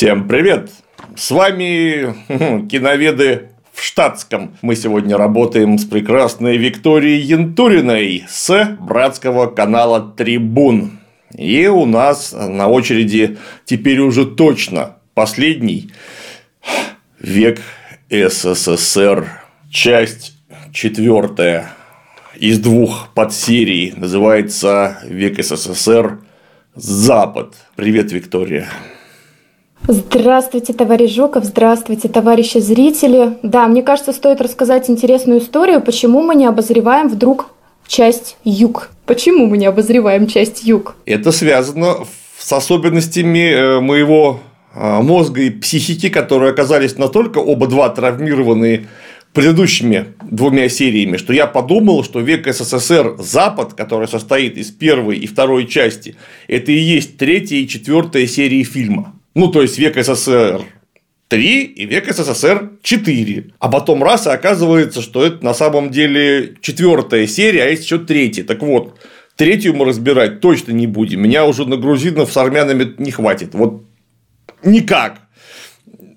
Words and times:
Всем 0.00 0.26
привет! 0.26 0.70
С 1.14 1.30
вами 1.30 2.14
киноведы 2.68 3.50
в 3.70 3.82
штатском. 3.82 4.56
Мы 4.62 4.74
сегодня 4.74 5.18
работаем 5.18 5.76
с 5.76 5.84
прекрасной 5.84 6.56
Викторией 6.56 7.20
Янтуриной 7.20 8.24
с 8.26 8.78
братского 8.80 9.48
канала 9.48 10.00
Трибун. 10.00 11.00
И 11.36 11.66
у 11.66 11.84
нас 11.84 12.32
на 12.32 12.68
очереди 12.68 13.36
теперь 13.66 13.98
уже 13.98 14.24
точно 14.24 14.96
последний 15.12 15.92
век 17.18 17.60
СССР. 18.08 19.28
Часть 19.70 20.32
четвертая 20.72 21.72
из 22.36 22.58
двух 22.58 23.12
подсерий 23.14 23.92
называется 23.94 24.98
«Век 25.04 25.44
СССР. 25.44 26.20
Запад». 26.74 27.54
Привет, 27.76 28.12
Виктория. 28.12 28.66
Здравствуйте, 29.88 30.72
товарищ 30.72 31.14
Жуков, 31.14 31.44
здравствуйте, 31.44 32.08
товарищи 32.08 32.58
зрители. 32.58 33.38
Да, 33.42 33.66
мне 33.66 33.82
кажется, 33.82 34.12
стоит 34.12 34.40
рассказать 34.40 34.90
интересную 34.90 35.40
историю, 35.40 35.80
почему 35.80 36.22
мы 36.22 36.34
не 36.34 36.46
обозреваем 36.46 37.08
вдруг 37.08 37.50
часть 37.86 38.36
юг. 38.44 38.90
Почему 39.06 39.46
мы 39.46 39.58
не 39.58 39.66
обозреваем 39.66 40.26
часть 40.26 40.64
юг? 40.64 40.94
Это 41.06 41.32
связано 41.32 42.06
с 42.38 42.52
особенностями 42.52 43.52
э, 43.52 43.80
моего 43.80 44.40
э, 44.74 45.02
мозга 45.02 45.42
и 45.42 45.50
психики, 45.50 46.08
которые 46.08 46.52
оказались 46.52 46.96
настолько 46.96 47.38
оба 47.38 47.66
два 47.66 47.88
травмированные 47.88 48.86
предыдущими 49.32 50.14
двумя 50.22 50.68
сериями, 50.68 51.16
что 51.16 51.32
я 51.32 51.46
подумал, 51.46 52.04
что 52.04 52.20
век 52.20 52.46
СССР 52.52 53.16
Запад, 53.18 53.74
который 53.74 54.08
состоит 54.08 54.56
из 54.56 54.70
первой 54.70 55.18
и 55.18 55.26
второй 55.26 55.66
части, 55.66 56.16
это 56.48 56.72
и 56.72 56.78
есть 56.78 57.16
третья 57.16 57.56
и 57.56 57.68
четвертая 57.68 58.26
серии 58.26 58.62
фильма. 58.64 59.14
Ну, 59.34 59.48
то 59.48 59.62
есть 59.62 59.78
век 59.78 59.96
СССР 59.96 60.62
3 61.28 61.62
и 61.62 61.86
век 61.86 62.12
СССР 62.12 62.70
4. 62.82 63.52
А 63.58 63.68
потом 63.68 64.02
раз 64.02 64.26
и 64.26 64.30
оказывается, 64.30 65.00
что 65.00 65.24
это 65.24 65.44
на 65.44 65.54
самом 65.54 65.90
деле 65.90 66.56
четвертая 66.60 67.26
серия, 67.26 67.64
а 67.64 67.66
есть 67.66 67.84
еще 67.84 67.98
третья. 67.98 68.42
Так 68.42 68.62
вот, 68.62 68.98
третью 69.36 69.74
мы 69.74 69.84
разбирать 69.84 70.40
точно 70.40 70.72
не 70.72 70.88
будем. 70.88 71.22
Меня 71.22 71.46
уже 71.46 71.66
на 71.66 71.76
грузинов 71.76 72.32
с 72.32 72.36
армянами 72.36 72.94
не 72.98 73.12
хватит. 73.12 73.54
Вот 73.54 73.84
никак. 74.64 75.20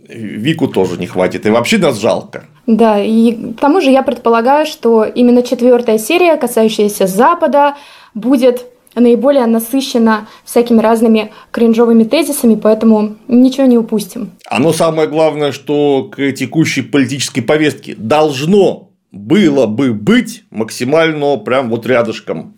Вику 0.10 0.68
тоже 0.68 0.98
не 0.98 1.08
хватит. 1.08 1.46
И 1.46 1.50
вообще 1.50 1.78
нас 1.78 2.00
жалко. 2.00 2.46
Да, 2.66 3.00
и 3.00 3.54
к 3.54 3.60
тому 3.60 3.82
же 3.82 3.92
я 3.92 4.04
предполагаю, 4.04 4.66
что 4.66 5.04
именно 5.04 5.44
четвертая 5.44 5.98
серия, 5.98 6.38
касающаяся 6.38 7.08
Запада, 7.08 7.76
будет 8.14 8.66
наиболее 8.96 9.46
насыщена 9.46 10.28
всякими 10.46 10.80
разными 10.80 11.32
кринжовыми 11.52 12.04
тезисами, 12.04 12.56
поэтому 12.56 13.16
ничего 13.28 13.66
не 13.66 13.78
упустим. 13.78 14.32
Оно 14.46 14.74
самое 14.74 15.08
главное, 15.08 15.52
что 15.52 16.12
к 16.12 16.32
текущей 16.34 16.82
политической 16.82 17.42
повестке 17.42 17.96
должно 17.98 18.90
было 19.12 19.68
бы 19.68 19.94
быть 19.94 20.44
максимально 20.50 21.38
прям 21.38 21.70
вот 21.70 21.86
рядышком. 21.86 22.56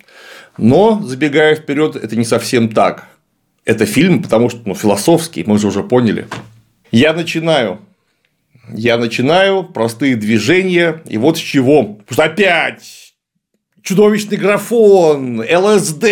Но, 0.58 1.02
забегая 1.03 1.56
вперед, 1.56 1.95
это 1.95 2.16
не 2.16 2.23
совсем 2.23 2.69
так. 2.69 3.09
Это 3.66 3.86
фильм, 3.86 4.23
потому 4.23 4.50
что 4.50 4.61
ну, 4.66 4.73
философский, 4.73 5.44
мы 5.45 5.58
же 5.58 5.67
уже 5.67 5.83
поняли. 5.83 6.28
Я 6.91 7.13
начинаю. 7.13 7.80
Я 8.73 8.97
начинаю 8.97 9.63
простые 9.63 10.16
движения, 10.16 11.02
и 11.08 11.17
вот 11.17 11.38
с 11.38 11.41
чего. 11.41 12.00
Опять 12.16 13.05
чудовищный 13.86 14.38
графон, 14.38 15.41
ЛСД, 15.41 16.03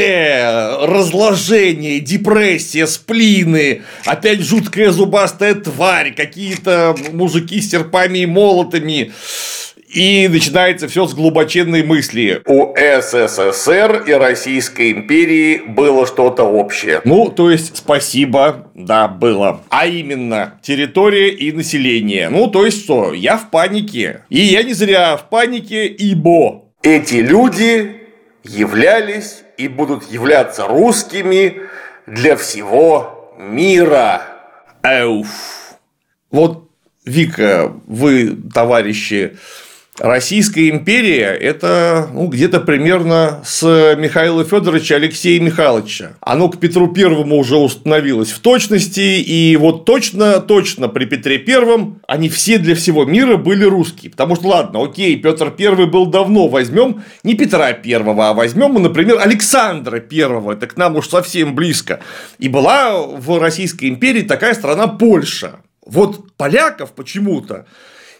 разложение, 0.83 1.99
депрессия, 1.99 2.85
сплины, 2.85 3.81
опять 4.05 4.41
жуткая 4.41 4.91
зубастая 4.91 5.55
тварь, 5.55 6.13
какие-то 6.13 6.95
мужики 7.11 7.59
с 7.59 7.71
серпами 7.71 8.19
и 8.19 8.25
молотами. 8.27 9.11
И 9.87 10.27
начинается 10.27 10.87
все 10.87 11.05
с 11.05 11.13
глубоченной 11.13 11.83
мысли. 11.83 12.41
У 12.47 12.73
СССР 12.75 14.03
и 14.07 14.11
Российской 14.13 14.91
империи 14.91 15.61
было 15.67 16.07
что-то 16.07 16.43
общее. 16.43 17.01
Ну, 17.05 17.29
то 17.29 17.51
есть, 17.51 17.77
спасибо, 17.77 18.71
да, 18.73 19.07
было. 19.07 19.61
А 19.69 19.85
именно, 19.85 20.59
территория 20.63 21.29
и 21.29 21.51
население. 21.51 22.29
Ну, 22.29 22.47
то 22.47 22.65
есть, 22.65 22.83
что, 22.83 23.13
я 23.13 23.37
в 23.37 23.51
панике. 23.51 24.21
И 24.29 24.39
я 24.39 24.63
не 24.63 24.73
зря 24.73 25.15
в 25.15 25.29
панике, 25.29 25.85
ибо 25.85 26.62
эти 26.83 27.15
люди 27.15 28.03
являлись 28.43 29.43
и 29.57 29.67
будут 29.67 30.11
являться 30.11 30.67
русскими 30.67 31.61
для 32.05 32.35
всего 32.35 33.33
мира. 33.39 34.21
Эуф. 34.83 35.75
Вот, 36.29 36.69
Вика, 37.05 37.73
вы, 37.87 38.35
товарищи, 38.53 39.37
Российская 39.99 40.69
империя– 40.69 41.27
это 41.39 42.09
ну, 42.11 42.25
где-то 42.25 42.59
примерно 42.59 43.41
с 43.45 43.61
Михаила 43.95 44.43
Федоровича 44.43 44.95
Алексея 44.95 45.39
Михайловича. 45.39 46.13
Оно 46.19 46.49
к 46.49 46.59
Петру 46.59 46.87
Первому 46.87 47.37
уже 47.37 47.57
установилось 47.57 48.31
в 48.31 48.39
точности, 48.39 49.21
и 49.21 49.55
вот 49.55 49.85
точно-точно 49.85 50.87
при 50.87 51.05
Петре 51.05 51.37
Первом 51.37 51.99
они 52.07 52.27
все 52.29 52.57
для 52.57 52.73
всего 52.73 53.05
мира 53.05 53.37
были 53.37 53.65
русские. 53.65 54.09
Потому 54.09 54.35
что, 54.35 54.47
ладно, 54.47 54.83
окей, 54.83 55.15
Петр 55.15 55.51
Первый 55.51 55.85
был 55.85 56.07
давно, 56.07 56.47
возьмем 56.47 57.03
не 57.23 57.35
Петра 57.35 57.71
Первого, 57.73 58.29
а 58.29 58.33
возьмем, 58.33 58.81
например, 58.81 59.19
Александра 59.19 59.99
Первого, 59.99 60.53
это 60.53 60.65
к 60.65 60.75
нам 60.75 60.95
уж 60.95 61.07
совсем 61.07 61.53
близко. 61.53 61.99
И 62.39 62.49
была 62.49 62.97
в 62.97 63.39
Российской 63.39 63.89
империи 63.89 64.23
такая 64.23 64.55
страна 64.55 64.87
Польша. 64.87 65.59
Вот 65.85 66.35
поляков 66.35 66.93
почему-то 66.93 67.67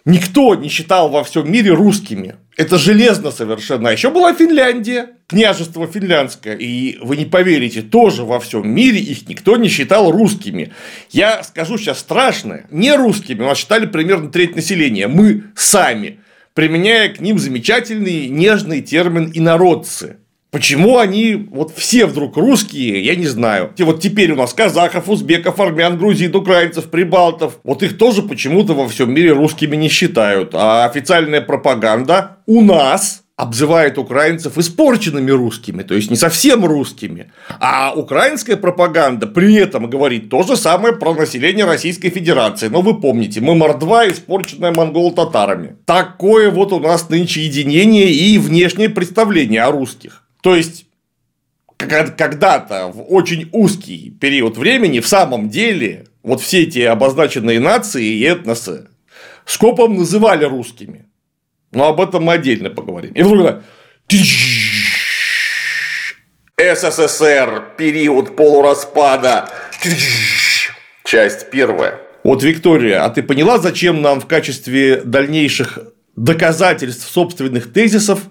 никто 0.05 0.55
не 0.55 0.69
считал 0.69 1.09
во 1.09 1.23
всем 1.23 1.51
мире 1.51 1.71
русскими. 1.71 2.35
Это 2.55 2.77
железно 2.77 3.31
совершенно. 3.31 3.89
А 3.89 3.91
еще 3.91 4.11
была 4.11 4.33
Финляндия, 4.33 5.09
княжество 5.27 5.87
финляндское. 5.87 6.55
И 6.55 6.97
вы 7.01 7.17
не 7.17 7.25
поверите, 7.25 7.81
тоже 7.81 8.23
во 8.23 8.39
всем 8.39 8.69
мире 8.69 8.99
их 8.99 9.27
никто 9.27 9.57
не 9.57 9.69
считал 9.69 10.11
русскими. 10.11 10.71
Я 11.09 11.43
скажу 11.43 11.77
сейчас 11.77 11.99
страшное. 11.99 12.67
Не 12.69 12.95
русскими, 12.95 13.41
нас 13.41 13.57
считали 13.57 13.87
примерно 13.87 14.29
треть 14.29 14.55
населения. 14.55 15.07
Мы 15.07 15.45
сами, 15.55 16.19
применяя 16.53 17.09
к 17.09 17.19
ним 17.19 17.39
замечательный 17.39 18.27
нежный 18.27 18.81
термин 18.81 19.31
инородцы. 19.33 20.17
Почему 20.53 20.99
они 20.99 21.47
вот 21.49 21.73
все 21.75 22.05
вдруг 22.05 22.37
русские, 22.37 23.03
я 23.03 23.15
не 23.15 23.25
знаю. 23.25 23.71
И 23.75 23.81
вот 23.81 24.01
теперь 24.01 24.31
у 24.33 24.35
нас 24.35 24.53
казахов, 24.53 25.09
узбеков, 25.09 25.59
армян, 25.59 25.97
грузин, 25.97 26.35
украинцев, 26.35 26.91
прибалтов. 26.91 27.57
Вот 27.63 27.81
их 27.81 27.97
тоже 27.97 28.21
почему-то 28.21 28.75
во 28.75 28.87
всем 28.87 29.11
мире 29.11 29.31
русскими 29.31 29.75
не 29.75 29.89
считают. 29.89 30.51
А 30.53 30.85
официальная 30.85 31.41
пропаганда 31.41 32.37
у 32.45 32.61
нас 32.61 33.23
обзывает 33.35 33.97
украинцев 33.97 34.59
испорченными 34.59 35.31
русскими, 35.31 35.81
то 35.81 35.95
есть 35.95 36.11
не 36.11 36.15
совсем 36.15 36.63
русскими. 36.63 37.31
А 37.59 37.91
украинская 37.95 38.55
пропаганда 38.55 39.25
при 39.25 39.55
этом 39.55 39.89
говорит 39.89 40.29
то 40.29 40.43
же 40.43 40.55
самое 40.55 40.93
про 40.93 41.15
население 41.15 41.65
Российской 41.65 42.09
Федерации. 42.09 42.67
Но 42.67 42.81
вы 42.81 42.99
помните, 42.99 43.41
мы 43.41 43.55
мордва, 43.55 44.07
испорченная 44.07 44.71
монголо-татарами. 44.71 45.77
Такое 45.85 46.51
вот 46.51 46.73
у 46.73 46.79
нас 46.79 47.09
нынче 47.09 47.41
единение 47.41 48.11
и 48.11 48.37
внешнее 48.37 48.89
представление 48.89 49.63
о 49.63 49.71
русских. 49.71 50.22
То 50.43 50.57
есть, 50.57 50.85
когда-то 51.77 52.87
в 52.87 53.01
очень 53.13 53.47
узкий 53.53 54.11
период 54.11 54.57
времени 54.57 54.99
в 54.99 55.07
самом 55.07 55.49
деле 55.49 56.05
вот 56.21 56.41
все 56.41 56.63
эти 56.63 56.79
обозначенные 56.79 57.61
нации 57.61 58.05
и 58.05 58.23
этносы 58.23 58.89
скопом 59.45 59.95
называли 59.95 60.43
русскими. 60.43 61.05
Но 61.71 61.87
об 61.87 62.01
этом 62.01 62.25
мы 62.25 62.33
отдельно 62.33 62.69
поговорим. 62.69 63.13
И 63.13 63.23
вдруг 63.23 63.63
СССР, 66.57 67.63
период 67.77 68.35
полураспада, 68.35 69.49
часть 71.05 71.49
первая. 71.51 72.01
Вот, 72.25 72.43
Виктория, 72.43 73.05
а 73.05 73.09
ты 73.09 73.23
поняла, 73.23 73.59
зачем 73.59 74.01
нам 74.01 74.19
в 74.19 74.27
качестве 74.27 75.01
дальнейших 75.03 75.79
доказательств 76.17 77.09
собственных 77.09 77.71
тезисов 77.71 78.27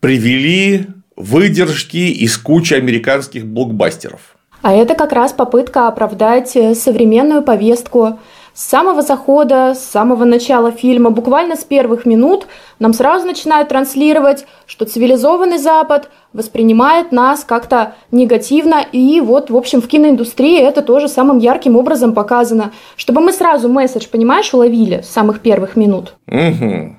привели 0.00 0.86
выдержки 1.16 1.96
из 1.96 2.36
кучи 2.36 2.74
американских 2.74 3.46
блокбастеров. 3.46 4.36
А 4.62 4.72
это 4.72 4.94
как 4.94 5.12
раз 5.12 5.32
попытка 5.32 5.88
оправдать 5.88 6.56
э, 6.56 6.74
современную 6.74 7.42
повестку. 7.42 8.18
С 8.52 8.64
самого 8.64 9.02
захода, 9.02 9.74
с 9.74 9.84
самого 9.84 10.24
начала 10.24 10.72
фильма, 10.72 11.10
буквально 11.10 11.56
с 11.56 11.64
первых 11.64 12.06
минут, 12.06 12.46
нам 12.78 12.94
сразу 12.94 13.26
начинают 13.26 13.68
транслировать, 13.68 14.46
что 14.66 14.86
цивилизованный 14.86 15.58
Запад 15.58 16.08
воспринимает 16.32 17.12
нас 17.12 17.44
как-то 17.44 17.94
негативно, 18.10 18.82
и 18.92 19.20
вот, 19.20 19.50
в 19.50 19.56
общем, 19.56 19.82
в 19.82 19.88
киноиндустрии 19.88 20.58
это 20.58 20.80
тоже 20.80 21.08
самым 21.08 21.38
ярким 21.38 21.76
образом 21.76 22.14
показано, 22.14 22.72
чтобы 22.96 23.20
мы 23.20 23.32
сразу 23.32 23.68
месседж, 23.68 24.06
понимаешь, 24.10 24.54
уловили 24.54 25.02
с 25.02 25.10
самых 25.10 25.40
первых 25.40 25.76
минут. 25.76 26.14
Угу, 26.26 26.96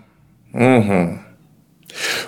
угу. 0.53 1.19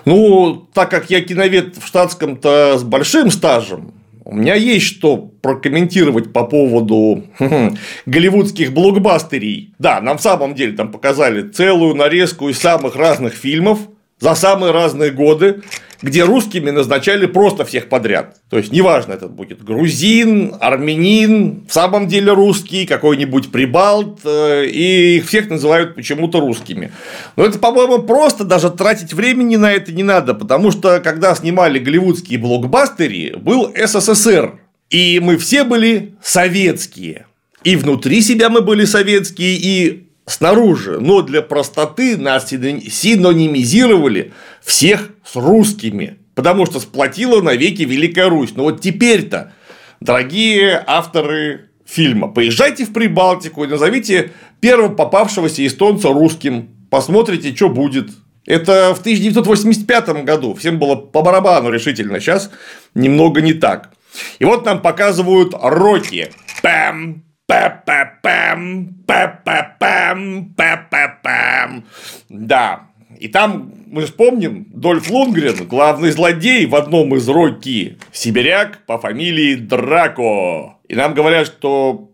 Ну, 0.06 0.68
так 0.74 0.89
как 0.89 1.10
я 1.10 1.21
киновед 1.21 1.77
в 1.77 1.86
штатском-то 1.86 2.77
с 2.77 2.83
большим 2.83 3.31
стажем, 3.31 3.94
у 4.25 4.36
меня 4.36 4.54
есть 4.54 4.86
что 4.86 5.18
прокомментировать 5.18 6.31
по 6.31 6.44
поводу 6.44 7.24
голливудских 8.06 8.71
блокбастерей. 8.74 9.74
Да, 9.80 10.01
нам 10.01 10.19
в 10.19 10.21
самом 10.21 10.54
деле 10.54 10.74
там 10.74 10.92
показали 10.92 11.50
целую 11.50 11.95
нарезку 11.95 12.48
из 12.50 12.60
самых 12.60 12.95
разных 12.95 13.33
фильмов 13.33 13.80
за 14.19 14.36
самые 14.36 14.71
разные 14.71 15.12
годы 15.12 15.63
где 16.01 16.24
русскими 16.24 16.69
назначали 16.69 17.25
просто 17.25 17.66
всех 17.66 17.90
подряд. 17.90 18.38
То 18.50 18.57
есть, 18.57 18.72
неважно, 18.72 19.13
это 19.13 19.28
будет 19.28 19.63
грузин, 19.63 20.56
армянин, 20.60 21.66
в 21.68 21.74
самом 21.74 22.07
деле 22.07 22.31
русский, 22.34 22.86
какой-нибудь 22.86 23.51
прибалт, 23.51 24.22
э, 24.24 24.66
и 24.68 25.18
их 25.18 25.28
всех 25.28 25.50
называют 25.50 25.96
почему-то 25.96 26.40
русскими. 26.40 26.92
Но 27.36 27.46
это, 27.46 27.60
по-моему, 27.60 28.00
просто 28.00 28.46
даже 28.46 28.69
тратить 28.69 29.13
времени 29.13 29.57
на 29.57 29.72
это 29.72 29.92
не 29.92 30.04
надо, 30.04 30.34
потому 30.34 30.72
что, 30.72 31.00
когда 31.01 31.36
снимали 31.36 31.80
голливудские 31.80 32.40
блокбастеры, 32.40 33.38
был 33.38 33.74
СССР, 33.75 34.60
и 34.90 35.19
мы 35.22 35.38
все 35.38 35.63
были 35.63 36.16
советские. 36.22 37.25
И 37.63 37.75
внутри 37.75 38.22
себя 38.22 38.50
мы 38.50 38.62
были 38.62 38.86
советские, 38.86 39.57
и 39.57 40.08
снаружи, 40.30 41.00
но 41.00 41.22
для 41.22 41.42
простоты 41.42 42.18
нас 42.18 42.50
синонимизировали 42.50 44.34
всех 44.64 45.12
с 45.26 45.36
русскими, 45.36 46.18
потому 46.36 46.66
что 46.66 46.80
сплотила 46.80 47.42
навеки 47.42 47.81
Великая 47.81 48.30
Русь. 48.30 48.52
Но 48.56 48.64
вот 48.64 48.81
теперь-то, 48.81 49.54
дорогие 50.00 50.84
авторы 50.86 51.70
фильма, 51.86 52.28
поезжайте 52.28 52.86
в 52.86 52.94
Прибалтику 52.94 53.64
и 53.64 53.68
назовите 53.68 54.31
первого 54.60 54.94
попавшегося 54.94 55.66
эстонца 55.66 56.10
русским, 56.10 56.70
посмотрите, 56.90 57.56
что 57.56 57.70
будет. 57.70 58.10
Это 58.46 58.96
в 58.96 59.00
1985 59.02 60.24
году. 60.24 60.54
Всем 60.56 60.80
было 60.80 60.96
по 60.96 61.22
барабану 61.22 61.70
решительно. 61.70 62.20
Сейчас 62.20 62.50
немного 62.96 63.42
не 63.42 63.54
так. 63.54 63.92
И 64.40 64.46
вот 64.46 64.66
нам 64.66 64.81
показывают 64.81 65.54
Рокки. 65.54 66.31
Пэм, 66.64 67.24
Пэ-пэ-пэм, 67.50 69.06
пэ-пэ-пэм, 69.07 70.54
пэ-пэ-пэм. 70.56 71.84
Да. 72.30 72.81
И 73.19 73.28
там, 73.28 73.74
мы 73.88 74.06
же 74.06 74.13
помним, 74.13 74.68
Дольф 74.72 75.10
Лунгрен, 75.10 75.68
главный 75.68 76.12
злодей 76.12 76.68
в 76.68 76.75
одном 76.75 77.16
из 77.16 77.28
Рокки, 77.28 77.98
сибиряк 78.12 78.86
по 78.86 79.00
фамилии 79.00 79.56
Драко. 79.56 80.78
И 80.88 80.96
нам 80.96 81.16
говорят, 81.16 81.48
что 81.48 82.12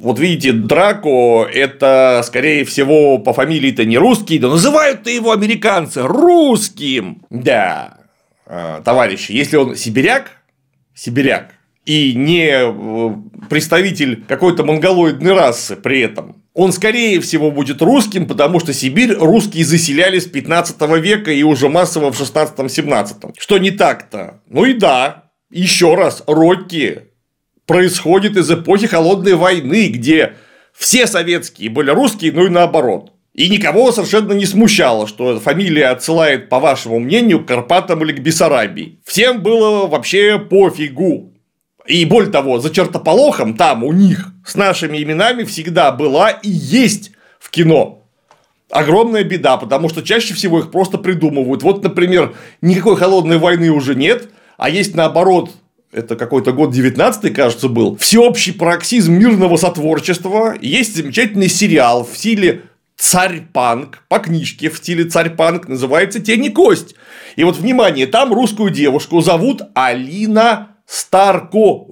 вот 0.00 0.18
видите, 0.18 0.50
Драко 0.50 1.44
это, 1.44 2.22
скорее 2.24 2.64
всего, 2.64 3.18
по 3.18 3.32
фамилии-то 3.32 3.84
не 3.84 3.98
русский, 3.98 4.40
да 4.40 4.48
называют-то 4.48 5.10
его 5.10 5.30
американцы 5.30 6.02
русским. 6.02 7.22
Да, 7.30 7.98
а, 8.46 8.82
товарищи, 8.82 9.30
если 9.30 9.56
он 9.56 9.76
сибиряк, 9.76 10.32
сибиряк, 10.92 11.51
и 11.84 12.14
не 12.14 12.48
э, 12.50 13.14
представитель 13.48 14.24
какой-то 14.26 14.64
монголоидной 14.64 15.32
расы 15.32 15.76
при 15.76 16.00
этом. 16.00 16.42
Он, 16.54 16.72
скорее 16.72 17.20
всего, 17.20 17.50
будет 17.50 17.80
русским, 17.80 18.26
потому 18.26 18.60
что 18.60 18.74
Сибирь 18.74 19.14
русские 19.14 19.64
заселяли 19.64 20.18
с 20.18 20.26
15 20.26 20.80
века 21.00 21.32
и 21.32 21.42
уже 21.42 21.68
массово 21.68 22.12
в 22.12 22.20
16-17. 22.20 23.34
Что 23.38 23.58
не 23.58 23.70
так-то? 23.70 24.42
Ну 24.48 24.66
и 24.66 24.74
да, 24.74 25.30
еще 25.50 25.94
раз, 25.94 26.22
Рокки 26.26 27.08
происходит 27.66 28.36
из 28.36 28.50
эпохи 28.50 28.86
Холодной 28.86 29.34
войны, 29.34 29.88
где 29.88 30.34
все 30.76 31.06
советские 31.06 31.70
были 31.70 31.90
русские, 31.90 32.32
ну 32.32 32.46
и 32.46 32.50
наоборот. 32.50 33.12
И 33.32 33.48
никого 33.48 33.92
совершенно 33.92 34.34
не 34.34 34.44
смущало, 34.44 35.06
что 35.06 35.40
фамилия 35.40 35.86
отсылает, 35.86 36.50
по 36.50 36.60
вашему 36.60 36.98
мнению, 36.98 37.42
к 37.42 37.48
Карпатам 37.48 38.02
или 38.04 38.12
к 38.12 38.20
Бессарабии. 38.20 39.00
Всем 39.06 39.42
было 39.42 39.86
вообще 39.86 40.38
пофигу. 40.38 41.31
И 41.86 42.04
более 42.04 42.30
того, 42.30 42.60
за 42.60 42.70
чертополохом 42.70 43.56
там 43.56 43.82
у 43.84 43.92
них 43.92 44.28
с 44.46 44.54
нашими 44.54 45.02
именами 45.02 45.44
всегда 45.44 45.90
была 45.90 46.30
и 46.30 46.48
есть 46.48 47.12
в 47.40 47.50
кино. 47.50 48.04
Огромная 48.70 49.24
беда, 49.24 49.56
потому 49.56 49.88
что 49.88 50.02
чаще 50.02 50.32
всего 50.34 50.60
их 50.60 50.70
просто 50.70 50.96
придумывают. 50.96 51.62
Вот, 51.62 51.82
например, 51.82 52.34
никакой 52.60 52.96
холодной 52.96 53.38
войны 53.38 53.70
уже 53.70 53.94
нет, 53.94 54.30
а 54.56 54.70
есть 54.70 54.94
наоборот 54.94 55.50
это 55.92 56.16
какой-то 56.16 56.52
год 56.52 56.72
19 56.72 57.34
кажется, 57.34 57.68
был, 57.68 57.96
всеобщий 57.96 58.54
пароксизм 58.54 59.12
мирного 59.12 59.56
сотворчества, 59.56 60.54
есть 60.60 60.96
замечательный 60.96 61.48
сериал 61.48 62.08
в 62.10 62.16
стиле 62.16 62.62
царь-панк, 62.96 64.04
по 64.08 64.18
книжке 64.18 64.70
в 64.70 64.78
стиле 64.78 65.04
царь-панк, 65.04 65.68
называется 65.68 66.20
«Тень 66.20 66.46
и 66.46 66.50
кость». 66.50 66.94
И 67.36 67.44
вот, 67.44 67.58
внимание, 67.58 68.06
там 68.06 68.32
русскую 68.32 68.70
девушку 68.70 69.20
зовут 69.20 69.62
Алина 69.74 70.71
Старков. 70.86 71.88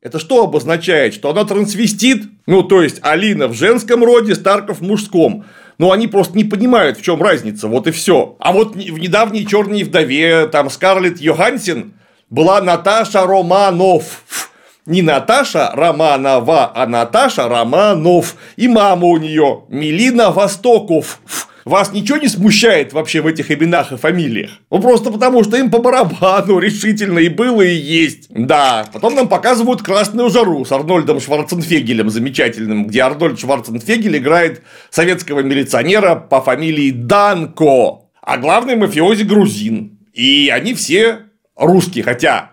Это 0.00 0.18
что 0.18 0.44
обозначает? 0.44 1.14
Что 1.14 1.30
она 1.30 1.44
трансвестит? 1.44 2.24
Ну, 2.46 2.62
то 2.62 2.82
есть, 2.82 2.98
Алина 3.02 3.48
в 3.48 3.54
женском 3.54 4.04
роде, 4.04 4.34
Старков 4.34 4.78
в 4.78 4.82
мужском. 4.82 5.44
Но 5.78 5.92
они 5.92 6.08
просто 6.08 6.36
не 6.36 6.44
понимают, 6.44 6.98
в 6.98 7.02
чем 7.02 7.22
разница, 7.22 7.68
вот 7.68 7.86
и 7.86 7.92
все. 7.92 8.36
А 8.40 8.52
вот 8.52 8.74
в 8.74 8.98
недавней 8.98 9.46
черной 9.46 9.84
вдове, 9.84 10.48
там 10.48 10.70
Скарлетт 10.70 11.20
Йохансен 11.20 11.92
была 12.30 12.60
Наташа 12.60 13.26
Романов. 13.26 14.22
Не 14.86 15.02
Наташа 15.02 15.70
Романова, 15.74 16.72
а 16.74 16.86
Наташа 16.86 17.48
Романов. 17.48 18.36
И 18.56 18.66
мама 18.66 19.06
у 19.06 19.18
нее 19.18 19.64
Милина 19.68 20.30
Востоков. 20.30 21.20
Вас 21.68 21.92
ничего 21.92 22.16
не 22.16 22.28
смущает 22.28 22.94
вообще 22.94 23.20
в 23.20 23.26
этих 23.26 23.50
именах 23.50 23.92
и 23.92 23.98
фамилиях? 23.98 24.52
Ну, 24.70 24.80
просто 24.80 25.10
потому, 25.10 25.44
что 25.44 25.58
им 25.58 25.70
по 25.70 25.80
барабану 25.80 26.58
решительно 26.58 27.18
и 27.18 27.28
было, 27.28 27.60
и 27.60 27.74
есть. 27.74 28.28
Да, 28.30 28.86
потом 28.90 29.14
нам 29.14 29.28
показывают 29.28 29.82
«Красную 29.82 30.30
жару» 30.30 30.64
с 30.64 30.72
Арнольдом 30.72 31.20
Шварценфегелем 31.20 32.08
замечательным, 32.08 32.86
где 32.86 33.00
Арнольд 33.00 33.38
Шварценфегель 33.38 34.16
играет 34.16 34.62
советского 34.88 35.40
милиционера 35.40 36.14
по 36.14 36.40
фамилии 36.40 36.90
Данко, 36.90 38.04
а 38.22 38.38
главный 38.38 38.76
мафиози 38.76 39.24
грузин. 39.24 39.98
И 40.14 40.50
они 40.50 40.72
все 40.72 41.26
русские, 41.54 42.02
хотя 42.02 42.52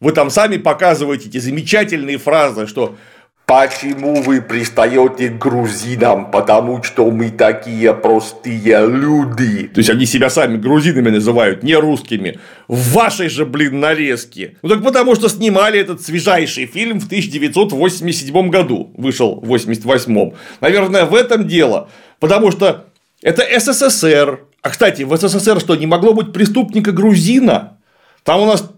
вы 0.00 0.10
там 0.10 0.28
сами 0.28 0.56
показываете 0.56 1.28
эти 1.28 1.38
замечательные 1.38 2.18
фразы, 2.18 2.66
что 2.66 2.96
Почему 3.46 4.22
вы 4.22 4.42
пристаете 4.42 5.28
к 5.28 5.38
грузинам? 5.38 6.32
Потому 6.32 6.82
что 6.82 7.08
мы 7.12 7.30
такие 7.30 7.94
простые 7.94 8.84
люди. 8.88 9.68
То 9.68 9.78
есть 9.78 9.88
они 9.88 10.04
себя 10.04 10.30
сами 10.30 10.56
грузинами 10.56 11.10
называют, 11.10 11.62
не 11.62 11.76
русскими. 11.76 12.40
В 12.66 12.94
вашей 12.94 13.28
же, 13.28 13.46
блин, 13.46 13.78
нарезке. 13.78 14.56
Ну 14.62 14.70
так 14.70 14.82
потому 14.82 15.14
что 15.14 15.28
снимали 15.28 15.78
этот 15.78 16.02
свежайший 16.02 16.66
фильм 16.66 16.98
в 16.98 17.06
1987 17.06 18.50
году. 18.50 18.90
Вышел 18.96 19.36
в 19.40 19.46
88 19.46 20.32
Наверное, 20.60 21.04
в 21.04 21.14
этом 21.14 21.46
дело. 21.46 21.88
Потому 22.18 22.50
что 22.50 22.86
это 23.22 23.44
СССР. 23.60 24.40
А 24.60 24.70
кстати, 24.70 25.04
в 25.04 25.16
СССР 25.16 25.60
что, 25.60 25.76
не 25.76 25.86
могло 25.86 26.14
быть 26.14 26.32
преступника 26.32 26.90
грузина? 26.90 27.78
Там 28.24 28.40
у 28.40 28.46
нас 28.46 28.68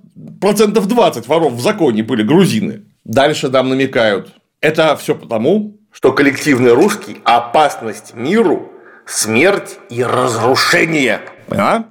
процентов 0.42 0.88
20 0.88 1.26
воров 1.26 1.54
в 1.54 1.60
законе 1.62 2.02
были 2.02 2.22
грузины. 2.22 2.82
Дальше 3.06 3.48
нам 3.48 3.70
намекают. 3.70 4.34
Это 4.60 4.96
все 4.96 5.14
потому, 5.14 5.78
что 5.92 6.12
коллективный 6.12 6.72
русский– 6.72 7.18
опасность 7.24 8.14
миру, 8.14 8.72
смерть 9.06 9.78
и 9.88 10.02
разрушение. 10.02 11.20
А? 11.48 11.84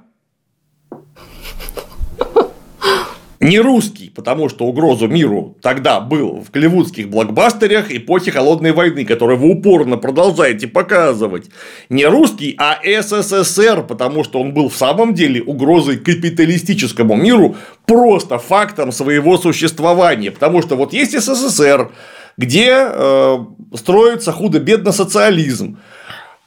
Не 3.40 3.60
русский, 3.60 4.10
потому 4.10 4.50
что 4.50 4.66
угрозу 4.66 5.08
миру 5.08 5.56
тогда 5.62 6.00
был 6.00 6.42
в 6.42 6.50
голливудских 6.50 7.08
блокбастерах 7.08 7.90
эпохи 7.90 8.30
Холодной 8.32 8.72
войны, 8.72 9.06
которые 9.06 9.38
вы 9.38 9.52
упорно 9.52 9.96
продолжаете 9.96 10.66
показывать. 10.66 11.48
Не 11.88 12.04
русский, 12.04 12.54
а 12.58 12.80
СССР, 12.84 13.84
потому 13.84 14.24
что 14.24 14.40
он 14.40 14.52
был 14.52 14.68
в 14.68 14.76
самом 14.76 15.14
деле 15.14 15.42
угрозой 15.42 15.96
капиталистическому 15.96 17.14
миру 17.14 17.56
просто 17.86 18.38
фактом 18.38 18.92
своего 18.92 19.38
существования. 19.38 20.32
Потому 20.32 20.60
что 20.60 20.76
вот 20.76 20.92
есть 20.92 21.18
СССР, 21.18 21.92
где 22.38 22.70
э, 22.72 23.38
строится 23.74 24.32
худо-бедно 24.32 24.92
социализм. 24.92 25.78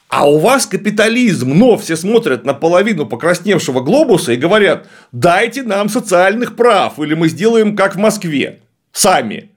А 0.08 0.28
у 0.28 0.38
вас 0.38 0.66
капитализм, 0.66 1.50
но 1.54 1.76
все 1.76 1.96
смотрят 1.96 2.44
на 2.44 2.54
половину 2.54 3.06
покрасневшего 3.06 3.80
глобуса 3.80 4.32
и 4.32 4.36
говорят, 4.36 4.88
дайте 5.12 5.62
нам 5.62 5.88
социальных 5.88 6.56
прав, 6.56 6.98
или 6.98 7.14
мы 7.14 7.28
сделаем 7.28 7.76
как 7.76 7.94
в 7.94 7.98
Москве, 7.98 8.60
сами. 8.92 9.50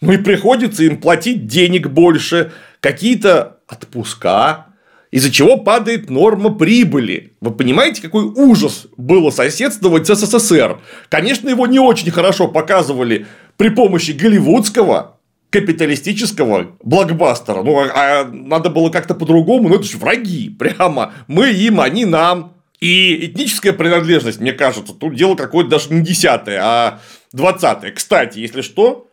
Ну 0.00 0.12
и 0.12 0.18
приходится 0.18 0.84
им 0.84 0.98
платить 0.98 1.46
денег 1.46 1.88
больше, 1.88 2.52
какие-то 2.80 3.58
отпуска, 3.66 4.66
из-за 5.10 5.30
чего 5.30 5.56
падает 5.56 6.10
норма 6.10 6.54
прибыли. 6.54 7.32
Вы 7.40 7.50
понимаете, 7.50 8.02
какой 8.02 8.24
ужас 8.24 8.86
было 8.96 9.30
соседствовать 9.30 10.06
с 10.06 10.14
СССР? 10.14 10.80
Конечно, 11.08 11.48
его 11.48 11.66
не 11.66 11.80
очень 11.80 12.10
хорошо 12.10 12.48
показывали 12.48 13.26
при 13.56 13.70
помощи 13.70 14.12
голливудского 14.12 15.17
капиталистического 15.50 16.76
блокбастера. 16.82 17.62
Ну, 17.62 17.78
а, 17.78 17.92
а 17.94 18.24
надо 18.24 18.70
было 18.70 18.90
как-то 18.90 19.14
по-другому, 19.14 19.68
ну, 19.68 19.76
это 19.76 19.84
же 19.84 19.98
враги, 19.98 20.50
прямо. 20.50 21.14
Мы 21.26 21.50
им, 21.50 21.80
они 21.80 22.04
нам. 22.04 22.54
И 22.80 23.26
этническая 23.26 23.72
принадлежность, 23.72 24.40
мне 24.40 24.52
кажется, 24.52 24.92
тут 24.92 25.16
дело 25.16 25.34
какое-то 25.34 25.70
даже 25.70 25.92
не 25.92 26.00
десятое, 26.00 26.60
а 26.62 27.00
20 27.32 27.92
Кстати, 27.94 28.38
если 28.38 28.60
что, 28.60 29.08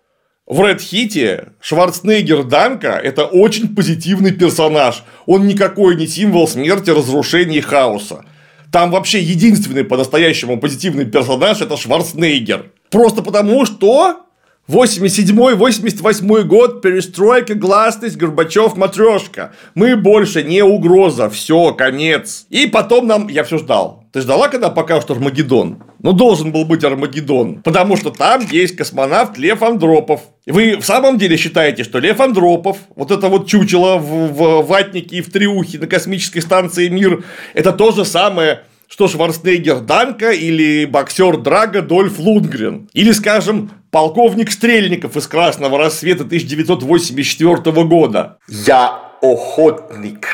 в 0.45 0.61
Red 0.61 0.79
Хите 0.79 1.53
Шварценеггер 1.59 2.43
Данка– 2.43 2.89
это 3.03 3.25
очень 3.25 3.75
позитивный 3.75 4.31
персонаж. 4.31 5.03
Он 5.25 5.47
никакой 5.47 5.95
не 5.95 6.05
символ 6.05 6.47
смерти, 6.47 6.91
разрушения 6.91 7.57
и 7.57 7.61
хаоса. 7.61 8.25
Там 8.71 8.91
вообще 8.91 9.19
единственный 9.19 9.83
по-настоящему 9.83 10.59
позитивный 10.59 11.05
персонаж– 11.05 11.61
это 11.61 11.77
Шварценеггер. 11.77 12.71
Просто 12.91 13.23
потому, 13.23 13.65
что 13.65 14.24
87-88 14.67 16.43
год, 16.43 16.81
перестройка, 16.81 17.53
гласность, 17.53 18.17
Горбачев, 18.17 18.75
матрешка. 18.75 19.53
Мы 19.75 19.95
больше 19.95 20.41
не 20.41 20.63
угроза, 20.63 21.29
все, 21.29 21.71
конец. 21.73 22.47
И 22.49 22.65
потом 22.65 23.05
нам, 23.05 23.27
я 23.27 23.43
все 23.43 23.59
ждал. 23.59 24.05
Ты 24.11 24.21
ждала, 24.21 24.47
когда 24.47 24.71
покажут 24.71 25.11
Армагеддон? 25.11 25.83
Ну, 26.01 26.13
должен 26.13 26.51
был 26.51 26.65
быть 26.65 26.83
Армагеддон. 26.83 27.61
Потому 27.61 27.95
что 27.95 28.09
там 28.09 28.41
есть 28.49 28.75
космонавт 28.75 29.37
Лев 29.37 29.61
Андропов. 29.61 30.21
Вы 30.47 30.77
в 30.77 30.85
самом 30.85 31.19
деле 31.19 31.37
считаете, 31.37 31.83
что 31.83 31.99
Лев 31.99 32.19
Андропов, 32.19 32.77
вот 32.95 33.11
это 33.11 33.27
вот 33.27 33.47
чучело 33.47 33.97
в, 33.97 34.31
в 34.31 34.65
ватнике 34.65 35.17
и 35.17 35.21
в 35.21 35.31
триухе 35.31 35.77
на 35.77 35.85
космической 35.85 36.39
станции 36.39 36.87
Мир, 36.87 37.23
это 37.53 37.71
то 37.71 37.91
же 37.91 38.03
самое, 38.03 38.61
что 38.87 39.07
Шварценеггер 39.07 39.79
Данка 39.79 40.31
или 40.31 40.85
боксер 40.85 41.37
Драга 41.37 41.81
Дольф 41.81 42.19
Лунгрен. 42.19 42.89
Или, 42.93 43.11
скажем, 43.11 43.71
полковник 43.91 44.51
Стрельников 44.51 45.17
из 45.17 45.27
Красного 45.27 45.77
рассвета 45.77 46.23
1984 46.23 47.83
года. 47.85 48.37
Я 48.47 48.99
охотник. 49.21 50.27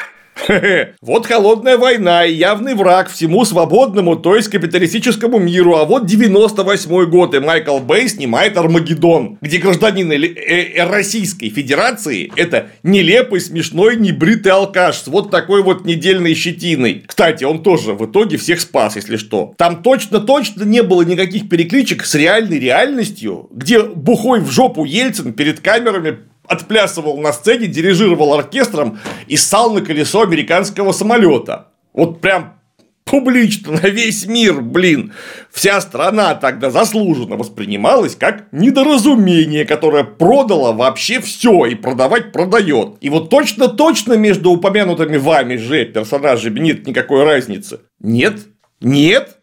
Вот 1.01 1.25
холодная 1.25 1.77
война 1.77 2.25
и 2.25 2.33
явный 2.33 2.73
враг 2.75 3.09
всему 3.09 3.45
свободному, 3.45 4.15
то 4.15 4.35
есть 4.35 4.49
капиталистическому 4.49 5.39
миру. 5.39 5.75
А 5.75 5.85
вот 5.85 6.05
98 6.05 7.09
год, 7.09 7.33
и 7.35 7.39
Майкл 7.39 7.79
Бэй 7.79 8.07
снимает 8.07 8.57
Армагеддон, 8.57 9.37
где 9.41 9.57
гражданин 9.57 10.11
э, 10.11 10.15
э, 10.15 10.89
Российской 10.89 11.49
Федерации 11.49 12.31
это 12.35 12.67
нелепый, 12.83 13.39
смешной, 13.39 13.95
небритый 13.95 14.51
алкаш 14.51 14.97
с 14.97 15.07
вот 15.07 15.31
такой 15.31 15.63
вот 15.63 15.85
недельной 15.85 16.33
щетиной. 16.33 17.03
Кстати, 17.05 17.43
он 17.43 17.63
тоже 17.63 17.93
в 17.93 18.05
итоге 18.05 18.37
всех 18.37 18.61
спас, 18.61 18.95
если 18.95 19.17
что. 19.17 19.53
Там 19.57 19.83
точно-точно 19.83 20.63
не 20.63 20.83
было 20.83 21.03
никаких 21.03 21.49
перекличек 21.49 22.05
с 22.05 22.15
реальной 22.15 22.59
реальностью, 22.59 23.47
где 23.51 23.81
бухой 23.81 24.39
в 24.41 24.51
жопу 24.51 24.85
Ельцин 24.85 25.33
перед 25.33 25.59
камерами 25.59 26.30
отплясывал 26.51 27.17
на 27.17 27.33
сцене, 27.33 27.67
дирижировал 27.67 28.33
оркестром 28.33 28.99
и 29.27 29.37
ссал 29.37 29.73
на 29.73 29.81
колесо 29.81 30.21
американского 30.21 30.91
самолета. 30.91 31.69
Вот 31.93 32.21
прям 32.21 32.61
публично 33.05 33.73
на 33.73 33.87
весь 33.87 34.25
мир, 34.25 34.61
блин. 34.61 35.13
Вся 35.51 35.81
страна 35.81 36.35
тогда 36.35 36.69
заслуженно 36.69 37.35
воспринималась 37.35 38.15
как 38.15 38.45
недоразумение, 38.51 39.65
которое 39.65 40.03
продало 40.03 40.73
вообще 40.73 41.19
все 41.19 41.65
и 41.65 41.75
продавать 41.75 42.31
продает. 42.31 42.95
И 43.01 43.09
вот 43.09 43.29
точно-точно 43.29 44.13
между 44.13 44.51
упомянутыми 44.51 45.17
вами 45.17 45.57
же 45.57 45.85
персонажами 45.85 46.59
нет 46.59 46.87
никакой 46.87 47.23
разницы. 47.23 47.81
Нет? 47.99 48.39
Нет? 48.79 49.37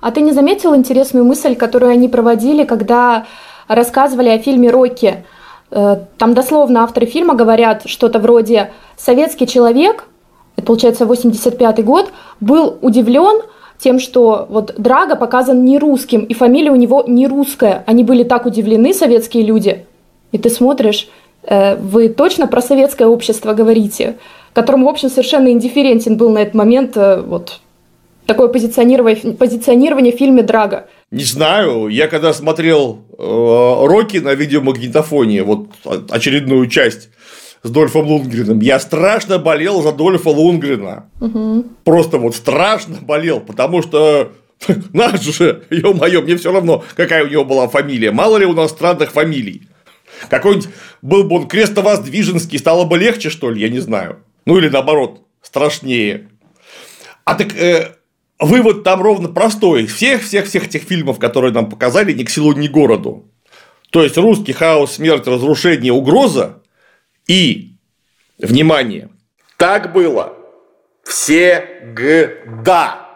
А 0.00 0.12
ты 0.12 0.20
не 0.20 0.32
заметил 0.32 0.74
интересную 0.74 1.24
мысль, 1.24 1.54
которую 1.56 1.92
они 1.92 2.08
проводили, 2.08 2.64
когда 2.64 3.26
рассказывали 3.68 4.28
о 4.30 4.38
фильме 4.38 4.70
«Рокки»? 4.70 5.24
Э, 5.70 5.96
там 6.18 6.34
дословно 6.34 6.82
авторы 6.82 7.06
фильма 7.06 7.34
говорят 7.34 7.82
что-то 7.86 8.18
вроде 8.18 8.72
«советский 8.96 9.46
человек», 9.46 10.08
это 10.56 10.66
получается 10.66 11.06
85 11.06 11.84
год, 11.84 12.12
был 12.40 12.78
удивлен 12.82 13.42
тем, 13.78 13.98
что 13.98 14.46
вот 14.50 14.74
Драга 14.76 15.16
показан 15.16 15.64
не 15.64 15.78
русским, 15.78 16.20
и 16.20 16.34
фамилия 16.34 16.70
у 16.70 16.76
него 16.76 17.04
не 17.06 17.26
русская. 17.26 17.82
Они 17.86 18.04
были 18.04 18.24
так 18.24 18.46
удивлены, 18.46 18.92
советские 18.92 19.44
люди. 19.44 19.86
И 20.32 20.38
ты 20.38 20.50
смотришь, 20.50 21.08
э, 21.42 21.76
вы 21.76 22.08
точно 22.08 22.46
про 22.46 22.60
советское 22.60 23.06
общество 23.06 23.54
говорите, 23.54 24.18
которому, 24.52 24.86
в 24.86 24.90
общем, 24.90 25.08
совершенно 25.08 25.48
индифферентен 25.48 26.16
был 26.16 26.30
на 26.30 26.38
этот 26.38 26.54
момент 26.54 26.96
э, 26.96 27.22
вот 27.22 27.60
такое 28.30 28.48
позиционирование, 28.48 29.32
позиционирование 29.34 30.12
в 30.12 30.16
фильме 30.16 30.44
«Драга». 30.44 30.86
Не 31.10 31.24
знаю, 31.24 31.88
я 31.88 32.06
когда 32.06 32.32
смотрел 32.32 33.00
э, 33.18 33.22
Рокки 33.22 34.18
на 34.18 34.34
видеомагнитофоне, 34.34 35.42
вот 35.42 35.66
очередную 36.08 36.68
часть 36.68 37.08
с 37.64 37.70
Дольфом 37.70 38.06
Лунгреном, 38.06 38.60
я 38.60 38.78
страшно 38.78 39.38
болел 39.38 39.82
за 39.82 39.90
Дольфа 39.90 40.28
Лунгрена. 40.28 41.10
Угу. 41.20 41.64
Просто 41.82 42.18
вот 42.18 42.36
страшно 42.36 42.98
болел, 43.00 43.40
потому 43.40 43.82
что 43.82 44.30
наш 44.92 45.20
же, 45.22 45.64
ё-моё, 45.70 46.22
мне 46.22 46.36
все 46.36 46.52
равно, 46.52 46.84
какая 46.94 47.24
у 47.24 47.28
него 47.28 47.44
была 47.44 47.66
фамилия. 47.66 48.12
Мало 48.12 48.36
ли 48.36 48.46
у 48.46 48.52
нас 48.52 48.70
странных 48.70 49.10
фамилий. 49.10 49.62
Какой-нибудь 50.28 50.68
был 51.02 51.24
бы 51.24 51.34
он 51.34 51.48
крестовоздвиженский, 51.48 52.60
стало 52.60 52.84
бы 52.84 52.96
легче, 52.96 53.28
что 53.28 53.50
ли, 53.50 53.60
я 53.60 53.68
не 53.68 53.80
знаю. 53.80 54.20
Ну 54.46 54.56
или 54.56 54.68
наоборот, 54.68 55.22
страшнее. 55.42 56.28
А 57.24 57.34
так 57.34 57.56
э, 57.56 57.96
вывод 58.40 58.82
там 58.82 59.02
ровно 59.02 59.28
простой. 59.28 59.86
Всех-всех-всех 59.86 60.66
этих 60.66 60.82
фильмов, 60.82 61.18
которые 61.18 61.52
нам 61.52 61.68
показали, 61.68 62.12
ни 62.12 62.24
к 62.24 62.30
селу, 62.30 62.52
ни 62.52 62.66
к 62.66 62.72
городу. 62.72 63.30
То 63.90 64.02
есть 64.02 64.16
русский 64.16 64.52
хаос, 64.52 64.94
смерть, 64.94 65.26
разрушение, 65.26 65.92
угроза 65.92 66.62
и, 67.26 67.76
внимание, 68.38 69.10
так 69.56 69.92
было 69.92 70.32
всегда. 71.04 73.06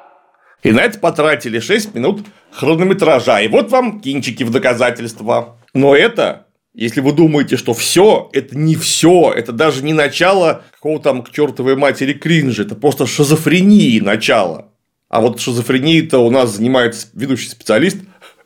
И 0.63 0.73
на 0.73 0.81
это 0.81 0.99
потратили 0.99 1.61
6 1.61 1.95
минут 1.95 2.25
хронометража. 2.51 3.41
И 3.41 3.49
вот 3.49 3.71
вам 3.71 4.01
кинчики 4.01 4.43
в 4.43 4.51
доказательство. 4.51 5.59
Но 5.75 5.95
это, 5.95 6.47
если 6.73 7.01
вы 7.01 7.13
думаете, 7.13 7.57
что 7.57 7.75
все, 7.75 8.31
это 8.33 8.57
не 8.57 8.75
все, 8.75 9.33
это 9.35 9.53
даже 9.53 9.85
не 9.85 9.93
начало 9.93 10.65
какого 10.73 11.01
там 11.01 11.23
к 11.23 11.31
чертовой 11.31 11.77
матери 11.77 12.15
кринжа, 12.15 12.63
это 12.63 12.75
просто 12.75 13.07
шизофрении 13.07 14.01
начало. 14.01 14.74
А 15.15 15.21
вот 15.21 15.39
шизофренией-то 15.39 16.19
у 16.19 16.29
нас 16.29 16.57
занимается 16.57 17.07
ведущий 17.15 17.49
специалист 17.49 17.99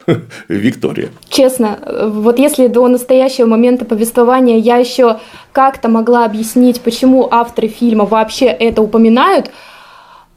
Виктория. 0.48 1.08
Честно, 1.30 1.78
вот 2.10 2.38
если 2.38 2.66
до 2.66 2.86
настоящего 2.88 3.46
момента 3.46 3.86
повествования 3.86 4.58
я 4.58 4.76
еще 4.76 5.18
как-то 5.52 5.88
могла 5.88 6.26
объяснить, 6.26 6.82
почему 6.82 7.26
авторы 7.30 7.68
фильма 7.68 8.04
вообще 8.04 8.44
это 8.48 8.82
упоминают, 8.82 9.50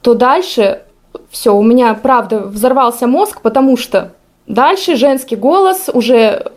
то 0.01 0.13
дальше 0.13 0.83
все, 1.29 1.53
у 1.53 1.63
меня, 1.63 1.93
правда, 1.95 2.39
взорвался 2.39 3.07
мозг, 3.07 3.41
потому 3.41 3.75
что 3.75 4.13
Дальше 4.47 4.97
женский 4.97 5.37
голос 5.37 5.89
уже 5.93 6.51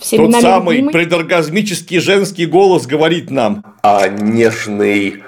всеми 0.00 0.24
Тот 0.24 0.32
нами 0.32 0.42
самый 0.42 0.76
любимый. 0.76 0.92
предоргазмический 0.92 1.98
женский 1.98 2.44
голос 2.44 2.86
говорит 2.86 3.30
нам. 3.30 3.64
А 3.82 4.08
нежный 4.08 5.22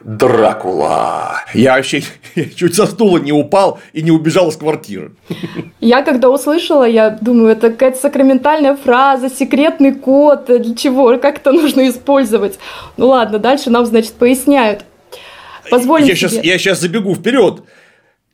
Дракула. 0.00 1.42
Я 1.52 1.76
вообще 1.76 2.02
чуть 2.56 2.74
со 2.74 2.86
стула 2.86 3.18
не 3.18 3.32
упал 3.32 3.80
и 3.92 4.02
не 4.02 4.10
убежал 4.10 4.48
из 4.48 4.56
квартиры. 4.56 5.12
Я 5.80 6.02
когда 6.02 6.30
услышала, 6.30 6.84
я 6.84 7.10
думаю, 7.10 7.52
это 7.52 7.70
какая-то 7.70 7.98
сакраментальная 7.98 8.76
фраза, 8.76 9.28
секретный 9.28 9.94
код, 9.94 10.46
для 10.46 10.74
чего, 10.74 11.18
как 11.18 11.38
это 11.38 11.52
нужно 11.52 11.88
использовать. 11.88 12.58
Ну 12.96 13.08
ладно, 13.08 13.38
дальше 13.38 13.70
нам, 13.70 13.84
значит, 13.84 14.12
поясняют. 14.12 14.84
Позволь 15.70 16.02
я, 16.02 16.14
сейчас, 16.14 16.32
я 16.32 16.58
сейчас 16.58 16.80
забегу 16.80 17.14
вперед. 17.14 17.62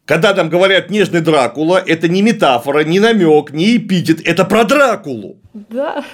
Когда 0.04 0.32
нам 0.34 0.48
говорят 0.48 0.88
нежный 0.88 1.20
Дракула, 1.20 1.82
это 1.84 2.06
не 2.06 2.22
метафора, 2.22 2.84
не 2.84 3.00
намек, 3.00 3.50
не 3.50 3.76
эпитет, 3.76 4.20
это 4.24 4.44
про 4.44 4.62
Дракулу. 4.62 5.38
Да, 5.52 6.04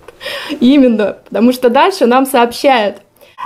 именно, 0.60 1.16
потому 1.24 1.54
что 1.54 1.70
дальше 1.70 2.04
нам 2.04 2.26
сообщают, 2.26 2.98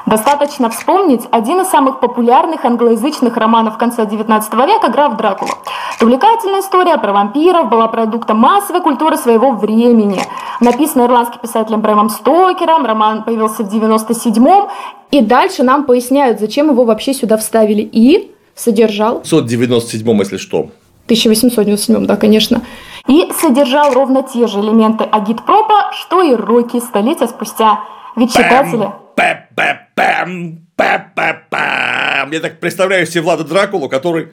Достаточно 0.07 0.69
вспомнить 0.69 1.23
один 1.31 1.61
из 1.61 1.69
самых 1.69 2.01
популярных 2.01 2.65
англоязычных 2.65 3.37
романов 3.37 3.79
конца 3.79 4.05
XIX 4.05 4.43
века 4.67 4.89
«Граф 4.89 5.17
Дракула». 5.17 5.53
Увлекательная 6.01 6.61
история 6.61 6.99
про 6.99 7.13
вампиров 7.13 7.69
была 7.69 7.87
продуктом 7.89 8.39
массовой 8.39 8.81
культуры 8.81 9.17
своего 9.17 9.53
времени. 9.53 10.21
Написанный 10.61 11.07
ирландским 11.07 11.41
писателем 11.41 11.81
Брэмом 11.81 12.11
Стокером, 12.11 12.85
роман 12.85 13.23
появился 13.23 13.63
в 13.63 13.73
97-м. 13.73 14.69
И 15.13 15.21
дальше 15.21 15.63
нам 15.63 15.85
поясняют, 15.85 16.41
зачем 16.41 16.71
его 16.71 16.85
вообще 16.85 17.15
сюда 17.15 17.37
вставили. 17.37 17.83
И 17.83 18.33
содержал... 18.57 19.21
В 19.21 19.23
597 19.23 20.19
если 20.19 20.37
что. 20.39 20.71
1897 21.07 22.07
да, 22.07 22.17
конечно. 22.17 22.63
И 23.07 23.31
содержал 23.41 23.93
ровно 23.93 24.23
те 24.23 24.47
же 24.47 24.61
элементы 24.61 25.05
агитпропа, 25.05 25.93
что 25.93 26.23
и 26.23 26.35
Рокки 26.35 26.81
столетия 26.81 27.29
спустя. 27.29 27.81
Ведь 28.17 28.33
читатели... 28.33 28.91
Я 32.33 32.41
так 32.41 32.61
представляю 32.61 33.07
себе 33.07 33.23
Влада 33.23 33.45
Дракулу, 33.45 33.89
который 33.89 34.29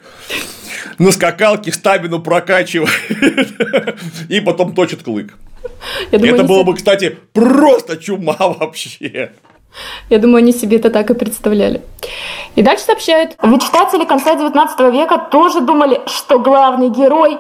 на 0.97 1.11
скакалке 1.11 1.71
стабину 1.71 2.21
прокачивает 2.21 2.91
и 4.29 4.39
потом 4.41 4.73
точит 4.73 5.03
клык. 5.03 5.33
думаю, 6.11 6.35
это 6.35 6.43
было 6.43 6.63
бы, 6.63 6.75
кстати, 6.75 7.17
просто 7.33 7.97
чума 7.97 8.35
вообще. 8.39 9.31
Я 10.09 10.17
думаю, 10.17 10.37
они 10.37 10.51
себе 10.51 10.77
это 10.77 10.89
так 10.89 11.09
и 11.11 11.13
представляли. 11.13 11.81
И 12.55 12.63
дальше 12.63 12.85
сообщают. 12.85 13.35
Ведь 13.43 13.63
читатели 13.63 14.05
конца 14.05 14.35
19 14.35 14.79
века 14.93 15.27
тоже 15.31 15.61
думали, 15.61 16.01
что 16.07 16.39
главный 16.39 16.89
герой 16.89 17.37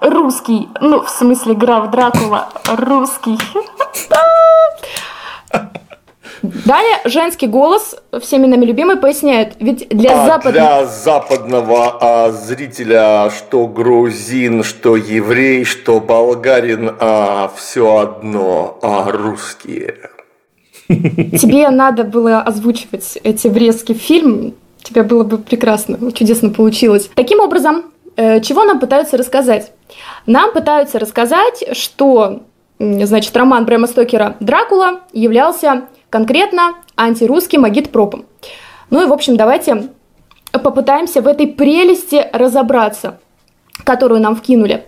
русский. 0.00 0.68
Ну, 0.80 1.02
в 1.02 1.10
смысле, 1.10 1.54
граф 1.54 1.90
Дракула 1.90 2.48
русский. 2.66 3.36
Далее 6.42 6.98
женский 7.04 7.46
голос, 7.46 7.94
всеми 8.20 8.46
нами 8.46 8.64
любимый, 8.64 8.96
поясняет, 8.96 9.54
ведь 9.60 9.88
для 9.90 10.24
А 10.24 10.26
западных... 10.26 10.52
для 10.52 10.86
западного 10.86 11.98
а, 12.00 12.32
зрителя, 12.32 13.30
что 13.30 13.68
грузин, 13.68 14.64
что 14.64 14.96
еврей, 14.96 15.64
что 15.64 16.00
болгарин, 16.00 16.96
а, 16.98 17.52
все 17.56 17.98
одно, 17.98 18.78
а, 18.82 19.10
русские. 19.12 20.10
Тебе 20.88 21.70
надо 21.70 22.02
было 22.02 22.40
озвучивать 22.40 23.18
эти 23.22 23.46
врезки 23.46 23.94
в 23.94 23.98
фильм, 23.98 24.54
тебе 24.82 25.04
было 25.04 25.22
бы 25.22 25.38
прекрасно, 25.38 26.10
чудесно 26.12 26.50
получилось. 26.50 27.08
Таким 27.14 27.38
образом, 27.38 27.84
э, 28.16 28.40
чего 28.40 28.64
нам 28.64 28.80
пытаются 28.80 29.16
рассказать? 29.16 29.72
Нам 30.26 30.52
пытаются 30.52 30.98
рассказать, 30.98 31.64
что, 31.72 32.40
значит, 32.78 33.36
роман 33.36 33.64
Брэма 33.64 33.86
Стокера 33.86 34.36
«Дракула» 34.40 35.00
являлся 35.12 35.84
конкретно 36.12 36.74
антирусским 36.94 37.64
агитпропом. 37.64 38.26
Ну 38.90 39.02
и, 39.02 39.06
в 39.06 39.12
общем, 39.14 39.38
давайте 39.38 39.88
попытаемся 40.52 41.22
в 41.22 41.26
этой 41.26 41.46
прелести 41.46 42.22
разобраться, 42.34 43.18
которую 43.82 44.20
нам 44.20 44.36
вкинули. 44.36 44.84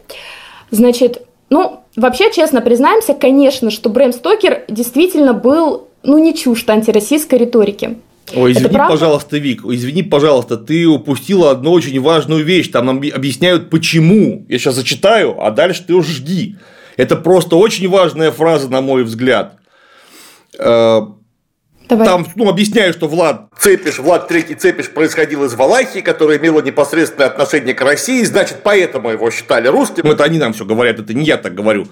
Значит, 0.71 1.23
ну, 1.49 1.81
вообще, 1.97 2.31
честно 2.31 2.61
признаемся, 2.61 3.14
конечно, 3.14 3.71
что 3.71 3.88
Брэм 3.88 4.12
Стокер 4.12 4.64
действительно 4.69 5.33
был, 5.33 5.88
ну, 6.02 6.19
не 6.19 6.35
чужд 6.35 6.69
антироссийской 6.69 7.38
риторики. 7.38 7.97
Ой, 8.37 8.52
извини, 8.52 8.76
пожалуйста, 8.76 9.38
Вик, 9.38 9.64
извини, 9.64 10.02
пожалуйста, 10.02 10.59
ты 10.59 10.87
упустила 10.87 11.50
одну 11.50 11.73
очень 11.73 11.99
важную 12.00 12.45
вещь. 12.45 12.69
Там 12.69 12.85
нам 12.85 12.97
объясняют, 12.99 13.71
почему. 13.71 14.45
Я 14.50 14.59
сейчас 14.59 14.75
зачитаю, 14.75 15.43
а 15.43 15.50
дальше 15.50 15.85
ты 15.87 15.95
уже 15.95 16.12
жди. 16.12 16.57
Это 16.99 17.16
просто 17.16 17.57
очень 17.57 17.88
важная 17.88 18.31
фраза, 18.31 18.69
на 18.69 18.83
мой 18.83 19.04
взгляд. 19.04 19.59
Э, 20.58 21.02
Давай. 21.88 22.06
Там 22.06 22.26
ну, 22.34 22.49
объясняют, 22.49 22.96
что 22.96 23.08
Влад 23.08 23.49
Цепиш, 23.58 23.99
Влад 23.99 24.26
Третий 24.26 24.54
Цепиш 24.54 24.88
происходил 24.88 25.44
из 25.44 25.54
Валахии, 25.54 26.00
которая 26.00 26.38
имела 26.38 26.62
непосредственное 26.62 27.26
отношение 27.26 27.75
к 27.75 27.80
России, 27.82 28.23
значит, 28.25 28.61
поэтому 28.62 29.11
его 29.11 29.30
считали 29.30 29.68
русским. 29.68 30.02
Ну, 30.06 30.12
это 30.12 30.25
они 30.25 30.38
нам 30.38 30.54
все 30.54 30.64
говорят, 30.64 30.99
это 30.99 31.12
не 31.12 31.25
я 31.25 31.37
так 31.37 31.54
говорю. 31.54 31.87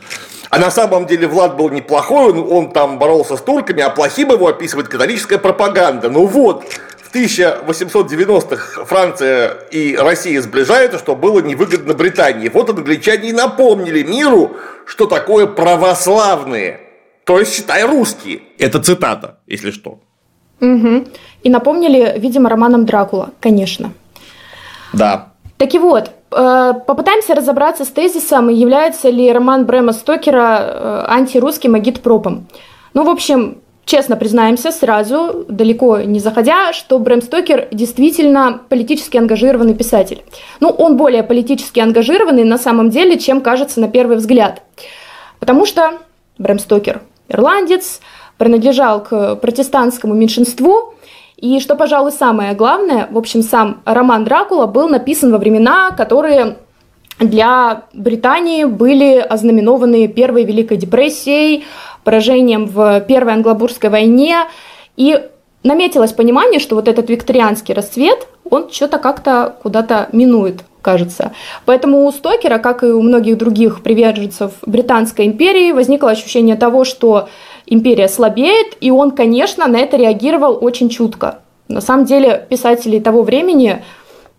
А 0.48 0.58
на 0.58 0.70
самом 0.70 1.06
деле 1.06 1.26
Влад 1.26 1.56
был 1.56 1.68
неплохой, 1.68 2.32
он, 2.32 2.38
он 2.50 2.72
там 2.72 2.98
боролся 2.98 3.36
с 3.36 3.42
турками, 3.42 3.82
а 3.82 3.90
плохим 3.90 4.32
его 4.32 4.48
описывает 4.48 4.88
католическая 4.88 5.38
пропаганда. 5.38 6.08
Ну 6.08 6.24
вот, 6.26 6.64
в 7.02 7.14
1890-х 7.14 8.86
Франция 8.86 9.58
и 9.70 9.94
Россия 9.96 10.40
сближаются, 10.40 10.98
что 10.98 11.14
было 11.14 11.40
невыгодно 11.40 11.92
Британии. 11.92 12.48
Вот 12.48 12.70
англичане 12.70 13.28
и 13.28 13.32
напомнили 13.32 14.02
миру, 14.02 14.56
что 14.86 15.04
такое 15.04 15.46
православные, 15.46 16.80
то 17.24 17.38
есть, 17.38 17.54
считай, 17.54 17.84
русские. 17.84 18.42
Это 18.58 18.82
цитата, 18.82 19.38
если 19.46 19.70
что. 19.70 20.00
Мгм. 20.60 21.06
И 21.42 21.50
напомнили, 21.50 22.14
видимо, 22.18 22.48
романом 22.48 22.86
Дракула, 22.86 23.30
конечно. 23.40 23.92
Да. 24.92 25.32
Так 25.56 25.74
и 25.74 25.78
вот, 25.78 26.10
э, 26.30 26.72
попытаемся 26.86 27.34
разобраться 27.34 27.84
с 27.84 27.88
тезисом, 27.88 28.48
является 28.48 29.10
ли 29.10 29.32
роман 29.32 29.64
Брэма 29.64 29.92
Стокера 29.92 30.58
э, 30.60 31.04
антирусским 31.08 31.74
агитпропом. 31.74 32.46
Ну, 32.94 33.04
в 33.04 33.08
общем, 33.08 33.58
честно 33.84 34.16
признаемся 34.16 34.70
сразу, 34.70 35.44
далеко 35.48 36.00
не 36.00 36.20
заходя, 36.20 36.72
что 36.72 36.98
Брэм 36.98 37.22
Стокер 37.22 37.68
действительно 37.70 38.60
политически 38.68 39.16
ангажированный 39.16 39.74
писатель. 39.74 40.22
Ну, 40.60 40.68
он 40.68 40.96
более 40.96 41.22
политически 41.22 41.80
ангажированный 41.80 42.44
на 42.44 42.58
самом 42.58 42.90
деле, 42.90 43.18
чем 43.18 43.40
кажется 43.40 43.80
на 43.80 43.88
первый 43.88 44.16
взгляд. 44.16 44.62
Потому 45.40 45.66
что 45.66 45.98
Брэм 46.38 46.58
Стокер 46.58 47.02
ирландец, 47.32 48.00
принадлежал 48.38 49.02
к 49.02 49.36
протестантскому 49.36 50.14
меньшинству, 50.14 50.94
и 51.36 51.58
что, 51.58 51.74
пожалуй, 51.74 52.12
самое 52.12 52.54
главное, 52.54 53.08
в 53.10 53.18
общем, 53.18 53.42
сам 53.42 53.82
роман 53.84 54.24
Дракула 54.24 54.66
был 54.66 54.88
написан 54.88 55.32
во 55.32 55.38
времена, 55.38 55.90
которые 55.90 56.56
для 57.18 57.82
Британии 57.92 58.64
были 58.64 59.18
ознаменованы 59.18 60.08
Первой 60.08 60.44
Великой 60.44 60.76
депрессией, 60.76 61.64
поражением 62.04 62.66
в 62.66 63.00
Первой 63.00 63.34
Англобурской 63.34 63.90
войне, 63.90 64.44
и 64.96 65.20
наметилось 65.62 66.12
понимание, 66.12 66.60
что 66.60 66.74
вот 66.74 66.88
этот 66.88 67.10
викторианский 67.10 67.74
расцвет, 67.74 68.26
он 68.48 68.70
что-то 68.70 68.98
как-то 68.98 69.56
куда-то 69.62 70.08
минует, 70.12 70.62
кажется. 70.82 71.32
Поэтому 71.64 72.04
у 72.04 72.12
Стокера, 72.12 72.58
как 72.58 72.82
и 72.82 72.86
у 72.86 73.00
многих 73.00 73.38
других 73.38 73.82
приверженцев 73.82 74.52
Британской 74.66 75.26
империи, 75.26 75.72
возникло 75.72 76.10
ощущение 76.10 76.56
того, 76.56 76.84
что 76.84 77.28
империя 77.66 78.08
слабеет, 78.08 78.76
и 78.80 78.90
он, 78.90 79.12
конечно, 79.12 79.66
на 79.68 79.78
это 79.78 79.96
реагировал 79.96 80.58
очень 80.60 80.90
чутко. 80.90 81.38
На 81.68 81.80
самом 81.80 82.04
деле 82.04 82.46
писателей 82.50 83.00
того 83.00 83.22
времени, 83.22 83.82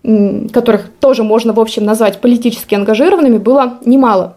которых 0.03 0.89
тоже 0.99 1.23
можно, 1.23 1.53
в 1.53 1.59
общем, 1.59 1.85
назвать 1.85 2.19
политически 2.19 2.75
ангажированными, 2.75 3.37
было 3.37 3.79
немало. 3.85 4.35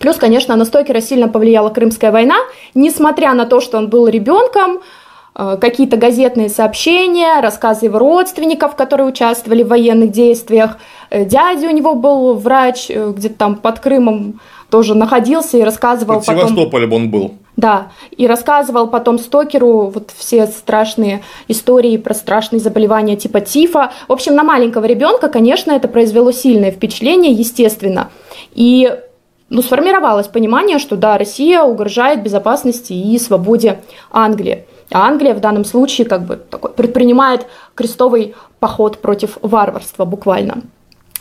Плюс, 0.00 0.16
конечно, 0.16 0.56
на 0.56 0.64
Стокера 0.64 1.00
сильно 1.00 1.28
повлияла 1.28 1.70
Крымская 1.70 2.10
война, 2.10 2.34
несмотря 2.74 3.32
на 3.32 3.46
то, 3.46 3.60
что 3.60 3.78
он 3.78 3.88
был 3.88 4.08
ребенком, 4.08 4.80
какие-то 5.56 5.96
газетные 5.96 6.48
сообщения, 6.48 7.40
рассказы 7.40 7.86
его 7.86 7.98
родственников, 7.98 8.76
которые 8.76 9.08
участвовали 9.08 9.64
в 9.64 9.68
военных 9.68 10.12
действиях. 10.12 10.78
Э, 11.10 11.24
Дядя 11.24 11.66
у 11.66 11.70
него 11.70 11.94
был 11.94 12.34
врач, 12.34 12.86
э, 12.88 13.10
где-то 13.10 13.34
там 13.34 13.56
под 13.56 13.80
Крымом 13.80 14.40
тоже 14.70 14.94
находился 14.94 15.58
и 15.58 15.62
рассказывал 15.62 16.16
Под 16.16 16.26
потом... 16.26 16.48
Севастополем 16.48 16.92
он 16.92 17.10
был. 17.10 17.34
Да, 17.56 17.88
и 18.16 18.26
рассказывал 18.26 18.88
потом 18.88 19.18
Стокеру 19.18 19.90
вот 19.94 20.10
все 20.16 20.46
страшные 20.46 21.22
истории 21.46 21.96
про 21.96 22.14
страшные 22.14 22.60
заболевания 22.60 23.16
типа 23.16 23.40
тифа. 23.40 23.92
В 24.08 24.12
общем, 24.12 24.34
на 24.34 24.42
маленького 24.42 24.84
ребенка, 24.86 25.28
конечно, 25.28 25.70
это 25.70 25.86
произвело 25.86 26.32
сильное 26.32 26.72
впечатление, 26.72 27.32
естественно. 27.32 28.10
И 28.52 28.92
ну, 29.50 29.62
сформировалось 29.62 30.26
понимание, 30.26 30.78
что 30.78 30.96
да, 30.96 31.16
Россия 31.18 31.62
угрожает 31.62 32.22
безопасности 32.22 32.92
и 32.92 33.18
свободе 33.18 33.80
Англии. 34.10 34.64
А 34.90 35.06
Англия 35.08 35.34
в 35.34 35.40
данном 35.40 35.64
случае 35.64 36.06
как 36.06 36.22
бы 36.22 36.36
такой 36.36 36.72
предпринимает 36.72 37.46
крестовый 37.74 38.34
поход 38.60 38.98
против 38.98 39.38
варварства 39.42 40.04
буквально. 40.04 40.62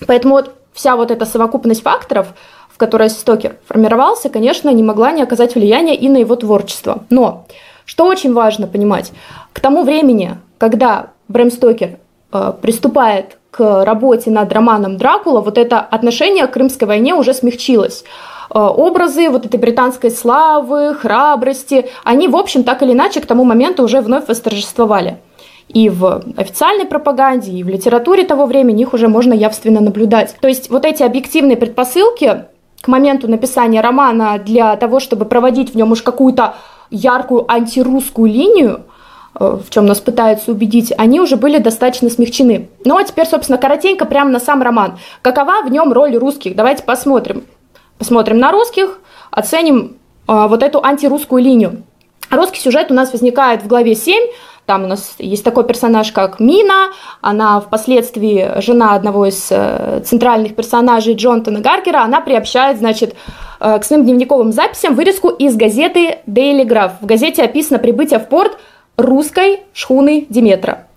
Поэтому 0.08 0.36
вот 0.36 0.54
вся 0.74 0.96
вот 0.96 1.12
эта 1.12 1.26
совокупность 1.26 1.84
факторов, 1.84 2.34
в 2.70 2.78
которой 2.78 3.10
Стокер 3.10 3.58
формировался, 3.68 4.30
конечно, 4.30 4.70
не 4.70 4.84
могла 4.84 5.12
не 5.12 5.22
оказать 5.22 5.56
влияния 5.56 5.96
и 5.96 6.10
на 6.10 6.18
его 6.18 6.36
творчество. 6.36 7.04
Но, 7.10 7.46
что 7.86 8.06
очень 8.06 8.34
важно 8.34 8.68
понимать, 8.68 9.12
к 9.54 9.60
тому 9.60 9.84
времени, 9.84 10.38
когда 10.58 11.12
Брэм 11.28 11.52
Стокер 11.52 12.00
э, 12.32 12.54
приступает 12.62 13.38
к 13.54 13.86
работе 13.86 14.32
над 14.32 14.52
романом 14.52 14.98
Дракула, 14.98 15.40
вот 15.40 15.60
это 15.60 15.80
отношение 15.80 16.48
к 16.48 16.54
Крымской 16.54 16.88
войне 16.88 17.14
уже 17.14 17.36
смягчилось. 17.36 18.04
Э, 18.50 18.60
образы 18.60 19.30
вот 19.30 19.46
этой 19.46 19.60
британской 19.60 20.10
славы, 20.10 20.96
храбрости, 20.96 21.86
они, 22.04 22.28
в 22.28 22.36
общем, 22.36 22.64
так 22.64 22.82
или 22.82 22.94
иначе 22.94 23.22
к 23.22 23.28
тому 23.28 23.44
моменту 23.44 23.84
уже 23.84 24.02
вновь 24.02 24.28
восторжествовали. 24.28 25.20
И 25.68 25.88
в 25.90 26.24
официальной 26.36 26.86
пропаганде, 26.86 27.52
и 27.52 27.64
в 27.64 27.70
литературе 27.70 28.24
того 28.24 28.48
времени 28.48 28.82
их 28.82 28.94
уже 28.94 29.08
можно 29.08 29.34
явственно 29.34 29.82
наблюдать. 29.82 30.36
То 30.42 30.48
есть 30.48 30.72
вот 30.72 30.84
эти 30.84 31.04
объективные 31.04 31.56
предпосылки 31.56 32.46
к 32.82 32.88
моменту 32.88 33.28
написания 33.28 33.82
романа 33.82 34.40
для 34.44 34.76
того, 34.78 35.00
чтобы 35.00 35.26
проводить 35.26 35.74
в 35.74 35.76
нем 35.76 35.92
уж 35.92 36.02
какую-то 36.02 36.56
яркую 36.90 37.46
антирусскую 37.52 38.32
линию, 38.32 38.82
в 39.36 39.70
чем 39.70 39.86
нас 39.86 40.00
пытаются 40.00 40.52
убедить, 40.52 40.94
они 40.98 41.20
уже 41.20 41.38
были 41.38 41.58
достаточно 41.58 42.10
смягчены. 42.10 42.70
Ну 42.86 42.98
а 42.98 43.04
теперь, 43.04 43.26
собственно, 43.26 43.58
коротенько 43.58 44.06
прямо 44.06 44.30
на 44.30 44.40
сам 44.40 44.62
роман. 44.62 45.00
Какова 45.22 45.64
в 45.66 45.72
нем 45.72 45.92
роль 45.92 46.16
русских? 46.16 46.56
Давайте 46.56 46.84
посмотрим. 46.84 47.44
Посмотрим 47.98 48.40
на 48.40 48.52
русских, 48.52 49.00
оценим 49.32 49.98
э, 50.28 50.48
вот 50.48 50.62
эту 50.62 50.84
антирусскую 50.84 51.44
линию. 51.44 51.84
Русский 52.30 52.60
сюжет 52.60 52.92
у 52.92 52.94
нас 52.94 53.12
возникает 53.12 53.64
в 53.64 53.68
главе 53.68 53.96
7, 53.96 54.24
там 54.66 54.86
у 54.86 54.88
нас 54.88 55.16
есть 55.20 55.44
такой 55.44 55.66
персонаж, 55.66 56.12
как 56.12 56.40
Мина. 56.40 56.92
Она 57.22 57.60
впоследствии 57.60 58.62
жена 58.62 58.96
одного 58.96 59.26
из 59.26 59.48
э, 59.52 60.02
центральных 60.06 60.56
персонажей 60.56 61.16
Джонатана 61.16 61.60
Гаргера. 61.60 62.02
Она 62.02 62.22
приобщает, 62.22 62.78
значит, 62.78 63.14
э, 63.60 63.80
к 63.80 63.84
своим 63.84 64.06
дневниковым 64.06 64.54
записям 64.54 64.96
вырезку 64.96 65.30
из 65.30 65.58
газеты 65.58 66.20
Daily 66.28 66.64
Graph. 66.64 66.94
В 67.02 67.06
газете 67.06 67.44
описано 67.44 67.78
прибытие 67.78 68.20
в 68.20 68.30
порт 68.30 68.58
русской 68.98 69.62
шхуны 69.74 70.26
Диметра. 70.30 70.88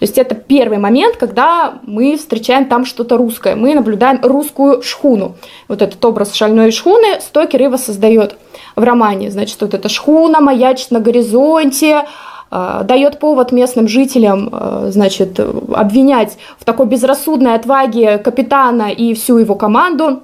То 0.00 0.04
есть 0.04 0.16
это 0.16 0.34
первый 0.34 0.78
момент, 0.78 1.16
когда 1.18 1.74
мы 1.82 2.16
встречаем 2.16 2.64
там 2.64 2.86
что-то 2.86 3.18
русское. 3.18 3.54
Мы 3.54 3.74
наблюдаем 3.74 4.18
русскую 4.22 4.80
шхуну. 4.80 5.36
Вот 5.68 5.82
этот 5.82 6.02
образ 6.02 6.32
шальной 6.32 6.72
шхуны 6.72 7.20
Стокер 7.20 7.62
его 7.62 7.76
создает 7.76 8.36
в 8.76 8.82
романе. 8.82 9.30
Значит, 9.30 9.60
вот 9.60 9.74
эта 9.74 9.90
шхуна 9.90 10.40
маячит 10.40 10.90
на 10.90 11.00
горизонте, 11.00 12.06
э, 12.50 12.80
дает 12.84 13.18
повод 13.18 13.52
местным 13.52 13.88
жителям, 13.88 14.48
э, 14.50 14.88
значит, 14.90 15.38
обвинять 15.38 16.38
в 16.58 16.64
такой 16.64 16.86
безрассудной 16.86 17.54
отваге 17.54 18.16
капитана 18.16 18.90
и 18.90 19.12
всю 19.12 19.36
его 19.36 19.54
команду. 19.54 20.22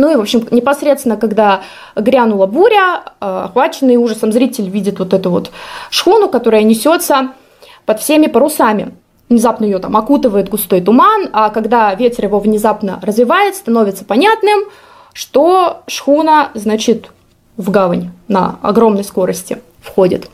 Ну 0.00 0.10
и, 0.10 0.16
в 0.16 0.20
общем, 0.20 0.46
непосредственно, 0.50 1.18
когда 1.18 1.60
грянула 1.94 2.46
буря, 2.46 3.02
э, 3.20 3.42
охваченный 3.44 3.96
ужасом 3.96 4.32
зритель 4.32 4.70
видит 4.70 4.98
вот 4.98 5.12
эту 5.12 5.28
вот 5.28 5.50
шхуну, 5.90 6.30
которая 6.30 6.62
несется 6.62 7.32
под 7.84 8.00
всеми 8.00 8.26
парусами. 8.26 8.94
Внезапно 9.28 9.66
ее 9.66 9.78
там 9.78 9.94
окутывает 9.98 10.48
густой 10.48 10.80
туман, 10.80 11.28
а 11.34 11.50
когда 11.50 11.94
ветер 11.94 12.24
его 12.24 12.40
внезапно 12.40 12.98
развивает, 13.02 13.56
становится 13.56 14.06
понятным, 14.06 14.60
что 15.12 15.82
шхуна, 15.86 16.50
значит, 16.54 17.10
в 17.58 17.70
гавань 17.70 18.10
на 18.26 18.58
огромной 18.62 19.04
скорости 19.04 19.60
входит. 19.82 20.30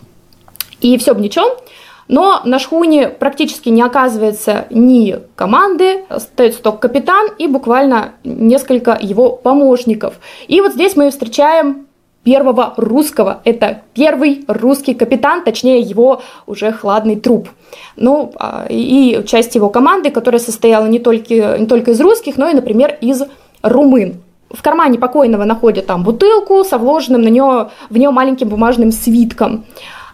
И 0.81 0.96
все 0.96 1.12
бы 1.12 1.20
ничего, 1.20 1.59
но 2.08 2.40
на 2.44 2.58
шхуне 2.58 3.08
практически 3.08 3.68
не 3.68 3.82
оказывается 3.82 4.66
ни 4.70 5.18
команды, 5.34 6.04
остается 6.08 6.62
только 6.62 6.88
капитан 6.88 7.28
и 7.38 7.46
буквально 7.46 8.12
несколько 8.24 8.96
его 9.00 9.30
помощников. 9.30 10.14
И 10.48 10.60
вот 10.60 10.72
здесь 10.72 10.96
мы 10.96 11.10
встречаем 11.10 11.86
первого 12.26 12.74
русского. 12.76 13.40
Это 13.44 13.82
первый 13.94 14.44
русский 14.48 14.94
капитан, 14.94 15.44
точнее 15.44 15.80
его 15.80 16.22
уже 16.46 16.72
хладный 16.72 17.14
труп. 17.14 17.48
Ну, 17.94 18.32
а, 18.36 18.66
и 18.68 19.22
часть 19.26 19.54
его 19.54 19.70
команды, 19.70 20.10
которая 20.10 20.40
состояла 20.40 20.86
не 20.86 20.98
только, 20.98 21.56
не 21.56 21.66
только 21.66 21.92
из 21.92 22.00
русских, 22.00 22.36
но 22.36 22.48
и, 22.48 22.54
например, 22.54 22.98
из 23.00 23.22
румын. 23.62 24.20
В 24.50 24.60
кармане 24.60 24.98
покойного 24.98 25.44
находят 25.44 25.86
там 25.86 26.02
бутылку 26.02 26.64
со 26.64 26.78
вложенным 26.78 27.22
на 27.22 27.28
нее, 27.28 27.70
в 27.90 27.96
нее 27.96 28.10
маленьким 28.10 28.48
бумажным 28.48 28.90
свитком. 28.90 29.64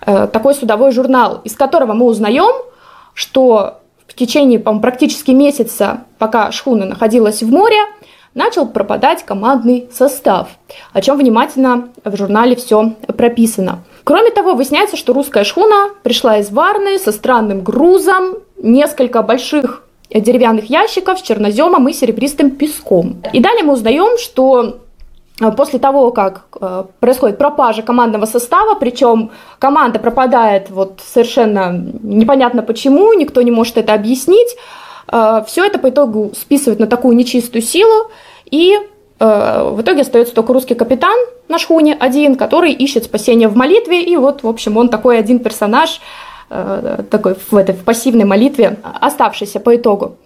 Э, 0.05 0.27
такой 0.27 0.55
судовой 0.55 0.93
журнал, 0.93 1.41
из 1.45 1.55
которого 1.55 1.93
мы 1.93 2.07
узнаем, 2.07 2.53
что 3.15 3.79
в 4.07 4.15
течение 4.15 4.59
практически 4.59 5.31
месяца, 5.31 6.05
пока 6.19 6.51
шхуна 6.51 6.87
находилась 6.87 7.43
в 7.43 7.51
море, 7.51 7.79
начал 8.35 8.67
пропадать 8.67 9.25
командный 9.25 9.89
состав, 9.93 10.49
о 10.93 11.01
чем 11.01 11.19
внимательно 11.19 11.89
в 12.05 12.17
журнале 12.17 12.57
все 12.57 12.95
прописано. 13.17 13.85
Кроме 14.05 14.31
того, 14.31 14.55
выясняется, 14.55 14.97
что 14.97 15.13
русская 15.13 15.45
шхуна 15.45 15.91
пришла 16.03 16.39
из 16.39 16.51
Варны 16.51 16.99
со 16.99 17.13
странным 17.13 17.63
грузом, 17.63 18.39
несколько 18.57 19.23
больших 19.23 19.85
деревянных 20.11 20.69
ящиков 20.69 21.19
с 21.19 21.23
черноземом 21.23 21.89
и 21.89 21.93
серебристым 21.93 22.51
песком. 22.51 23.23
И 23.33 23.41
далее 23.41 23.65
мы 23.65 23.75
узнаем, 23.75 24.19
что 24.19 24.82
после 25.51 25.79
того, 25.79 26.11
как 26.13 26.43
э, 26.61 26.85
происходит 27.01 27.39
пропажа 27.39 27.83
командного 27.83 28.27
состава, 28.27 28.75
причем 28.75 29.31
команда 29.59 29.99
пропадает 29.99 30.71
вот 30.71 31.01
совершенно 31.05 31.73
непонятно 32.03 32.63
почему, 32.63 33.13
никто 33.15 33.43
не 33.43 33.51
может 33.51 33.79
это 33.79 33.95
объяснить, 33.95 34.57
э, 35.11 35.43
все 35.47 35.65
это 35.65 35.79
по 35.79 35.89
итогу 35.89 36.33
списывают 36.39 36.79
на 36.79 36.87
такую 36.87 37.17
нечистую 37.17 37.63
силу, 37.63 38.11
и 38.51 38.79
в 39.19 39.83
итоге 39.83 40.01
остается 40.01 40.35
только 40.35 40.53
русский 40.53 40.75
капитан 40.75 41.17
на 41.47 41.61
шхуне 41.61 41.95
один, 41.95 42.35
который 42.35 42.73
ищет 42.73 43.05
спасения 43.05 43.47
в 43.47 43.55
молитве, 43.55 44.03
и 44.03 44.17
вот, 44.17 44.43
в 44.43 44.49
общем, 44.49 44.77
он 44.77 44.89
такой 44.89 45.17
один 45.17 45.39
персонаж, 45.39 46.01
Э, 46.55 46.99
такой 47.11 47.35
в 47.35 47.57
этой 47.57 47.75
в 47.75 47.83
пассивной 47.83 48.27
молитве, 48.27 48.77
оставшейся 48.83 49.59
по 49.59 49.75
итогу. 49.75 50.17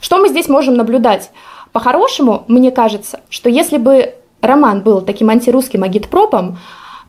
Что 0.00 0.16
мы 0.16 0.30
здесь 0.30 0.48
можем 0.48 0.76
наблюдать? 0.76 1.30
По-хорошему, 1.72 2.44
мне 2.48 2.70
кажется, 2.70 3.20
что 3.28 3.50
если 3.50 3.76
бы 3.76 4.14
роман 4.40 4.82
был 4.82 5.02
таким 5.02 5.30
антирусским 5.30 5.82
агитпропом, 5.82 6.58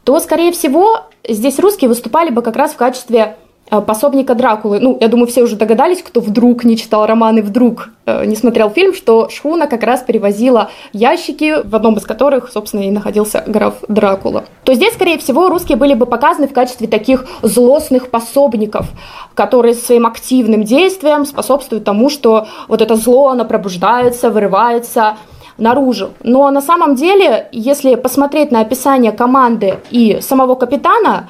то, 0.04 0.20
скорее 0.20 0.52
всего, 0.52 1.02
здесь 1.28 1.60
русские 1.60 1.90
выступали 1.90 2.30
бы 2.30 2.42
как 2.42 2.56
раз 2.56 2.72
в 2.72 2.78
качестве 2.78 3.38
Э, 3.72 3.82
пособника 3.82 4.34
Дракулы. 4.34 4.80
Ну, 4.80 4.98
я 5.00 5.08
думаю, 5.08 5.28
все 5.28 5.44
уже 5.44 5.56
догадались, 5.56 6.02
кто 6.02 6.22
вдруг 6.22 6.64
не 6.64 6.76
читал 6.76 7.06
романы, 7.06 7.44
вдруг 7.44 7.90
э, 8.06 8.26
не 8.26 8.36
смотрел 8.36 8.70
фильм, 8.72 8.96
что 8.96 9.30
Шхуна 9.30 9.68
как 9.68 9.84
раз 9.84 10.02
перевозила 10.02 10.72
ящики, 10.92 11.62
в 11.64 11.76
одном 11.76 11.96
из 11.98 12.04
которых, 12.04 12.50
собственно, 12.52 12.82
и 12.82 12.90
находился 12.90 13.44
граф 13.46 13.76
Дракула. 13.88 14.46
То 14.64 14.74
здесь, 14.74 14.94
скорее 14.94 15.20
всего, 15.20 15.50
русские 15.50 15.78
были 15.78 15.94
бы 15.94 16.08
показаны 16.08 16.48
в 16.48 16.54
качестве 16.54 16.88
таких 16.88 17.26
злостных 17.44 18.10
пособников, 18.10 18.88
которые 19.36 19.76
своим 19.76 20.08
активным 20.08 20.64
действием 20.64 21.26
способствуют 21.26 21.84
тому, 21.84 22.10
что 22.10 22.48
вот 22.68 22.82
это 22.82 22.96
зло, 22.96 23.30
оно 23.30 23.46
пробуждается, 23.46 24.32
вырывается, 24.32 25.18
наружу. 25.60 26.12
Но 26.24 26.50
на 26.52 26.62
самом 26.62 26.96
деле, 26.96 27.48
если 27.52 27.96
посмотреть 27.96 28.52
на 28.52 28.62
описание 28.62 29.12
команды 29.12 29.80
и 29.90 30.20
самого 30.22 30.56
капитана, 30.56 31.30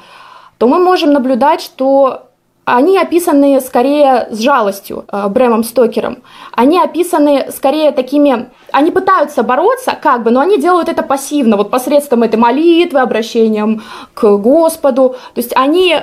то 0.58 0.68
мы 0.68 0.78
можем 0.78 1.12
наблюдать, 1.12 1.60
что 1.60 2.26
они 2.64 2.98
описаны 2.98 3.60
скорее 3.60 4.28
с 4.30 4.38
жалостью 4.38 5.04
э, 5.10 5.28
Брэмом 5.28 5.64
Стокером. 5.64 6.18
Они 6.52 6.78
описаны 6.78 7.46
скорее 7.50 7.90
такими... 7.90 8.50
Они 8.70 8.90
пытаются 8.90 9.42
бороться, 9.42 9.96
как 10.00 10.22
бы, 10.22 10.30
но 10.30 10.40
они 10.40 10.58
делают 10.58 10.88
это 10.88 11.02
пассивно, 11.02 11.56
вот 11.56 11.70
посредством 11.70 12.22
этой 12.22 12.36
молитвы, 12.36 13.00
обращением 13.00 13.82
к 14.14 14.36
Господу. 14.36 15.16
То 15.34 15.40
есть 15.40 15.52
они 15.56 15.96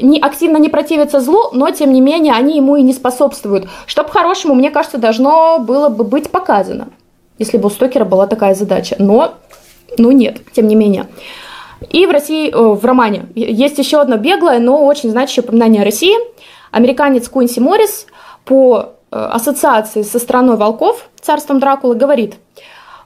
не, 0.00 0.18
активно 0.18 0.56
не 0.56 0.68
противятся 0.68 1.20
злу, 1.20 1.50
но 1.52 1.70
тем 1.70 1.92
не 1.92 2.00
менее 2.00 2.34
они 2.34 2.56
ему 2.56 2.76
и 2.76 2.82
не 2.82 2.92
способствуют. 2.92 3.68
Что 3.86 4.02
по-хорошему, 4.02 4.54
мне 4.54 4.70
кажется, 4.70 4.98
должно 4.98 5.58
было 5.58 5.88
бы 5.88 6.04
быть 6.04 6.30
показано, 6.30 6.88
если 7.38 7.58
бы 7.58 7.66
у 7.66 7.70
Стокера 7.70 8.04
была 8.04 8.26
такая 8.26 8.54
задача. 8.54 8.96
Но, 8.98 9.34
ну 9.98 10.10
нет, 10.10 10.40
тем 10.52 10.66
не 10.68 10.74
менее. 10.74 11.06
И 11.90 12.06
в 12.06 12.10
России, 12.10 12.50
в 12.52 12.84
романе 12.84 13.26
есть 13.34 13.78
еще 13.78 14.00
одно 14.00 14.16
беглое, 14.16 14.58
но 14.58 14.84
очень 14.84 15.10
значащее 15.10 15.44
упоминание 15.44 15.82
о 15.82 15.84
России. 15.84 16.16
Американец 16.70 17.28
Куинси 17.28 17.60
Моррис 17.60 18.06
по 18.44 18.94
э, 19.10 19.16
ассоциации 19.16 20.02
со 20.02 20.18
страной 20.18 20.56
волков, 20.56 21.08
царством 21.20 21.60
Дракулы, 21.60 21.94
говорит, 21.94 22.36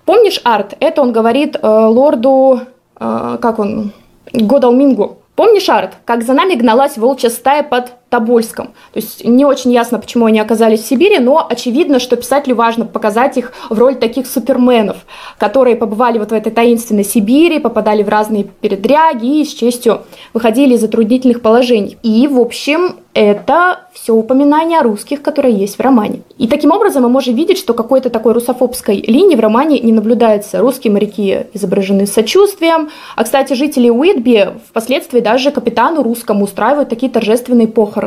помнишь 0.05 0.41
арт? 0.45 0.75
Это 0.81 1.03
он 1.03 1.13
говорит 1.13 1.57
э, 1.61 1.67
лорду, 1.67 2.61
э, 2.99 3.39
как 3.41 3.59
он, 3.59 3.93
Годалмингу. 4.33 5.19
Помнишь, 5.35 5.69
Арт, 5.69 5.99
как 6.05 6.25
за 6.25 6.33
нами 6.33 6.55
гналась 6.55 6.97
волчья 6.97 7.31
стая 7.31 7.63
под 7.63 7.93
Тобольском? 8.09 8.69
То 8.93 9.01
есть 9.01 9.25
не 9.25 9.45
очень 9.45 9.73
ясно, 9.73 9.99
почему 9.99 10.27
они 10.27 10.41
оказались 10.41 10.83
в 10.83 10.87
Сибири, 10.87 11.19
но 11.19 11.47
очевидно, 11.49 11.99
что 11.99 12.17
писателю 12.17 12.57
важно 12.57 12.85
показать 12.87 13.37
их 13.37 13.53
в 13.71 13.79
роль 13.79 13.97
таких 13.97 14.27
суперменов, 14.27 14.97
которые 15.39 15.77
побывали 15.77 16.19
вот 16.19 16.31
в 16.31 16.35
этой 16.35 16.53
таинственной 16.53 17.05
Сибири, 17.05 17.59
попадали 17.59 18.03
в 18.03 18.09
разные 18.09 18.45
передряги 18.45 19.41
и 19.41 19.45
с 19.45 19.53
честью 19.53 20.03
выходили 20.33 20.75
из 20.75 20.81
затруднительных 20.81 21.43
положений. 21.43 21.99
И, 22.03 22.27
в 22.29 22.39
общем, 22.41 22.97
это 23.21 23.81
все 23.93 24.15
упоминание 24.15 24.79
о 24.79 24.85
русских, 24.85 25.23
которые 25.23 25.53
есть 25.53 25.77
в 25.77 25.81
романе. 25.81 26.21
И 26.39 26.47
таким 26.47 26.71
образом 26.71 27.03
мы 27.03 27.09
можем 27.09 27.35
видеть, 27.35 27.59
что 27.59 27.75
какой-то 27.75 28.11
такой 28.11 28.33
русофобской 28.33 29.03
линии 29.05 29.35
в 29.35 29.41
романе 29.41 29.81
не 29.81 29.93
наблюдается. 29.93 30.61
Русские 30.61 30.93
моряки 30.93 31.47
изображены 31.53 32.07
с 32.07 32.13
сочувствием, 32.13 32.91
а, 33.17 33.25
кстати, 33.25 33.55
жители 33.55 33.91
Уитби 33.91 34.51
впоследствии 34.69 35.19
даже 35.19 35.51
капитану 35.51 36.05
русскому 36.05 36.45
устраивают 36.45 36.91
такие 36.91 37.11
торжественные 37.11 37.67
похороны, 37.67 37.98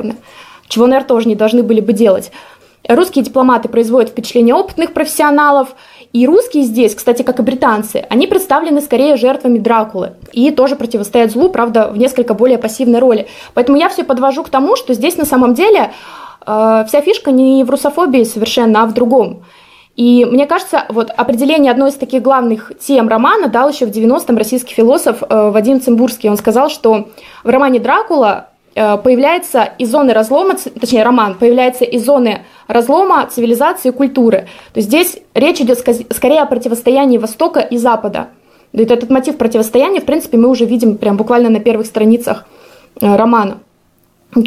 чего, 0.68 0.88
наверное, 0.88 1.08
тоже 1.08 1.28
не 1.28 1.36
должны 1.36 1.64
были 1.64 1.82
бы 1.82 1.94
делать. 1.94 2.32
Русские 2.88 3.24
дипломаты 3.24 3.70
производят 3.70 4.10
впечатление 4.10 4.56
опытных 4.56 4.94
профессионалов, 4.94 5.76
и 6.14 6.26
русские 6.28 6.64
здесь, 6.64 6.96
кстати, 6.96 7.22
как 7.22 7.40
и 7.40 7.44
британцы, 7.44 8.06
они 8.10 8.28
представлены 8.28 8.82
скорее 8.82 9.16
жертвами 9.16 9.60
Дракулы 9.60 10.14
и 10.34 10.52
тоже 10.52 10.76
противостоят 10.76 11.32
злу, 11.32 11.50
правда, 11.50 11.90
в 11.90 11.98
несколько 11.98 12.34
более 12.34 12.58
пассивной 12.58 13.00
роли. 13.00 13.28
Поэтому 13.54 13.78
я 13.78 13.88
все 13.88 14.04
подвожу 14.04 14.44
к 14.44 14.50
тому, 14.50 14.76
что 14.76 14.94
здесь 14.94 15.16
на 15.16 15.26
самом 15.26 15.54
деле 15.54 15.92
э, 16.46 16.86
вся 16.88 17.02
фишка 17.02 17.32
не 17.32 17.64
в 17.64 17.70
русофобии 17.70 18.24
совершенно, 18.24 18.84
а 18.84 18.86
в 18.88 18.94
другом. 18.94 19.44
И 19.96 20.26
мне 20.26 20.48
кажется, 20.48 20.86
вот 20.90 21.12
определение 21.12 21.72
одной 21.72 21.90
из 21.90 21.96
таких 21.96 22.22
главных 22.22 22.72
тем 22.80 23.08
романа 23.08 23.48
дал 23.48 23.70
еще 23.70 23.86
в 23.86 23.90
90-м 23.90 24.38
российский 24.38 24.74
философ 24.74 25.22
э, 25.22 25.52
Вадим 25.52 25.80
Цимбурский. 25.80 26.30
Он 26.30 26.38
сказал, 26.38 26.70
что 26.70 27.10
в 27.44 27.50
романе 27.50 27.80
«Дракула» 27.80 28.48
появляется 28.74 29.70
из 29.78 29.92
зоны 29.92 30.14
разлома, 30.14 30.56
точнее 30.56 31.04
роман, 31.04 31.36
появляется 31.36 31.84
из 31.84 32.06
зоны 32.06 32.44
разлома 32.68 33.28
цивилизации 33.28 33.90
и 33.90 33.92
культуры. 33.92 34.48
То 34.74 34.80
есть 34.80 34.88
здесь 34.88 35.18
речь 35.34 35.60
идет 35.60 35.80
скорее 35.80 36.42
о 36.42 36.46
противостоянии 36.46 37.18
Востока 37.18 37.60
и 37.60 37.78
Запада. 37.78 38.30
И 38.74 38.82
этот 38.82 39.10
мотив 39.10 39.38
противостояния, 39.38 40.00
в 40.00 40.06
принципе, 40.06 40.38
мы 40.38 40.48
уже 40.48 40.66
видим 40.66 40.98
прям 40.98 41.18
буквально 41.18 41.50
на 41.50 41.60
первых 41.60 41.88
страницах 41.88 42.46
э, 43.02 43.16
романа. 43.16 43.58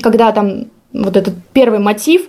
Когда 0.03 0.33
там 0.33 0.67
вот 0.93 1.17
этот 1.17 1.35
первый 1.53 1.79
мотив 1.79 2.29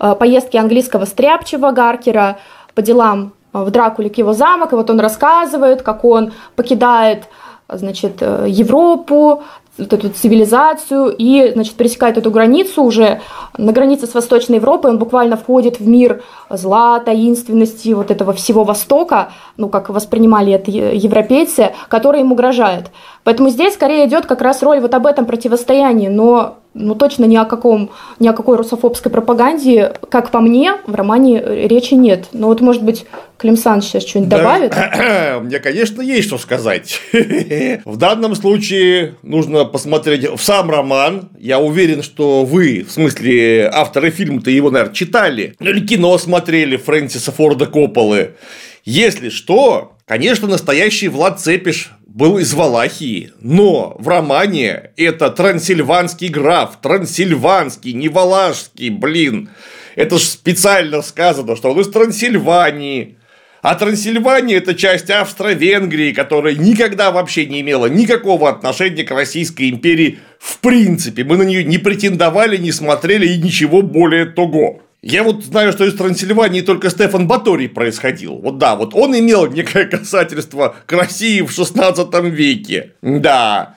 э, 0.00 0.14
поездки 0.18 0.56
английского 0.56 1.04
стряпчего 1.04 1.70
Гаркера 1.70 2.38
по 2.74 2.82
делам 2.82 3.32
в 3.52 3.70
Дракуле 3.70 4.10
к 4.10 4.18
его 4.18 4.32
замок, 4.32 4.72
и 4.72 4.76
вот 4.76 4.90
он 4.90 4.98
рассказывает, 4.98 5.82
как 5.82 6.04
он 6.04 6.32
покидает 6.56 7.24
значит, 7.68 8.20
Европу, 8.20 9.42
вот 9.78 9.92
эту 9.92 10.08
цивилизацию 10.10 11.14
и, 11.16 11.52
значит, 11.52 11.74
пересекает 11.74 12.16
эту 12.16 12.30
границу 12.30 12.82
уже 12.82 13.20
на 13.56 13.72
границе 13.72 14.06
с 14.06 14.14
Восточной 14.14 14.56
Европой, 14.56 14.90
он 14.90 14.98
буквально 14.98 15.36
входит 15.36 15.80
в 15.80 15.86
мир 15.86 16.22
зла, 16.50 16.98
таинственности, 17.00 17.90
вот 17.90 18.10
этого 18.10 18.32
всего 18.32 18.64
Востока, 18.64 19.32
ну, 19.56 19.68
как 19.68 19.90
воспринимали 19.90 20.52
это 20.52 20.70
европейцы, 20.70 21.72
который 21.88 22.20
им 22.20 22.32
угрожает. 22.32 22.90
Поэтому 23.24 23.48
здесь 23.48 23.74
скорее 23.74 24.06
идет 24.06 24.26
как 24.26 24.40
раз 24.40 24.62
роль 24.62 24.80
вот 24.80 24.94
об 24.94 25.06
этом 25.06 25.26
противостоянии, 25.26 26.08
но 26.08 26.58
ну, 26.76 26.94
точно 26.94 27.24
ни 27.24 27.36
о, 27.36 27.44
каком, 27.44 27.90
ни 28.18 28.28
о 28.28 28.32
какой 28.32 28.56
русофобской 28.56 29.10
пропаганде, 29.10 29.94
как 30.10 30.30
по 30.30 30.40
мне, 30.40 30.74
в 30.86 30.94
романе 30.94 31.42
речи 31.66 31.94
нет. 31.94 32.26
Но 32.32 32.48
вот, 32.48 32.60
может 32.60 32.82
быть, 32.82 33.06
Клим 33.38 33.56
Сан 33.56 33.82
сейчас 33.82 34.04
что-нибудь 34.06 34.30
да. 34.30 34.38
добавит? 34.38 34.74
Мне, 35.42 35.58
конечно, 35.58 36.02
есть 36.02 36.28
что 36.28 36.38
сказать. 36.38 37.00
В 37.84 37.96
данном 37.96 38.34
случае 38.34 39.14
нужно 39.22 39.64
посмотреть 39.64 40.28
в 40.28 40.38
сам 40.38 40.70
роман. 40.70 41.30
Я 41.38 41.58
уверен, 41.58 42.02
что 42.02 42.44
вы, 42.44 42.84
в 42.86 42.92
смысле, 42.92 43.70
авторы 43.72 44.10
фильма-то 44.10 44.50
его, 44.50 44.70
наверное, 44.70 44.94
читали. 44.94 45.54
Или 45.60 45.80
кино 45.86 46.16
смотрели 46.18 46.76
Фрэнсиса 46.76 47.32
Форда 47.32 47.66
Копполы. 47.66 48.34
Если 48.84 49.30
что, 49.30 49.95
конечно, 50.06 50.48
настоящий 50.48 51.08
Влад 51.08 51.40
Цепиш 51.40 51.90
был 52.06 52.38
из 52.38 52.54
Валахии, 52.54 53.32
но 53.40 53.94
в 53.98 54.08
романе 54.08 54.90
это 54.96 55.30
трансильванский 55.30 56.28
граф, 56.28 56.78
трансильванский, 56.80 57.92
не 57.92 58.08
валашский, 58.08 58.88
блин. 58.88 59.50
Это 59.96 60.18
ж 60.18 60.22
специально 60.22 61.02
сказано, 61.02 61.56
что 61.56 61.72
он 61.72 61.80
из 61.80 61.90
Трансильвании. 61.90 63.18
А 63.60 63.74
Трансильвания– 63.74 64.56
это 64.58 64.74
часть 64.74 65.10
Австро-Венгрии, 65.10 66.12
которая 66.12 66.54
никогда 66.54 67.10
вообще 67.10 67.46
не 67.46 67.62
имела 67.62 67.86
никакого 67.86 68.48
отношения 68.48 69.02
к 69.02 69.10
Российской 69.10 69.70
империи 69.70 70.20
в 70.38 70.58
принципе. 70.60 71.24
Мы 71.24 71.36
на 71.36 71.42
нее 71.42 71.64
не 71.64 71.78
претендовали, 71.78 72.56
не 72.58 72.70
смотрели 72.72 73.26
и 73.26 73.38
ничего 73.38 73.82
более 73.82 74.26
того. 74.26 74.82
Я 75.08 75.22
вот 75.22 75.44
знаю, 75.44 75.70
что 75.72 75.84
из 75.84 75.94
Трансильвании 75.94 76.62
только 76.62 76.90
Стефан 76.90 77.28
Баторий 77.28 77.68
происходил. 77.68 78.38
Вот 78.38 78.58
да, 78.58 78.74
вот 78.74 78.92
он 78.92 79.16
имел 79.16 79.46
некое 79.46 79.84
касательство 79.90 80.74
к 80.84 80.92
России 80.92 81.42
в 81.42 81.52
16 81.52 82.12
веке. 82.24 82.94
Да. 83.02 83.76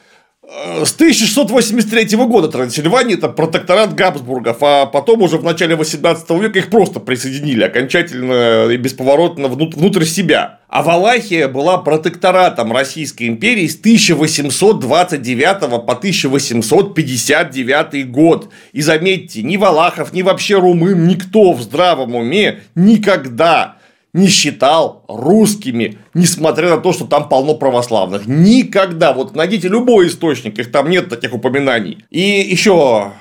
Э, 0.52 0.84
с 0.84 0.94
1683 0.94 2.18
года 2.26 2.48
Трансильвания– 2.48 3.16
это 3.18 3.30
протекторат 3.30 3.94
Габсбургов, 3.94 4.58
а 4.62 4.88
потом 4.88 5.22
уже 5.22 5.38
в 5.38 5.44
начале 5.44 5.76
18 5.76 6.28
века 6.42 6.58
их 6.58 6.72
просто 6.72 7.00
присоединили 7.00 7.62
окончательно 7.64 8.68
и 8.70 8.78
бесповоротно 8.78 9.48
внутрь 9.48 10.06
себя. 10.06 10.58
А 10.68 10.82
Валахия 10.82 11.48
была 11.48 11.78
протекторатом 11.78 12.72
Российской 12.72 13.28
империи 13.28 13.68
с 13.68 13.80
1829 13.80 15.86
по 15.86 15.94
1859 15.94 18.12
год. 18.12 18.50
И 18.72 18.82
заметьте, 18.82 19.44
ни 19.44 19.58
Валахов, 19.58 20.14
ни 20.14 20.24
вообще 20.24 20.60
румын, 20.60 21.08
никто 21.08 21.54
в 21.54 21.62
здравом 21.62 22.16
уме 22.16 22.62
никогда 22.74 23.76
не 24.14 24.28
считал 24.28 25.06
русскими, 25.08 25.98
несмотря 26.14 26.70
на 26.70 26.78
то, 26.78 26.94
что 26.94 27.06
там 27.06 27.30
полно 27.30 27.56
православных. 27.56 28.26
Никогда. 28.26 29.14
Вот 29.14 29.36
найдите 29.36 29.68
любой 29.68 30.08
источник, 30.08 30.58
их 30.60 30.72
там 30.72 30.90
нет 30.90 31.10
таких 31.10 31.34
упоминаний. 31.34 32.00
И 32.10 32.22
еще 32.22 33.12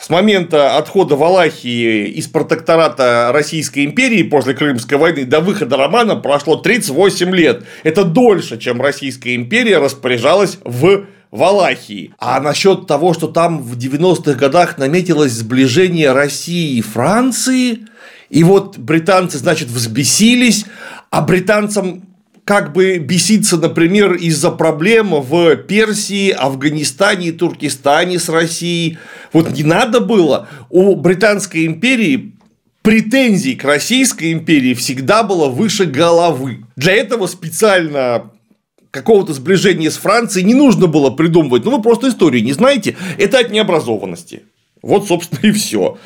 с 0.00 0.08
момента 0.08 0.78
отхода 0.78 1.14
Валахии 1.14 2.06
из 2.06 2.26
протектората 2.26 3.30
Российской 3.34 3.84
империи 3.84 4.22
после 4.22 4.54
Крымской 4.54 4.96
войны 4.96 5.24
до 5.24 5.40
выхода 5.40 5.76
романа 5.76 6.16
прошло 6.16 6.56
38 6.56 7.34
лет. 7.34 7.64
Это 7.82 8.04
дольше, 8.04 8.58
чем 8.58 8.80
Российская 8.80 9.34
империя 9.34 9.78
распоряжалась 9.78 10.58
в 10.64 11.04
Валахии. 11.30 12.12
А 12.18 12.40
насчет 12.40 12.86
того, 12.86 13.14
что 13.14 13.28
там 13.28 13.62
в 13.62 13.76
90-х 13.76 14.34
годах 14.34 14.78
наметилось 14.78 15.32
сближение 15.32 16.12
России 16.12 16.76
и 16.76 16.82
Франции, 16.82 17.86
и 18.28 18.44
вот 18.44 18.78
британцы, 18.78 19.38
значит, 19.38 19.68
взбесились, 19.68 20.64
а 21.10 21.20
британцам 21.20 22.04
как 22.44 22.72
бы 22.72 22.98
беситься, 22.98 23.58
например, 23.58 24.14
из-за 24.14 24.50
проблем 24.50 25.10
в 25.10 25.56
Персии, 25.56 26.30
Афганистане 26.30 27.32
Туркестане 27.32 28.18
с 28.18 28.28
Россией. 28.28 28.98
Вот 29.32 29.52
не 29.52 29.62
надо 29.62 30.00
было. 30.00 30.48
У 30.68 30.96
Британской 30.96 31.66
империи 31.66 32.34
претензий 32.82 33.54
к 33.54 33.64
Российской 33.64 34.32
империи 34.32 34.74
всегда 34.74 35.22
было 35.22 35.48
выше 35.48 35.84
головы. 35.84 36.64
Для 36.76 36.94
этого 36.94 37.26
специально 37.26 38.30
какого-то 38.90 39.32
сближения 39.32 39.90
с 39.90 39.96
Францией 39.96 40.46
не 40.46 40.54
нужно 40.54 40.86
было 40.86 41.10
придумывать. 41.10 41.64
Ну, 41.64 41.76
вы 41.76 41.82
просто 41.82 42.08
историю 42.08 42.42
не 42.42 42.52
знаете. 42.52 42.96
Это 43.18 43.38
от 43.38 43.50
необразованности. 43.50 44.42
Вот, 44.82 45.06
собственно, 45.06 45.40
и 45.42 45.52
все. 45.52 45.98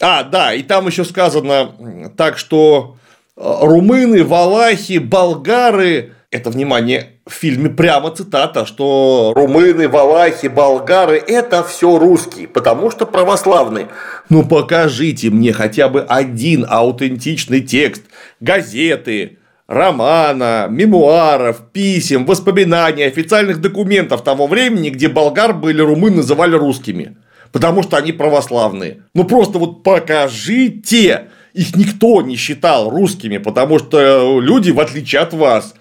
А, 0.00 0.22
да, 0.22 0.54
и 0.54 0.62
там 0.62 0.86
еще 0.86 1.04
сказано 1.04 2.10
так, 2.16 2.38
что 2.38 2.96
э, 3.36 3.58
румыны, 3.62 4.24
валахи, 4.24 4.98
болгары, 4.98 6.14
это, 6.30 6.50
внимание, 6.50 7.10
в 7.26 7.32
фильме 7.32 7.68
прямо 7.68 8.10
цитата, 8.12 8.64
что 8.64 9.32
румыны, 9.34 9.88
валахи, 9.88 10.46
болгары– 10.46 11.22
это 11.26 11.64
все 11.64 11.98
русские, 11.98 12.48
потому 12.48 12.90
что 12.90 13.04
православные. 13.04 13.88
Ну, 14.28 14.46
покажите 14.46 15.30
мне 15.30 15.52
хотя 15.52 15.88
бы 15.88 16.02
один 16.02 16.64
аутентичный 16.68 17.60
текст 17.60 18.04
газеты, 18.38 19.38
романа, 19.70 20.66
мемуаров, 20.68 21.70
писем, 21.72 22.26
воспоминаний, 22.26 23.04
официальных 23.04 23.60
документов 23.60 24.22
того 24.22 24.46
времени, 24.46 24.90
где 24.90 25.08
болгар 25.08 25.54
были 25.54 25.80
румын 25.80 26.16
называли 26.16 26.56
русскими 26.56 27.16
потому 27.52 27.82
что 27.82 27.96
они 27.96 28.12
православные. 28.12 29.02
Ну 29.14 29.24
просто 29.24 29.58
вот 29.58 29.82
покажите. 29.82 31.28
Их 31.52 31.74
никто 31.74 32.22
не 32.22 32.36
считал 32.36 32.90
русскими, 32.90 33.38
потому 33.38 33.78
что 33.78 34.40
люди, 34.40 34.70
в 34.70 34.78
отличие 34.78 35.20
от 35.20 35.32
вас, 35.32 35.74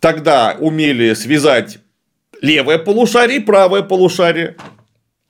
тогда 0.00 0.56
умели 0.58 1.14
связать 1.14 1.78
левое 2.40 2.78
полушарие 2.78 3.38
и 3.38 3.42
правое 3.42 3.82
полушарие. 3.82 4.56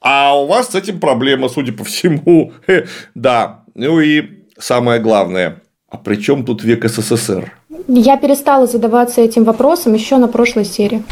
А 0.00 0.38
у 0.38 0.46
вас 0.46 0.70
с 0.70 0.74
этим 0.74 1.00
проблема, 1.00 1.48
судя 1.48 1.72
по 1.72 1.84
всему. 1.84 2.52
Да. 3.14 3.64
Ну 3.74 4.00
и 4.00 4.44
самое 4.58 5.00
главное. 5.00 5.62
А 5.88 5.96
при 5.96 6.16
чем 6.16 6.44
тут 6.44 6.62
век 6.62 6.84
СССР? 6.84 7.57
Я 7.88 8.18
перестала 8.18 8.66
задаваться 8.66 9.22
этим 9.22 9.44
вопросом 9.44 9.94
еще 9.94 10.18
на 10.18 10.28
прошлой 10.28 10.66
серии. 10.66 11.02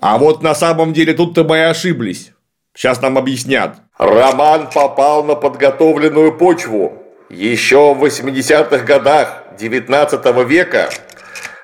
А 0.00 0.18
вот 0.18 0.42
на 0.42 0.54
самом 0.54 0.92
деле 0.92 1.12
тут-то 1.12 1.42
мы 1.42 1.56
и 1.58 1.62
ошиблись. 1.62 2.32
Сейчас 2.72 3.00
нам 3.00 3.18
объяснят. 3.18 3.78
Роман 3.98 4.68
попал 4.72 5.24
на 5.24 5.34
подготовленную 5.34 6.36
почву. 6.38 6.92
Еще 7.30 7.94
в 7.94 8.04
80-х 8.04 8.84
годах 8.84 9.42
19 9.58 10.46
века 10.46 10.88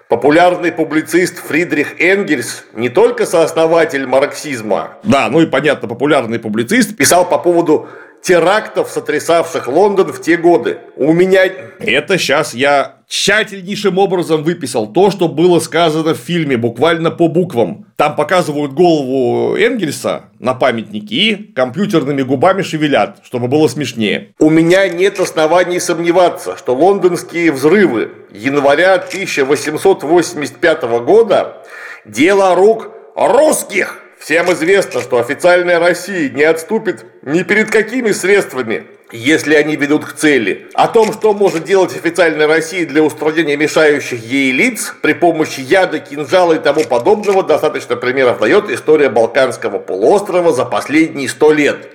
популярный 0.09 0.73
публицист 0.73 1.37
Фридрих 1.38 2.01
Энгельс, 2.01 2.64
не 2.73 2.88
только 2.88 3.25
сооснователь 3.25 4.07
марксизма, 4.07 4.95
да, 5.05 5.29
ну 5.31 5.40
и 5.40 5.47
понятно, 5.47 5.87
популярный 5.87 6.40
публицист, 6.40 6.97
писал 6.97 7.29
по 7.29 7.38
поводу 7.38 7.88
терактов, 8.23 8.91
сотрясавших 8.91 9.69
Лондон 9.69 10.13
в 10.13 10.21
те 10.21 10.37
годы. 10.37 10.79
У 10.97 11.13
меня... 11.13 11.45
Это 11.79 12.19
сейчас 12.19 12.55
я 12.55 12.97
тщательнейшим 13.09 13.99
образом 13.99 14.45
выписал 14.45 14.87
то, 14.87 15.11
что 15.11 15.29
было 15.29 15.59
сказано 15.59 16.15
в 16.15 16.19
фильме, 16.19 16.57
буквально 16.57 17.11
по 17.11 17.29
буквам. 17.29 17.87
Там 17.97 18.15
показывают 18.15 18.73
голову 18.73 19.57
Энгельса 19.57 20.27
на 20.39 20.55
памятнике 20.55 21.15
и 21.15 21.53
компьютерными 21.53 22.23
губами 22.23 22.63
шевелят, 22.63 23.19
чтобы 23.25 23.49
было 23.49 23.69
смешнее. 23.69 24.35
У 24.39 24.51
меня 24.51 24.89
нет 24.89 25.19
оснований 25.19 25.81
сомневаться, 25.81 26.57
что 26.57 26.75
лондонские 26.75 27.53
взрывы 27.53 28.11
января 28.33 28.95
1885 28.95 30.83
года– 31.05 31.57
дело 32.05 32.55
рук 32.55 32.91
русских. 33.15 33.99
Всем 34.21 34.53
известно, 34.53 35.01
что 35.01 35.19
официальная 35.19 35.79
Россия 35.79 36.29
не 36.29 36.43
отступит 36.45 37.07
ни 37.23 37.43
перед 37.43 37.71
какими 37.71 38.13
средствами 38.13 38.87
если 39.13 39.55
они 39.55 39.75
ведут 39.75 40.05
к 40.05 40.13
цели. 40.13 40.69
О 40.75 40.87
том, 40.87 41.13
что 41.13 41.33
может 41.33 41.65
делать 41.65 41.97
официальная 41.97 42.47
Россия 42.47 42.87
для 42.87 43.03
устранения 43.03 43.57
мешающих 43.57 44.25
ей 44.25 44.53
лиц 44.53 44.95
при 45.03 45.15
помощи 45.15 45.61
яда, 45.61 45.99
кинжала 45.99 46.53
и 46.53 46.59
тому 46.59 46.85
подобного, 46.85 47.43
достаточно 47.43 47.97
примеров 47.97 48.39
дает 48.39 48.71
история 48.71 49.09
Балканского 49.11 49.81
полуострова 49.81 50.53
за 50.53 50.65
последние 50.65 51.29
сто 51.29 51.53
лет. 51.53 51.89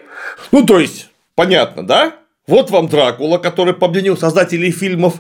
Ну, 0.52 0.66
то 0.66 0.80
есть, 0.80 1.10
понятно, 1.36 1.88
да? 1.88 2.16
Вот 2.48 2.70
вам 2.70 2.90
Дракула, 2.90 3.38
который, 3.38 3.74
по 3.74 3.88
мнению 3.88 4.18
создателей 4.18 4.72
фильмов, 4.72 5.14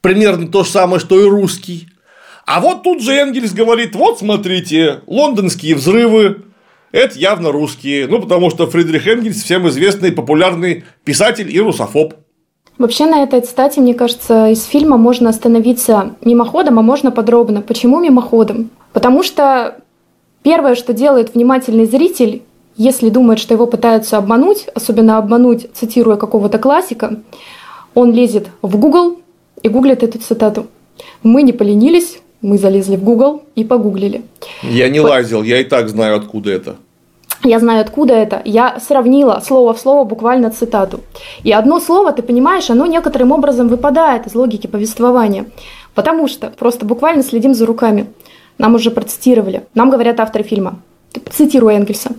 примерно 0.00 0.48
то 0.48 0.64
же 0.64 0.70
самое, 0.70 1.00
что 1.00 1.20
и 1.20 1.28
русский. 1.28 1.88
А 2.46 2.60
вот 2.60 2.84
тут 2.84 3.02
же 3.02 3.12
Энгельс 3.12 3.52
говорит, 3.52 3.96
вот 3.96 4.20
смотрите, 4.20 5.00
лондонские 5.08 5.74
взрывы, 5.74 6.44
это 6.92 7.18
явно 7.18 7.50
русские. 7.50 8.06
Ну, 8.06 8.20
потому 8.20 8.50
что 8.50 8.68
Фридрих 8.68 9.06
Энгельс 9.08 9.42
всем 9.42 9.68
известный 9.68 10.12
популярный 10.12 10.84
писатель 11.04 11.54
и 11.54 11.60
русофоб. 11.60 12.14
Вообще 12.78 13.06
на 13.06 13.24
этой 13.24 13.40
цитате, 13.40 13.80
мне 13.80 13.94
кажется, 13.94 14.50
из 14.50 14.62
фильма 14.64 14.96
можно 14.96 15.30
остановиться 15.30 16.14
мимоходом, 16.20 16.78
а 16.78 16.82
можно 16.82 17.10
подробно. 17.10 17.62
Почему 17.62 18.00
мимоходом? 18.00 18.70
Потому 18.92 19.24
что 19.24 19.78
первое, 20.42 20.76
что 20.76 20.92
делает 20.92 21.34
внимательный 21.34 21.86
зритель, 21.86 22.42
если 22.76 23.08
думает, 23.08 23.40
что 23.40 23.54
его 23.54 23.66
пытаются 23.66 24.18
обмануть, 24.18 24.68
особенно 24.72 25.18
обмануть, 25.18 25.66
цитируя 25.74 26.16
какого-то 26.16 26.58
классика, 26.58 27.18
он 27.94 28.12
лезет 28.12 28.48
в 28.62 28.78
Google 28.78 29.18
и 29.62 29.68
гуглит 29.68 30.04
эту 30.04 30.18
цитату. 30.18 30.66
Мы 31.22 31.42
не 31.42 31.52
поленились, 31.52 32.20
Мы 32.46 32.58
залезли 32.58 32.94
в 32.94 33.02
Google 33.02 33.42
и 33.56 33.64
погуглили. 33.64 34.22
Я 34.62 34.88
не 34.88 35.00
лазил, 35.00 35.42
я 35.42 35.60
и 35.60 35.64
так 35.64 35.88
знаю, 35.88 36.16
откуда 36.16 36.52
это. 36.52 36.76
Я 37.42 37.58
знаю, 37.58 37.80
откуда 37.80 38.14
это. 38.14 38.40
Я 38.44 38.78
сравнила 38.78 39.42
слово 39.44 39.74
в 39.74 39.80
слово 39.80 40.04
буквально 40.04 40.52
цитату. 40.52 41.00
И 41.42 41.50
одно 41.50 41.80
слово, 41.80 42.12
ты 42.12 42.22
понимаешь, 42.22 42.70
оно 42.70 42.86
некоторым 42.86 43.32
образом 43.32 43.66
выпадает 43.66 44.28
из 44.28 44.36
логики 44.36 44.68
повествования. 44.68 45.46
Потому 45.96 46.28
что 46.28 46.50
просто 46.50 46.86
буквально 46.86 47.24
следим 47.24 47.52
за 47.52 47.66
руками. 47.66 48.06
Нам 48.58 48.76
уже 48.76 48.92
процитировали. 48.92 49.66
Нам 49.74 49.90
говорят 49.90 50.20
авторы 50.20 50.44
фильма. 50.44 50.76
Цитирую 51.32 51.74
Энгельса. 51.74 52.12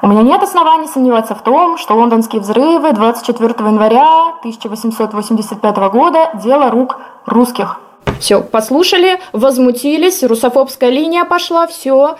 У 0.00 0.06
меня 0.06 0.22
нет 0.22 0.40
оснований 0.44 0.86
сомневаться 0.86 1.34
в 1.34 1.42
том, 1.42 1.76
что 1.76 1.94
лондонские 1.94 2.40
взрывы 2.40 2.92
24 2.92 3.54
января 3.58 4.36
1885 4.42 5.76
года– 5.90 6.30
дело 6.44 6.70
рук 6.70 7.00
русских. 7.26 7.80
Все, 8.20 8.40
послушали, 8.40 9.18
возмутились, 9.32 10.22
русофобская 10.22 10.90
линия 10.90 11.24
пошла, 11.24 11.66
все. 11.66 12.16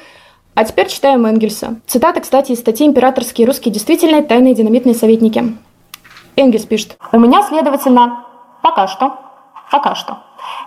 А 0.54 0.64
теперь 0.64 0.88
читаем 0.88 1.24
Энгельса. 1.26 1.76
Цитата, 1.86 2.20
кстати, 2.20 2.52
из 2.52 2.58
статьи 2.58 2.86
«Императорские 2.86 3.46
русские 3.46 3.72
действительные 3.72 4.22
тайные 4.22 4.54
динамитные 4.54 4.94
советники». 4.94 5.56
Энгельс 6.36 6.64
пишет. 6.64 6.96
«У 7.12 7.18
меня, 7.18 7.42
следовательно, 7.42 8.26
пока 8.62 8.86
что, 8.86 9.16
пока 9.70 9.94
что, 9.94 10.18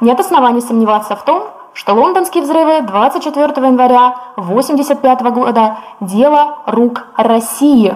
нет 0.01 0.19
оснований 0.19 0.62
сомневаться 0.62 1.15
в 1.15 1.25
том, 1.25 1.43
что 1.73 1.93
лондонские 1.93 2.43
взрывы 2.43 2.82
24 2.82 3.43
января 3.67 4.15
1985 4.38 5.21
года– 5.34 5.78
дело 6.01 6.60
рук 6.65 7.08
России». 7.17 7.93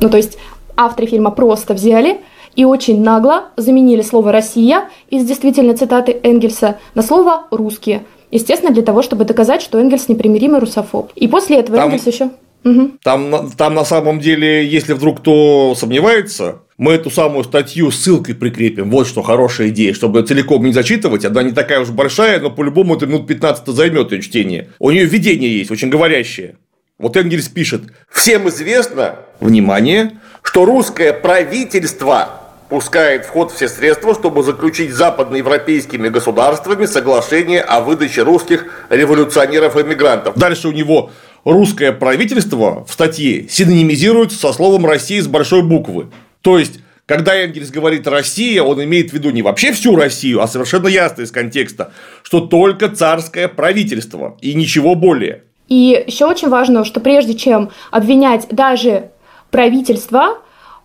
Ну, 0.00 0.10
то 0.10 0.16
есть 0.16 0.38
авторы 0.76 1.06
фильма 1.06 1.30
просто 1.30 1.74
взяли 1.74 2.24
и 2.56 2.64
очень 2.64 3.02
нагло 3.02 3.50
заменили 3.56 4.02
слово 4.02 4.32
«Россия» 4.32 4.88
из 5.08 5.24
действительно 5.24 5.76
цитаты 5.76 6.18
Энгельса 6.22 6.78
на 6.94 7.02
слово 7.02 7.46
«русские», 7.50 8.02
Естественно, 8.30 8.72
для 8.72 8.82
того, 8.82 9.02
чтобы 9.02 9.24
доказать, 9.24 9.60
что 9.60 9.80
Энгельс 9.80 10.08
непримиримый 10.08 10.60
русофоб. 10.60 11.12
И 11.16 11.26
после 11.26 11.58
этого 11.58 11.78
там, 11.78 11.86
Энгельс 11.86 12.06
еще... 12.06 12.30
Угу. 12.62 12.90
Там, 13.02 13.50
там 13.56 13.74
на 13.74 13.84
самом 13.84 14.20
деле, 14.20 14.66
если 14.66 14.92
вдруг 14.92 15.20
кто 15.20 15.74
сомневается, 15.74 16.58
мы 16.76 16.92
эту 16.92 17.10
самую 17.10 17.44
статью 17.44 17.90
ссылкой 17.90 18.34
прикрепим. 18.34 18.90
Вот 18.90 19.06
что 19.06 19.22
хорошая 19.22 19.70
идея, 19.70 19.94
чтобы 19.94 20.22
целиком 20.22 20.64
не 20.64 20.72
зачитывать. 20.72 21.24
Она 21.24 21.42
не 21.42 21.52
такая 21.52 21.80
уж 21.80 21.88
большая, 21.88 22.38
но 22.38 22.50
по-любому 22.50 22.96
это 22.96 23.06
минут 23.06 23.26
15 23.26 23.66
займет 23.68 24.12
ее 24.12 24.20
чтение. 24.20 24.68
У 24.78 24.90
нее 24.90 25.06
введение 25.06 25.58
есть, 25.58 25.70
очень 25.70 25.88
говорящее. 25.88 26.56
Вот 26.98 27.16
Энгельс 27.16 27.48
пишет. 27.48 27.82
Всем 28.10 28.48
известно, 28.50 29.16
внимание, 29.40 30.20
что 30.42 30.66
русское 30.66 31.14
правительство 31.14 32.39
пускает 32.70 33.26
в 33.26 33.28
ход 33.30 33.52
все 33.52 33.68
средства, 33.68 34.14
чтобы 34.14 34.42
заключить 34.42 34.92
с 34.92 34.96
западноевропейскими 34.96 36.08
государствами 36.08 36.86
соглашение 36.86 37.60
о 37.60 37.80
выдаче 37.80 38.22
русских 38.22 38.66
революционеров 38.88 39.76
и 39.76 39.82
мигрантов. 39.82 40.36
Дальше 40.36 40.68
у 40.68 40.72
него 40.72 41.10
русское 41.44 41.92
правительство 41.92 42.84
в 42.84 42.92
статье 42.92 43.48
синонимизируется 43.48 44.38
со 44.38 44.52
словом 44.52 44.86
«Россия» 44.86 45.20
с 45.20 45.26
большой 45.26 45.62
буквы. 45.62 46.10
То 46.42 46.58
есть, 46.58 46.80
когда 47.06 47.34
Энгельс 47.34 47.70
говорит 47.70 48.06
«Россия», 48.06 48.62
он 48.62 48.82
имеет 48.84 49.10
в 49.10 49.14
виду 49.14 49.30
не 49.30 49.42
вообще 49.42 49.72
всю 49.72 49.96
Россию, 49.96 50.40
а 50.40 50.46
совершенно 50.46 50.86
ясно 50.86 51.22
из 51.22 51.32
контекста, 51.32 51.92
что 52.22 52.40
только 52.40 52.88
царское 52.88 53.48
правительство 53.48 54.38
и 54.40 54.54
ничего 54.54 54.94
более. 54.94 55.42
И 55.66 56.04
еще 56.06 56.26
очень 56.26 56.48
важно, 56.48 56.84
что 56.84 57.00
прежде 57.00 57.34
чем 57.34 57.70
обвинять 57.90 58.46
даже 58.50 59.10
правительство, 59.50 60.38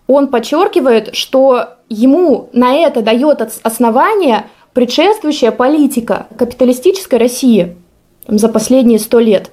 он 0.08 0.28
подчеркивает, 0.28 1.15
что 1.15 1.70
ему 1.89 2.50
на 2.54 2.76
это 2.76 3.02
дает 3.02 3.41
основание 3.63 4.46
предшествующая 4.74 5.52
политика 5.52 6.28
капиталистической 6.38 7.18
России 7.18 7.78
за 8.28 8.50
последние 8.50 9.00
сто 9.00 9.20
лет. 9.20 9.52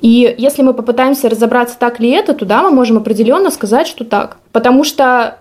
И 0.00 0.34
если 0.38 0.62
мы 0.62 0.74
попытаемся 0.74 1.28
разобраться, 1.28 1.78
так 1.78 2.00
ли 2.00 2.10
это, 2.10 2.34
то 2.34 2.44
да, 2.44 2.62
мы 2.62 2.70
можем 2.70 2.98
определенно 2.98 3.50
сказать, 3.50 3.86
что 3.86 4.04
так. 4.04 4.38
Потому 4.52 4.84
что 4.84 5.38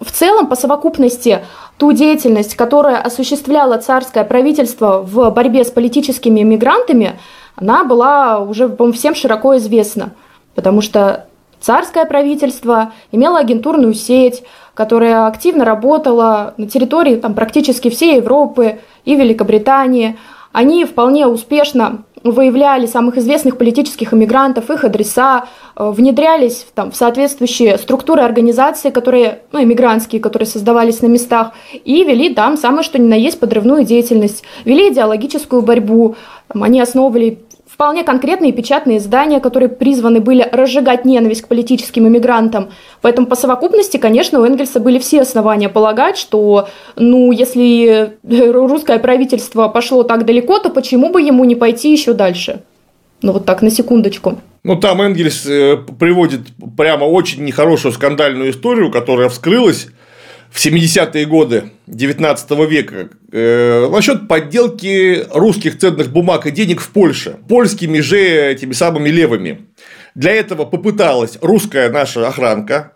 в 0.00 0.12
целом, 0.12 0.46
по 0.46 0.54
совокупности, 0.54 1.44
ту 1.76 1.92
деятельность, 1.92 2.54
которая 2.54 3.00
осуществляло 3.00 3.78
царское 3.78 4.24
правительство 4.24 5.00
в 5.02 5.30
борьбе 5.30 5.64
с 5.64 5.70
политическими 5.70 6.40
мигрантами, 6.40 7.18
она 7.56 7.84
была 7.84 8.38
уже, 8.38 8.68
по 8.68 8.90
всем 8.92 9.14
широко 9.14 9.56
известна. 9.56 10.12
Потому 10.54 10.80
что 10.80 11.26
царское 11.60 12.04
правительство 12.04 12.92
имело 13.12 13.38
агентурную 13.38 13.94
сеть, 13.94 14.42
которая 14.74 15.26
активно 15.26 15.64
работала 15.64 16.54
на 16.56 16.66
территории 16.66 17.16
там, 17.16 17.34
практически 17.34 17.90
всей 17.90 18.16
Европы 18.16 18.80
и 19.04 19.14
Великобритании. 19.14 20.18
Они 20.52 20.84
вполне 20.84 21.26
успешно 21.26 22.04
выявляли 22.22 22.86
самых 22.86 23.16
известных 23.16 23.56
политических 23.56 24.12
иммигрантов, 24.12 24.70
их 24.70 24.84
адреса, 24.84 25.46
э, 25.76 25.90
внедрялись 25.90 26.66
там, 26.74 26.90
в 26.90 26.96
соответствующие 26.96 27.78
структуры 27.78 28.22
организации, 28.22 28.90
которые, 28.90 29.40
ну, 29.52 29.62
иммигрантские, 29.62 30.20
которые 30.20 30.46
создавались 30.46 31.00
на 31.00 31.06
местах, 31.06 31.52
и 31.84 32.04
вели 32.04 32.34
там 32.34 32.56
самое 32.56 32.82
что 32.82 32.98
ни 32.98 33.06
на 33.06 33.14
есть 33.14 33.40
подрывную 33.40 33.84
деятельность, 33.84 34.42
вели 34.64 34.92
идеологическую 34.92 35.62
борьбу, 35.62 36.16
они 36.48 36.80
основывали 36.80 37.38
вполне 37.80 38.04
конкретные 38.04 38.52
печатные 38.52 38.98
издания, 38.98 39.40
которые 39.40 39.70
призваны 39.70 40.20
были 40.20 40.46
разжигать 40.52 41.06
ненависть 41.06 41.40
к 41.40 41.48
политическим 41.48 42.06
иммигрантам. 42.06 42.68
Поэтому 43.00 43.26
по 43.26 43.36
совокупности, 43.36 43.96
конечно, 43.96 44.38
у 44.38 44.44
Энгельса 44.44 44.80
были 44.80 44.98
все 44.98 45.22
основания 45.22 45.70
полагать, 45.70 46.18
что, 46.18 46.68
ну, 46.96 47.32
если 47.32 48.18
русское 48.22 48.98
правительство 48.98 49.68
пошло 49.68 50.02
так 50.02 50.26
далеко, 50.26 50.58
то 50.58 50.68
почему 50.68 51.08
бы 51.08 51.22
ему 51.22 51.46
не 51.46 51.54
пойти 51.54 51.90
еще 51.90 52.12
дальше? 52.12 52.60
Ну, 53.22 53.32
вот 53.32 53.46
так, 53.46 53.62
на 53.62 53.70
секундочку. 53.70 54.38
Ну, 54.62 54.76
там 54.76 55.00
Энгельс 55.00 55.46
э, 55.46 55.78
приводит 55.98 56.40
прямо 56.76 57.04
очень 57.04 57.46
нехорошую 57.46 57.92
скандальную 57.92 58.50
историю, 58.50 58.90
которая 58.90 59.30
вскрылась 59.30 59.88
в 60.50 60.64
70-е 60.64 61.26
годы 61.26 61.70
19 61.86 62.50
века 62.68 63.08
э, 63.32 63.88
насчет 63.90 64.26
подделки 64.26 65.24
русских 65.32 65.78
ценных 65.78 66.10
бумаг 66.10 66.46
и 66.46 66.50
денег 66.50 66.80
в 66.80 66.90
Польше 66.90 67.36
польскими 67.48 68.00
же 68.00 68.18
этими 68.18 68.72
самыми 68.72 69.08
левыми. 69.08 69.68
Для 70.14 70.32
этого 70.32 70.64
попыталась 70.64 71.38
русская 71.40 71.88
наша 71.88 72.26
охранка 72.26 72.92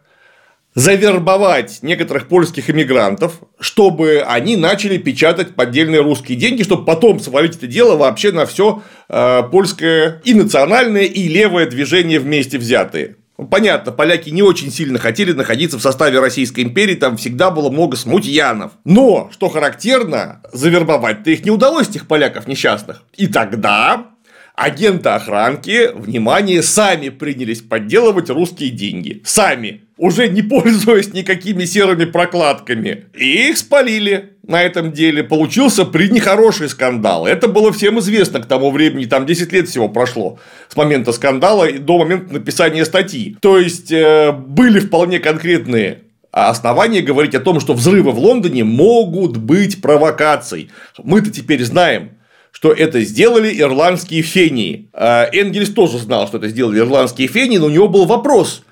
завербовать 0.75 1.79
некоторых 1.83 2.27
польских 2.27 2.69
иммигрантов, 2.69 3.39
чтобы 3.61 4.25
они 4.27 4.57
начали 4.57 4.99
печатать 4.99 5.55
поддельные 5.55 6.01
русские 6.01 6.37
деньги, 6.37 6.65
чтобы 6.65 6.85
потом 6.85 7.21
свалить 7.21 7.57
это 7.57 7.69
дело 7.69 7.97
вообще 7.97 8.33
на 8.33 8.45
все 8.45 8.83
э, 9.09 9.43
польское 9.53 10.21
и 10.25 10.35
национальное, 10.35 11.05
и 11.05 11.29
левое 11.29 11.67
движение 11.67 12.19
вместе 12.19 12.59
взятые. 12.59 13.15
Понятно, 13.51 13.91
поляки 13.91 14.31
не 14.31 14.43
очень 14.43 14.71
сильно 14.71 14.99
хотели 14.99 15.33
находиться 15.33 15.77
в 15.77 15.83
составе 15.83 16.21
Российской 16.21 16.61
империи, 16.61 16.95
там 16.95 17.17
всегда 17.17 17.51
было 17.51 17.69
много 17.69 17.97
смутьянов. 17.97 18.73
Но, 18.85 19.29
что 19.33 19.49
характерно, 19.49 20.41
завербовать-то 20.53 21.31
их 21.31 21.45
не 21.45 21.51
удалось, 21.51 21.89
этих 21.89 22.07
поляков 22.07 22.47
несчастных. 22.47 23.03
И 23.17 23.27
тогда 23.27 24.07
агенты 24.55 25.09
охранки, 25.09 25.91
внимание, 25.95 26.63
сами 26.63 27.09
принялись 27.09 27.61
подделывать 27.61 28.31
русские 28.31 28.71
деньги. 28.71 29.21
Сами. 29.25 29.84
Уже 29.97 30.29
не 30.29 30.43
пользуясь 30.43 31.13
никакими 31.13 31.65
серыми 31.65 32.05
прокладками. 32.05 33.05
И 33.17 33.49
их 33.49 33.59
спалили 33.59 34.35
на 34.47 34.63
этом 34.63 34.93
деле. 34.93 35.23
Получился 35.23 35.85
при 35.85 36.09
нехороший 36.09 36.69
скандал. 36.69 37.27
Это 37.27 37.47
было 37.47 37.73
всем 37.73 38.01
известно 38.01 38.41
к 38.41 38.47
тому 38.47 38.71
времени. 38.73 39.05
Там 39.05 39.25
10 39.25 39.53
лет 39.53 39.69
всего 39.69 39.89
прошло 39.89 40.39
с 40.69 40.77
момента 40.77 41.13
скандала 41.13 41.71
до 41.73 41.99
момента 41.99 42.35
написания 42.35 42.85
статьи. 42.85 43.37
То 43.41 43.59
есть, 43.59 43.93
э, 43.93 44.33
были 44.33 44.81
вполне 44.81 45.21
конкретные 45.21 46.01
основания 46.35 47.01
говорить 47.01 47.35
о 47.37 47.41
том, 47.41 47.61
что 47.61 47.75
взрывы 47.75 48.11
в 48.11 48.19
Лондоне 48.19 48.65
могут 48.65 49.37
быть 49.37 49.81
провокацией. 49.81 50.71
Мы-то 51.03 51.31
теперь 51.31 51.63
знаем, 51.65 52.11
что 52.51 52.73
это 52.73 53.01
сделали 53.03 53.57
ирландские 53.61 54.23
фении. 54.23 54.89
А 54.93 55.29
Энгельс 55.33 55.71
тоже 55.71 55.99
знал, 55.99 56.27
что 56.27 56.39
это 56.39 56.49
сделали 56.49 56.81
ирландские 56.81 57.29
фении, 57.29 57.59
но 57.59 57.67
у 57.67 57.71
него 57.71 57.89
был 57.89 58.07
вопрос. 58.07 58.65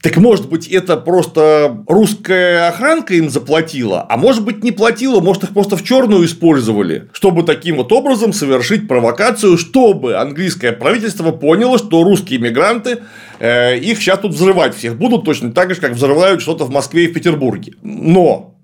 Так 0.00 0.16
может 0.16 0.48
быть, 0.48 0.68
это 0.68 0.96
просто 0.96 1.82
русская 1.88 2.68
охранка 2.68 3.14
им 3.14 3.28
заплатила, 3.30 4.06
а 4.08 4.16
может 4.16 4.44
быть, 4.44 4.62
не 4.62 4.70
платила, 4.70 5.20
может, 5.20 5.42
их 5.42 5.50
просто 5.50 5.76
в 5.76 5.82
черную 5.82 6.24
использовали, 6.24 7.08
чтобы 7.12 7.42
таким 7.42 7.78
вот 7.78 7.90
образом 7.90 8.32
совершить 8.32 8.86
провокацию, 8.86 9.58
чтобы 9.58 10.14
английское 10.16 10.70
правительство 10.70 11.32
поняло, 11.32 11.78
что 11.78 12.04
русские 12.04 12.38
мигранты 12.38 12.98
э, 13.40 13.76
их 13.78 13.98
сейчас 13.98 14.20
тут 14.20 14.34
взрывать 14.34 14.76
всех 14.76 14.96
будут 14.96 15.24
точно 15.24 15.50
так 15.50 15.74
же, 15.74 15.80
как 15.80 15.92
взрывают 15.92 16.42
что-то 16.42 16.64
в 16.64 16.70
Москве 16.70 17.06
и 17.06 17.08
в 17.08 17.14
Петербурге. 17.14 17.72
Но 17.82 18.54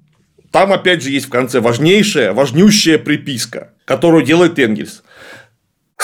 там, 0.53 0.73
опять 0.73 1.03
же, 1.03 1.11
есть 1.11 1.27
в 1.27 1.31
конце 1.31 1.59
важнейшая, 1.59 2.33
важнющая 2.33 2.97
приписка, 2.97 3.73
которую 3.87 4.25
делает 4.25 4.57
Энгельс. 4.61 5.03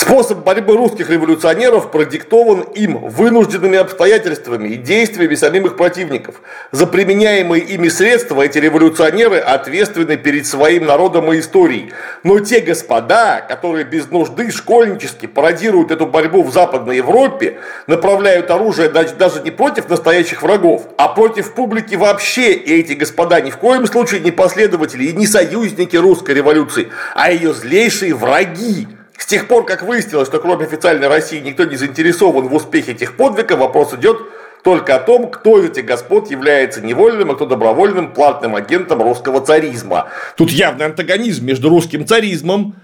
Способ 0.01 0.45
борьбы 0.45 0.79
русских 0.79 1.11
революционеров 1.11 1.91
продиктован 1.91 2.63
им 2.75 2.97
вынужденными 2.97 3.77
обстоятельствами 3.77 4.69
и 4.69 4.77
действиями 4.77 5.35
самих 5.35 5.67
их 5.67 5.77
противников. 5.77 6.37
За 6.73 6.87
применяемые 6.87 7.63
ими 7.63 7.89
средства 7.89 8.41
эти 8.41 8.57
революционеры 8.57 9.37
ответственны 9.37 10.17
перед 10.17 10.47
своим 10.47 10.87
народом 10.87 11.31
и 11.35 11.39
историей. 11.39 11.93
Но 12.23 12.39
те 12.39 12.61
господа, 12.61 13.43
которые 13.47 13.85
без 13.85 14.11
нужды 14.11 14.51
школьнически 14.51 15.27
пародируют 15.27 15.91
эту 15.91 16.07
борьбу 16.07 16.45
в 16.45 16.51
Западной 16.51 16.97
Европе, 16.97 17.59
направляют 17.87 18.51
оружие 18.51 18.89
даже 18.89 19.43
не 19.43 19.51
против 19.51 19.91
настоящих 19.91 20.43
врагов, 20.43 20.89
а 20.97 21.09
против 21.09 21.53
публики 21.53 21.95
вообще. 21.97 22.55
И 22.55 22.81
эти 22.81 22.95
господа 22.95 23.43
ни 23.43 23.51
в 23.51 23.59
коем 23.59 23.87
случае 23.87 24.21
не 24.21 24.31
последователи 24.31 25.05
и 25.05 25.13
не 25.13 25.27
союзники 25.27 25.97
русской 25.97 26.35
революции, 26.35 26.89
а 27.15 27.31
ее 27.31 27.53
злейшие 27.53 28.15
враги. 28.15 28.89
С 29.21 29.27
тех 29.27 29.49
пор, 29.49 29.67
как 29.67 29.83
выяснилось, 29.83 30.29
что 30.29 30.39
кроме 30.39 30.65
официальной 30.65 31.07
России 31.07 31.41
никто 31.41 31.65
не 31.65 31.77
заинтересован 31.77 32.49
в 32.49 32.55
успехе 32.55 32.93
этих 32.93 33.19
подвигов, 33.19 33.59
вопрос 33.59 33.93
идет 33.93 34.17
только 34.65 34.97
о 34.97 34.99
том, 34.99 35.31
кто 35.31 35.61
из 35.61 35.71
этих 35.71 35.85
господ 35.85 36.31
является 36.31 36.81
невольным, 36.81 37.31
а 37.31 37.35
кто 37.35 37.45
добровольным 37.45 38.15
платным 38.15 38.57
агентом 38.57 39.03
русского 39.03 39.43
царизма. 39.43 40.09
Тут 40.39 40.51
явный 40.51 40.87
антагонизм 40.87 41.45
между 41.45 41.69
русским 41.69 42.07
царизмом 42.07 42.77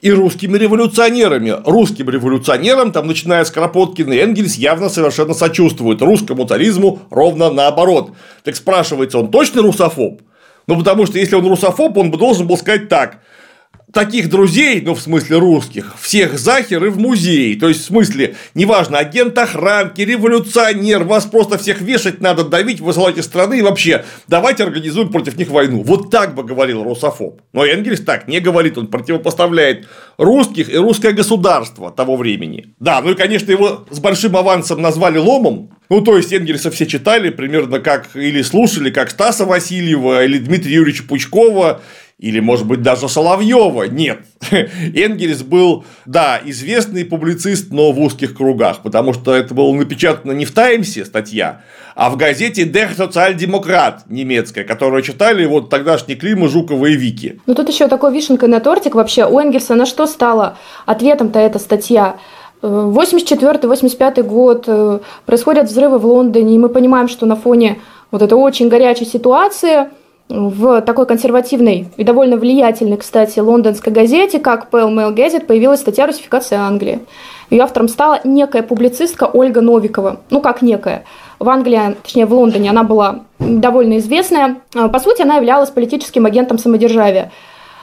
и 0.00 0.10
русскими 0.10 0.58
революционерами. 0.58 1.54
Русским 1.64 2.10
революционерам, 2.10 2.90
там, 2.90 3.06
начиная 3.06 3.44
с 3.44 3.52
Кропоткина 3.52 4.14
и 4.14 4.18
Энгельс, 4.18 4.56
явно 4.56 4.88
совершенно 4.88 5.32
сочувствуют. 5.32 6.02
Русскому 6.02 6.44
царизму 6.44 7.02
ровно 7.10 7.50
наоборот. 7.50 8.10
Так 8.42 8.56
спрашивается, 8.56 9.20
он 9.20 9.30
точно 9.30 9.62
русофоб? 9.62 10.22
Ну, 10.66 10.76
потому 10.76 11.06
что 11.06 11.18
если 11.18 11.36
он 11.36 11.46
русофоб, 11.46 11.96
он 11.96 12.10
бы 12.10 12.18
должен 12.18 12.48
был 12.48 12.58
сказать 12.58 12.88
так– 12.88 13.20
таких 13.94 14.28
друзей, 14.28 14.82
ну, 14.82 14.94
в 14.94 15.00
смысле 15.00 15.38
русских, 15.38 15.94
всех 15.98 16.38
захер 16.38 16.84
и 16.84 16.88
в 16.88 16.98
музей. 16.98 17.58
То 17.58 17.68
есть, 17.68 17.82
в 17.82 17.84
смысле, 17.84 18.34
неважно, 18.54 18.98
агент 18.98 19.38
охранки, 19.38 20.02
революционер, 20.02 21.04
вас 21.04 21.24
просто 21.24 21.56
всех 21.56 21.80
вешать 21.80 22.20
надо, 22.20 22.44
давить, 22.44 22.80
высылать 22.80 23.16
из 23.16 23.24
страны 23.24 23.60
и 23.60 23.62
вообще 23.62 24.04
давайте 24.26 24.64
организуем 24.64 25.10
против 25.10 25.36
них 25.36 25.48
войну. 25.48 25.82
Вот 25.82 26.10
так 26.10 26.34
бы 26.34 26.42
говорил 26.42 26.82
русофоб. 26.82 27.40
Но 27.52 27.64
Энгельс 27.64 28.00
так 28.00 28.28
не 28.28 28.40
говорит, 28.40 28.76
он 28.76 28.88
противопоставляет 28.88 29.86
русских 30.18 30.68
и 30.68 30.76
русское 30.76 31.12
государство 31.12 31.92
того 31.92 32.16
времени. 32.16 32.74
Да, 32.80 33.00
ну 33.00 33.12
и, 33.12 33.14
конечно, 33.14 33.50
его 33.50 33.86
с 33.90 34.00
большим 34.00 34.36
авансом 34.36 34.82
назвали 34.82 35.18
ломом, 35.18 35.70
ну, 35.90 36.00
то 36.00 36.16
есть, 36.16 36.32
Энгельса 36.32 36.70
все 36.70 36.86
читали 36.86 37.28
примерно 37.28 37.78
как 37.78 38.16
или 38.16 38.40
слушали, 38.40 38.90
как 38.90 39.10
Стаса 39.10 39.44
Васильева 39.44 40.24
или 40.24 40.38
Дмитрия 40.38 40.76
Юрьевича 40.76 41.04
Пучкова, 41.04 41.82
или, 42.18 42.40
может 42.40 42.66
быть, 42.66 42.80
даже 42.82 43.08
Соловьева. 43.08 43.84
Нет. 43.84 44.20
Энгельс 44.50 45.42
был, 45.42 45.84
да, 46.06 46.40
известный 46.44 47.04
публицист, 47.04 47.70
но 47.70 47.92
в 47.92 48.00
узких 48.00 48.36
кругах, 48.36 48.82
потому 48.82 49.12
что 49.12 49.34
это 49.34 49.52
было 49.54 49.72
напечатано 49.72 50.32
не 50.32 50.44
в 50.44 50.52
Таймсе 50.52 51.04
статья, 51.04 51.62
а 51.96 52.10
в 52.10 52.16
газете 52.16 52.64
Der 52.64 52.88
Sozialdemokrat 52.96 54.00
немецкая, 54.08 54.64
которую 54.64 55.02
читали 55.02 55.44
вот 55.44 55.70
тогдашний 55.70 56.14
Клима, 56.14 56.48
Жукова 56.48 56.86
и 56.86 56.94
Вики. 56.94 57.40
Ну, 57.46 57.54
тут 57.54 57.68
еще 57.68 57.88
такой 57.88 58.12
вишенка 58.12 58.46
на 58.46 58.60
тортик 58.60 58.94
вообще. 58.94 59.26
У 59.26 59.38
Энгельса 59.38 59.74
на 59.74 59.86
что 59.86 60.06
стала 60.06 60.56
ответом-то 60.86 61.38
эта 61.38 61.58
статья? 61.58 62.16
84-85 62.62 64.22
год, 64.22 64.64
э, 64.66 65.00
происходят 65.26 65.68
взрывы 65.68 65.98
в 65.98 66.06
Лондоне, 66.06 66.54
и 66.54 66.58
мы 66.58 66.70
понимаем, 66.70 67.08
что 67.08 67.26
на 67.26 67.36
фоне 67.36 67.80
вот 68.10 68.22
этой 68.22 68.34
очень 68.34 68.68
горячей 68.68 69.04
ситуации 69.04 69.88
в 70.28 70.80
такой 70.80 71.06
консервативной 71.06 71.88
и 71.96 72.04
довольно 72.04 72.36
влиятельной, 72.36 72.96
кстати, 72.96 73.38
лондонской 73.38 73.92
газете, 73.92 74.38
как 74.38 74.68
Pale 74.70 74.90
Mail 74.90 75.14
Gazette, 75.14 75.44
появилась 75.44 75.80
статья 75.80 76.06
«Русификация 76.06 76.60
Англии». 76.60 77.00
Ее 77.50 77.62
автором 77.62 77.88
стала 77.88 78.20
некая 78.24 78.62
публицистка 78.62 79.24
Ольга 79.24 79.60
Новикова. 79.60 80.20
Ну, 80.30 80.40
как 80.40 80.62
некая. 80.62 81.04
В 81.38 81.48
Англии, 81.48 81.94
точнее, 82.02 82.26
в 82.26 82.32
Лондоне 82.32 82.70
она 82.70 82.84
была 82.84 83.20
довольно 83.38 83.98
известная. 83.98 84.56
По 84.72 84.98
сути, 84.98 85.22
она 85.22 85.36
являлась 85.36 85.70
политическим 85.70 86.24
агентом 86.24 86.58
самодержавия 86.58 87.30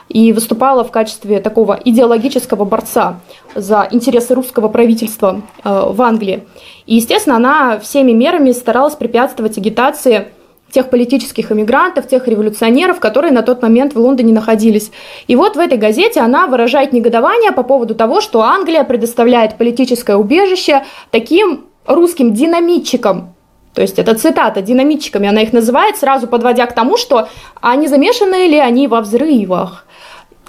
и 0.09 0.33
выступала 0.33 0.83
в 0.83 0.91
качестве 0.91 1.39
такого 1.39 1.79
идеологического 1.85 2.65
борца 2.65 3.19
за 3.55 3.87
интересы 3.91 4.33
русского 4.33 4.67
правительства 4.67 5.41
э, 5.63 5.83
в 5.87 6.01
Англии. 6.01 6.43
И, 6.85 6.95
естественно, 6.95 7.37
она 7.37 7.79
всеми 7.79 8.11
мерами 8.11 8.51
старалась 8.51 8.95
препятствовать 8.95 9.57
агитации 9.57 10.27
тех 10.71 10.89
политических 10.89 11.51
иммигрантов, 11.51 12.07
тех 12.07 12.27
революционеров, 12.27 12.99
которые 12.99 13.31
на 13.31 13.41
тот 13.41 13.61
момент 13.61 13.93
в 13.93 13.99
Лондоне 13.99 14.33
находились. 14.33 14.91
И 15.27 15.35
вот 15.35 15.55
в 15.55 15.59
этой 15.59 15.77
газете 15.77 16.21
она 16.21 16.47
выражает 16.47 16.93
негодование 16.93 17.51
по 17.51 17.63
поводу 17.63 17.93
того, 17.95 18.21
что 18.21 18.41
Англия 18.41 18.83
предоставляет 18.83 19.57
политическое 19.57 20.15
убежище 20.15 20.83
таким 21.11 21.65
русским 21.85 22.33
динамитчикам, 22.33 23.33
то 23.73 23.81
есть 23.81 23.99
это 23.99 24.15
цитата, 24.15 24.61
динамитчиками 24.61 25.29
она 25.29 25.41
их 25.41 25.53
называет, 25.53 25.95
сразу 25.97 26.27
подводя 26.27 26.65
к 26.65 26.75
тому, 26.75 26.97
что 26.97 27.29
они 27.61 27.87
замешаны 27.87 28.47
ли 28.47 28.57
они 28.59 28.87
во 28.87 29.01
взрывах 29.01 29.85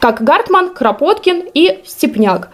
как 0.02 0.20
Гартман, 0.24 0.70
Кропоткин 0.70 1.44
и 1.54 1.80
Степняк. 1.86 2.48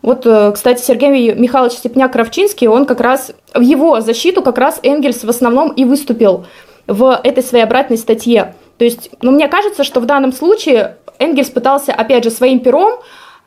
Вот, 0.00 0.24
э, 0.26 0.52
кстати, 0.52 0.80
Сергей 0.80 1.34
Михайлович 1.34 1.72
Степняк-Кравчинский, 1.72 2.68
он 2.68 2.86
как 2.86 3.00
раз 3.00 3.32
в 3.52 3.60
его 3.60 4.00
защиту 4.00 4.42
как 4.42 4.58
раз 4.58 4.78
Энгельс 4.84 5.24
в 5.24 5.28
основном 5.28 5.70
и 5.70 5.84
выступил 5.84 6.46
в 6.86 7.20
этой 7.22 7.42
своей 7.42 7.64
обратной 7.64 7.98
статье. 7.98 8.54
То 8.78 8.84
есть, 8.84 9.10
ну, 9.22 9.30
мне 9.30 9.48
кажется, 9.48 9.84
что 9.84 10.00
в 10.00 10.06
данном 10.06 10.32
случае 10.32 10.96
Энгельс 11.18 11.50
пытался, 11.50 11.92
опять 11.92 12.24
же, 12.24 12.30
своим 12.30 12.60
пером 12.60 13.00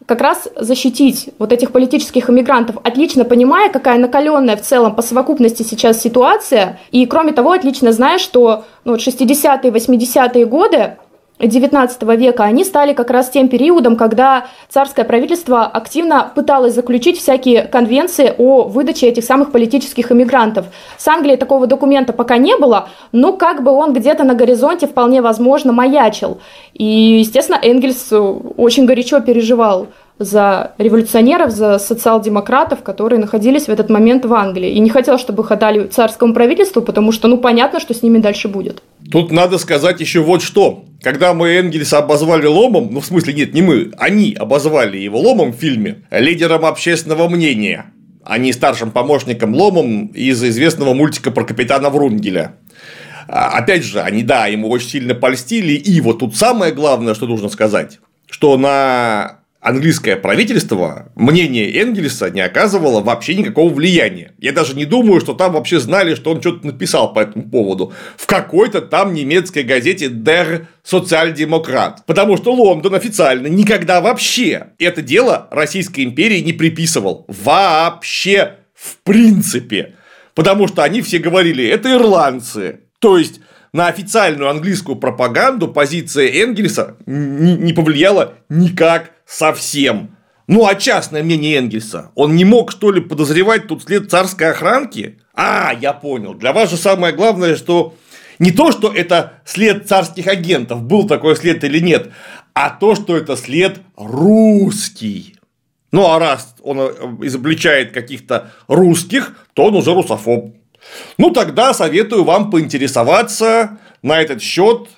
как 0.06 0.22
раз 0.22 0.48
защитить 0.56 1.30
вот 1.38 1.52
этих 1.52 1.72
политических 1.72 2.30
иммигрантов, 2.30 2.78
отлично 2.84 3.26
понимая, 3.26 3.70
какая 3.70 3.98
накаленная 3.98 4.56
в 4.56 4.62
целом 4.62 4.96
по 4.96 5.02
совокупности 5.02 5.64
сейчас 5.64 6.02
ситуация, 6.02 6.80
и 6.92 7.06
кроме 7.06 7.34
того, 7.34 7.52
отлично 7.52 7.92
зная, 7.92 8.18
что 8.18 8.64
ну, 8.86 8.96
60-е, 8.96 9.72
80-е 9.72 10.46
годы 10.46 10.98
XIX 11.40 12.16
века, 12.18 12.44
они 12.44 12.64
стали 12.64 12.94
как 12.94 13.12
раз 13.12 13.30
тем 13.30 13.48
периодом, 13.48 13.96
когда 13.96 14.48
царское 14.70 15.06
правительство 15.06 15.66
активно 15.66 16.32
пыталось 16.34 16.74
заключить 16.74 17.20
всякие 17.20 17.64
конвенции 17.64 18.34
о 18.38 18.64
выдаче 18.64 19.08
этих 19.08 19.24
самых 19.24 19.52
политических 19.52 20.12
иммигрантов. 20.12 20.66
С 20.98 21.08
Англией 21.08 21.38
такого 21.38 21.68
документа 21.68 22.14
пока 22.14 22.38
не 22.38 22.58
было, 22.58 22.90
но 23.12 23.34
как 23.34 23.64
бы 23.64 23.72
он 23.72 23.94
где-то 23.94 24.24
на 24.24 24.34
горизонте 24.34 24.88
вполне 24.88 25.22
возможно 25.22 25.72
маячил. 25.72 26.40
И, 26.74 27.20
естественно, 27.20 27.60
Энгельс 27.62 28.12
очень 28.12 28.86
горячо 28.86 29.20
переживал 29.20 29.88
за 30.20 30.74
революционеров, 30.78 31.52
за 31.52 31.78
социал-демократов, 31.78 32.82
которые 32.82 33.20
находились 33.20 33.66
в 33.66 33.70
этот 33.70 33.90
момент 33.90 34.26
в 34.26 34.34
Англии. 34.34 34.72
И 34.72 34.80
не 34.80 34.90
хотел, 34.90 35.20
чтобы 35.20 35.44
их 35.44 35.52
отдали 35.52 35.88
царскому 35.88 36.34
правительству, 36.34 36.82
потому 36.82 37.12
что, 37.12 37.28
ну, 37.28 37.38
понятно, 37.38 37.80
что 37.80 37.94
с 37.94 38.02
ними 38.02 38.18
дальше 38.18 38.48
будет. 38.48 38.82
Тут 39.12 39.32
надо 39.32 39.58
сказать 39.58 40.00
еще 40.02 40.22
вот 40.22 40.42
что. 40.42 40.86
Когда 41.02 41.34
мы 41.34 41.50
Энгельса 41.50 42.00
обозвали 42.00 42.48
ломом, 42.48 42.90
ну, 42.92 43.00
в 43.00 43.06
смысле, 43.06 43.34
нет, 43.34 43.54
не 43.54 43.62
мы, 43.62 43.92
они 43.98 44.34
обозвали 44.34 44.98
его 44.98 45.20
ломом 45.20 45.54
в 45.54 45.58
фильме, 45.58 46.04
лидером 46.10 46.66
общественного 46.66 47.30
мнения, 47.30 47.86
а 48.24 48.38
не 48.40 48.52
старшим 48.54 48.92
помощником 48.92 49.54
ломом 49.54 50.08
из 50.08 50.44
известного 50.44 50.94
мультика 50.94 51.32
про 51.32 51.46
капитана 51.46 51.90
Врунгеля. 51.90 52.56
А, 53.28 53.50
опять 53.58 53.84
же, 53.84 54.02
они, 54.02 54.24
да, 54.24 54.48
ему 54.48 54.70
очень 54.70 54.90
сильно 54.90 55.14
польстили, 55.14 55.74
и 55.74 56.02
вот 56.02 56.20
тут 56.20 56.36
самое 56.36 56.74
главное, 56.74 57.14
что 57.14 57.28
нужно 57.28 57.50
сказать, 57.50 58.00
что 58.30 58.58
на 58.58 59.42
английское 59.68 60.16
правительство 60.16 61.12
мнение 61.16 61.70
Энгельса 61.82 62.30
не 62.30 62.40
оказывало 62.40 63.02
вообще 63.02 63.36
никакого 63.36 63.74
влияния. 63.74 64.32
Я 64.38 64.54
даже 64.54 64.76
не 64.76 64.86
думаю, 64.86 65.20
что 65.20 65.34
там 65.34 65.54
вообще 65.54 65.80
знали, 65.80 66.16
что 66.16 66.32
он 66.32 66.40
что-то 66.40 66.66
написал 66.66 67.14
по 67.14 67.20
этому 67.20 67.50
поводу 67.50 67.92
в 68.16 68.26
какой-то 68.28 68.82
там 68.82 69.14
немецкой 69.14 69.64
газете 69.64 70.08
Der 70.08 70.68
Sozialdemokrat. 70.86 71.98
Потому 72.06 72.38
что 72.38 72.54
Лондон 72.54 72.96
официально 72.96 73.48
никогда 73.48 74.00
вообще 74.00 74.68
это 74.80 75.02
дело 75.02 75.48
Российской 75.52 76.06
империи 76.06 76.40
не 76.40 76.54
приписывал. 76.54 77.26
Вообще. 77.28 78.54
В 78.74 78.98
принципе. 79.04 79.96
Потому 80.36 80.68
что 80.68 80.84
они 80.84 81.02
все 81.02 81.18
говорили, 81.18 81.68
это 81.68 81.92
ирландцы. 81.92 82.82
То 83.00 83.18
есть, 83.18 83.42
на 83.74 83.88
официальную 83.88 84.50
английскую 84.50 84.98
пропаганду 84.98 85.68
позиция 85.68 86.28
Энгельса 86.44 86.96
не 87.08 87.74
повлияла 87.74 88.36
никак 88.48 89.17
совсем. 89.28 90.16
Ну, 90.48 90.66
а 90.66 90.76
частное 90.76 91.24
мнение 91.24 91.58
Энгельса? 91.58 92.12
Он 92.16 92.36
не 92.36 92.46
мог, 92.46 92.72
что 92.72 92.92
ли, 92.92 93.02
подозревать 93.02 93.68
тут 93.68 93.84
след 93.84 94.10
царской 94.10 94.52
охранки? 94.52 95.20
А, 95.34 95.74
я 95.80 95.92
понял. 95.92 96.34
Для 96.34 96.54
вас 96.54 96.70
же 96.70 96.78
самое 96.78 97.14
главное, 97.14 97.58
что 97.58 97.96
не 98.40 98.52
то, 98.52 98.72
что 98.72 98.92
это 98.94 99.42
след 99.44 99.88
царских 99.88 100.28
агентов, 100.28 100.84
был 100.84 101.06
такой 101.06 101.36
след 101.36 101.64
или 101.64 101.80
нет, 101.80 102.12
а 102.54 102.70
то, 102.70 102.96
что 102.96 103.18
это 103.18 103.36
след 103.36 103.80
русский. 103.98 105.36
Ну, 105.92 106.10
а 106.10 106.20
раз 106.20 106.56
он 106.62 106.80
э, 106.80 106.92
изобличает 107.24 107.92
каких-то 107.92 108.52
русских, 108.68 109.36
то 109.54 109.66
он 109.66 109.76
уже 109.76 109.94
русофоб. 109.94 110.56
Ну, 111.18 111.32
тогда 111.32 111.74
советую 111.74 112.24
вам 112.24 112.50
поинтересоваться 112.50 113.80
на 114.02 114.22
этот 114.22 114.42
счет 114.42 114.90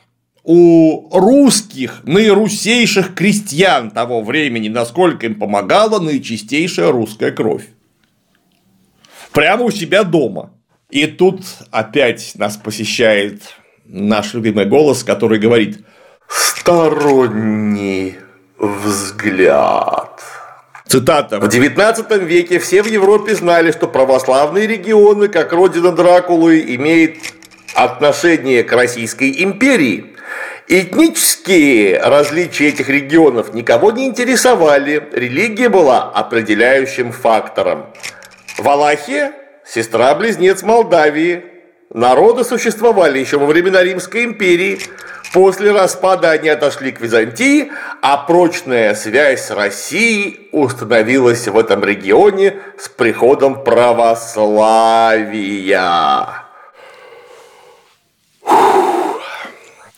у 0.52 1.08
русских, 1.12 2.02
наирусейших 2.06 3.14
крестьян 3.14 3.92
того 3.92 4.24
времени, 4.24 4.68
насколько 4.68 5.28
им 5.28 5.36
помогала 5.36 6.00
наичистейшая 6.00 6.92
русская 6.92 7.30
кровь. 7.30 7.66
Прямо 9.32 9.66
у 9.66 9.70
себя 9.70 10.04
дома. 10.04 10.52
И 10.90 11.06
тут 11.06 11.44
опять 11.70 12.32
нас 12.34 12.58
посещает 12.58 13.44
наш 13.86 14.34
любимый 14.34 14.66
голос, 14.66 15.04
который 15.04 15.38
говорит 15.38 15.86
«Сторонний 16.28 18.16
взгляд». 18.58 20.20
Цитата. 20.88 21.40
В 21.40 21.44
XIX 21.44 22.26
веке 22.26 22.58
все 22.58 22.82
в 22.82 22.88
Европе 22.88 23.36
знали, 23.36 23.72
что 23.72 23.88
православные 23.88 24.66
регионы, 24.66 25.28
как 25.28 25.54
родина 25.54 25.92
Дракулы, 25.92 26.76
имеют 26.76 27.18
отношение 27.76 28.64
к 28.64 28.74
Российской 28.74 29.44
империи. 29.44 30.16
Этнические 30.72 32.00
различия 32.00 32.68
этих 32.68 32.90
регионов 32.90 33.56
никого 33.56 33.92
не 33.92 34.06
интересовали, 34.06 35.10
религия 35.12 35.68
была 35.68 36.04
определяющим 36.04 37.12
фактором. 37.12 37.88
Валахия– 38.60 39.32
сестра-близнец 39.66 40.62
Молдавии. 40.62 41.44
Народы 41.92 42.44
существовали 42.44 43.18
еще 43.18 43.40
во 43.40 43.48
времена 43.48 43.84
Римской 43.84 44.26
империи– 44.26 44.80
После 45.32 45.72
распада 45.72 46.32
они 46.32 46.50
отошли 46.50 46.92
к 46.92 47.00
Византии, 47.02 47.72
а 48.02 48.18
прочная 48.18 48.96
связь 48.96 49.46
с 49.46 49.52
Россией 49.52 50.50
установилась 50.52 51.48
в 51.48 51.56
этом 51.56 51.84
регионе 51.84 52.56
с 52.80 52.90
приходом 52.90 53.64
православия. 53.64 56.49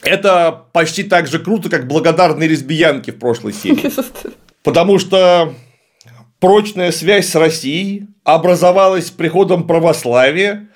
Это 0.03 0.65
почти 0.73 1.03
так 1.03 1.27
же 1.27 1.39
круто, 1.39 1.69
как 1.69 1.87
благодарные 1.87 2.49
лесбиянки 2.49 3.11
в 3.11 3.19
прошлой 3.19 3.53
серии. 3.53 3.91
Потому 4.63 4.99
что 4.99 5.53
прочная 6.39 6.91
связь 6.91 7.29
с 7.29 7.35
Россией 7.35 8.07
образовалась 8.23 9.07
с 9.07 9.11
приходом 9.11 9.67
православия, 9.67 10.69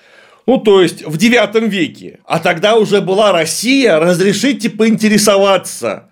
ну, 0.46 0.58
то 0.60 0.82
есть 0.82 1.06
в 1.06 1.18
девятом 1.18 1.70
веке. 1.70 2.20
А 2.26 2.40
тогда 2.40 2.76
уже 2.76 3.02
была 3.02 3.32
Россия, 3.32 4.00
разрешите 4.00 4.70
поинтересоваться. 4.70 6.10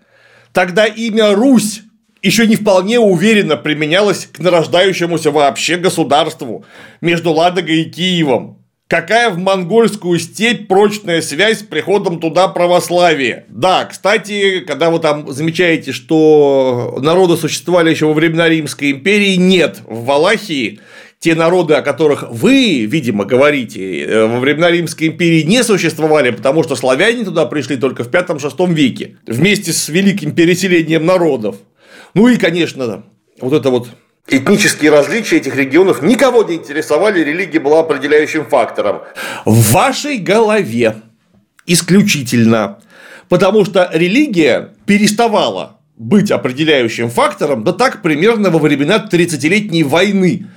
Тогда 0.51 0.85
имя 0.85 1.35
Русь 1.35 1.81
еще 2.23 2.47
не 2.47 2.55
вполне 2.55 2.99
уверенно 2.99 3.57
применялось 3.57 4.25
к 4.25 4.39
нарождающемуся 4.39 5.29
вообще 5.29 5.77
государству 5.77 6.65
между 7.01 7.31
Ладогой 7.31 7.81
и 7.81 7.89
Киевом. 7.89 8.62
Какая 8.93 9.31
в 9.31 9.39
монгольскую 9.39 10.19
степь 10.19 10.67
прочная 10.67 11.23
связь 11.23 11.61
с 11.61 11.63
приходом 11.63 12.19
туда 12.19 12.47
православия? 12.47 13.45
Да, 13.47 13.85
кстати, 13.85 14.59
когда 14.59 14.91
вы 14.91 14.99
там 14.99 15.31
замечаете, 15.31 15.91
что 15.91 16.99
народы 17.01 17.35
существовали 17.35 17.89
еще 17.89 18.05
во 18.05 18.13
времена 18.13 18.47
Римской 18.47 18.91
империи, 18.91 19.33
нет. 19.33 19.79
В 19.87 20.05
Валахии 20.05 20.79
те 21.17 21.33
народы, 21.33 21.73
о 21.73 21.81
которых 21.81 22.25
вы, 22.29 22.85
видимо, 22.85 23.25
говорите, 23.25 24.03
э, 24.03 24.27
во 24.27 24.39
времена 24.39 24.69
Римской 24.69 25.07
империи 25.07 25.41
не 25.41 25.63
существовали, 25.63 26.29
потому 26.29 26.61
что 26.61 26.75
славяне 26.75 27.25
туда 27.25 27.47
пришли 27.47 27.77
только 27.77 28.03
в 28.03 28.13
V-VI 28.13 28.73
веке, 28.75 29.17
вместе 29.25 29.73
с 29.73 29.89
великим 29.89 30.35
переселением 30.35 31.07
народов. 31.07 31.55
Ну 32.13 32.27
и, 32.27 32.37
конечно, 32.37 33.05
вот 33.41 33.53
это 33.53 33.71
вот 33.71 33.87
Этнические 34.27 34.91
различия 34.91 35.37
этих 35.37 35.55
регионов 35.55 36.01
никого 36.01 36.43
не 36.43 36.55
интересовали, 36.55 37.23
религия 37.23 37.59
была 37.59 37.81
определяющим 37.81 38.45
фактором. 38.45 39.01
В 39.45 39.73
вашей 39.73 40.17
голове 40.17 40.95
исключительно. 41.65 42.79
Потому 43.29 43.65
что 43.65 43.89
религия 43.93 44.73
переставала 44.85 45.79
быть 45.97 46.31
определяющим 46.31 47.09
фактором, 47.09 47.63
да 47.63 47.73
так 47.73 48.01
примерно 48.01 48.49
во 48.49 48.59
времена 48.59 49.05
30-летней 49.11 49.83
войны 49.83 50.47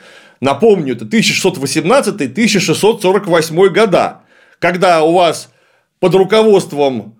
Напомню, 0.40 0.94
это 0.94 1.04
1618-1648 1.06 3.68
года, 3.68 4.22
когда 4.58 5.02
у 5.02 5.12
вас 5.14 5.50
под 5.98 6.14
руководством 6.14 7.18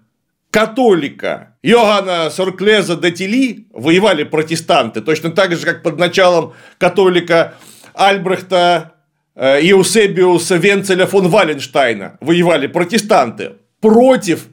католика 0.51 1.56
Йоганна 1.67 2.31
Сорклеза 2.31 2.95
де 2.97 3.11
Тили 3.11 3.67
воевали 3.73 4.23
протестанты, 4.23 5.01
точно 5.01 5.31
так 5.31 5.57
же, 5.57 5.67
как 5.67 5.83
под 5.83 5.99
началом 5.99 6.53
католика 6.79 7.55
Альбрехта 7.93 8.93
Еусебиуса 9.35 10.57
Венцеля 10.57 11.07
фон 11.07 11.29
Валенштайна 11.29 12.19
воевали 12.21 12.69
протестанты 12.69 13.55
против 13.81 14.47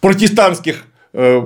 протестантских 0.00 0.84
э, 1.14 1.40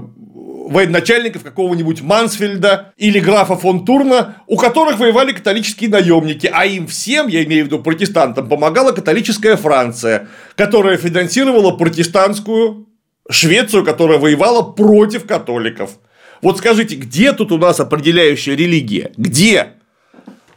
военачальников 0.69 1.45
какого-нибудь 1.45 2.03
Мансфельда 2.03 2.93
или 2.99 3.21
графа 3.21 3.57
фон 3.57 3.87
Турна, 3.87 4.37
у 4.47 4.59
которых 4.59 4.99
воевали 4.99 5.33
католические 5.33 5.89
наемники, 5.89 6.51
а 6.53 6.67
им 6.67 6.87
всем, 6.89 7.29
я 7.29 7.43
имею 7.45 7.65
в 7.65 7.67
виду 7.69 7.79
протестантам, 7.79 8.51
помогала 8.51 8.93
католическая 8.93 9.57
Франция, 9.57 10.29
которая 10.57 10.99
финансировала 10.99 11.71
протестантскую 11.71 12.88
Швецию, 13.31 13.85
которая 13.85 14.19
воевала 14.19 14.63
против 14.63 15.27
католиков. 15.27 15.99
Вот 16.41 16.59
скажите, 16.59 16.97
где 16.97 17.33
тут 17.33 17.53
у 17.53 17.59
нас 17.59 17.81
определяющая 17.81 18.55
религия? 18.55 19.13
Где? 19.17 19.79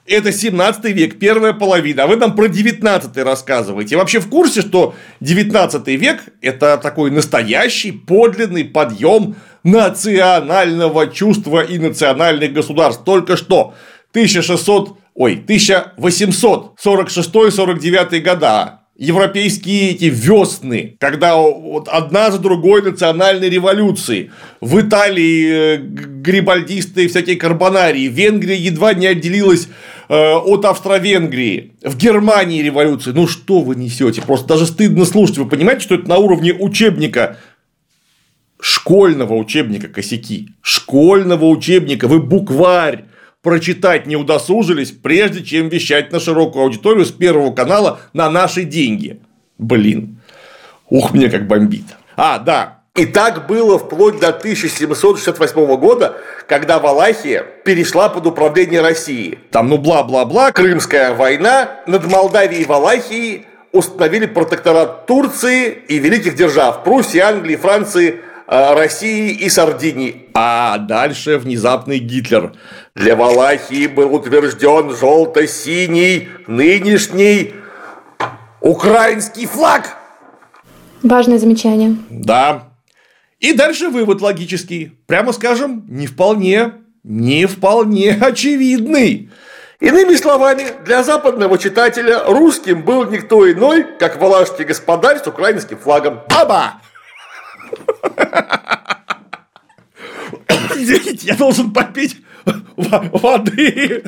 это 0.08 0.32
17 0.32 0.86
век, 0.86 1.20
первая 1.20 1.54
половина, 1.54 2.04
а 2.04 2.08
вы 2.08 2.16
нам 2.16 2.36
про 2.36 2.48
19 2.48 3.16
рассказываете. 3.18 3.98
Вообще 3.98 4.20
в 4.20 4.30
курсе, 4.30 4.62
что 4.62 4.96
19 5.20 5.86
век– 5.88 6.24
это 6.42 6.78
такой 6.78 7.12
настоящий 7.12 7.92
подлинный 7.92 8.66
подъем 8.66 9.36
национального 9.64 11.06
чувства 11.08 11.62
и 11.62 11.78
национальных 11.78 12.52
государств. 12.54 13.04
Только 13.06 13.38
что 13.38 13.76
1600, 14.12 14.98
ой, 15.14 15.44
1846-49 15.48 18.20
года 18.20 18.81
европейские 19.02 19.92
эти 19.92 20.06
весны, 20.06 20.96
когда 21.00 21.36
вот 21.36 21.88
одна 21.88 22.30
за 22.30 22.38
другой 22.38 22.84
национальной 22.84 23.50
революции. 23.50 24.32
В 24.62 24.80
Италии 24.80 25.48
э, 25.50 25.78
грибальдисты 25.78 27.08
всякие 27.08 27.36
карбонарии, 27.36 28.08
Венгрия 28.08 28.56
едва 28.56 28.94
не 28.94 29.08
отделилась 29.08 29.70
э, 30.08 30.14
от 30.14 30.66
Австро-Венгрии, 30.66 31.72
в 31.84 31.98
Германии 31.98 32.62
революции. 32.62 33.12
Ну 33.12 33.26
что 33.26 33.62
вы 33.62 33.76
несете? 33.76 34.22
Просто 34.22 34.50
даже 34.50 34.68
стыдно 34.68 35.06
слушать. 35.06 35.40
Вы 35.40 35.50
понимаете, 35.50 35.82
что 35.82 35.96
это 35.96 36.08
на 36.08 36.18
уровне 36.18 36.54
учебника 36.54 37.38
школьного 38.62 39.34
учебника 39.34 39.88
косяки, 39.88 40.50
школьного 40.62 41.46
учебника, 41.46 42.08
вы 42.08 42.22
букварь 42.22 43.06
прочитать 43.42 44.06
не 44.06 44.16
удосужились, 44.16 44.92
прежде 44.92 45.44
чем 45.44 45.70
вещать 45.70 46.12
на 46.12 46.20
широкую 46.20 46.64
аудиторию 46.64 47.06
с 47.06 47.12
Первого 47.12 47.54
канала 47.54 48.00
на 48.14 48.30
наши 48.30 48.64
деньги. 48.64 49.20
Блин, 49.58 50.20
ух, 50.90 51.14
мне 51.14 51.30
как 51.30 51.48
бомбит. 51.48 51.86
А, 52.16 52.40
да, 52.40 52.82
и 52.96 53.06
так 53.06 53.48
было 53.48 53.80
вплоть 53.80 54.20
до 54.20 54.30
1768 54.30 55.76
года, 55.78 56.18
когда 56.48 56.78
Валахия 56.80 57.44
перешла 57.64 58.10
под 58.10 58.28
управление 58.28 58.82
России. 58.82 59.40
Там 59.50 59.70
ну 59.70 59.78
бла-бла-бла. 59.78 60.52
Крымская 60.52 61.14
война 61.14 61.80
над 61.88 62.06
Молдавией 62.06 62.64
и 62.64 62.66
Валахией 62.66 63.46
установили 63.72 64.26
протекторат 64.26 65.06
Турции 65.06 65.70
и 65.88 66.00
великих 66.00 66.36
держав 66.36 66.84
Пруссии, 66.84 67.20
Англии, 67.20 67.56
Франции, 67.56 68.20
России 68.52 69.32
и 69.32 69.50
Сардинии. 69.50 70.26
А 70.34 70.78
дальше 70.78 71.38
внезапный 71.38 72.00
Гитлер. 72.00 72.52
Для 72.96 73.16
Валахии 73.16 73.88
был 73.88 74.14
утвержден 74.14 74.94
желто-синий 74.94 76.28
нынешний 76.48 77.54
украинский 78.60 79.46
флаг. 79.46 79.96
Важное 81.02 81.38
замечание. 81.38 81.96
Да. 82.10 82.74
И 83.40 83.54
дальше 83.54 83.88
вывод 83.88 84.22
логический. 84.22 85.00
Прямо 85.08 85.32
скажем, 85.32 85.86
не 85.88 86.06
вполне, 86.06 86.74
не 87.04 87.46
вполне 87.46 88.20
очевидный. 88.22 89.32
Иными 89.80 90.14
словами, 90.16 90.66
для 90.86 91.04
западного 91.04 91.58
читателя 91.58 92.26
русским 92.26 92.84
был 92.84 93.10
никто 93.10 93.50
иной, 93.50 93.86
как 93.98 94.22
валашский 94.22 94.66
господарь 94.66 95.20
с 95.20 95.26
украинским 95.26 95.78
флагом. 95.78 96.20
Аба! 96.30 96.82
Извините, 100.76 101.28
я 101.28 101.36
должен 101.36 101.72
попить 101.72 102.18
воды. 102.76 104.04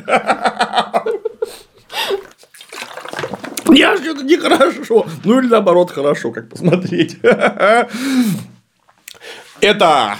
Неожиданно 3.66 4.26
нехорошо. 4.26 5.06
Ну 5.24 5.38
или 5.38 5.46
наоборот 5.46 5.90
хорошо, 5.90 6.30
как 6.30 6.48
посмотреть. 6.48 7.16
Это 9.60 10.16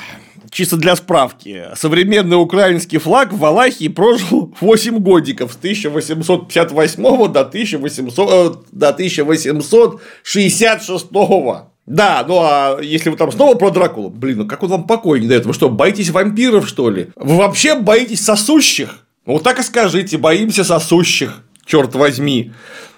чисто 0.50 0.76
для 0.76 0.96
справки. 0.96 1.68
Современный 1.74 2.40
украинский 2.40 2.98
флаг 2.98 3.32
в 3.32 3.38
Валахии 3.38 3.88
прожил 3.88 4.54
8 4.60 4.98
годиков 4.98 5.52
с 5.52 5.56
1858 5.56 7.32
до, 7.32 7.40
1800, 7.40 8.30
э, 8.30 8.50
до 8.72 8.88
1866. 8.88 11.73
Да, 11.86 12.24
ну 12.26 12.38
а 12.40 12.78
если 12.80 13.10
вы 13.10 13.16
там 13.16 13.30
снова 13.30 13.56
про 13.56 13.70
Дракулу, 13.70 14.08
блин, 14.08 14.38
ну 14.38 14.46
как 14.46 14.62
он 14.62 14.70
вам 14.70 14.86
покой 14.86 15.20
не 15.20 15.28
дает? 15.28 15.44
Вы 15.44 15.52
что, 15.52 15.68
боитесь 15.68 16.10
вампиров, 16.10 16.66
что 16.66 16.88
ли? 16.88 17.08
Вы 17.16 17.36
вообще 17.36 17.74
боитесь 17.74 18.24
сосущих? 18.24 19.06
Вот 19.26 19.42
так 19.42 19.58
и 19.58 19.62
скажите, 19.62 20.16
боимся 20.16 20.64
сосущих, 20.64 21.42
черт 21.66 21.94
возьми. 21.94 22.52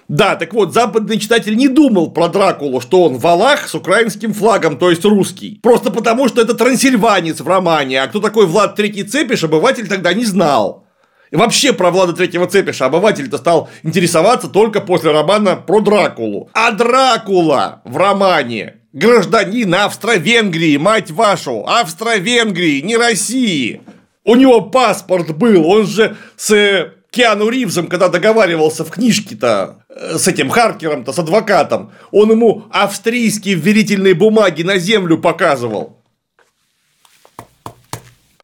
Да, 0.07 0.37
так 0.37 0.53
вот, 0.53 0.73
западный 0.73 1.19
читатель 1.19 1.57
не 1.57 1.67
думал 1.67 2.11
про 2.11 2.29
Дракулу, 2.29 2.79
что 2.79 3.03
он 3.03 3.17
валах 3.17 3.67
с 3.67 3.75
украинским 3.75 4.33
флагом, 4.33 4.77
то 4.77 4.89
есть 4.89 5.03
русский. 5.03 5.59
Просто 5.61 5.91
потому, 5.91 6.29
что 6.29 6.41
это 6.41 6.53
трансильванец 6.53 7.41
в 7.41 7.47
романе, 7.47 8.01
а 8.01 8.07
кто 8.07 8.21
такой 8.21 8.45
Влад 8.45 8.75
Третий 8.75 9.03
Цепиш, 9.03 9.43
обыватель 9.43 9.87
тогда 9.87 10.13
не 10.13 10.23
знал. 10.23 10.86
Вообще 11.31 11.73
про 11.73 11.91
Влада 11.91 12.13
Третьего 12.13 12.47
Цепиша 12.47 12.85
обыватель-то 12.85 13.37
стал 13.37 13.69
интересоваться 13.83 14.47
только 14.47 14.79
после 14.79 15.11
романа 15.11 15.55
про 15.55 15.81
Дракулу. 15.81 16.49
А 16.53 16.71
Дракула 16.71 17.81
в 17.83 17.97
романе 17.97 18.75
гражданин 18.93 19.73
Австро-Венгрии, 19.75 20.77
мать 20.77 21.11
вашу, 21.11 21.65
Австро-Венгрии, 21.67 22.81
не 22.81 22.95
России. 22.95 23.81
У 24.23 24.35
него 24.35 24.61
паспорт 24.61 25.35
был, 25.35 25.65
он 25.67 25.85
же 25.85 26.15
с 26.37 26.93
Киану 27.09 27.49
Ривзом, 27.49 27.87
когда 27.87 28.09
договаривался 28.09 28.83
в 28.85 28.91
книжке-то 28.91 29.83
э, 29.89 30.17
с 30.17 30.27
этим 30.27 30.49
Харкером-то, 30.49 31.13
с 31.13 31.19
адвокатом, 31.19 31.91
он 32.11 32.31
ему 32.31 32.65
австрийские 32.71 33.55
вверительные 33.55 34.13
бумаги 34.13 34.63
на 34.63 34.77
землю 34.77 35.17
показывал. 35.17 36.03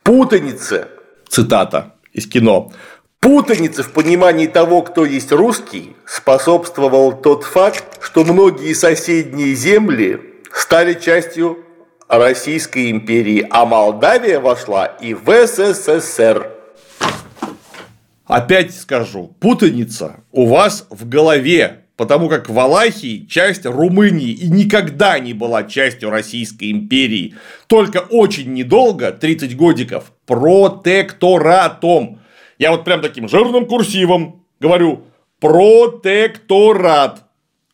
Путаница. 0.04 0.88
Цитата 1.30 1.93
из 2.14 2.28
кино. 2.28 2.72
Путаница 3.20 3.84
в 3.84 3.92
понимании 3.92 4.48
того, 4.48 4.82
кто 4.82 5.06
есть 5.06 5.32
русский, 5.32 5.96
способствовал 6.06 7.14
тот 7.14 7.44
факт, 7.44 8.00
что 8.02 8.24
многие 8.24 8.74
соседние 8.74 9.56
земли 9.56 10.20
стали 10.54 10.94
частью 10.94 11.60
Российской 12.08 12.92
империи, 12.92 13.48
а 13.50 13.66
Молдавия 13.66 14.40
вошла 14.40 14.86
и 14.86 15.14
в 15.14 15.48
СССР. 15.48 16.52
Опять 18.26 18.76
скажу, 18.76 19.36
путаница 19.40 20.24
у 20.32 20.48
вас 20.48 20.86
в 20.90 21.08
голове, 21.08 21.83
потому 21.98 22.30
как 22.30 22.50
Валахии 22.50 23.26
часть 23.26 23.66
Румынии 23.66 24.32
и 24.32 24.48
никогда 24.50 25.20
не 25.20 25.34
была 25.34 25.64
частью 25.64 26.10
Российской 26.10 26.72
империи. 26.72 27.36
Только 27.68 28.00
очень 28.00 28.54
недолго, 28.54 29.12
30 29.12 29.56
годиков, 29.56 30.12
протекторатом. 30.26 32.20
Я 32.58 32.72
вот 32.72 32.84
прям 32.84 33.02
таким 33.02 33.28
жирным 33.28 33.66
курсивом 33.66 34.44
говорю 34.60 35.04
протекторат. 35.40 37.24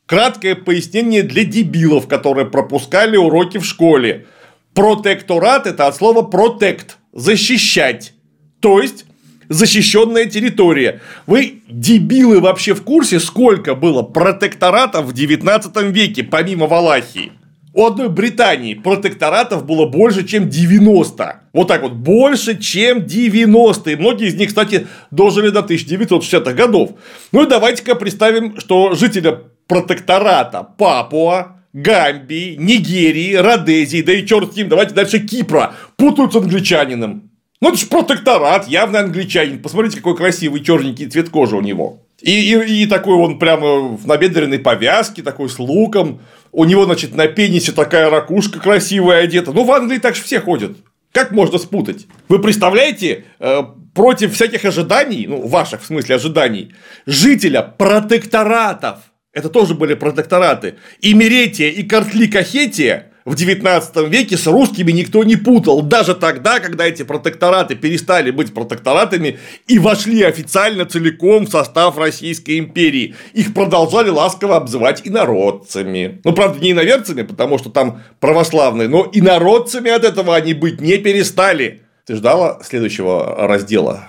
Краткое 0.05 0.55
пояснение 0.55 1.22
для 1.22 1.43
дебилов, 1.43 2.07
которые 2.07 2.47
пропускали 2.47 3.15
уроки 3.15 3.59
в 3.59 3.65
школе. 3.65 4.26
Протекторат– 4.74 5.67
это 5.67 5.86
от 5.86 5.95
слова 5.95 6.24
протект– 6.24 6.97
защищать. 7.13 8.13
То 8.59 8.82
есть, 8.82 9.05
защищенная 9.50 10.26
территория. 10.26 11.02
Вы, 11.28 11.64
дебилы, 11.68 12.39
вообще 12.39 12.74
в 12.74 12.84
курсе, 12.84 13.20
сколько 13.20 13.76
было 13.76 14.04
протекторатов 14.04 15.06
в 15.06 15.14
19 15.14 15.76
веке, 15.91 16.24
помимо 16.24 16.68
Валахии? 16.68 17.34
У 17.74 17.86
одной 17.86 18.10
Британии 18.10 18.74
протекторатов 18.74 19.66
было 19.66 19.86
больше, 19.86 20.26
чем 20.26 20.50
90. 20.50 21.41
Вот 21.54 21.68
так 21.68 21.84
вот, 21.84 21.93
больше, 21.93 22.58
чем 22.58 23.06
90. 23.06 23.91
И 23.91 23.95
многие 23.95 24.28
из 24.28 24.36
них, 24.36 24.50
кстати, 24.50 24.88
дожили 25.12 25.50
до 25.50 25.60
1960-х 25.60 26.54
годов. 26.54 26.91
Ну 27.32 27.43
и 27.43 27.47
давайте-ка 27.47 27.95
представим, 27.95 28.60
что 28.60 28.95
жителя 28.95 29.39
протектората 29.68 30.68
Папуа, 30.78 31.60
Гамбии, 31.74 32.56
Нигерии, 32.56 33.36
Родезии, 33.36 34.02
да 34.02 34.14
и 34.14 34.26
черт 34.26 34.54
с 34.54 34.56
ним, 34.56 34.70
давайте 34.70 34.95
дальше 34.95 35.20
Кипра, 35.20 35.76
путают 35.95 36.34
с 36.34 36.36
англичанином. 36.36 37.29
Ну, 37.62 37.70
это 37.70 37.78
же 37.78 37.88
протекторат, 37.88 38.68
явно 38.68 38.99
англичанин. 38.99 39.62
Посмотрите, 39.62 39.97
какой 39.97 40.16
красивый 40.16 40.64
черненький 40.64 41.07
цвет 41.07 41.30
кожи 41.30 41.55
у 41.55 41.62
него. 41.62 42.05
И, 42.22 42.53
и, 42.53 42.84
и 42.84 42.86
такой 42.86 43.16
он 43.16 43.38
прямо 43.38 43.80
в 43.80 44.07
набедренной 44.07 44.60
повязке, 44.60 45.24
такой 45.24 45.49
с 45.49 45.60
луком. 45.60 46.22
У 46.51 46.66
него, 46.66 46.86
значит, 46.86 47.16
на 47.16 47.28
пенисе 47.28 47.72
такая 47.74 48.10
ракушка 48.10 48.60
красивая 48.60 49.24
одета. 49.24 49.51
Ну, 49.51 49.64
в 49.66 49.72
Англии 49.72 49.97
так 49.97 50.16
же 50.16 50.24
все 50.24 50.39
ходят. 50.39 50.78
Как 51.12 51.32
можно 51.32 51.57
спутать? 51.57 52.07
Вы 52.28 52.39
представляете, 52.39 53.26
э, 53.39 53.64
против 53.93 54.36
всяких 54.36 54.64
ожиданий, 54.64 55.26
ну, 55.28 55.45
ваших 55.47 55.82
в 55.82 55.86
смысле 55.86 56.16
ожиданий, 56.16 56.74
жителя 57.05 57.62
протекторатов, 57.64 58.99
это 59.34 59.49
тоже 59.49 59.74
были 59.74 59.95
протектораты, 59.95 60.76
и 61.01 61.14
Меретия, 61.14 61.70
и 61.70 61.84
Картли-Кахетия 61.84 63.09
в 63.26 63.36
19 63.36 64.09
веке 64.09 64.38
с 64.38 64.47
русскими 64.47 64.91
никто 64.91 65.24
не 65.24 65.36
путал. 65.36 65.82
Даже 65.82 66.15
тогда, 66.15 66.59
когда 66.59 66.86
эти 66.86 67.03
протектораты 67.03 67.76
перестали 67.76 68.32
быть 68.32 68.53
протекторатами 68.53 69.39
и 69.67 69.80
вошли 69.80 70.24
официально 70.24 70.86
целиком 70.86 71.45
в 71.45 71.49
состав 71.49 71.97
Российской 71.97 72.59
империи. 72.59 73.15
Их 73.34 73.53
продолжали 73.53 74.09
ласково 74.09 74.57
обзывать 74.57 75.01
инородцами. 75.03 76.22
Ну, 76.24 76.34
правда, 76.34 76.59
не 76.59 76.72
иноверцами, 76.72 77.24
потому 77.24 77.57
что 77.57 77.70
там 77.70 78.01
православные, 78.20 78.88
но 78.88 79.09
инородцами 79.11 79.91
от 79.91 80.03
этого 80.03 80.36
они 80.36 80.53
быть 80.53 80.82
не 80.82 80.97
перестали. 80.97 81.82
Ты 82.05 82.15
ждала 82.15 82.59
следующего 82.63 83.47
раздела? 83.47 84.07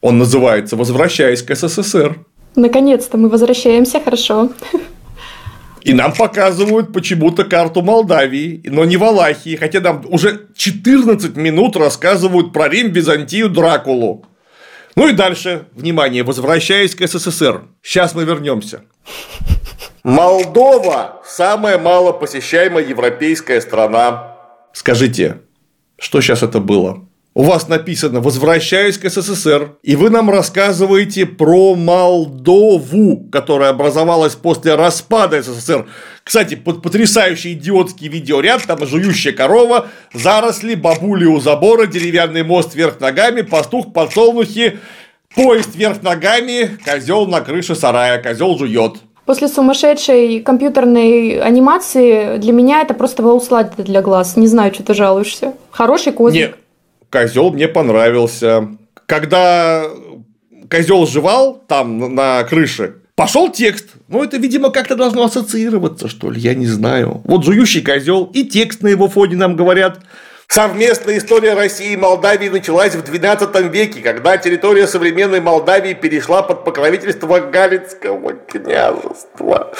Он 0.00 0.18
называется 0.18 0.76
«Возвращаясь 0.76 1.42
к 1.42 1.54
СССР». 1.54 2.24
Наконец-то 2.56 3.16
мы 3.16 3.28
возвращаемся, 3.28 4.00
хорошо. 4.00 4.50
И 5.82 5.94
нам 5.94 6.12
показывают 6.12 6.92
почему-то 6.92 7.44
карту 7.44 7.82
Молдавии, 7.82 8.60
но 8.64 8.84
не 8.84 8.96
Валахии, 8.96 9.56
хотя 9.56 9.80
нам 9.80 10.04
уже 10.08 10.48
14 10.54 11.36
минут 11.36 11.76
рассказывают 11.76 12.52
про 12.52 12.68
Рим, 12.68 12.92
Византию, 12.92 13.48
Дракулу. 13.48 14.26
Ну 14.96 15.08
и 15.08 15.12
дальше, 15.12 15.66
внимание, 15.72 16.22
возвращаясь 16.22 16.94
к 16.94 17.06
СССР. 17.06 17.62
Сейчас 17.82 18.14
мы 18.14 18.24
вернемся. 18.24 18.82
Молдова– 20.02 21.20
самая 21.26 21.78
мало 21.78 22.12
посещаемая 22.12 22.84
европейская 22.84 23.60
страна. 23.60 24.36
Скажите, 24.72 25.40
что 25.98 26.20
сейчас 26.20 26.42
это 26.42 26.60
было? 26.60 27.06
У 27.32 27.44
вас 27.44 27.68
написано 27.68 28.20
«Возвращаюсь 28.20 28.98
к 28.98 29.08
СССР», 29.08 29.76
и 29.84 29.94
вы 29.94 30.10
нам 30.10 30.30
рассказываете 30.30 31.26
про 31.26 31.76
Молдову, 31.76 33.28
которая 33.30 33.70
образовалась 33.70 34.34
после 34.34 34.74
распада 34.74 35.40
СССР. 35.40 35.86
Кстати, 36.24 36.56
потрясающий 36.56 37.52
идиотский 37.52 38.08
видеоряд, 38.08 38.64
там 38.66 38.84
жующая 38.84 39.30
корова, 39.32 39.86
заросли, 40.12 40.74
бабули 40.74 41.24
у 41.26 41.38
забора, 41.38 41.86
деревянный 41.86 42.42
мост 42.42 42.74
вверх 42.74 42.98
ногами, 42.98 43.42
пастух, 43.42 43.92
подсолнухи, 43.92 44.80
поезд 45.36 45.76
вверх 45.76 46.02
ногами, 46.02 46.78
козел 46.84 47.28
на 47.28 47.42
крыше 47.42 47.76
сарая, 47.76 48.20
козел 48.20 48.58
жует. 48.58 48.94
После 49.24 49.46
сумасшедшей 49.46 50.40
компьютерной 50.40 51.40
анимации 51.40 52.38
для 52.38 52.52
меня 52.52 52.82
это 52.82 52.94
просто 52.94 53.22
волослад 53.22 53.74
для 53.76 54.02
глаз. 54.02 54.36
Не 54.36 54.48
знаю, 54.48 54.74
что 54.74 54.82
ты 54.82 54.94
жалуешься. 54.94 55.54
Хороший 55.70 56.12
козлик. 56.12 56.48
Нет, 56.48 56.56
козел 57.10 57.52
мне 57.52 57.68
понравился. 57.68 58.68
Когда 59.06 59.84
козел 60.70 61.06
жевал 61.06 61.62
там 61.68 62.14
на 62.14 62.44
крыше, 62.44 62.96
пошел 63.16 63.50
текст. 63.50 63.90
Ну, 64.08 64.22
это, 64.22 64.38
видимо, 64.38 64.70
как-то 64.70 64.96
должно 64.96 65.24
ассоциироваться, 65.24 66.08
что 66.08 66.30
ли, 66.30 66.40
я 66.40 66.54
не 66.54 66.66
знаю. 66.66 67.20
Вот 67.24 67.44
жующий 67.44 67.82
козел 67.82 68.30
и 68.32 68.44
текст 68.44 68.82
на 68.82 68.88
его 68.88 69.08
фоне 69.08 69.36
нам 69.36 69.56
говорят. 69.56 70.00
Совместная 70.52 71.18
история 71.18 71.54
России 71.54 71.92
и 71.92 71.96
Молдавии 71.96 72.48
началась 72.48 72.96
в 72.96 73.04
XII 73.04 73.68
веке, 73.68 74.00
когда 74.00 74.36
территория 74.36 74.88
современной 74.88 75.40
Молдавии 75.40 75.94
перешла 75.94 76.42
под 76.42 76.64
покровительство 76.64 77.38
Галицкого 77.38 78.32
княжества. 78.32 79.72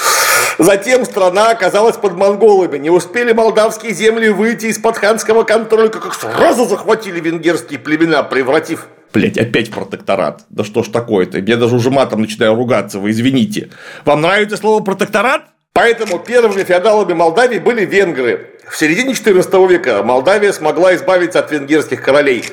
Затем 0.58 1.04
страна 1.06 1.50
оказалась 1.50 1.96
под 1.96 2.12
монголами. 2.12 2.78
Не 2.78 2.90
успели 2.90 3.32
молдавские 3.32 3.92
земли 3.92 4.28
выйти 4.28 4.66
из-под 4.66 4.96
ханского 4.96 5.42
контроля, 5.42 5.88
как 5.88 6.14
сразу 6.14 6.64
захватили 6.66 7.18
венгерские 7.18 7.80
племена, 7.80 8.22
превратив 8.22 8.86
Блять, 9.12 9.38
опять 9.38 9.72
протекторат. 9.72 10.44
Да 10.50 10.62
что 10.62 10.84
ж 10.84 10.88
такое-то? 10.90 11.40
Я 11.40 11.56
даже 11.56 11.74
уже 11.74 11.90
матом 11.90 12.20
начинаю 12.20 12.54
ругаться, 12.54 13.00
вы 13.00 13.10
извините. 13.10 13.70
Вам 14.04 14.20
нравится 14.20 14.56
слово 14.56 14.84
протекторат? 14.84 15.46
Поэтому 15.72 16.20
первыми 16.20 16.62
феодалами 16.62 17.12
Молдавии 17.12 17.58
были 17.58 17.84
венгры. 17.84 18.49
В 18.68 18.76
середине 18.76 19.14
XIV 19.14 19.68
века 19.68 20.02
Молдавия 20.02 20.52
смогла 20.52 20.94
избавиться 20.94 21.38
от 21.38 21.50
венгерских 21.50 22.02
королей. 22.02 22.44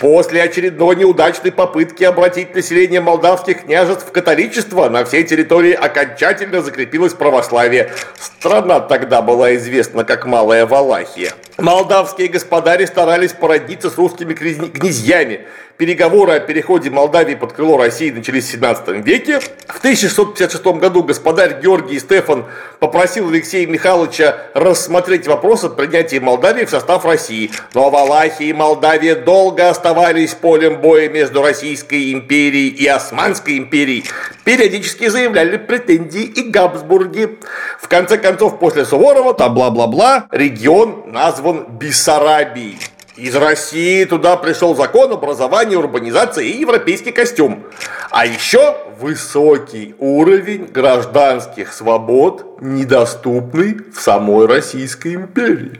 После 0.00 0.42
очередной 0.42 0.96
неудачной 0.96 1.52
попытки 1.52 2.02
обратить 2.02 2.54
население 2.54 3.00
молдавских 3.00 3.64
княжеств 3.64 4.08
в 4.08 4.12
католичество 4.12 4.88
на 4.88 5.04
всей 5.04 5.22
территории 5.22 5.72
окончательно 5.72 6.62
закрепилось 6.62 7.14
православие. 7.14 7.92
Страна 8.18 8.80
тогда 8.80 9.22
была 9.22 9.54
известна 9.54 10.04
как 10.04 10.26
Малая 10.26 10.66
Валахия. 10.66 11.32
Молдавские 11.58 12.28
господари 12.28 12.86
старались 12.86 13.32
породниться 13.32 13.88
с 13.90 13.96
русскими 13.96 14.34
князьями. 14.34 15.42
Переговоры 15.76 16.32
о 16.32 16.40
переходе 16.40 16.90
Молдавии 16.90 17.34
под 17.34 17.52
крыло 17.52 17.76
России 17.76 18.10
начались 18.10 18.44
в 18.44 18.52
17 18.52 19.04
веке. 19.04 19.40
В 19.40 19.78
1656 19.78 20.64
году 20.78 21.02
господарь 21.02 21.60
Георгий 21.60 21.98
Стефан 21.98 22.44
попросил 22.78 23.28
Алексея 23.28 23.66
Михайловича 23.66 24.36
рассмотреть 24.54 25.26
вопрос 25.26 25.64
о 25.64 25.70
принятии 25.70 26.18
Молдавии 26.18 26.64
в 26.64 26.70
состав 26.70 27.04
России. 27.04 27.50
Но 27.74 27.90
Валахия 27.90 28.48
и 28.48 28.52
Молдавия 28.52 29.16
долго 29.16 29.68
оставались 29.68 30.34
полем 30.34 30.80
боя 30.80 31.08
между 31.08 31.42
Российской 31.42 32.12
империей 32.12 32.68
и 32.68 32.86
Османской 32.86 33.58
империей. 33.58 34.04
Периодически 34.44 35.08
заявляли 35.08 35.56
претензии 35.56 36.24
и 36.24 36.50
Габсбурги. 36.50 37.38
В 37.80 37.88
конце 37.88 38.18
концов, 38.18 38.58
после 38.58 38.84
Суворова, 38.84 39.34
там 39.34 39.54
бла-бла-бла, 39.54 40.26
регион 40.30 41.04
назван 41.06 41.66
Бессарабией. 41.78 42.78
Из 43.16 43.34
России 43.36 44.04
туда 44.04 44.36
пришел 44.36 44.74
закон 44.74 45.12
образования, 45.12 45.76
урбанизации 45.76 46.48
и 46.48 46.60
европейский 46.60 47.12
костюм. 47.12 47.64
А 48.10 48.24
еще 48.24 48.76
высокий 48.98 49.94
уровень 49.98 50.64
гражданских 50.64 51.74
свобод, 51.74 52.58
недоступный 52.62 53.76
в 53.94 54.00
самой 54.00 54.46
Российской 54.46 55.16
империи. 55.16 55.78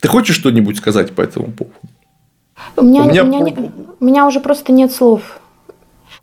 Ты 0.00 0.08
хочешь 0.08 0.36
что-нибудь 0.36 0.76
сказать 0.78 1.14
по 1.14 1.22
этому 1.22 1.52
поводу? 1.52 1.74
У 2.76 2.82
меня, 2.82 3.02
у 3.02 3.08
меня, 3.08 3.22
у 3.22 3.26
меня, 3.26 3.38
не, 3.40 3.72
у 4.00 4.04
меня 4.04 4.26
уже 4.26 4.40
просто 4.40 4.72
нет 4.72 4.90
слов. 4.90 5.38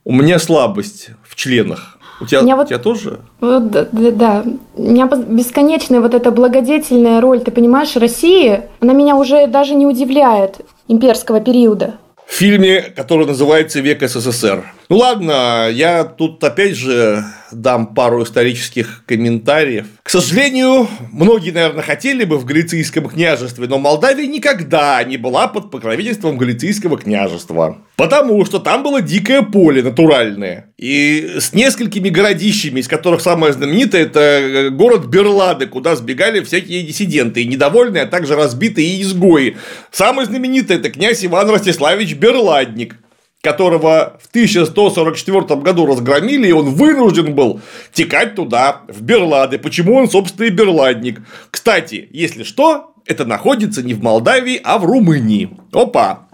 У 0.04 0.12
меня 0.12 0.38
слабость 0.38 1.12
в 1.24 1.36
членах. 1.36 1.98
У 2.22 2.26
тебя, 2.26 2.42
меня 2.42 2.56
вот, 2.56 2.66
у 2.66 2.70
тебя 2.70 2.78
тоже? 2.80 3.20
Вот, 3.40 3.72
да, 3.72 3.88
да. 3.92 4.44
У 4.76 4.82
меня 4.84 5.08
бесконечная 5.08 6.00
вот 6.00 6.14
эта 6.14 6.30
благодетельная 6.30 7.20
роль, 7.20 7.42
ты 7.42 7.52
понимаешь, 7.52 7.96
России, 7.96 8.62
она 8.80 8.94
меня 8.94 9.16
уже 9.16 9.48
даже 9.48 9.74
не 9.74 9.88
удивляет 9.88 10.58
имперского 10.88 11.42
периода. 11.42 11.96
В 12.28 12.34
фильме, 12.34 12.82
который 12.82 13.26
называется 13.26 13.82
«Век 13.82 14.08
СССР». 14.08 14.64
Ну 14.88 14.98
ладно, 14.98 15.68
я 15.70 16.04
тут 16.04 16.42
опять 16.44 16.76
же 16.76 17.26
дам 17.52 17.94
пару 17.94 18.24
исторических 18.24 19.04
комментариев. 19.06 19.88
К 20.04 20.10
сожалению, 20.10 20.88
многие, 21.12 21.52
наверное, 21.52 21.84
хотели 21.84 22.24
бы 22.24 22.38
в 22.38 22.46
Галицийском 22.46 23.08
княжестве, 23.10 23.68
но 23.68 23.78
Молдавия 23.78 24.28
никогда 24.28 25.04
не 25.04 25.18
была 25.18 25.48
под 25.48 25.72
покровительством 25.72 26.38
Галицийского 26.38 26.98
княжества. 26.98 27.78
Потому 27.96 28.46
что 28.46 28.60
там 28.60 28.84
было 28.84 29.02
дикое 29.02 29.42
поле 29.42 29.84
натуральное. 29.84 30.74
И 30.78 31.36
с 31.40 31.54
несколькими 31.54 32.10
городищами, 32.10 32.80
из 32.80 32.88
которых 32.88 33.22
самое 33.22 33.54
знаменитое 33.54 34.04
это 34.04 34.20
э, 34.20 34.70
город 34.70 35.06
Берлады, 35.06 35.68
куда 35.68 35.96
сбегали 35.96 36.44
всякие 36.44 36.82
диссиденты 36.84 37.44
и 37.44 37.48
недовольные, 37.48 38.04
а 38.04 38.08
также 38.08 38.36
разбитые 38.36 39.02
изгои. 39.02 39.58
Самый 39.92 40.26
знаменитый 40.26 40.78
это 40.78 40.90
князь 40.90 41.24
Иван 41.24 41.50
Ростиславич 41.50 42.16
Берладник 42.16 42.96
которого 43.42 44.20
в 44.22 44.30
1144 44.30 45.62
году 45.62 45.86
разгромили, 45.86 46.48
и 46.48 46.52
он 46.52 46.70
вынужден 46.70 47.34
был 47.34 47.62
текать 47.92 48.36
туда, 48.36 48.82
в 48.88 49.02
Берлады. 49.02 49.58
Почему 49.58 49.96
он, 49.96 50.10
собственно, 50.10 50.46
и 50.46 50.50
берладник? 50.52 51.22
Кстати, 51.50 52.08
если 52.12 52.44
что, 52.44 52.94
это 53.06 53.26
находится 53.26 53.82
не 53.82 53.94
в 53.94 54.04
Молдавии, 54.04 54.62
а 54.64 54.78
в 54.78 54.86
Румынии. 54.86 55.58
Опа! 55.74 56.28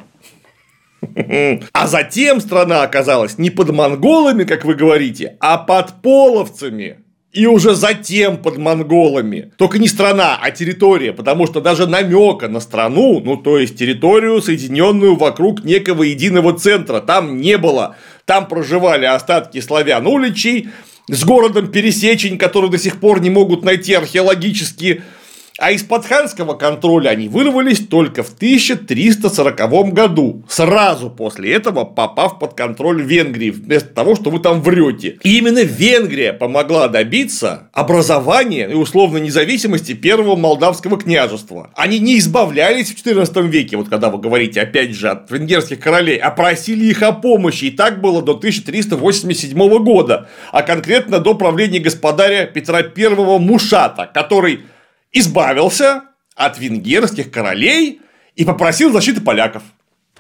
А 1.74 1.88
затем 1.88 2.42
страна 2.42 2.84
оказалась 2.84 3.38
не 3.38 3.50
под 3.50 3.70
монголами, 3.70 4.44
как 4.44 4.66
вы 4.66 4.76
говорите, 4.76 5.38
а 5.40 5.58
под 5.58 6.02
половцами 6.02 7.00
и 7.34 7.46
уже 7.46 7.76
затем 7.76 8.38
под 8.38 8.58
монголами. 8.58 9.52
Только 9.58 9.80
не 9.80 9.88
страна, 9.88 10.40
а 10.42 10.52
территория, 10.52 11.14
потому 11.14 11.46
что 11.46 11.62
даже 11.62 11.86
намека 11.86 12.48
на 12.48 12.60
страну, 12.60 13.22
ну 13.24 13.38
то 13.38 13.58
есть 13.58 13.78
территорию, 13.78 14.42
соединенную 14.42 15.16
вокруг 15.16 15.64
некого 15.64 16.04
единого 16.04 16.58
центра, 16.58 17.00
там 17.00 17.40
не 17.40 17.58
было. 17.58 17.96
Там 18.26 18.48
проживали 18.48 19.06
остатки 19.06 19.60
славян 19.62 20.08
уличей 20.08 20.70
с 21.10 21.24
городом 21.24 21.68
Пересечень, 21.68 22.38
который 22.38 22.70
до 22.70 22.78
сих 22.78 23.00
пор 23.00 23.22
не 23.22 23.30
могут 23.30 23.64
найти 23.64 23.94
археологически 23.94 25.04
а 25.58 25.72
из-под 25.72 26.06
ханского 26.06 26.54
контроля 26.54 27.10
они 27.10 27.28
вырвались 27.28 27.80
только 27.80 28.24
в 28.24 28.34
1340 28.34 29.94
году, 29.94 30.44
сразу 30.48 31.10
после 31.10 31.54
этого 31.54 31.84
попав 31.84 32.40
под 32.40 32.54
контроль 32.54 33.02
Венгрии, 33.02 33.50
вместо 33.50 33.90
того, 33.90 34.16
что 34.16 34.30
вы 34.30 34.40
там 34.40 34.62
врете. 34.62 35.18
И 35.24 35.38
именно 35.38 35.64
Венгрия 35.64 36.34
помогла 36.34 36.88
добиться 36.88 37.70
образования 37.74 38.70
и 38.70 38.74
условной 38.74 39.22
независимости 39.22 39.94
первого 39.94 40.36
молдавского 40.36 40.98
княжества. 41.00 41.72
Они 41.76 42.00
не 42.00 42.20
избавлялись 42.20 42.92
в 42.92 42.96
14 42.96 43.38
веке, 43.38 43.78
вот 43.78 43.90
когда 43.90 44.10
вы 44.10 44.20
говорите, 44.20 44.62
опять 44.62 44.92
же, 44.92 45.10
от 45.10 45.30
венгерских 45.32 45.80
королей, 45.80 46.18
а 46.18 46.30
просили 46.32 46.86
их 46.86 47.02
о 47.02 47.12
помощи. 47.12 47.66
И 47.66 47.72
так 47.72 48.02
было 48.02 48.22
до 48.22 48.34
1387 48.34 49.84
года, 49.84 50.30
а 50.52 50.62
конкретно 50.62 51.20
до 51.20 51.34
правления 51.34 51.80
господаря 51.80 52.46
Петра 52.46 52.80
I 52.80 53.40
Мушата, 53.40 54.10
который 54.14 54.62
избавился 55.12 56.04
от 56.36 56.60
венгерских 56.60 57.32
королей 57.32 58.02
и 58.36 58.46
попросил 58.46 58.92
защиты 58.92 59.22
поляков. 59.22 59.64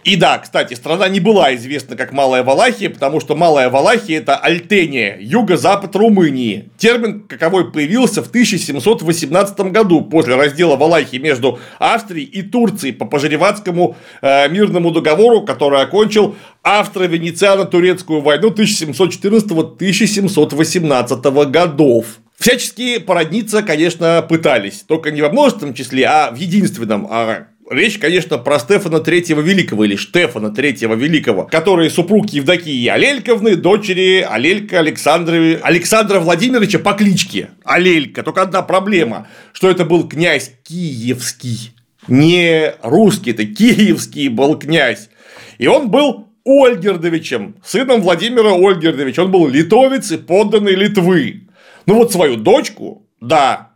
И 0.07 0.15
да, 0.15 0.37
кстати, 0.37 0.73
страна 0.73 1.09
не 1.09 1.19
была 1.19 1.53
известна 1.55 1.97
как 1.97 2.13
Малая 2.13 2.41
Валахия, 2.41 2.89
потому 2.89 3.19
что 3.19 3.35
Малая 3.35 3.69
Валахия– 3.69 4.19
это 4.21 4.37
Альтения, 4.37 5.17
юго-запад 5.19 5.93
Румынии. 5.97 6.69
Термин 6.77 7.27
каковой 7.27 7.73
появился 7.73 8.23
в 8.23 8.29
1718 8.29 9.59
году 9.71 9.99
после 10.01 10.35
раздела 10.35 10.77
Валахии 10.77 11.17
между 11.17 11.59
Австрией 11.77 12.25
и 12.25 12.41
Турцией 12.41 12.93
по 12.93 13.03
Пожереватскому 13.03 13.97
э, 14.21 14.47
мирному 14.47 14.91
договору, 14.91 15.41
который 15.41 15.81
окончил 15.81 16.37
Австро-Венециано-Турецкую 16.63 18.21
войну 18.21 18.51
1714-1718 18.51 21.51
годов. 21.51 22.05
Всячески 22.39 22.99
породниться, 22.99 23.63
конечно, 23.63 24.21
пытались, 24.21 24.83
только 24.87 25.11
не 25.11 25.21
во 25.21 25.29
множественном 25.29 25.73
числе, 25.73 26.05
а 26.05 26.31
в 26.31 26.35
единственном. 26.35 27.07
А 27.09 27.47
Речь, 27.69 27.97
конечно, 27.97 28.37
про 28.37 28.59
Стефана 28.59 29.01
Третьего 29.01 29.41
Великого 29.41 29.83
или 29.83 29.97
Штефана 29.97 30.51
Третьего 30.51 30.93
Великого, 30.93 31.43
который 31.43 31.89
супруг 31.89 32.29
Евдокии 32.29 32.87
Алельковны, 32.87 33.57
дочери 33.57 34.25
Алелька 34.27 34.79
Александра, 34.79 35.35
Александра 35.61 36.21
Владимировича 36.21 36.79
по 36.79 36.93
кличке 36.93 37.49
Алелька. 37.65 38.23
Только 38.23 38.43
одна 38.43 38.61
проблема, 38.61 39.27
что 39.51 39.69
это 39.69 39.83
был 39.83 40.07
князь 40.07 40.53
Киевский, 40.63 41.73
не 42.07 42.73
русский, 42.83 43.31
это 43.31 43.45
Киевский 43.45 44.29
был 44.29 44.57
князь. 44.57 45.09
И 45.57 45.67
он 45.67 45.89
был 45.91 46.29
Ольгердовичем, 46.45 47.55
сыном 47.65 48.01
Владимира 48.01 48.53
Ольгердовича. 48.53 49.23
Он 49.23 49.31
был 49.31 49.45
литовец 49.45 50.09
и 50.11 50.17
подданный 50.17 50.75
Литвы. 50.75 51.46
Ну 51.87 51.95
вот 51.95 52.11
свою 52.11 52.35
дочку, 52.35 53.07
да, 53.21 53.69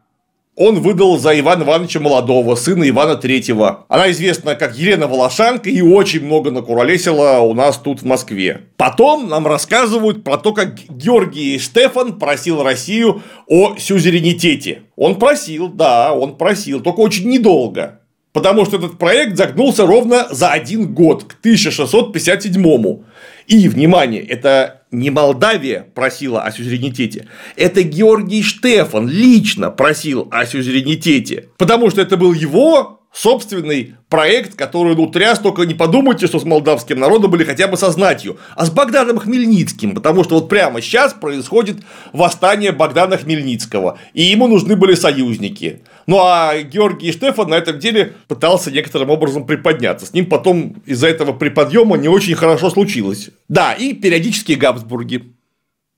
он 0.58 0.82
выдал 0.82 1.18
за 1.18 1.40
Ивана 1.40 1.64
Ивановича 1.64 2.02
Молодого, 2.02 2.56
сына 2.56 2.88
Ивана 2.88 3.16
Третьего. 3.16 3.86
Она 3.88 4.12
известна 4.12 4.56
как 4.56 4.78
Елена 4.78 5.08
Волошанка 5.08 5.70
и 5.70 5.82
очень 5.82 6.26
много 6.26 6.52
накуролесила 6.52 7.40
у 7.40 7.54
нас 7.54 7.78
тут 7.78 8.02
в 8.02 8.06
Москве. 8.06 8.64
Потом 8.76 9.30
нам 9.30 9.48
рассказывают 9.48 10.26
про 10.26 10.38
то, 10.38 10.52
как 10.52 10.76
Георгий 10.90 11.58
Штефан 11.58 12.20
просил 12.20 12.62
Россию 12.64 13.24
о 13.48 13.78
сюзеренитете. 13.78 14.84
Он 14.98 15.16
просил, 15.16 15.70
да, 15.70 16.12
он 16.14 16.36
просил, 16.36 16.82
только 16.82 17.00
очень 17.00 17.30
недолго. 17.30 18.02
Потому 18.34 18.66
что 18.66 18.76
этот 18.76 18.98
проект 18.98 19.38
загнулся 19.38 19.86
ровно 19.86 20.28
за 20.30 20.52
один 20.52 20.94
год, 20.94 21.24
к 21.24 21.40
1657 21.40 23.04
И, 23.48 23.70
внимание, 23.70 24.22
это 24.22 24.81
не 24.92 25.10
Молдавия 25.10 25.88
просила 25.96 26.44
о 26.44 26.52
сюзеренитете, 26.52 27.28
это 27.56 27.84
Георгий 27.84 28.44
Штефан 28.44 29.08
лично 29.08 29.72
просил 29.72 30.28
о 30.32 30.46
сюзеренитете, 30.46 31.50
потому 31.58 31.90
что 31.90 32.02
это 32.02 32.18
был 32.18 32.34
его 32.34 33.01
собственный 33.14 33.96
проект, 34.10 34.56
который 34.56 34.96
ну 34.96 35.08
тряс, 35.08 35.40
только 35.40 35.64
не 35.64 35.74
подумайте, 35.74 36.28
что 36.28 36.40
с 36.40 36.44
молдавским 36.44 37.00
народом 37.00 37.32
были 37.32 37.44
хотя 37.44 37.68
бы 37.68 37.78
со 37.78 37.92
знатью, 37.92 38.38
а 38.56 38.66
с 38.66 38.72
Богданом 38.72 39.20
Хмельницким, 39.20 39.94
потому 39.94 40.24
что 40.24 40.36
вот 40.36 40.50
прямо 40.50 40.82
сейчас 40.82 41.14
происходит 41.14 41.78
восстание 42.14 42.72
Богдана 42.72 43.18
Хмельницкого, 43.18 44.00
и 44.14 44.24
ему 44.24 44.48
нужны 44.48 44.76
были 44.76 44.96
союзники. 44.96 45.82
Ну 46.08 46.20
а 46.20 46.62
Георгий 46.62 47.12
Штефан 47.12 47.50
на 47.50 47.56
этом 47.56 47.80
деле 47.80 48.14
пытался 48.28 48.72
некоторым 48.72 49.10
образом 49.10 49.46
приподняться. 49.46 50.06
С 50.06 50.14
ним 50.14 50.28
потом 50.28 50.82
из-за 50.86 51.08
этого 51.08 51.34
приподъема 51.34 51.98
не 51.98 52.08
очень 52.08 52.36
хорошо 52.36 52.70
случилось. 52.70 53.30
Да, 53.50 53.74
и 53.74 53.94
периодические 53.94 54.58
Габсбурги 54.58 55.34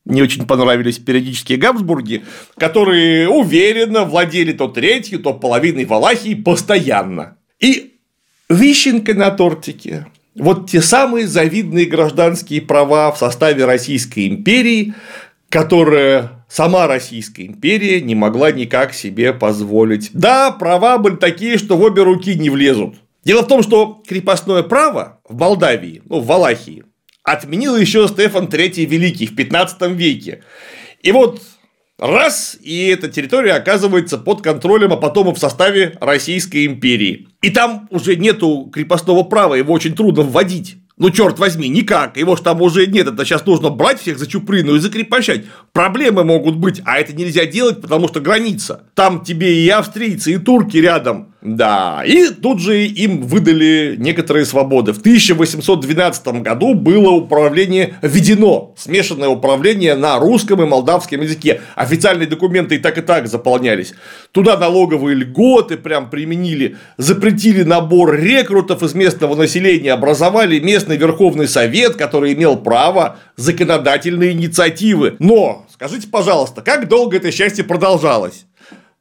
не 0.05 0.21
очень 0.21 0.45
понравились 0.45 0.99
периодические 0.99 1.57
Габсбурги, 1.57 2.23
которые 2.57 3.29
уверенно 3.29 4.03
владели 4.03 4.51
то 4.51 4.67
третью, 4.67 5.19
то 5.19 5.33
половиной 5.33 5.85
Валахии 5.85 6.35
постоянно. 6.35 7.37
И 7.59 7.93
вишенка 8.49 9.13
на 9.13 9.31
тортике. 9.31 10.07
Вот 10.35 10.69
те 10.69 10.81
самые 10.81 11.27
завидные 11.27 11.85
гражданские 11.85 12.61
права 12.61 13.11
в 13.11 13.17
составе 13.17 13.65
Российской 13.65 14.27
империи, 14.27 14.93
которые 15.49 16.29
сама 16.49 16.87
Российская 16.87 17.45
империя 17.45 18.01
не 18.01 18.15
могла 18.15 18.51
никак 18.51 18.93
себе 18.93 19.31
позволить. 19.31 20.09
Да, 20.13 20.51
права 20.51 20.97
были 20.97 21.15
такие, 21.15 21.57
что 21.57 21.77
в 21.77 21.81
обе 21.83 22.01
руки 22.01 22.35
не 22.35 22.49
влезут. 22.49 22.95
Дело 23.23 23.43
в 23.43 23.47
том, 23.47 23.63
что 23.63 24.01
крепостное 24.07 24.63
право 24.63 25.19
в 25.27 25.37
Молдавии, 25.37 26.01
ну, 26.05 26.19
в 26.19 26.25
Валахии, 26.25 26.83
отменил 27.23 27.75
еще 27.75 28.07
Стефан 28.07 28.45
III 28.45 28.85
Великий 28.85 29.27
в 29.27 29.35
15 29.35 29.81
веке. 29.91 30.43
И 31.01 31.11
вот 31.11 31.41
Раз, 31.99 32.57
и 32.59 32.87
эта 32.87 33.07
территория 33.07 33.53
оказывается 33.53 34.17
под 34.17 34.41
контролем, 34.41 34.91
а 34.91 34.97
потом 34.97 35.33
в 35.33 35.37
составе 35.37 35.95
Российской 36.01 36.65
империи. 36.65 37.27
И 37.41 37.51
там 37.51 37.87
уже 37.91 38.15
нету 38.15 38.69
крепостного 38.73 39.23
права, 39.23 39.53
его 39.53 39.73
очень 39.73 39.95
трудно 39.95 40.23
вводить. 40.23 40.77
Ну, 40.97 41.11
черт 41.11 41.39
возьми, 41.39 41.69
никак. 41.69 42.17
Его 42.17 42.35
ж 42.35 42.41
там 42.41 42.61
уже 42.61 42.87
нет. 42.87 43.07
Это 43.07 43.25
сейчас 43.25 43.45
нужно 43.45 43.69
брать 43.69 43.99
всех 43.99 44.19
за 44.19 44.27
чуприну 44.27 44.75
и 44.75 44.79
закрепощать. 44.79 45.45
Проблемы 45.71 46.23
могут 46.23 46.55
быть, 46.55 46.81
а 46.85 46.99
это 46.99 47.13
нельзя 47.13 47.45
делать, 47.45 47.81
потому 47.81 48.07
что 48.07 48.19
граница. 48.19 48.83
Там 48.95 49.23
тебе 49.23 49.63
и 49.63 49.69
австрийцы, 49.69 50.33
и 50.33 50.37
турки 50.37 50.77
рядом. 50.77 51.32
Да, 51.43 52.03
и 52.05 52.29
тут 52.29 52.61
же 52.61 52.85
им 52.85 53.23
выдали 53.23 53.95
некоторые 53.97 54.45
свободы. 54.45 54.93
В 54.93 54.99
1812 54.99 56.41
году 56.41 56.73
было 56.73 57.09
управление 57.09 57.95
введено, 58.01 58.73
смешанное 58.77 59.27
управление 59.27 59.95
на 59.95 60.19
русском 60.19 60.61
и 60.61 60.65
молдавском 60.65 61.19
языке. 61.19 61.59
Официальные 61.75 62.27
документы 62.27 62.75
и 62.75 62.77
так 62.77 62.97
и 62.97 63.01
так 63.01 63.27
заполнялись. 63.27 63.93
Туда 64.31 64.57
налоговые 64.57 65.15
льготы 65.15 65.75
прям 65.75 66.09
применили, 66.09 66.77
запретили 66.97 67.63
набор 67.63 68.15
рекрутов 68.15 68.81
из 68.81 68.93
местного 68.93 69.35
населения, 69.35 69.91
образовали 69.91 70.61
местный 70.61 70.95
Верховный 70.95 71.49
Совет, 71.49 71.97
который 71.97 72.31
имел 72.33 72.55
право 72.55 73.17
законодательной 73.35 74.31
инициативы. 74.31 75.17
Но, 75.19 75.65
скажите, 75.73 76.07
пожалуйста, 76.07 76.61
как 76.61 76.87
долго 76.87 77.17
это 77.17 77.31
счастье 77.31 77.65
продолжалось? 77.65 78.45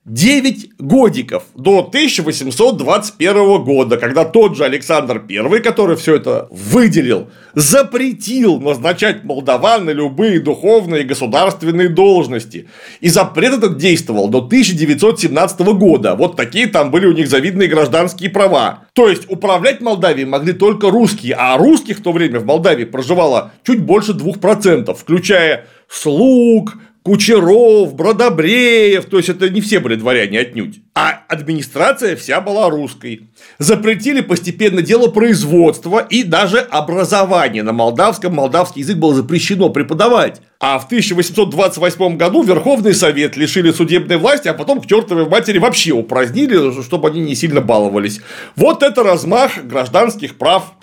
9 0.05 0.79
годиков 0.81 1.45
до 1.55 1.79
1821 1.79 3.63
года, 3.63 3.97
когда 3.99 4.25
тот 4.25 4.57
же 4.57 4.65
Александр 4.65 5.25
I, 5.31 5.61
который 5.61 5.95
все 5.95 6.17
это 6.17 6.49
выделил, 6.51 7.31
запретил 7.55 8.59
назначать 8.59 9.23
молдаван 9.23 9.85
на 9.85 9.91
любые 9.91 10.41
духовные 10.41 11.03
и 11.03 11.07
государственные 11.07 11.89
должности. 11.89 12.69
И 13.01 13.11
запрет 13.11 13.59
этот 13.59 13.77
действовал 13.77 14.27
до 14.27 14.39
1917 14.39 15.61
года. 15.61 16.17
Вот 16.17 16.35
такие 16.35 16.67
там 16.67 16.91
были 16.91 17.07
у 17.07 17.13
них 17.13 17.29
завидные 17.29 17.69
гражданские 17.69 18.31
права. 18.31 18.89
То 18.95 19.09
есть 19.09 19.31
управлять 19.31 19.81
Молдавией 19.81 20.27
могли 20.27 20.53
только 20.53 20.91
русские, 20.91 21.37
а 21.39 21.57
русских 21.57 21.99
в 21.99 22.03
то 22.03 22.11
время 22.11 22.41
в 22.41 22.45
Молдавии 22.45 22.85
проживало 22.85 23.53
чуть 23.65 23.81
больше 23.81 24.15
2%, 24.15 24.95
включая 24.95 25.67
слуг, 25.89 26.75
Кучеров, 27.03 27.95
Бродобреев, 27.97 29.07
то 29.07 29.17
есть 29.17 29.29
это 29.29 29.49
не 29.51 29.61
все 29.61 29.81
были 29.81 29.97
дворяне 29.97 30.39
отнюдь. 30.39 30.83
А 30.95 31.23
администрация 31.27 32.15
вся 32.15 32.41
была 32.41 32.71
русской. 32.71 33.29
Запретили 33.59 34.21
постепенно 34.21 34.83
дело 34.83 35.09
производства 35.09 35.99
и 35.99 36.23
даже 36.23 36.59
образование. 36.59 37.65
На 37.65 37.73
молдавском 37.73 38.35
молдавский 38.35 38.83
язык 38.83 38.99
было 38.99 39.17
запрещено 39.17 39.69
преподавать. 39.71 40.43
А 40.61 40.79
в 40.79 40.85
1828 40.87 42.17
году 42.17 42.45
Верховный 42.45 42.95
Совет 42.95 43.37
лишили 43.37 43.73
судебной 43.73 44.19
власти, 44.19 44.47
а 44.47 44.55
потом 44.55 44.81
к 44.81 44.87
чертовой 44.87 45.29
матери 45.29 45.59
вообще 45.59 45.91
упразднили, 45.91 46.83
чтобы 46.83 47.09
они 47.09 47.21
не 47.21 47.35
сильно 47.35 47.61
баловались. 47.61 48.21
Вот 48.55 48.85
это 48.85 49.03
размах 49.03 49.65
гражданских 49.65 50.39
прав. 50.39 50.75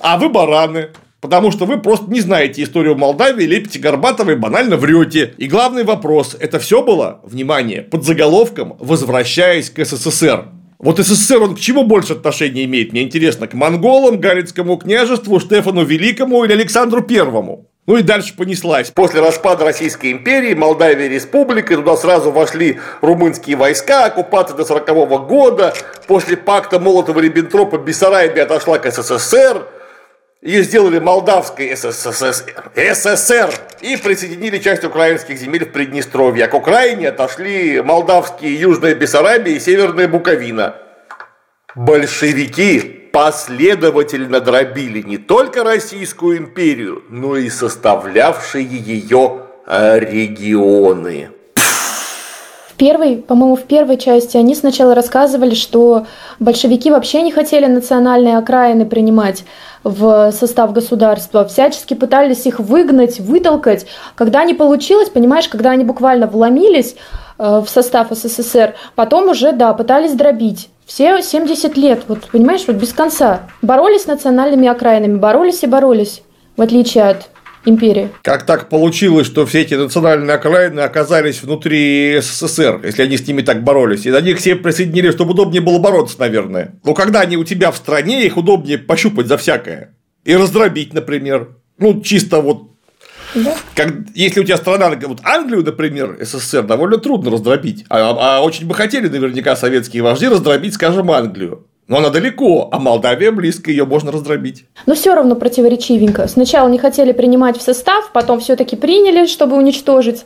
А 0.00 0.18
вы 0.18 0.28
бараны. 0.28 0.90
Потому 1.20 1.50
что 1.50 1.66
вы 1.66 1.78
просто 1.78 2.10
не 2.10 2.20
знаете 2.20 2.62
историю 2.62 2.96
Молдавии, 2.96 3.44
лепите 3.44 3.78
Горбатова 3.78 4.34
банально 4.36 4.76
врете. 4.76 5.34
И 5.36 5.46
главный 5.48 5.84
вопрос– 5.84 6.36
это 6.40 6.58
все 6.58 6.82
было, 6.82 7.20
внимание, 7.24 7.82
под 7.82 8.04
заголовком 8.04 8.76
«Возвращаясь 8.78 9.68
к 9.68 9.84
СССР». 9.84 10.46
Вот 10.78 10.98
СССР, 10.98 11.42
он 11.42 11.56
к 11.56 11.60
чему 11.60 11.84
больше 11.84 12.14
отношения 12.14 12.64
имеет? 12.64 12.92
Мне 12.92 13.02
интересно, 13.02 13.46
к 13.46 13.52
монголам, 13.52 14.18
Галицкому 14.18 14.78
княжеству, 14.78 15.38
Штефану 15.38 15.84
Великому 15.84 16.42
или 16.44 16.54
Александру 16.54 17.02
Первому? 17.02 17.66
Ну 17.86 17.98
и 17.98 18.02
дальше 18.02 18.34
понеслась. 18.34 18.90
После 18.90 19.20
распада 19.20 19.64
Российской 19.64 20.12
империи, 20.12 20.54
Молдавия 20.54 21.08
республика, 21.08 21.74
туда 21.74 21.96
сразу 21.96 22.30
вошли 22.30 22.78
румынские 23.02 23.56
войска, 23.56 24.06
оккупация 24.06 24.56
до 24.56 24.64
40 24.64 25.26
года. 25.26 25.74
После 26.06 26.38
пакта 26.38 26.78
Молотова-Риббентропа 26.78 27.76
Бессарабия 27.76 28.44
отошла 28.44 28.78
к 28.78 28.90
СССР. 28.90 29.66
Ее 30.42 30.62
сделали 30.62 30.98
Молдавской 30.98 31.76
СССР, 31.76 32.72
СССР 32.74 33.52
и 33.82 33.96
присоединили 33.98 34.56
часть 34.56 34.84
украинских 34.84 35.36
земель 35.36 35.66
в 35.66 35.72
Приднестровье. 35.72 36.46
А 36.46 36.48
к 36.48 36.54
Украине 36.54 37.10
отошли 37.10 37.82
молдавские 37.82 38.58
Южная 38.58 38.94
Бессарабия 38.94 39.56
и 39.56 39.60
Северная 39.60 40.08
Буковина. 40.08 40.76
Большевики 41.74 42.80
последовательно 43.12 44.40
дробили 44.40 45.02
не 45.02 45.18
только 45.18 45.62
Российскую 45.62 46.38
империю, 46.38 47.04
но 47.10 47.36
и 47.36 47.50
составлявшие 47.50 48.64
ее 48.64 49.42
регионы 49.66 51.32
первой, 52.80 53.16
по-моему, 53.16 53.56
в 53.56 53.64
первой 53.64 53.98
части 53.98 54.38
они 54.38 54.54
сначала 54.54 54.94
рассказывали, 54.94 55.54
что 55.54 56.06
большевики 56.38 56.90
вообще 56.90 57.20
не 57.20 57.30
хотели 57.30 57.66
национальные 57.66 58.38
окраины 58.38 58.86
принимать 58.86 59.44
в 59.84 60.32
состав 60.32 60.72
государства, 60.72 61.44
всячески 61.44 61.92
пытались 61.92 62.46
их 62.46 62.58
выгнать, 62.58 63.20
вытолкать. 63.20 63.84
Когда 64.14 64.44
не 64.44 64.54
получилось, 64.54 65.10
понимаешь, 65.10 65.46
когда 65.46 65.72
они 65.72 65.84
буквально 65.84 66.26
вломились 66.26 66.96
э, 67.38 67.62
в 67.62 67.68
состав 67.68 68.06
СССР, 68.12 68.74
потом 68.94 69.28
уже, 69.28 69.52
да, 69.52 69.74
пытались 69.74 70.14
дробить. 70.14 70.70
Все 70.86 71.20
70 71.20 71.76
лет, 71.76 72.04
вот 72.08 72.30
понимаешь, 72.32 72.64
вот 72.66 72.76
без 72.76 72.94
конца. 72.94 73.40
Боролись 73.60 74.04
с 74.04 74.06
национальными 74.06 74.68
окраинами, 74.68 75.18
боролись 75.18 75.62
и 75.64 75.66
боролись, 75.66 76.22
в 76.56 76.62
отличие 76.62 77.04
от 77.04 77.29
империи. 77.64 78.10
Как 78.22 78.46
так 78.46 78.68
получилось, 78.68 79.26
что 79.26 79.46
все 79.46 79.62
эти 79.62 79.74
национальные 79.74 80.34
окраины 80.34 80.80
оказались 80.80 81.42
внутри 81.42 82.18
СССР, 82.20 82.80
если 82.84 83.02
они 83.02 83.16
с 83.16 83.26
ними 83.26 83.42
так 83.42 83.62
боролись? 83.62 84.06
И 84.06 84.10
на 84.10 84.20
них 84.20 84.38
все 84.38 84.56
присоединили, 84.56 85.10
чтобы 85.10 85.32
удобнее 85.32 85.60
было 85.60 85.78
бороться, 85.78 86.18
наверное. 86.18 86.74
Но 86.84 86.94
когда 86.94 87.20
они 87.20 87.36
у 87.36 87.44
тебя 87.44 87.70
в 87.70 87.76
стране, 87.76 88.24
их 88.24 88.36
удобнее 88.36 88.78
пощупать 88.78 89.26
за 89.26 89.36
всякое. 89.36 89.94
И 90.24 90.34
раздробить, 90.34 90.92
например. 90.92 91.56
Ну, 91.78 92.02
чисто 92.02 92.40
вот 92.40 92.70
да. 93.34 93.56
Как, 93.76 93.94
если 94.14 94.40
у 94.40 94.44
тебя 94.44 94.56
страна, 94.56 94.90
вот 94.90 95.20
Англию, 95.22 95.64
например, 95.64 96.18
СССР, 96.20 96.62
довольно 96.62 96.98
трудно 96.98 97.30
раздробить. 97.30 97.84
А, 97.88 98.38
а 98.38 98.40
очень 98.42 98.66
бы 98.66 98.74
хотели 98.74 99.08
наверняка 99.08 99.56
советские 99.56 100.02
вожди 100.02 100.26
раздробить, 100.26 100.74
скажем, 100.74 101.10
Англию. 101.10 101.66
Но 101.90 101.96
она 101.96 102.10
далеко, 102.10 102.68
а 102.70 102.78
Молдавия 102.78 103.32
близко, 103.32 103.68
ее 103.68 103.84
можно 103.84 104.12
раздробить. 104.12 104.64
Но 104.86 104.94
все 104.94 105.12
равно 105.12 105.34
противоречивенько. 105.34 106.28
Сначала 106.28 106.68
не 106.68 106.78
хотели 106.78 107.10
принимать 107.10 107.58
в 107.58 107.62
состав, 107.62 108.12
потом 108.12 108.38
все-таки 108.38 108.76
приняли, 108.76 109.26
чтобы 109.26 109.56
уничтожить. 109.56 110.24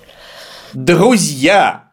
Друзья, 0.74 1.84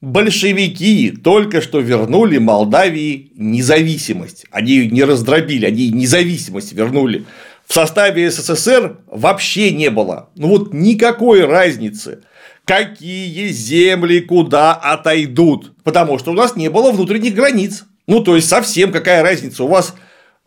большевики 0.00 1.10
только 1.10 1.60
что 1.60 1.80
вернули 1.80 2.38
Молдавии 2.38 3.30
независимость. 3.36 4.46
Они 4.50 4.88
не 4.88 5.04
раздробили, 5.04 5.66
они 5.66 5.90
независимость 5.90 6.72
вернули. 6.72 7.26
В 7.66 7.74
составе 7.74 8.30
СССР 8.30 9.00
вообще 9.06 9.70
не 9.72 9.90
было. 9.90 10.30
Ну 10.34 10.48
вот 10.48 10.72
никакой 10.72 11.44
разницы 11.44 12.22
какие 12.64 13.48
земли 13.48 14.20
куда 14.20 14.72
отойдут, 14.72 15.74
потому 15.84 16.18
что 16.18 16.30
у 16.30 16.34
нас 16.34 16.56
не 16.56 16.70
было 16.70 16.90
внутренних 16.92 17.34
границ. 17.34 17.84
Ну, 18.06 18.20
то 18.20 18.36
есть, 18.36 18.48
совсем 18.48 18.92
какая 18.92 19.22
разница? 19.22 19.64
У 19.64 19.68
вас 19.68 19.94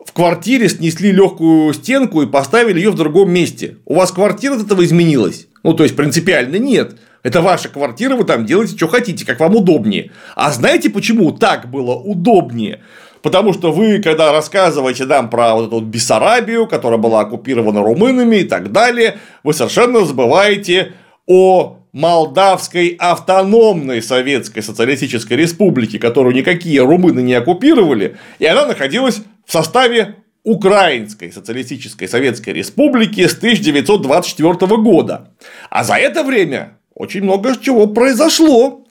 в 0.04 0.12
квартире 0.12 0.68
снесли 0.68 1.12
легкую 1.12 1.74
стенку 1.74 2.22
и 2.22 2.26
поставили 2.26 2.78
ее 2.78 2.90
в 2.90 2.94
другом 2.94 3.30
месте. 3.30 3.78
У 3.84 3.94
вас 3.94 4.12
квартира 4.12 4.54
от 4.54 4.64
этого 4.64 4.84
изменилась? 4.84 5.48
Ну, 5.62 5.74
то 5.74 5.82
есть, 5.82 5.96
принципиально 5.96 6.56
нет. 6.56 6.96
Это 7.22 7.42
ваша 7.42 7.68
квартира, 7.68 8.14
вы 8.14 8.24
там 8.24 8.46
делаете, 8.46 8.76
что 8.76 8.86
хотите, 8.86 9.26
как 9.26 9.40
вам 9.40 9.56
удобнее. 9.56 10.12
А 10.36 10.52
знаете, 10.52 10.88
почему 10.88 11.32
так 11.32 11.68
было 11.68 11.96
удобнее? 11.96 12.80
Потому 13.22 13.52
что 13.52 13.72
вы, 13.72 14.00
когда 14.00 14.30
рассказываете 14.30 15.04
нам 15.04 15.28
про 15.28 15.54
вот 15.54 15.66
эту 15.66 15.80
Бессарабию, 15.80 16.68
которая 16.68 16.98
была 16.98 17.20
оккупирована 17.20 17.82
румынами 17.82 18.36
и 18.36 18.44
так 18.44 18.70
далее, 18.70 19.18
вы 19.42 19.52
совершенно 19.52 20.04
забываете 20.04 20.92
о 21.26 21.77
Молдавской 21.92 22.96
автономной 22.98 24.02
Советской 24.02 24.62
Социалистической 24.62 25.36
Республики, 25.36 25.98
которую 25.98 26.34
никакие 26.34 26.82
румыны 26.82 27.20
не 27.20 27.34
оккупировали, 27.34 28.16
и 28.38 28.46
она 28.46 28.66
находилась 28.66 29.22
в 29.46 29.52
составе 29.52 30.16
Украинской 30.44 31.32
Социалистической 31.32 32.08
Советской 32.08 32.50
Республики 32.50 33.26
с 33.26 33.36
1924 33.36 34.76
года. 34.76 35.30
А 35.70 35.84
за 35.84 35.94
это 35.94 36.22
время 36.22 36.78
очень 36.94 37.22
много 37.22 37.54
чего 37.60 37.86
произошло. 37.86 38.84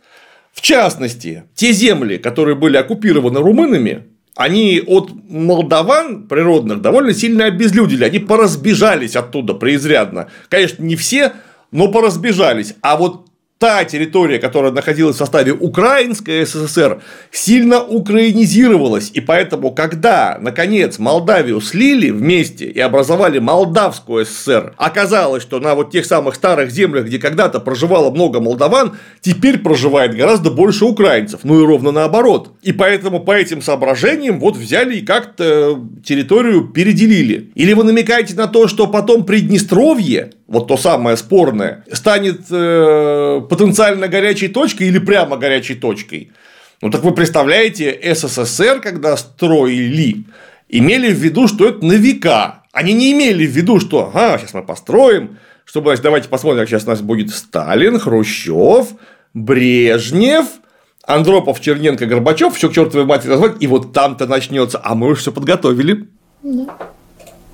В 0.53 0.61
частности, 0.61 1.43
те 1.55 1.71
земли, 1.71 2.17
которые 2.17 2.55
были 2.55 2.77
оккупированы 2.77 3.39
румынами, 3.39 4.05
они 4.35 4.83
от 4.85 5.11
молдаван 5.27 6.27
природных 6.27 6.81
довольно 6.81 7.13
сильно 7.13 7.45
обезлюдили, 7.45 8.03
они 8.03 8.19
поразбежались 8.19 9.15
оттуда 9.15 9.55
преизрядно. 9.55 10.29
Конечно, 10.47 10.83
не 10.83 10.95
все, 10.95 11.33
но 11.71 11.91
поразбежались. 11.91 12.75
А 12.81 12.97
вот 12.97 13.27
та 13.59 13.83
территория, 13.85 14.39
которая 14.39 14.71
находилась 14.71 15.15
в 15.15 15.19
составе 15.19 15.51
Украинской 15.51 16.45
СССР, 16.45 17.01
сильно 17.31 17.83
украинизировалась. 17.83 19.09
И 19.13 19.21
поэтому, 19.21 19.71
когда, 19.71 20.37
наконец, 20.39 20.99
Молдавию 20.99 21.59
слили 21.61 22.11
вместе 22.11 22.65
и 22.65 22.79
образовали 22.79 23.39
Молдавскую 23.39 24.25
ССР, 24.25 24.73
оказалось, 24.77 25.41
что 25.41 25.59
на 25.59 25.75
вот 25.75 25.91
тех 25.91 26.05
самых 26.05 26.35
старых 26.35 26.71
землях, 26.71 27.05
где 27.05 27.19
когда-то 27.19 27.59
проживало 27.59 28.11
много 28.11 28.39
молдаван, 28.39 28.97
теперь 29.21 29.59
проживает 29.59 30.15
гораздо 30.15 30.51
больше 30.51 30.85
украинцев. 30.85 31.41
Ну 31.43 31.61
и 31.61 31.65
ровно 31.65 31.91
наоборот. 31.91 32.51
И 32.61 32.71
поэтому 32.73 33.21
по 33.21 33.31
этим 33.31 33.61
соображениям 33.61 34.39
вот 34.39 34.55
взяли 34.55 34.97
и 34.97 35.05
как-то 35.05 35.79
территорию 36.03 36.67
переделили. 36.67 37.51
Или 37.55 37.73
вы 37.73 37.83
намекаете 37.83 38.35
на 38.35 38.47
то, 38.47 38.67
что 38.67 38.87
потом 38.87 39.25
Приднестровье 39.25 40.31
вот 40.47 40.67
то 40.67 40.77
самое 40.77 41.17
спорное, 41.17 41.83
станет 41.91 42.41
э, 42.49 43.41
потенциально 43.49 44.07
горячей 44.07 44.47
точкой 44.47 44.87
или 44.87 44.97
прямо 44.97 45.37
горячей 45.37 45.75
точкой. 45.75 46.31
Ну 46.81 46.89
так 46.89 47.03
вы 47.03 47.13
представляете, 47.13 47.99
СССР, 48.15 48.79
когда 48.81 49.17
строили, 49.17 50.23
имели 50.69 51.11
в 51.11 51.17
виду, 51.17 51.47
что 51.47 51.67
это 51.67 51.85
на 51.85 51.93
века. 51.93 52.63
Они 52.71 52.93
не 52.93 53.11
имели 53.11 53.45
в 53.45 53.51
виду, 53.51 53.79
что 53.79 54.11
ага, 54.13 54.37
сейчас 54.37 54.53
мы 54.53 54.63
построим, 54.63 55.37
чтобы, 55.65 55.89
значит, 55.89 56.03
давайте 56.03 56.29
посмотрим, 56.29 56.61
как 56.61 56.69
сейчас 56.69 56.85
у 56.85 56.89
нас 56.89 57.01
будет 57.01 57.31
Сталин, 57.31 57.99
Хрущев, 57.99 58.87
Брежнев, 59.33 60.45
Андропов, 61.03 61.59
Черненко, 61.59 62.05
Горбачев, 62.05 62.55
все 62.55 62.69
к 62.69 62.73
чертовой 62.73 63.05
матери 63.05 63.31
назвать, 63.31 63.55
и 63.59 63.67
вот 63.67 63.91
там-то 63.91 64.27
начнется. 64.27 64.79
А 64.81 64.95
мы 64.95 65.07
уже 65.07 65.21
все 65.21 65.31
подготовили. 65.31 66.07
Да 66.43 66.77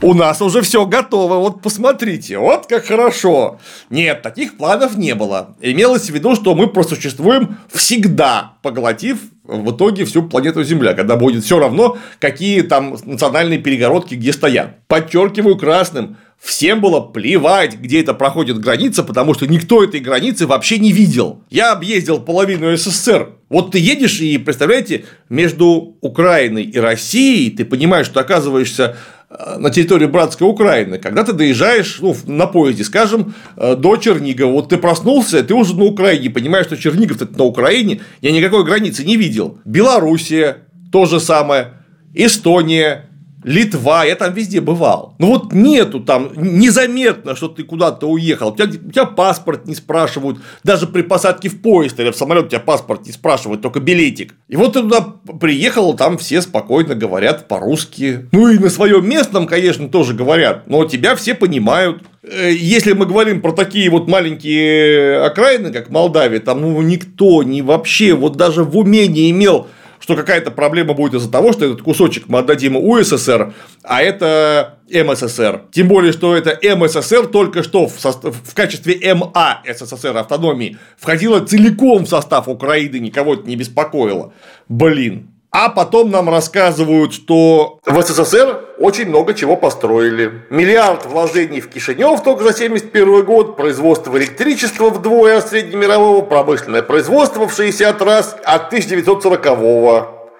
у 0.01 0.13
нас 0.13 0.41
уже 0.41 0.61
все 0.61 0.85
готово, 0.85 1.35
вот 1.35 1.61
посмотрите, 1.61 2.37
вот 2.37 2.67
как 2.67 2.85
хорошо. 2.85 3.59
Нет, 3.89 4.21
таких 4.21 4.57
планов 4.57 4.97
не 4.97 5.15
было. 5.15 5.55
Имелось 5.61 6.09
в 6.09 6.13
виду, 6.13 6.35
что 6.35 6.55
мы 6.55 6.67
просуществуем 6.67 7.57
всегда, 7.71 8.53
поглотив 8.61 9.19
в 9.43 9.71
итоге 9.71 10.05
всю 10.05 10.23
планету 10.23 10.63
Земля, 10.63 10.93
когда 10.93 11.15
будет 11.15 11.43
все 11.43 11.59
равно, 11.59 11.97
какие 12.19 12.61
там 12.61 12.97
национальные 13.05 13.59
перегородки 13.59 14.15
где 14.15 14.33
стоят. 14.33 14.85
Подчеркиваю 14.87 15.57
красным, 15.57 16.17
всем 16.43 16.81
было 16.81 16.99
плевать, 16.99 17.75
где 17.75 18.01
это 18.01 18.13
проходит 18.13 18.59
граница, 18.59 19.03
потому 19.03 19.33
что 19.33 19.47
никто 19.47 19.83
этой 19.83 19.99
границы 19.99 20.45
вообще 20.45 20.77
не 20.77 20.91
видел. 20.91 21.43
Я 21.49 21.71
объездил 21.71 22.19
половину 22.19 22.75
СССР. 22.75 23.29
Вот 23.49 23.71
ты 23.71 23.79
едешь 23.79 24.19
и, 24.19 24.37
представляете, 24.37 25.05
между 25.29 25.97
Украиной 26.01 26.63
и 26.63 26.77
Россией, 26.79 27.51
ты 27.51 27.65
понимаешь, 27.65 28.07
что 28.07 28.19
оказываешься 28.19 28.97
Э, 29.35 29.57
на 29.57 29.69
территории 29.69 30.05
братской 30.05 30.47
Украины, 30.47 30.99
когда 30.99 31.23
ты 31.23 31.33
доезжаешь 31.33 31.99
ну, 32.01 32.15
на 32.27 32.45
поезде, 32.45 32.83
скажем, 32.83 33.33
э, 33.57 33.75
до 33.75 33.95
Чернигова, 33.97 34.51
вот 34.51 34.69
ты 34.69 34.77
проснулся, 34.77 35.43
ты 35.43 35.53
уже 35.53 35.75
на 35.75 35.85
Украине, 35.85 36.29
понимаешь, 36.29 36.67
что 36.67 36.77
Чернигов 36.77 37.21
это 37.21 37.35
на 37.37 37.43
Украине, 37.43 38.01
я 38.21 38.31
никакой 38.31 38.63
границы 38.63 39.03
не 39.03 39.17
видел. 39.17 39.59
Белоруссия, 39.65 40.57
то 40.91 41.05
же 41.05 41.19
самое, 41.19 41.73
Эстония, 42.13 43.09
Литва, 43.43 44.05
я 44.05 44.15
там 44.15 44.33
везде 44.33 44.61
бывал. 44.61 45.15
Ну 45.19 45.27
вот 45.27 45.53
нету 45.53 45.99
там 45.99 46.31
незаметно, 46.35 47.35
что 47.35 47.47
ты 47.47 47.63
куда-то 47.63 48.07
уехал. 48.07 48.49
У 48.49 48.55
тебя, 48.55 48.65
у 48.65 48.91
тебя 48.91 49.05
паспорт 49.05 49.67
не 49.67 49.75
спрашивают. 49.75 50.39
Даже 50.63 50.87
при 50.87 51.01
посадке 51.01 51.49
в 51.49 51.61
поезд 51.61 51.99
или 51.99 52.11
в 52.11 52.15
самолет 52.15 52.49
тебя 52.49 52.59
паспорт 52.59 53.05
не 53.05 53.11
спрашивают, 53.11 53.61
только 53.61 53.79
билетик. 53.79 54.35
И 54.47 54.55
вот 54.55 54.73
ты 54.73 54.81
туда 54.81 55.01
приехал, 55.39 55.93
там 55.95 56.17
все 56.17 56.41
спокойно 56.41 56.95
говорят 56.95 57.47
по-русски. 57.47 58.27
Ну 58.31 58.47
и 58.49 58.57
на 58.57 58.69
своем 58.69 59.07
местном, 59.07 59.47
конечно, 59.47 59.89
тоже 59.89 60.13
говорят. 60.13 60.67
Но 60.67 60.85
тебя 60.85 61.15
все 61.15 61.35
понимают. 61.35 62.03
Э, 62.23 62.51
если 62.51 62.93
мы 62.93 63.05
говорим 63.05 63.41
про 63.41 63.51
такие 63.51 63.89
вот 63.89 64.07
маленькие 64.07 65.21
окраины, 65.23 65.71
как 65.71 65.89
Молдавия, 65.89 66.39
там 66.39 66.61
ну, 66.61 66.81
никто 66.81 67.43
не 67.43 67.61
вообще 67.61 68.13
вот 68.13 68.35
даже 68.37 68.63
в 68.63 68.77
уме 68.77 69.07
не 69.07 69.31
имел 69.31 69.67
что 70.03 70.17
какая-то 70.17 70.51
проблема 70.51 70.93
будет 70.93 71.13
из-за 71.13 71.31
того, 71.31 71.53
что 71.53 71.63
этот 71.63 71.81
кусочек 71.81 72.25
мы 72.27 72.39
отдадим 72.39 72.75
УССР, 72.75 73.53
а 73.83 74.01
это 74.01 74.79
МССР. 74.89 75.61
Тем 75.71 75.87
более, 75.87 76.11
что 76.11 76.35
это 76.35 76.59
МССР 76.75 77.27
только 77.27 77.63
что 77.63 77.87
в, 77.87 77.97
состав, 77.97 78.35
в 78.35 78.53
качестве 78.53 79.15
МА 79.15 79.61
СССР 79.65 80.17
автономии 80.17 80.77
входило 80.97 81.39
целиком 81.39 82.03
в 82.03 82.09
состав 82.09 82.49
Украины, 82.49 82.97
никого 82.97 83.35
это 83.35 83.47
не 83.47 83.55
беспокоило. 83.55 84.33
Блин, 84.67 85.29
а 85.53 85.69
потом 85.69 86.09
нам 86.09 86.29
рассказывают, 86.29 87.13
что 87.13 87.79
в 87.85 88.01
СССР 88.01 88.59
очень 88.79 89.05
много 89.07 89.35
чего 89.35 89.55
построили. 89.55 90.41
Миллиард 90.49 91.05
вложений 91.05 91.61
в 91.61 91.69
Кишинев 91.69 92.23
только 92.23 92.43
за 92.43 92.57
71 92.57 93.23
год, 93.23 93.55
производство 93.55 94.17
электричества 94.17 94.89
вдвое 94.89 95.37
от 95.37 95.47
среднемирового, 95.47 96.21
промышленное 96.21 96.81
производство 96.81 97.47
в 97.47 97.55
60 97.55 98.01
раз 98.01 98.35
от 98.43 98.73
1940-го. 98.73 100.31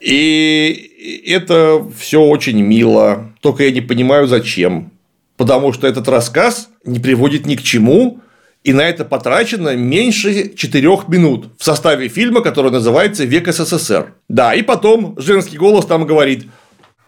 И 0.00 1.22
это 1.26 1.84
все 1.98 2.22
очень 2.22 2.62
мило. 2.62 3.30
Только 3.42 3.64
я 3.64 3.72
не 3.72 3.82
понимаю, 3.82 4.26
зачем. 4.26 4.90
Потому 5.36 5.74
что 5.74 5.86
этот 5.86 6.08
рассказ 6.08 6.70
не 6.86 6.98
приводит 6.98 7.44
ни 7.44 7.56
к 7.56 7.62
чему, 7.62 8.20
и 8.64 8.72
на 8.72 8.82
это 8.82 9.04
потрачено 9.04 9.74
меньше 9.76 10.54
4 10.54 10.88
минут 11.08 11.48
в 11.58 11.64
составе 11.64 12.08
фильма, 12.08 12.42
который 12.42 12.70
называется 12.70 13.24
«Век 13.24 13.52
СССР». 13.52 14.14
Да, 14.28 14.54
и 14.54 14.62
потом 14.62 15.14
женский 15.18 15.58
голос 15.58 15.86
там 15.86 16.06
говорит 16.06 16.46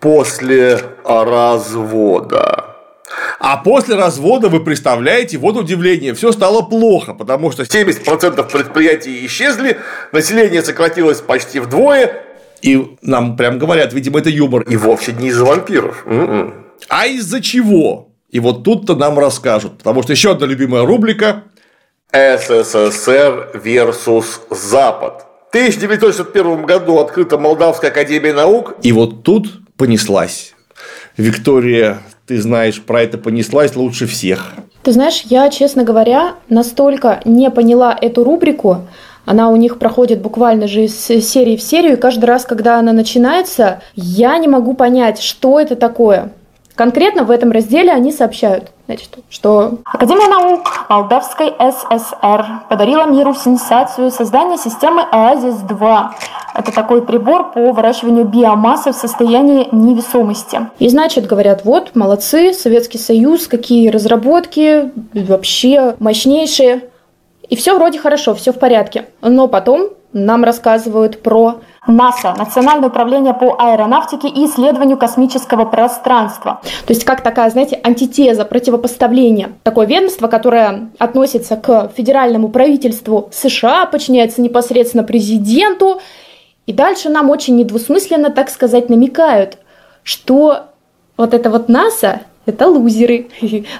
«После 0.00 0.80
развода». 1.04 2.74
А 3.38 3.58
после 3.58 3.94
развода, 3.94 4.48
вы 4.48 4.64
представляете, 4.64 5.38
вот 5.38 5.56
удивление, 5.56 6.14
все 6.14 6.32
стало 6.32 6.62
плохо, 6.62 7.14
потому 7.14 7.52
что 7.52 7.62
70% 7.62 8.50
предприятий 8.50 9.24
исчезли, 9.26 9.78
население 10.12 10.62
сократилось 10.62 11.20
почти 11.20 11.60
вдвое. 11.60 12.22
И 12.62 12.96
нам 13.02 13.36
прям 13.36 13.58
говорят, 13.58 13.92
видимо, 13.92 14.20
это 14.20 14.30
юмор. 14.30 14.62
И 14.62 14.76
вовсе 14.76 15.12
не 15.12 15.28
из-за 15.28 15.44
вампиров. 15.44 16.04
М-м. 16.06 16.54
А 16.88 17.06
из-за 17.06 17.42
чего? 17.42 18.13
И 18.34 18.40
вот 18.40 18.64
тут-то 18.64 18.96
нам 18.96 19.16
расскажут. 19.16 19.78
Потому 19.78 20.02
что 20.02 20.10
еще 20.10 20.32
одна 20.32 20.46
любимая 20.46 20.84
рубрика 20.84 21.44
СССР 22.12 23.52
versus 23.54 24.40
Запад. 24.50 25.24
В 25.46 25.54
1961 25.54 26.66
году 26.66 26.98
открыта 26.98 27.38
Молдавская 27.38 27.92
академия 27.92 28.32
наук. 28.32 28.74
И 28.82 28.90
вот 28.90 29.22
тут 29.22 29.46
понеслась. 29.76 30.52
Виктория, 31.16 31.98
ты 32.26 32.42
знаешь, 32.42 32.82
про 32.82 33.02
это 33.02 33.18
понеслась 33.18 33.76
лучше 33.76 34.08
всех. 34.08 34.54
Ты 34.82 34.90
знаешь, 34.90 35.22
я, 35.26 35.48
честно 35.48 35.84
говоря, 35.84 36.34
настолько 36.48 37.20
не 37.24 37.48
поняла 37.52 37.96
эту 37.98 38.24
рубрику, 38.24 38.88
она 39.26 39.48
у 39.48 39.54
них 39.54 39.78
проходит 39.78 40.20
буквально 40.20 40.66
же 40.66 40.86
из 40.86 40.98
серии 40.98 41.56
в 41.56 41.62
серию, 41.62 41.92
и 41.92 42.00
каждый 42.00 42.24
раз, 42.24 42.44
когда 42.44 42.80
она 42.80 42.92
начинается, 42.92 43.80
я 43.94 44.36
не 44.38 44.48
могу 44.48 44.74
понять, 44.74 45.20
что 45.20 45.60
это 45.60 45.76
такое. 45.76 46.32
Конкретно 46.74 47.22
в 47.22 47.30
этом 47.30 47.52
разделе 47.52 47.92
они 47.92 48.10
сообщают, 48.10 48.72
значит, 48.86 49.10
что 49.30 49.78
Академия 49.84 50.26
наук 50.26 50.86
Молдавской 50.88 51.52
ССР 51.58 52.46
подарила 52.68 53.06
миру 53.06 53.32
сенсацию 53.32 54.10
создания 54.10 54.58
системы 54.58 55.02
ОАЗИС-2. 55.12 56.08
Это 56.54 56.72
такой 56.72 57.02
прибор 57.02 57.52
по 57.52 57.72
выращиванию 57.72 58.24
биомассы 58.24 58.90
в 58.90 58.96
состоянии 58.96 59.68
невесомости. 59.70 60.68
И 60.80 60.88
значит, 60.88 61.26
говорят, 61.26 61.64
вот, 61.64 61.94
молодцы, 61.94 62.52
Советский 62.52 62.98
Союз, 62.98 63.46
какие 63.46 63.88
разработки, 63.90 64.90
вообще 65.12 65.94
мощнейшие. 66.00 66.88
И 67.48 67.54
все 67.54 67.76
вроде 67.76 68.00
хорошо, 68.00 68.34
все 68.34 68.52
в 68.52 68.58
порядке. 68.58 69.06
Но 69.20 69.46
потом 69.46 69.90
нам 70.12 70.42
рассказывают 70.42 71.22
про 71.22 71.60
НАСА, 71.86 72.34
Национальное 72.36 72.88
управление 72.88 73.34
по 73.34 73.56
аэронавтике 73.58 74.28
и 74.28 74.46
исследованию 74.46 74.96
космического 74.96 75.64
пространства. 75.64 76.60
То 76.86 76.92
есть 76.92 77.04
как 77.04 77.22
такая, 77.22 77.50
знаете, 77.50 77.80
антитеза, 77.82 78.44
противопоставление. 78.44 79.52
Такое 79.62 79.86
ведомство, 79.86 80.28
которое 80.28 80.90
относится 80.98 81.56
к 81.56 81.90
федеральному 81.96 82.48
правительству 82.48 83.28
США, 83.32 83.86
подчиняется 83.86 84.40
непосредственно 84.40 85.04
президенту. 85.04 86.00
И 86.66 86.72
дальше 86.72 87.10
нам 87.10 87.30
очень 87.30 87.56
недвусмысленно, 87.56 88.30
так 88.30 88.48
сказать, 88.48 88.88
намекают, 88.88 89.58
что 90.02 90.66
вот 91.16 91.34
это 91.34 91.50
вот 91.50 91.68
НАСА 91.68 92.20
это 92.46 92.68
лузеры. 92.68 93.28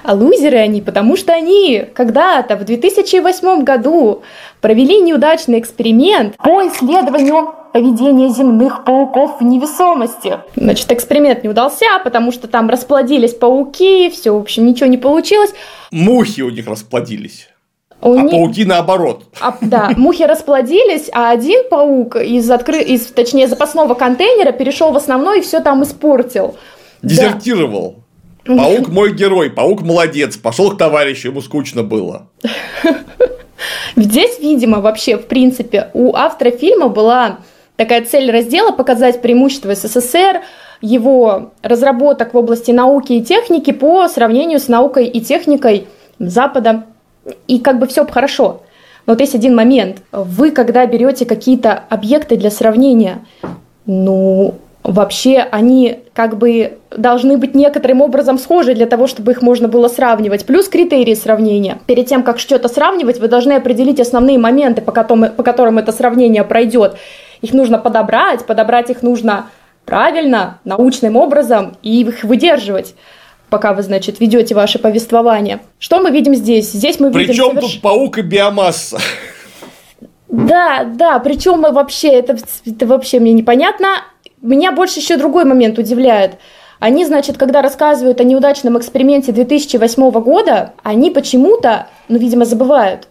А 0.03 0.13
лузеры 0.13 0.57
они, 0.57 0.81
потому 0.81 1.15
что 1.17 1.33
они 1.33 1.85
когда-то 1.93 2.55
в 2.55 2.65
2008 2.65 3.63
году 3.63 4.23
провели 4.61 5.01
неудачный 5.01 5.59
эксперимент 5.59 6.35
по 6.37 6.67
исследованию 6.67 7.53
поведения 7.75 8.29
земных 8.29 8.85
пауков 8.85 9.41
в 9.41 9.43
невесомости. 9.43 10.39
Значит, 10.55 10.89
эксперимент 10.93 11.43
не 11.43 11.49
удался, 11.49 11.99
потому 12.05 12.31
что 12.31 12.47
там 12.47 12.69
расплодились 12.69 13.33
пауки, 13.33 14.09
все, 14.11 14.31
в 14.31 14.39
общем, 14.39 14.65
ничего 14.65 14.85
не 14.85 14.97
получилось. 14.97 15.53
Мухи 15.91 16.39
у 16.39 16.49
них 16.51 16.67
расплодились. 16.67 17.49
У 18.01 18.13
а 18.13 18.21
них... 18.21 18.31
пауки 18.31 18.63
наоборот. 18.63 19.25
А, 19.41 19.57
да, 19.59 19.91
мухи 19.97 20.23
расплодились, 20.23 21.09
а 21.11 21.31
один 21.31 21.67
паук 21.69 22.15
из, 22.15 22.49
откры... 22.49 22.81
из, 22.81 23.07
точнее, 23.07 23.49
запасного 23.49 23.93
контейнера 23.93 24.53
перешел 24.53 24.93
в 24.93 24.95
основной 24.95 25.39
и 25.39 25.41
все 25.41 25.59
там 25.59 25.83
испортил. 25.83 26.55
Дезертировал. 27.01 27.97
Да. 28.45 28.55
Паук 28.55 28.87
мой 28.87 29.13
герой, 29.13 29.49
паук 29.49 29.81
молодец, 29.81 30.37
пошел 30.37 30.71
к 30.71 30.77
товарищу, 30.77 31.27
ему 31.27 31.41
скучно 31.41 31.83
было. 31.83 32.29
Здесь, 33.97 34.39
видимо, 34.39 34.79
вообще, 34.79 35.17
в 35.17 35.25
принципе, 35.25 35.89
у 35.93 36.15
автора 36.15 36.51
фильма 36.51 36.87
была 36.87 37.39
такая 37.75 38.03
цель 38.05 38.31
раздела 38.31 38.71
показать 38.71 39.21
преимущества 39.21 39.75
СССР, 39.75 40.41
его 40.81 41.51
разработок 41.61 42.33
в 42.33 42.37
области 42.37 42.71
науки 42.71 43.13
и 43.13 43.23
техники 43.23 43.71
по 43.71 44.07
сравнению 44.07 44.59
с 44.59 44.67
наукой 44.67 45.07
и 45.07 45.21
техникой 45.21 45.87
Запада. 46.19 46.83
И 47.47 47.59
как 47.59 47.79
бы 47.79 47.87
все 47.87 48.05
хорошо. 48.05 48.61
Но 49.05 49.13
вот 49.13 49.21
есть 49.21 49.35
один 49.35 49.55
момент. 49.55 49.97
Вы, 50.11 50.51
когда 50.51 50.85
берете 50.85 51.25
какие-то 51.25 51.83
объекты 51.89 52.37
для 52.37 52.51
сравнения, 52.51 53.19
ну, 53.85 54.55
вообще 54.83 55.39
они 55.51 55.99
как 56.13 56.37
бы 56.37 56.77
должны 56.95 57.37
быть 57.37 57.55
некоторым 57.55 58.01
образом 58.01 58.37
схожи 58.37 58.73
для 58.73 58.85
того, 58.85 59.07
чтобы 59.07 59.31
их 59.31 59.41
можно 59.41 59.67
было 59.67 59.87
сравнивать. 59.87 60.45
Плюс 60.45 60.69
критерии 60.69 61.13
сравнения. 61.13 61.79
Перед 61.87 62.07
тем, 62.07 62.23
как 62.23 62.39
что-то 62.39 62.67
сравнивать, 62.67 63.19
вы 63.19 63.27
должны 63.27 63.53
определить 63.53 63.99
основные 63.99 64.37
моменты, 64.37 64.81
по 64.81 64.91
которым, 64.91 65.31
по 65.31 65.43
которым 65.43 65.77
это 65.77 65.91
сравнение 65.91 66.43
пройдет. 66.43 66.95
Их 67.45 67.53
нужно 67.53 67.77
подобрать, 67.77 68.43
подобрать 68.47 68.89
их 68.89 69.03
нужно 69.03 69.51
правильно, 69.85 70.59
научным 70.63 71.15
образом 71.15 71.77
и 71.83 72.01
их 72.01 72.23
выдерживать 72.23 72.95
пока 73.51 73.73
вы, 73.73 73.83
значит, 73.83 74.19
ведете 74.19 74.55
ваше 74.55 74.79
повествование. 74.79 75.59
Что 75.77 75.99
мы 75.99 76.09
видим 76.09 76.33
здесь? 76.33 76.71
Здесь 76.71 76.99
мы 76.99 77.09
видим... 77.09 77.27
Причем 77.27 77.47
соверш... 77.49 77.73
тут 77.73 77.81
паук 77.83 78.17
и 78.17 78.21
биомасса? 78.23 78.97
Да, 80.27 80.83
да, 80.83 81.19
причем 81.19 81.61
мы 81.61 81.71
вообще, 81.71 82.09
это, 82.09 82.35
это 82.65 82.87
вообще 82.87 83.19
мне 83.19 83.31
непонятно. 83.33 83.87
Меня 84.41 84.71
больше 84.71 84.99
еще 84.99 85.15
другой 85.15 85.45
момент 85.45 85.77
удивляет. 85.77 86.39
Они, 86.79 87.05
значит, 87.05 87.37
когда 87.37 87.61
рассказывают 87.61 88.19
о 88.19 88.23
неудачном 88.23 88.77
эксперименте 88.79 89.31
2008 89.31 90.11
года, 90.19 90.73
они 90.81 91.11
почему-то, 91.11 91.87
ну, 92.09 92.17
видимо, 92.17 92.43
забывают, 92.43 93.07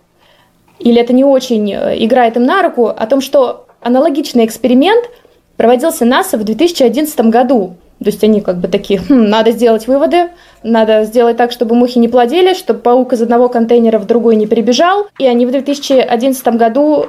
или 0.81 1.01
это 1.01 1.13
не 1.13 1.25
очень 1.25 1.73
э, 1.73 2.05
играет 2.05 2.37
им 2.37 2.45
на 2.45 2.63
руку, 2.63 2.89
о 2.89 3.07
том, 3.07 3.21
что 3.21 3.64
аналогичный 3.85 4.45
эксперимент 4.45 5.09
проводился 5.57 6.05
НАСА 6.05 6.39
в 6.39 6.45
2011 6.45 7.21
году. 7.21 7.77
То 8.01 8.07
есть 8.07 8.25
они 8.25 8.41
как 8.41 8.59
бы 8.59 8.69
такие, 8.69 9.01
хм, 9.01 9.25
надо 9.25 9.53
сделать 9.53 9.87
выводы, 9.87 10.31
надо 10.63 11.05
сделать 11.05 11.37
так, 11.37 11.53
чтобы 11.53 11.75
мухи 11.75 11.99
не 11.99 12.09
плодили, 12.09 12.55
чтобы 12.55 12.81
паук 12.81 13.13
из 13.13 13.23
одного 13.23 13.49
контейнера 13.49 13.99
в 13.99 14.07
другой 14.07 14.37
не 14.37 14.47
перебежал. 14.47 15.07
И 15.19 15.27
они 15.27 15.47
в 15.47 15.53
2011 15.53 16.47
году 16.57 17.07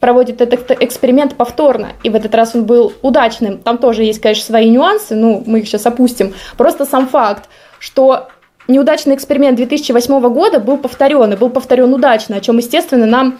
проводят 0.00 0.40
этот 0.40 0.82
эксперимент 0.82 1.36
повторно, 1.36 1.90
и 2.02 2.10
в 2.10 2.16
этот 2.16 2.34
раз 2.34 2.56
он 2.56 2.64
был 2.64 2.92
удачным. 3.02 3.58
Там 3.58 3.78
тоже 3.78 4.02
есть, 4.02 4.20
конечно, 4.20 4.44
свои 4.44 4.68
нюансы, 4.68 5.14
ну, 5.14 5.44
мы 5.46 5.60
их 5.60 5.68
сейчас 5.68 5.86
опустим. 5.86 6.34
Просто 6.56 6.86
сам 6.86 7.06
факт, 7.06 7.48
что 7.78 8.26
неудачный 8.66 9.14
эксперимент 9.14 9.56
2008 9.56 10.20
года 10.30 10.58
был 10.58 10.78
повторен, 10.78 11.32
и 11.32 11.36
был 11.36 11.50
повторен 11.50 11.94
удачно, 11.94 12.34
о 12.34 12.40
чем, 12.40 12.58
естественно, 12.58 13.06
нам 13.06 13.38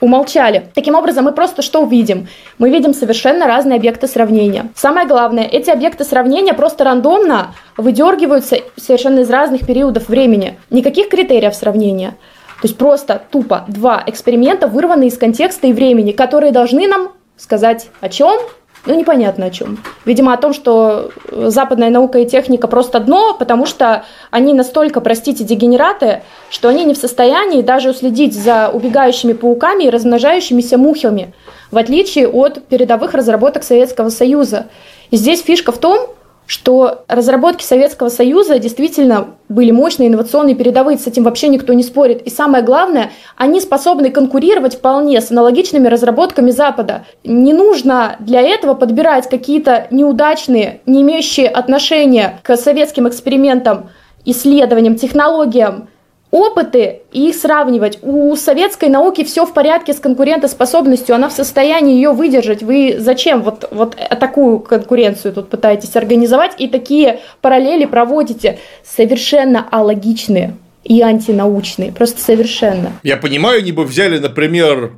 умолчали. 0.00 0.68
Таким 0.74 0.94
образом, 0.94 1.24
мы 1.24 1.32
просто 1.32 1.62
что 1.62 1.82
увидим? 1.82 2.28
Мы 2.58 2.70
видим 2.70 2.94
совершенно 2.94 3.46
разные 3.46 3.76
объекты 3.76 4.06
сравнения. 4.06 4.70
Самое 4.74 5.06
главное, 5.06 5.44
эти 5.44 5.70
объекты 5.70 6.04
сравнения 6.04 6.54
просто 6.54 6.84
рандомно 6.84 7.54
выдергиваются 7.76 8.56
совершенно 8.76 9.20
из 9.20 9.30
разных 9.30 9.66
периодов 9.66 10.08
времени. 10.08 10.58
Никаких 10.70 11.08
критериев 11.08 11.54
сравнения. 11.54 12.16
То 12.60 12.68
есть 12.68 12.78
просто 12.78 13.20
тупо 13.30 13.64
два 13.68 14.02
эксперимента, 14.06 14.68
вырванные 14.68 15.08
из 15.08 15.18
контекста 15.18 15.66
и 15.66 15.72
времени, 15.72 16.12
которые 16.12 16.52
должны 16.52 16.86
нам 16.86 17.12
сказать 17.36 17.88
о 18.00 18.08
чем? 18.08 18.40
Ну, 18.84 18.94
непонятно 18.94 19.46
о 19.46 19.50
чем. 19.50 19.78
Видимо, 20.04 20.32
о 20.32 20.36
том, 20.36 20.52
что 20.52 21.12
западная 21.30 21.90
наука 21.90 22.18
и 22.18 22.26
техника 22.26 22.66
просто 22.66 22.98
дно, 22.98 23.34
потому 23.38 23.64
что 23.64 24.04
они 24.32 24.54
настолько, 24.54 25.00
простите, 25.00 25.44
дегенераты, 25.44 26.22
что 26.50 26.68
они 26.68 26.84
не 26.84 26.94
в 26.94 26.98
состоянии 26.98 27.62
даже 27.62 27.90
уследить 27.90 28.34
за 28.34 28.70
убегающими 28.70 29.34
пауками 29.34 29.84
и 29.84 29.90
размножающимися 29.90 30.78
мухами, 30.78 31.32
в 31.70 31.78
отличие 31.78 32.26
от 32.26 32.66
передовых 32.66 33.14
разработок 33.14 33.62
Советского 33.62 34.08
Союза. 34.08 34.66
И 35.12 35.16
здесь 35.16 35.42
фишка 35.42 35.70
в 35.70 35.78
том, 35.78 36.08
что 36.52 37.04
разработки 37.08 37.64
Советского 37.64 38.10
Союза 38.10 38.58
действительно 38.58 39.28
были 39.48 39.70
мощные, 39.70 40.10
инновационные, 40.10 40.54
передовые, 40.54 40.98
с 40.98 41.06
этим 41.06 41.24
вообще 41.24 41.48
никто 41.48 41.72
не 41.72 41.82
спорит. 41.82 42.20
И 42.26 42.28
самое 42.28 42.62
главное, 42.62 43.10
они 43.38 43.58
способны 43.58 44.10
конкурировать 44.10 44.74
вполне 44.74 45.22
с 45.22 45.30
аналогичными 45.30 45.88
разработками 45.88 46.50
Запада. 46.50 47.06
Не 47.24 47.54
нужно 47.54 48.16
для 48.18 48.42
этого 48.42 48.74
подбирать 48.74 49.30
какие-то 49.30 49.86
неудачные, 49.90 50.82
не 50.84 51.00
имеющие 51.00 51.48
отношения 51.48 52.38
к 52.42 52.54
советским 52.58 53.08
экспериментам, 53.08 53.88
исследованиям, 54.26 54.96
технологиям, 54.96 55.88
опыты 56.32 57.02
и 57.12 57.28
их 57.28 57.36
сравнивать. 57.36 57.98
У 58.02 58.34
советской 58.34 58.88
науки 58.88 59.22
все 59.22 59.46
в 59.46 59.52
порядке 59.52 59.92
с 59.92 60.00
конкурентоспособностью, 60.00 61.14
она 61.14 61.28
в 61.28 61.32
состоянии 61.32 61.94
ее 61.94 62.12
выдержать. 62.12 62.62
Вы 62.62 62.96
зачем 62.98 63.42
вот, 63.42 63.68
вот 63.70 63.96
такую 64.18 64.58
конкуренцию 64.58 65.34
тут 65.34 65.50
пытаетесь 65.50 65.94
организовать 65.94 66.54
и 66.58 66.68
такие 66.68 67.20
параллели 67.42 67.84
проводите? 67.84 68.58
Совершенно 68.82 69.68
алогичные 69.70 70.56
и 70.84 71.02
антинаучные, 71.02 71.92
просто 71.92 72.20
совершенно. 72.20 72.92
Я 73.02 73.18
понимаю, 73.18 73.58
они 73.58 73.72
бы 73.72 73.84
взяли, 73.84 74.18
например, 74.18 74.94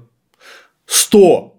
100 0.87 1.54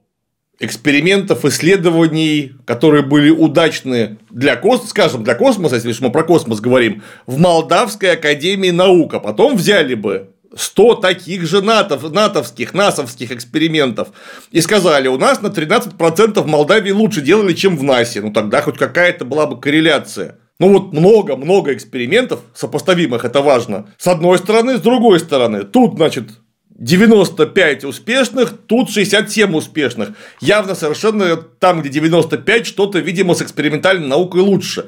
экспериментов, 0.59 1.45
исследований, 1.45 2.53
которые 2.65 3.03
были 3.03 3.29
удачны 3.29 4.17
для 4.29 4.55
космоса, 4.55 4.89
скажем, 4.89 5.23
для 5.23 5.35
космоса, 5.35 5.75
если 5.75 6.03
мы 6.03 6.11
про 6.11 6.23
космос 6.23 6.59
говорим, 6.59 7.03
в 7.25 7.37
Молдавской 7.37 8.11
академии 8.13 8.69
наук, 8.69 9.13
а 9.13 9.19
потом 9.19 9.57
взяли 9.57 9.95
бы 9.95 10.29
100 10.55 10.95
таких 10.95 11.45
же 11.45 11.61
натов, 11.61 12.09
натовских, 12.11 12.73
насовских 12.73 13.31
экспериментов 13.31 14.09
и 14.51 14.61
сказали, 14.61 15.07
у 15.07 15.17
нас 15.17 15.41
на 15.41 15.47
13% 15.47 16.41
в 16.41 16.47
Молдавии 16.47 16.91
лучше 16.91 17.21
делали, 17.21 17.53
чем 17.53 17.77
в 17.77 17.83
НАСе. 17.83 18.21
Ну, 18.21 18.31
тогда 18.31 18.61
хоть 18.61 18.77
какая-то 18.77 19.25
была 19.25 19.47
бы 19.47 19.59
корреляция. 19.59 20.39
Ну 20.57 20.71
вот 20.71 20.93
много-много 20.93 21.73
экспериментов, 21.73 22.39
сопоставимых, 22.53 23.25
это 23.25 23.41
важно. 23.41 23.87
С 23.97 24.07
одной 24.07 24.37
стороны, 24.37 24.77
с 24.77 24.81
другой 24.81 25.19
стороны. 25.19 25.63
Тут, 25.63 25.95
значит, 25.95 26.29
95 26.76 27.86
успешных, 27.86 28.53
тут 28.67 28.89
67 28.89 29.55
успешных. 29.55 30.09
Явно 30.41 30.76
совершенно 30.76 31.38
там, 31.38 31.82
где 31.82 31.89
95, 31.89 32.67
что-то, 32.67 32.99
видимо, 32.99 33.34
с 33.34 33.41
экспериментальной 33.41 34.07
наукой 34.07 34.41
лучше. 34.41 34.88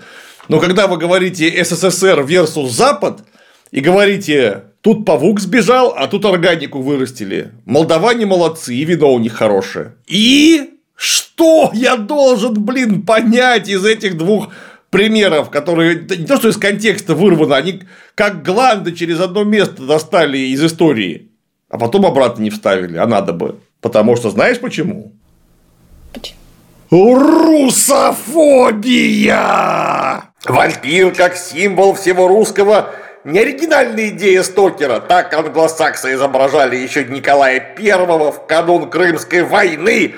Но 0.50 0.60
когда 0.60 0.88
вы 0.88 0.98
говорите 0.98 1.64
СССР 1.64 2.20
versus 2.22 2.70
Запад, 2.70 3.22
и 3.72 3.82
говорите, 3.82 4.64
тут 4.82 5.06
павук 5.06 5.42
сбежал, 5.42 5.94
а 5.98 6.08
тут 6.08 6.24
органику 6.26 6.82
вырастили. 6.82 7.52
Молдаване 7.66 8.26
молодцы, 8.26 8.74
и 8.74 8.86
вино 8.86 9.14
у 9.14 9.20
них 9.20 9.34
хорошее. 9.34 9.96
И 10.08 10.70
что 10.96 11.72
я 11.74 11.98
должен, 11.98 12.54
блин, 12.64 13.02
понять 13.02 13.68
из 13.68 13.86
этих 13.86 14.18
двух 14.18 14.50
примеров, 14.90 15.50
которые 15.50 15.96
не 15.96 16.26
то, 16.26 16.38
что 16.38 16.48
из 16.48 16.56
контекста 16.56 17.14
вырваны, 17.14 17.54
они 17.54 17.84
как 18.16 18.44
гланды 18.44 18.94
через 18.94 19.20
одно 19.20 19.44
место 19.44 19.86
достали 19.86 20.38
из 20.38 20.64
истории 20.64 21.30
а 21.70 21.78
потом 21.78 22.05
обратно 22.05 22.43
не 22.43 22.49
вставили, 22.49 22.97
а 22.97 23.05
надо 23.05 23.34
бы. 23.34 23.59
Потому 23.82 24.15
что 24.15 24.30
знаешь 24.30 24.59
почему? 24.59 25.13
Почему? 26.13 26.38
Русофобия! 26.89 28.24
Вампир 30.45 31.13
как 31.13 31.36
символ 31.36 31.93
всего 31.93 32.28
русского 32.28 32.91
не 33.28 33.39
оригинальная 33.39 34.09
идея 34.09 34.41
Стокера. 34.41 35.01
Так 35.01 35.34
англосаксы 35.34 36.13
изображали 36.13 36.78
еще 36.78 37.03
Николая 37.03 37.59
Первого 37.59 38.32
в 38.32 38.47
канун 38.47 38.89
Крымской 38.89 39.43
войны. 39.43 40.15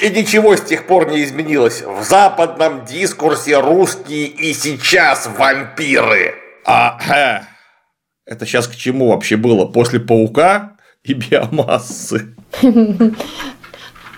И 0.00 0.10
ничего 0.10 0.56
с 0.56 0.60
тех 0.60 0.86
пор 0.86 1.10
не 1.10 1.24
изменилось. 1.24 1.82
В 1.82 2.04
западном 2.04 2.84
дискурсе 2.84 3.58
русские 3.58 4.26
и 4.26 4.52
сейчас 4.54 5.28
вампиры. 5.36 6.34
А, 6.64 6.98
э, 7.12 7.40
это 8.24 8.46
сейчас 8.46 8.68
к 8.68 8.76
чему 8.76 9.08
вообще 9.08 9.36
было? 9.36 9.66
После 9.66 9.98
паука 9.98 10.73
и 11.04 11.12
биомассы. 11.12 12.34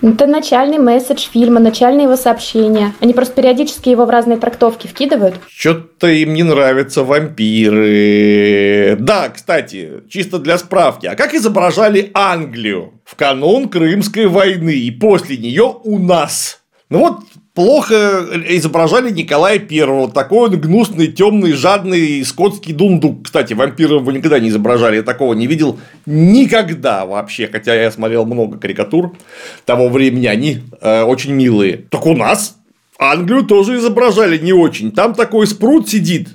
Это 0.02 0.26
начальный 0.26 0.78
месседж 0.78 1.26
фильма, 1.32 1.58
начальные 1.58 2.04
его 2.04 2.16
сообщения. 2.16 2.92
Они 3.00 3.14
просто 3.14 3.34
периодически 3.34 3.88
его 3.88 4.04
в 4.04 4.10
разные 4.10 4.36
трактовки 4.38 4.86
вкидывают. 4.86 5.36
Что-то 5.48 6.06
им 6.08 6.34
не 6.34 6.42
нравятся 6.42 7.02
вампиры. 7.02 8.96
Да, 9.00 9.30
кстати, 9.30 10.02
чисто 10.08 10.38
для 10.38 10.58
справки. 10.58 11.06
А 11.06 11.16
как 11.16 11.32
изображали 11.34 12.10
Англию 12.14 13.00
в 13.04 13.16
канун 13.16 13.70
Крымской 13.70 14.26
войны 14.26 14.74
и 14.74 14.90
после 14.90 15.38
нее 15.38 15.74
у 15.82 15.98
нас? 15.98 16.60
Ну 16.90 16.98
вот 16.98 17.20
плохо 17.56 18.26
изображали 18.48 19.10
Николая 19.10 19.58
Первого. 19.58 20.08
Такой 20.12 20.50
он 20.50 20.60
гнусный, 20.60 21.08
темный, 21.08 21.52
жадный 21.52 22.24
скотский 22.24 22.74
дундук. 22.74 23.24
Кстати, 23.24 23.54
вампиров 23.54 24.02
вы 24.02 24.12
никогда 24.12 24.38
не 24.38 24.50
изображали. 24.50 24.96
Я 24.96 25.02
такого 25.02 25.32
не 25.32 25.46
видел 25.46 25.80
никогда 26.04 27.06
вообще. 27.06 27.48
Хотя 27.50 27.74
я 27.74 27.90
смотрел 27.90 28.26
много 28.26 28.58
карикатур 28.58 29.16
того 29.64 29.88
времени. 29.88 30.26
Они 30.26 30.58
э, 30.80 31.02
очень 31.02 31.32
милые. 31.32 31.86
Так 31.90 32.06
у 32.06 32.14
нас 32.14 32.58
Англию 32.98 33.42
тоже 33.42 33.76
изображали 33.76 34.38
не 34.38 34.52
очень. 34.52 34.92
Там 34.92 35.14
такой 35.14 35.46
спрут 35.46 35.88
сидит 35.88 36.28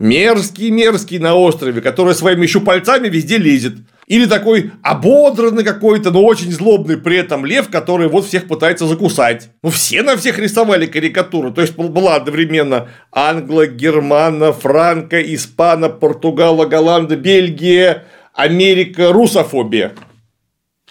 мерзкий-мерзкий 0.00 1.18
на 1.18 1.34
острове, 1.34 1.80
который 1.80 2.14
своими 2.14 2.42
еще 2.42 2.60
пальцами 2.60 3.08
везде 3.08 3.38
лезет. 3.38 3.74
Или 4.06 4.24
такой 4.24 4.70
ободранный 4.82 5.64
какой-то, 5.64 6.10
но 6.10 6.24
очень 6.24 6.50
злобный 6.50 6.96
при 6.96 7.18
этом 7.18 7.44
лев, 7.44 7.68
который 7.68 8.08
вот 8.08 8.24
всех 8.24 8.48
пытается 8.48 8.86
закусать. 8.86 9.50
Ну, 9.62 9.70
все 9.70 10.02
на 10.02 10.16
всех 10.16 10.38
рисовали 10.38 10.86
карикатуру. 10.86 11.52
То 11.52 11.60
есть, 11.60 11.76
была 11.76 12.14
одновременно 12.14 12.88
англо, 13.12 13.66
германо, 13.66 14.52
франко, 14.54 15.20
испано, 15.34 15.90
португало, 15.90 16.64
голланда, 16.64 17.16
Бельгия, 17.16 18.04
Америка, 18.32 19.12
русофобия. 19.12 19.92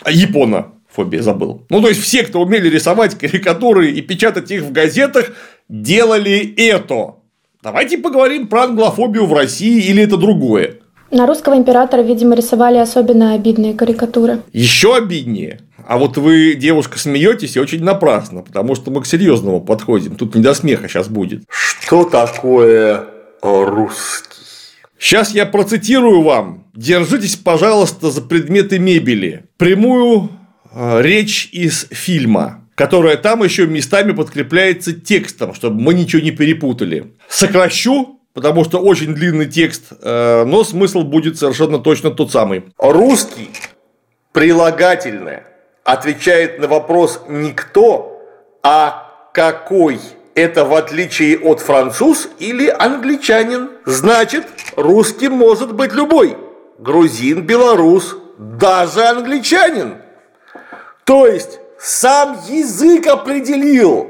А 0.03 0.11
Япона 0.11 0.73
фобия 0.87 1.23
забыл. 1.23 1.65
Ну, 1.71 1.81
то 1.81 1.87
есть, 1.87 2.03
все, 2.03 2.21
кто 2.23 2.39
умели 2.39 2.69
рисовать 2.69 3.15
карикатуры 3.19 3.89
и 3.89 4.01
печатать 4.01 4.51
их 4.51 4.61
в 4.61 4.71
газетах, 4.71 5.31
делали 5.69 6.53
это. 6.55 7.15
Давайте 7.63 7.97
поговорим 7.97 8.47
про 8.47 8.63
англофобию 8.63 9.25
в 9.25 9.33
России 9.33 9.83
или 9.85 10.03
это 10.03 10.17
другое. 10.17 10.75
На 11.09 11.25
русского 11.25 11.55
императора, 11.55 12.01
видимо, 12.01 12.35
рисовали 12.35 12.77
особенно 12.77 13.33
обидные 13.33 13.73
карикатуры. 13.73 14.41
Еще 14.53 14.95
обиднее. 14.95 15.61
А 15.87 15.97
вот 15.97 16.17
вы, 16.17 16.53
девушка, 16.55 16.99
смеетесь 16.99 17.55
и 17.55 17.59
очень 17.59 17.83
напрасно, 17.83 18.41
потому 18.41 18.75
что 18.75 18.91
мы 18.91 19.01
к 19.01 19.05
серьезному 19.05 19.61
подходим. 19.61 20.15
Тут 20.17 20.35
не 20.35 20.41
до 20.41 20.53
смеха 20.53 20.87
сейчас 20.87 21.07
будет. 21.07 21.43
Что 21.49 22.03
такое 22.03 23.05
русский? 23.41 24.27
Сейчас 24.99 25.33
я 25.33 25.45
процитирую 25.45 26.21
вам. 26.21 26.65
Держитесь, 26.75 27.37
пожалуйста, 27.37 28.11
за 28.11 28.21
предметы 28.21 28.77
мебели. 28.79 29.45
Прямую 29.57 30.29
э, 30.73 31.01
речь 31.01 31.49
из 31.53 31.87
фильма 31.91 32.66
которая 32.77 33.17
там 33.17 33.43
еще 33.43 33.65
местами 33.65 34.11
подкрепляется 34.11 34.93
текстом, 34.93 35.55
чтобы 35.55 35.81
мы 35.81 35.95
ничего 35.95 36.21
не 36.21 36.29
перепутали. 36.29 37.15
Сокращу, 37.27 38.19
потому 38.33 38.63
что 38.63 38.77
очень 38.77 39.15
длинный 39.15 39.47
текст, 39.47 39.85
э, 39.99 40.43
но 40.45 40.63
смысл 40.63 41.01
будет 41.01 41.39
совершенно 41.39 41.79
точно 41.79 42.11
тот 42.11 42.31
самый. 42.31 42.65
Русский 42.77 43.49
прилагательное 44.31 45.47
отвечает 45.83 46.59
на 46.59 46.67
вопрос 46.67 47.23
не 47.27 47.51
кто, 47.51 48.21
а 48.61 49.11
какой. 49.33 49.99
Это 50.35 50.63
в 50.63 50.75
отличие 50.75 51.39
от 51.39 51.61
француз 51.61 52.29
или 52.37 52.67
англичанин. 52.67 53.71
Значит, 53.87 54.45
русским 54.75 55.31
может 55.31 55.73
быть 55.73 55.93
любой. 55.93 56.37
Грузин, 56.77 57.41
белорус, 57.41 58.15
даже 58.37 59.03
англичанин. 59.03 59.95
То 61.05 61.25
есть, 61.25 61.59
сам 61.79 62.37
язык 62.49 63.07
определил, 63.07 64.07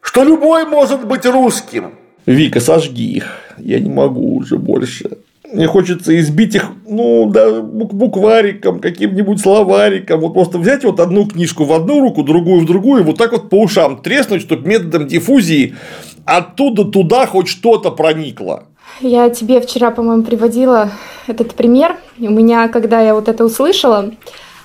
что 0.00 0.22
любой 0.22 0.66
может 0.66 1.06
быть 1.06 1.26
русским. 1.26 1.92
Вика, 2.26 2.60
сожги 2.60 3.12
их. 3.14 3.26
Я 3.58 3.80
не 3.80 3.90
могу 3.90 4.36
уже 4.36 4.56
больше. 4.56 5.18
Мне 5.52 5.66
хочется 5.66 6.16
избить 6.20 6.54
их, 6.54 6.70
ну, 6.86 7.28
да, 7.28 7.60
буквариком, 7.60 8.78
каким-нибудь 8.78 9.40
словариком. 9.40 10.20
Вот 10.20 10.34
просто 10.34 10.58
взять 10.58 10.84
вот 10.84 11.00
одну 11.00 11.26
книжку 11.26 11.64
в 11.64 11.72
одну 11.72 12.00
руку, 12.00 12.22
другую 12.22 12.60
в 12.60 12.66
другую, 12.66 13.02
и 13.02 13.04
вот 13.04 13.18
так 13.18 13.32
вот 13.32 13.50
по 13.50 13.60
ушам 13.60 14.00
треснуть, 14.00 14.42
чтобы 14.42 14.68
методом 14.68 15.08
диффузии 15.08 15.74
оттуда 16.24 16.84
туда 16.84 17.26
хоть 17.26 17.48
что-то 17.48 17.90
проникло. 17.90 18.64
Я 19.00 19.28
тебе 19.30 19.60
вчера, 19.60 19.90
по-моему, 19.90 20.22
приводила 20.22 20.90
этот 21.26 21.54
пример. 21.54 21.96
У 22.18 22.30
меня, 22.30 22.68
когда 22.68 23.00
я 23.00 23.14
вот 23.14 23.28
это 23.28 23.44
услышала, 23.44 24.12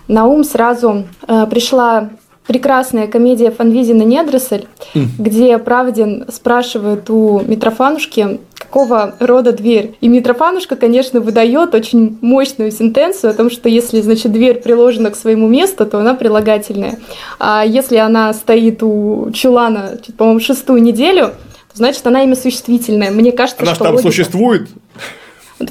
на 0.07 0.25
ум 0.27 0.43
сразу 0.43 1.05
э, 1.27 1.47
пришла 1.49 2.11
прекрасная 2.47 3.07
комедия 3.07 3.51
Фанвизина 3.51 4.03
«Недросль», 4.03 4.65
mm. 4.93 5.05
где 5.17 5.57
Правдин 5.57 6.26
спрашивает 6.30 7.09
у 7.09 7.41
Митрофанушки, 7.41 8.39
какого 8.57 9.15
рода 9.19 9.51
дверь. 9.51 9.95
И 10.01 10.07
Митрофанушка, 10.07 10.76
конечно, 10.76 11.22
выдает 11.22 11.73
очень 11.73 12.17
мощную 12.22 12.72
сентенцию 12.72 13.31
о 13.31 13.34
том, 13.34 13.49
что 13.49 13.69
если, 13.69 14.01
значит, 14.01 14.31
дверь 14.31 14.61
приложена 14.61 15.11
к 15.11 15.15
своему 15.15 15.47
месту, 15.47 15.85
то 15.85 15.99
она 15.99 16.13
прилагательная. 16.13 16.99
А 17.39 17.63
если 17.65 17.97
она 17.97 18.34
стоит 18.34 18.84
у 18.84 19.31
чулана, 19.34 19.97
по-моему, 20.17 20.39
шестую 20.39 20.81
неделю, 20.81 21.27
то 21.27 21.77
значит, 21.77 22.05
она 22.05 22.23
имя 22.23 22.35
существительное. 22.35 23.11
Мне 23.11 23.31
кажется, 23.31 23.63
она 23.63 23.76
что 23.76 23.85
там 23.85 23.95
логика... 23.95 24.11
существует? 24.11 24.69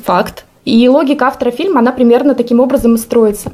Факт. 0.04 0.44
И 0.64 0.88
логика 0.88 1.26
автора 1.26 1.50
фильма, 1.50 1.80
она 1.80 1.92
примерно 1.92 2.34
таким 2.34 2.58
образом 2.60 2.94
и 2.94 2.98
строится. 2.98 3.52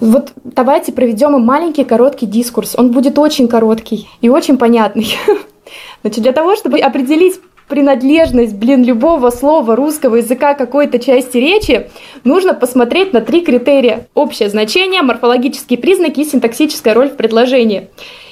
Вот 0.00 0.32
давайте 0.42 0.92
проведем 0.92 1.32
маленький 1.42 1.84
короткий 1.84 2.26
дискурс. 2.26 2.74
Он 2.76 2.90
будет 2.90 3.18
очень 3.18 3.48
короткий 3.48 4.08
и 4.22 4.28
очень 4.28 4.56
понятный. 4.56 5.14
Значит, 6.02 6.22
для 6.22 6.32
того, 6.32 6.56
чтобы 6.56 6.78
определить 6.78 7.38
принадлежность, 7.68 8.54
блин, 8.56 8.82
любого 8.82 9.30
слова 9.30 9.76
русского 9.76 10.16
языка 10.16 10.54
какой-то 10.54 10.98
части 10.98 11.36
речи, 11.36 11.90
нужно 12.24 12.54
посмотреть 12.54 13.12
на 13.12 13.20
три 13.20 13.42
критерия. 13.42 14.08
Общее 14.14 14.48
значение, 14.48 15.02
морфологические 15.02 15.78
признаки 15.78 16.20
и 16.20 16.24
синтаксическая 16.24 16.94
роль 16.94 17.10
в 17.10 17.16
предложении. 17.16 17.90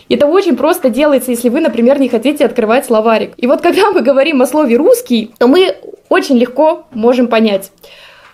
Это 0.09 0.27
очень 0.27 0.57
просто 0.57 0.89
делается, 0.89 1.31
если 1.31 1.51
вы, 1.51 1.61
например, 1.61 2.01
не 2.01 2.09
хотите 2.09 2.47
открывать 2.47 2.87
словарик. 2.87 3.33
И 3.37 3.47
вот 3.47 3.61
когда 3.61 3.91
мы 3.93 4.01
говорим 4.01 4.41
о 4.41 4.47
слове 4.47 4.77
«русский», 4.77 5.33
то 5.39 5.47
мы 5.47 5.77
очень 6.09 6.39
легко 6.39 6.87
можем 6.93 7.29
понять, 7.29 7.71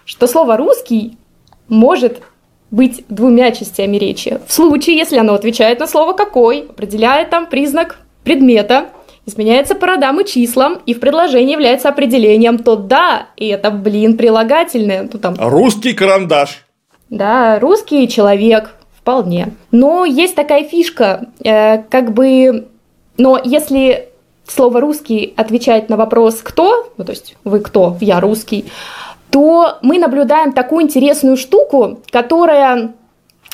что 0.04 0.28
слово 0.28 0.56
«русский» 0.56 1.18
может 1.68 2.22
быть 2.74 3.04
двумя 3.08 3.52
частями 3.52 3.96
речи. 3.96 4.40
В 4.46 4.52
случае, 4.52 4.96
если 4.96 5.16
оно 5.18 5.34
отвечает 5.34 5.78
на 5.80 5.86
слово 5.86 6.12
«какой», 6.12 6.66
определяет 6.68 7.30
там 7.30 7.46
признак 7.46 8.00
предмета, 8.24 8.88
изменяется 9.26 9.74
по 9.74 9.86
родам 9.86 10.20
и 10.20 10.26
числам, 10.26 10.80
и 10.84 10.92
в 10.92 11.00
предложении 11.00 11.52
является 11.52 11.88
определением, 11.88 12.58
то 12.58 12.76
да, 12.76 13.28
и 13.36 13.46
это, 13.46 13.70
блин, 13.70 14.16
прилагательное. 14.16 15.08
Ну, 15.10 15.18
там... 15.18 15.36
Русский 15.38 15.94
карандаш. 15.94 16.64
Да, 17.10 17.60
русский 17.60 18.08
человек, 18.08 18.74
вполне. 18.98 19.52
Но 19.70 20.04
есть 20.04 20.34
такая 20.34 20.64
фишка, 20.64 21.28
э, 21.44 21.78
как 21.84 22.12
бы... 22.12 22.68
Но 23.16 23.40
если 23.42 24.08
слово 24.46 24.80
«русский» 24.80 25.32
отвечает 25.36 25.88
на 25.88 25.96
вопрос 25.96 26.40
«кто», 26.42 26.92
ну, 26.96 27.04
то 27.04 27.12
есть 27.12 27.36
«вы 27.44 27.60
кто?», 27.60 27.96
«я 28.00 28.20
русский», 28.20 28.64
то 29.34 29.78
мы 29.82 29.98
наблюдаем 29.98 30.52
такую 30.52 30.84
интересную 30.84 31.36
штуку, 31.36 31.98
которая 32.12 32.94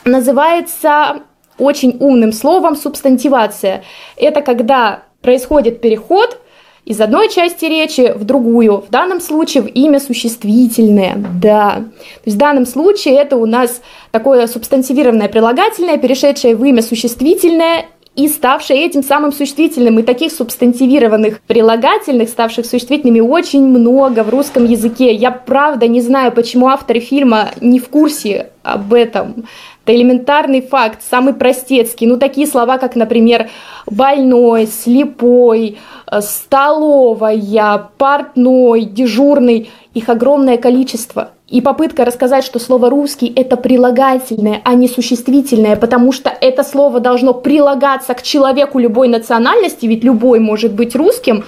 называется 0.04 1.22
очень 1.56 1.96
умным 2.00 2.34
словом 2.34 2.76
субстантивация. 2.76 3.82
Это 4.18 4.42
когда 4.42 5.04
происходит 5.22 5.80
переход 5.80 6.38
из 6.84 7.00
одной 7.00 7.30
части 7.30 7.64
речи 7.64 8.12
в 8.14 8.24
другую, 8.24 8.82
в 8.82 8.90
данном 8.90 9.22
случае 9.22 9.62
в 9.62 9.68
имя 9.68 10.00
существительное, 10.00 11.14
да. 11.16 11.76
То 11.76 12.22
есть 12.26 12.36
в 12.36 12.40
данном 12.40 12.66
случае 12.66 13.14
это 13.14 13.38
у 13.38 13.46
нас 13.46 13.80
такое 14.10 14.48
субстантивированное 14.48 15.30
прилагательное, 15.30 15.96
перешедшее 15.96 16.56
в 16.56 16.62
имя 16.62 16.82
существительное, 16.82 17.86
и 18.16 18.28
ставшее 18.28 18.84
этим 18.84 19.02
самым 19.02 19.32
существительным. 19.32 19.98
И 19.98 20.02
таких 20.02 20.32
субстантивированных 20.32 21.40
прилагательных, 21.42 22.28
ставших 22.28 22.66
существительными, 22.66 23.20
очень 23.20 23.66
много 23.66 24.24
в 24.24 24.30
русском 24.30 24.64
языке. 24.64 25.14
Я 25.14 25.30
правда 25.30 25.86
не 25.86 26.00
знаю, 26.00 26.32
почему 26.32 26.68
авторы 26.68 27.00
фильма 27.00 27.50
не 27.60 27.78
в 27.78 27.88
курсе 27.88 28.50
об 28.62 28.92
этом. 28.92 29.46
Это 29.84 29.96
элементарный 29.96 30.60
факт, 30.60 31.02
самый 31.08 31.34
простецкий. 31.34 32.06
Ну, 32.06 32.18
такие 32.18 32.46
слова, 32.46 32.78
как, 32.78 32.96
например, 32.96 33.48
больной, 33.86 34.66
слепой, 34.66 35.78
э, 36.10 36.20
столовая, 36.20 37.90
портной, 37.96 38.84
дежурный. 38.84 39.70
Их 39.94 40.08
огромное 40.08 40.58
количество. 40.58 41.30
И 41.50 41.60
попытка 41.60 42.04
рассказать, 42.04 42.44
что 42.44 42.60
слово 42.60 42.90
«русский»— 42.90 43.26
это 43.36 43.56
прилагательное, 43.56 44.60
а 44.64 44.74
не 44.74 44.86
существительное, 44.86 45.74
потому 45.74 46.12
что 46.12 46.30
это 46.30 46.62
слово 46.62 47.00
должно 47.00 47.34
прилагаться 47.34 48.14
к 48.14 48.22
человеку 48.22 48.78
любой 48.78 49.08
национальности, 49.08 49.84
ведь 49.86 50.04
любой 50.04 50.38
может 50.38 50.72
быть 50.72 50.94
русским. 50.94 51.44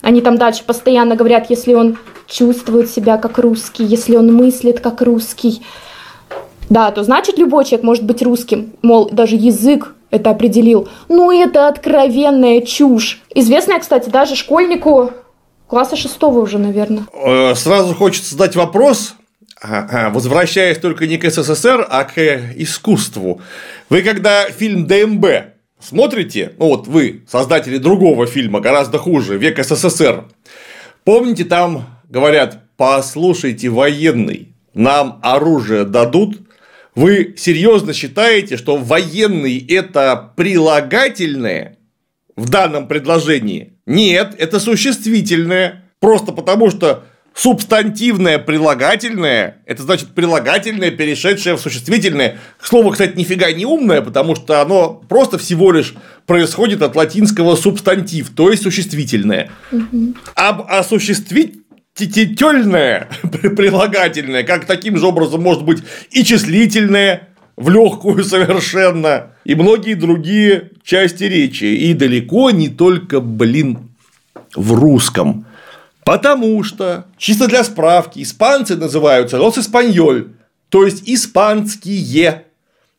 Они 0.00 0.22
там 0.22 0.38
дальше 0.38 0.64
постоянно 0.64 1.16
говорят, 1.16 1.50
если 1.50 1.74
он 1.74 1.98
чувствует 2.26 2.88
себя 2.88 3.18
как 3.18 3.38
русский, 3.38 3.84
если 3.84 4.16
он 4.16 4.34
мыслит 4.34 4.80
как 4.80 5.02
русский. 5.02 5.60
Да, 6.70 6.90
то 6.90 7.02
значит 7.04 7.36
любой 7.36 7.66
человек 7.66 7.84
может 7.84 8.04
быть 8.04 8.22
русским. 8.22 8.72
Мол, 8.80 9.10
даже 9.12 9.36
язык 9.36 9.94
это 10.10 10.30
определил. 10.30 10.88
Ну, 11.08 11.30
это 11.30 11.68
откровенная 11.68 12.62
чушь. 12.62 13.20
Известная, 13.34 13.80
кстати, 13.80 14.08
даже 14.08 14.34
школьнику 14.34 15.10
класса 15.66 15.96
шестого 15.96 16.40
уже, 16.40 16.56
наверное. 16.56 17.04
Э, 17.12 17.54
сразу 17.54 17.94
хочется 17.94 18.30
задать 18.30 18.56
вопрос, 18.56 19.14
возвращаясь 19.62 20.78
только 20.78 21.06
не 21.06 21.18
к 21.18 21.30
СССР, 21.30 21.86
а 21.88 22.04
к 22.04 22.18
искусству. 22.56 23.40
Вы 23.88 24.02
когда 24.02 24.50
фильм 24.50 24.86
ДМБ 24.86 25.52
смотрите, 25.82 26.52
ну 26.58 26.68
вот 26.68 26.86
вы, 26.86 27.24
создатели 27.28 27.78
другого 27.78 28.26
фильма, 28.26 28.60
гораздо 28.60 28.98
хуже, 28.98 29.36
«Век 29.36 29.62
СССР», 29.62 30.24
помните, 31.04 31.44
там 31.44 31.86
говорят, 32.08 32.60
послушайте, 32.76 33.68
военный, 33.68 34.54
нам 34.74 35.18
оружие 35.22 35.84
дадут, 35.84 36.40
вы 36.94 37.34
серьезно 37.38 37.92
считаете, 37.92 38.56
что 38.56 38.76
военный 38.76 39.58
это 39.58 40.32
прилагательное 40.36 41.78
в 42.36 42.48
данном 42.50 42.86
предложении? 42.86 43.74
Нет, 43.86 44.34
это 44.38 44.60
существительное. 44.60 45.84
Просто 46.00 46.32
потому, 46.32 46.70
что 46.70 47.04
субстантивное 47.34 48.38
прилагательное– 48.38 49.56
это 49.66 49.82
значит 49.82 50.10
прилагательное, 50.10 50.90
перешедшее 50.90 51.56
в 51.56 51.60
существительное. 51.60 52.38
Слово, 52.60 52.92
кстати, 52.92 53.16
нифига 53.16 53.50
не 53.52 53.64
умное, 53.64 54.02
потому 54.02 54.36
что 54.36 54.60
оно 54.60 55.02
просто 55.08 55.38
всего 55.38 55.72
лишь 55.72 55.94
происходит 56.26 56.82
от 56.82 56.94
латинского 56.96 57.56
субстантив, 57.56 58.28
то 58.30 58.50
есть 58.50 58.62
существительное. 58.62 59.50
Угу. 59.70 60.14
Об 60.34 60.66
осуществительное 60.70 63.08
прилагательное, 63.56 64.42
как 64.44 64.66
таким 64.66 64.98
же 64.98 65.06
образом 65.06 65.42
может 65.42 65.64
быть 65.64 65.82
и 66.10 66.22
числительное, 66.24 67.28
в 67.56 67.70
легкую 67.70 68.24
совершенно, 68.24 69.32
и 69.44 69.54
многие 69.54 69.94
другие 69.94 70.72
части 70.82 71.24
речи. 71.24 71.64
И 71.64 71.94
далеко 71.94 72.50
не 72.50 72.68
только, 72.68 73.20
блин, 73.20 73.90
в 74.54 74.74
русском. 74.74 75.46
Потому 76.04 76.64
что, 76.64 77.06
чисто 77.16 77.46
для 77.46 77.62
справки, 77.64 78.22
испанцы 78.22 78.76
называются 78.76 79.40
«лос 79.40 79.58
испаньоль», 79.58 80.32
то 80.68 80.84
есть 80.84 81.02
испанские. 81.06 82.46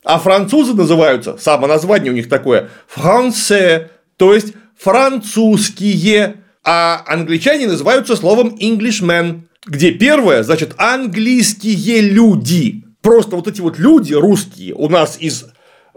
А 0.04 0.20
французы 0.20 0.74
называются, 0.74 1.38
само 1.38 1.68
название 1.68 2.12
у 2.12 2.16
них 2.16 2.30
такое, 2.30 2.70
«франце», 2.88 3.90
то 4.18 4.34
есть 4.34 4.54
французские. 4.78 6.38
А 6.64 7.04
англичане 7.08 7.68
называются 7.68 8.16
словом 8.16 8.56
«Englishman», 8.60 9.42
где 9.66 9.92
первое 9.92 10.44
значит 10.44 10.74
английские 10.78 12.02
люди. 12.02 12.84
Просто 13.02 13.36
вот 13.36 13.50
эти 13.50 13.60
вот 13.60 13.78
люди 13.78 14.14
русские 14.14 14.74
у 14.76 14.88
нас 14.88 15.18
из 15.20 15.46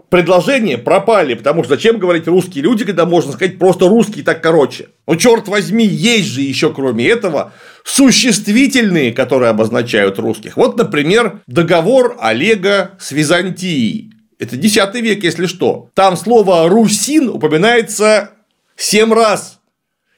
предложения 0.09 0.77
пропали, 0.77 1.33
потому 1.33 1.63
что 1.63 1.75
зачем 1.75 1.97
говорить 1.97 2.27
русские 2.27 2.63
люди, 2.63 2.85
когда 2.85 3.05
можно 3.05 3.31
сказать 3.31 3.59
просто 3.59 3.87
русские 3.87 4.23
так 4.23 4.41
короче. 4.41 4.89
Ну, 5.05 5.15
черт 5.15 5.47
возьми, 5.47 5.85
есть 5.85 6.27
же 6.27 6.41
еще 6.41 6.73
кроме 6.73 7.07
этого 7.07 7.53
существительные, 7.83 9.13
которые 9.13 9.49
обозначают 9.49 10.19
русских. 10.19 10.57
Вот, 10.57 10.77
например, 10.77 11.41
договор 11.47 12.17
Олега 12.19 12.91
с 12.99 13.11
Византией. 13.11 14.11
Это 14.39 14.55
X 14.55 14.75
век, 14.95 15.23
если 15.23 15.45
что. 15.45 15.89
Там 15.93 16.15
слово 16.15 16.69
«русин» 16.69 17.29
упоминается 17.29 18.31
семь 18.75 19.13
раз. 19.13 19.59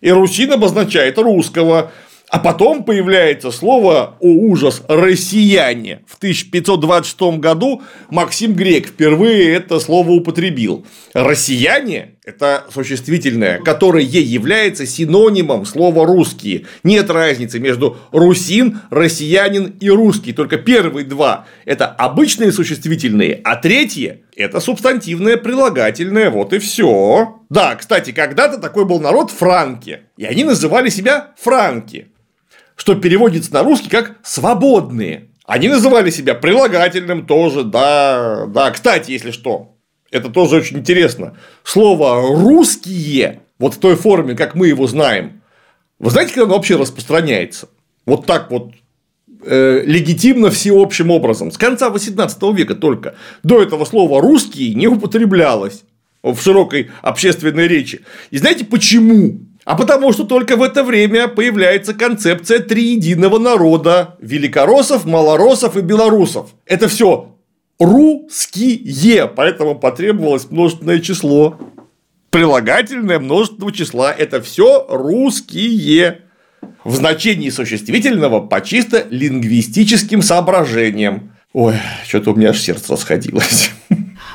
И 0.01 0.11
«русин» 0.11 0.51
обозначает 0.51 1.17
русского. 1.17 1.91
А 2.29 2.37
потом 2.37 2.83
появляется 2.83 3.49
слово, 3.49 4.15
о 4.19 4.27
ужас, 4.27 4.83
россияне. 4.87 6.01
В 6.05 6.15
1526 6.17 7.39
году 7.39 7.81
Максим 8.11 8.53
Грек 8.53 8.87
впервые 8.87 9.55
это 9.55 9.79
слово 9.79 10.11
употребил. 10.11 10.85
Россияне– 11.13 12.17
это 12.23 12.65
существительное, 12.71 13.57
которое 13.57 14.03
является 14.03 14.85
синонимом 14.85 15.65
слова 15.65 16.05
русские. 16.05 16.67
Нет 16.83 17.09
разницы 17.09 17.59
между 17.59 17.97
русин, 18.11 18.79
россиянин 18.91 19.77
и 19.79 19.89
русский. 19.89 20.31
Только 20.31 20.57
первые 20.57 21.07
два– 21.07 21.47
это 21.65 21.87
обычные 21.87 22.51
существительные, 22.51 23.41
а 23.43 23.55
третье– 23.55 24.21
это 24.35 24.59
субстантивное 24.59 25.37
прилагательное. 25.37 26.29
Вот 26.29 26.53
и 26.53 26.59
все. 26.59 27.39
Да, 27.49 27.75
кстати, 27.75 28.11
когда-то 28.11 28.59
такой 28.59 28.85
был 28.85 28.99
народ 28.99 29.31
франки. 29.31 30.01
И 30.15 30.25
они 30.25 30.43
называли 30.43 30.89
себя 30.89 31.31
франки 31.39 32.09
что 32.79 32.95
переводится 32.95 33.53
на 33.53 33.63
русский 33.63 33.89
как 33.89 34.15
«свободные». 34.23 35.31
Они 35.45 35.67
называли 35.67 36.11
себя 36.11 36.33
прилагательным 36.33 37.25
тоже, 37.25 37.63
да, 37.65 38.45
да. 38.47 38.71
Кстати, 38.71 39.11
если 39.11 39.31
что, 39.31 39.75
это 40.11 40.29
тоже 40.29 40.55
очень 40.55 40.77
интересно. 40.77 41.35
Слово 41.63 42.21
«русские», 42.37 43.41
вот 43.59 43.73
в 43.73 43.79
той 43.79 43.97
форме, 43.97 44.33
как 44.33 44.55
мы 44.55 44.67
его 44.67 44.87
знаем, 44.87 45.41
вы 45.99 46.09
знаете, 46.09 46.33
когда 46.33 46.45
оно 46.45 46.55
вообще 46.55 46.77
распространяется? 46.77 47.67
Вот 48.05 48.25
так 48.25 48.49
вот 48.49 48.71
э, 49.43 49.83
легитимно 49.85 50.49
всеобщим 50.49 51.11
образом. 51.11 51.51
С 51.51 51.57
конца 51.57 51.89
18 51.89 52.41
века 52.53 52.75
только. 52.75 53.15
До 53.43 53.61
этого 53.61 53.83
слова 53.83 54.21
«русские» 54.21 54.73
не 54.73 54.87
употреблялось 54.87 55.83
в 56.23 56.39
широкой 56.39 56.91
общественной 57.01 57.67
речи. 57.67 58.05
И 58.31 58.37
знаете 58.37 58.63
почему? 58.63 59.48
А 59.69 59.75
потому 59.75 60.11
что 60.13 60.23
только 60.23 60.55
в 60.55 60.63
это 60.63 60.83
время 60.83 61.27
появляется 61.27 61.93
концепция 61.93 62.57
триединого 62.57 63.37
народа– 63.37 64.15
великороссов, 64.19 65.05
малороссов 65.05 65.77
и 65.77 65.81
белорусов. 65.81 66.49
Это 66.65 66.87
все 66.87 67.35
русские, 67.79 69.27
поэтому 69.27 69.75
потребовалось 69.75 70.49
множественное 70.49 70.97
число. 70.97 71.59
Прилагательное 72.31 73.19
множественного 73.19 73.71
числа– 73.71 74.11
это 74.17 74.41
все 74.41 74.87
русские. 74.89 76.21
В 76.83 76.95
значении 76.95 77.51
существительного 77.51 78.39
по 78.39 78.61
чисто 78.61 79.05
лингвистическим 79.11 80.23
соображениям. 80.23 81.33
Ой, 81.53 81.75
что-то 82.07 82.31
у 82.31 82.35
меня 82.35 82.49
аж 82.49 82.59
сердце 82.59 82.93
расходилось. 82.93 83.69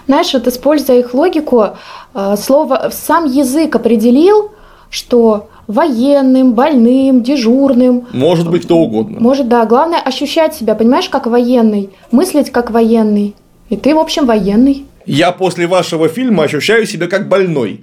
Знаешь, 0.07 0.33
вот 0.33 0.47
используя 0.47 1.01
их 1.01 1.13
логику, 1.13 1.71
э, 2.15 2.37
слово 2.39 2.93
сам 2.93 3.25
язык 3.25 3.75
определил, 3.75 4.55
что 4.95 5.49
военным, 5.67 6.53
больным, 6.53 7.23
дежурным. 7.23 8.07
Может 8.13 8.49
быть, 8.49 8.65
кто 8.65 8.79
угодно. 8.79 9.19
Может, 9.19 9.49
да. 9.49 9.67
Главное 9.67 9.99
ощущать 9.99 10.55
себя, 10.55 10.77
понимаешь, 10.77 11.09
как 11.09 11.27
военный, 11.27 11.91
мыслить 12.13 12.51
как 12.51 12.71
военный. 12.71 13.35
И 13.71 13.77
ты, 13.77 13.95
в 13.95 13.99
общем, 13.99 14.25
военный. 14.27 14.85
Я 15.05 15.33
после 15.33 15.67
вашего 15.67 16.09
фильма 16.09 16.45
ощущаю 16.45 16.87
себя 16.87 17.09
как 17.09 17.29
больной. 17.29 17.81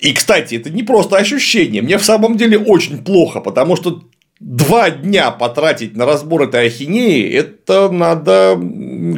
И, 0.00 0.12
кстати, 0.14 0.56
это 0.56 0.70
не 0.70 0.82
просто 0.82 1.16
ощущение. 1.16 1.80
Мне 1.82 1.96
в 1.96 2.04
самом 2.04 2.36
деле 2.36 2.58
очень 2.58 3.04
плохо, 3.04 3.40
потому 3.40 3.76
что 3.76 4.02
два 4.40 4.90
дня 4.90 5.30
потратить 5.30 5.96
на 5.96 6.06
разбор 6.06 6.42
этой 6.42 6.66
ахинеи, 6.66 7.32
это 7.32 7.90
надо 7.90 8.58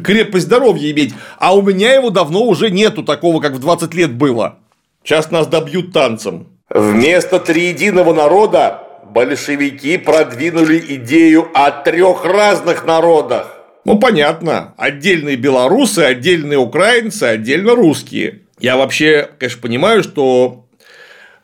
крепость 0.04 0.46
здоровья 0.46 0.90
иметь. 0.90 1.14
А 1.38 1.56
у 1.56 1.62
меня 1.62 1.94
его 1.94 2.10
давно 2.10 2.42
уже 2.44 2.70
нету 2.70 3.02
такого, 3.02 3.40
как 3.40 3.52
в 3.52 3.60
20 3.60 3.94
лет 3.94 4.12
было. 4.12 4.58
Сейчас 5.04 5.30
нас 5.30 5.46
добьют 5.46 5.92
танцем. 5.92 6.48
Вместо 6.68 7.38
триединого 7.38 8.12
народа 8.12 8.82
большевики 9.04 9.96
продвинули 9.98 10.82
идею 10.96 11.48
о 11.54 11.70
трех 11.70 12.24
разных 12.24 12.84
народах. 12.84 13.58
Ну, 13.84 13.98
понятно. 13.98 14.74
Отдельные 14.76 15.36
белорусы, 15.36 16.00
отдельные 16.00 16.58
украинцы, 16.58 17.24
отдельно 17.24 17.74
русские. 17.74 18.42
Я 18.60 18.76
вообще, 18.76 19.28
конечно, 19.38 19.60
понимаю, 19.60 20.02
что 20.04 20.66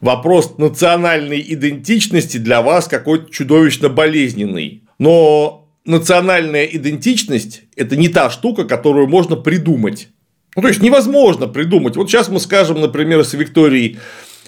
вопрос 0.01 0.59
национальной 0.59 1.45
идентичности 1.47 2.39
для 2.39 2.63
вас 2.63 2.89
какой-то 2.89 3.31
чудовищно 3.31 3.89
болезненный. 3.89 4.85
Но 4.99 5.69
национальная 5.85 6.65
идентичность– 6.67 7.63
это 7.77 7.97
не 7.97 8.09
та 8.09 8.31
штука, 8.31 8.65
которую 8.65 9.09
можно 9.09 9.37
придумать. 9.37 10.09
Ну, 10.57 10.63
то 10.63 10.69
есть, 10.69 10.83
невозможно 10.83 11.47
придумать. 11.47 11.97
Вот 11.97 12.11
сейчас 12.11 12.29
мы 12.29 12.41
скажем, 12.41 12.81
например, 12.81 13.25
с 13.25 13.33
Викторией, 13.35 13.99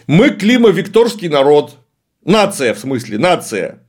мы 0.07 0.31
климо-викторский 0.31 1.29
народ, 1.29 1.77
нация 2.25 2.75
в 2.75 2.79
смысле, 2.79 3.19
нация. 3.19 3.81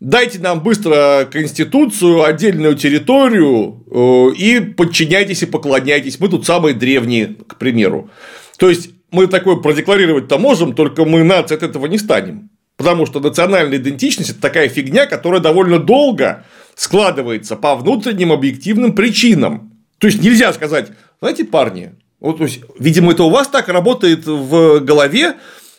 Дайте 0.00 0.38
нам 0.38 0.62
быстро 0.62 1.26
конституцию, 1.30 2.24
отдельную 2.24 2.76
территорию 2.76 3.84
э, 3.90 4.34
и 4.36 4.60
подчиняйтесь 4.60 5.42
и 5.42 5.46
поклоняйтесь. 5.46 6.20
Мы 6.20 6.28
тут 6.28 6.44
самые 6.44 6.74
древние, 6.74 7.36
к 7.46 7.56
примеру. 7.56 8.10
То 8.58 8.68
есть, 8.68 8.90
мы 9.10 9.26
такое 9.26 9.56
продекларировать-то 9.56 10.38
можем, 10.38 10.74
только 10.74 11.04
мы 11.04 11.24
нацией 11.24 11.58
от 11.58 11.62
этого 11.62 11.86
не 11.86 11.98
станем. 11.98 12.50
Потому 12.76 13.06
что 13.06 13.20
национальная 13.20 13.78
идентичность– 13.78 14.30
это 14.32 14.40
такая 14.40 14.68
фигня, 14.68 15.06
которая 15.06 15.40
довольно 15.40 15.78
долго 15.78 16.44
складывается 16.74 17.56
по 17.56 17.74
внутренним 17.74 18.32
объективным 18.32 18.94
причинам. 18.94 19.72
То 19.98 20.08
есть 20.08 20.22
нельзя 20.22 20.52
сказать, 20.52 20.92
знаете, 21.20 21.44
парни, 21.44 21.94
вот, 22.20 22.38
то 22.38 22.44
есть, 22.44 22.60
видимо, 22.78 23.12
это 23.12 23.24
у 23.24 23.30
вас 23.30 23.48
так 23.48 23.68
работает 23.68 24.26
в 24.26 24.80
голове, 24.80 25.36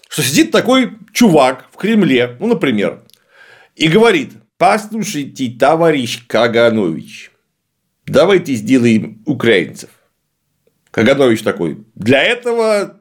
что 0.09 0.23
сидит 0.23 0.51
такой 0.51 0.93
чувак 1.11 1.65
в 1.71 1.77
Кремле, 1.77 2.37
ну, 2.39 2.47
например, 2.47 3.03
и 3.75 3.87
говорит, 3.87 4.33
послушайте, 4.57 5.51
товарищ 5.51 6.25
Каганович, 6.25 7.31
давайте 8.07 8.55
сделаем 8.55 9.21
украинцев. 9.25 9.89
Каганович 10.89 11.41
такой, 11.41 11.85
для 11.93 12.23
этого 12.23 12.96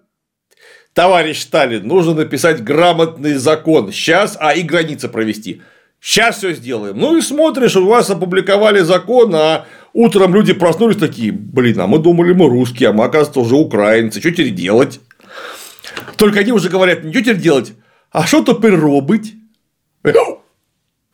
товарищ 0.97 1.43
Сталин, 1.43 1.87
нужно 1.87 2.15
написать 2.15 2.65
грамотный 2.65 3.35
закон. 3.35 3.93
Сейчас, 3.93 4.37
а 4.41 4.55
и 4.55 4.63
границы 4.63 5.09
провести. 5.09 5.61
Сейчас 6.01 6.39
все 6.39 6.55
сделаем. 6.55 6.99
Ну 6.99 7.19
и 7.19 7.21
смотришь, 7.21 7.77
у 7.77 7.87
вас 7.87 8.09
опубликовали 8.09 8.81
закон, 8.81 9.35
а 9.35 9.67
утром 9.93 10.35
люди 10.35 10.55
проснулись 10.55 10.97
такие, 10.97 11.33
блин, 11.33 11.81
а 11.81 11.87
мы 11.87 11.99
думали, 11.99 12.33
мы 12.33 12.49
русские, 12.49 12.89
а 12.89 12.93
мы, 12.95 13.05
оказывается, 13.05 13.41
уже 13.41 13.57
украинцы. 13.57 14.21
Что 14.21 14.31
теперь 14.31 14.51
делать? 14.51 15.01
Только 16.17 16.41
они 16.41 16.53
уже 16.53 16.71
говорят, 16.71 17.05
не 17.05 17.13
что 17.13 17.21
теперь 17.21 17.43
делать, 17.43 17.75
а 18.11 18.27
что 18.27 18.43
теперь 18.43 18.75
робить? 18.75 19.35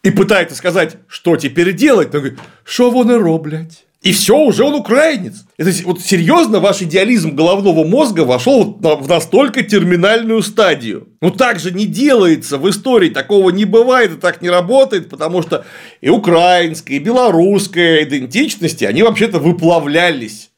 И 0.05 0.11
пытается 0.13 0.55
сказать, 0.55 0.97
что 1.09 1.37
теперь 1.37 1.73
делать. 1.73 2.13
Но 2.13 2.21
говорит, 2.21 2.39
что 2.65 2.93
вони 2.93 3.15
роблять? 3.15 3.85
И 4.03 4.11
все, 4.13 4.37
уже 4.37 4.65
он 4.65 4.75
украинец. 4.75 5.45
Это 5.57 5.71
вот 5.85 6.01
серьезно 6.01 6.59
ваш 6.59 6.83
идеализм 6.83 7.37
головного 7.37 7.85
мозга 7.85 8.23
вошел 8.23 8.77
в 8.81 9.09
настолько 9.09 9.63
терминальную 9.63 10.43
стадию. 10.43 11.09
Ну 11.21 11.31
так 11.31 11.61
же 11.61 11.71
не 11.71 11.87
делается 11.87 12.59
в 12.59 12.69
истории, 12.69 13.11
такого 13.11 13.51
не 13.51 13.65
бывает 13.65 14.13
и 14.13 14.17
так 14.17 14.43
не 14.43 14.51
работает, 14.51 15.09
потому 15.09 15.41
что 15.41 15.65
и 16.01 16.09
украинская, 16.09 16.97
и 16.97 17.01
белорусская 17.01 18.03
идентичности, 18.03 18.85
они 18.85 19.05
вообще-то 19.05 19.39
выплавлялись 19.39 20.51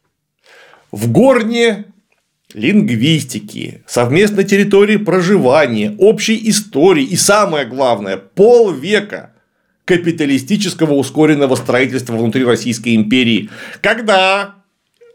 в 0.91 1.13
горне 1.13 1.85
лингвистики, 2.55 3.83
совместной 3.87 4.45
территории 4.45 4.97
проживания, 4.97 5.95
общей 5.99 6.49
истории 6.49 7.05
и 7.05 7.17
самое 7.17 7.67
главное 7.67 8.17
полвека 8.17 9.34
капиталистического 9.85 10.95
ускоренного 10.95 11.57
строительства 11.57 12.15
внутри 12.15 12.45
Российской 12.45 12.95
империи, 12.95 13.51
когда 13.83 14.55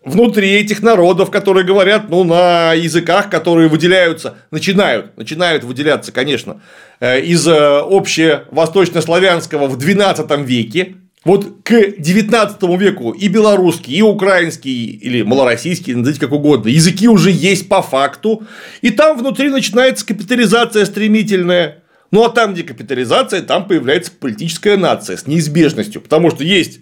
внутри 0.04 0.52
этих 0.52 0.82
народов, 0.82 1.32
которые 1.32 1.66
говорят 1.66 2.10
ну, 2.10 2.24
на 2.24 2.74
языках, 2.74 3.30
которые 3.30 3.68
выделяются, 3.68 4.38
начинают, 4.52 5.18
начинают 5.18 5.64
выделяться, 5.64 6.12
конечно, 6.12 6.62
э, 7.00 7.22
из 7.22 7.48
э, 7.48 7.80
общевосточнославянского 7.80 9.68
в 9.68 9.78
XII 9.78 10.44
веке, 10.44 10.96
вот 11.26 11.46
к 11.64 11.96
19 11.98 12.64
веку 12.80 13.12
и 13.12 13.28
белорусский, 13.28 13.94
и 13.94 14.02
украинский, 14.02 14.86
или 14.86 15.22
малороссийский, 15.22 15.94
назовите 15.94 16.22
как 16.22 16.32
угодно, 16.32 16.70
языки 16.70 17.10
уже 17.10 17.30
есть 17.30 17.68
по 17.68 17.82
факту, 17.82 18.44
и 18.82 18.90
там 18.90 19.18
внутри 19.18 19.50
начинается 19.50 20.06
капитализация 20.06 20.86
стремительная. 20.86 21.79
Ну 22.12 22.24
а 22.24 22.30
там, 22.30 22.54
где 22.54 22.64
капитализация, 22.64 23.42
там 23.42 23.68
появляется 23.68 24.12
политическая 24.12 24.78
нация 24.78 25.18
с 25.18 25.28
неизбежностью, 25.28 26.02
потому 26.02 26.32
что 26.32 26.44
есть 26.44 26.80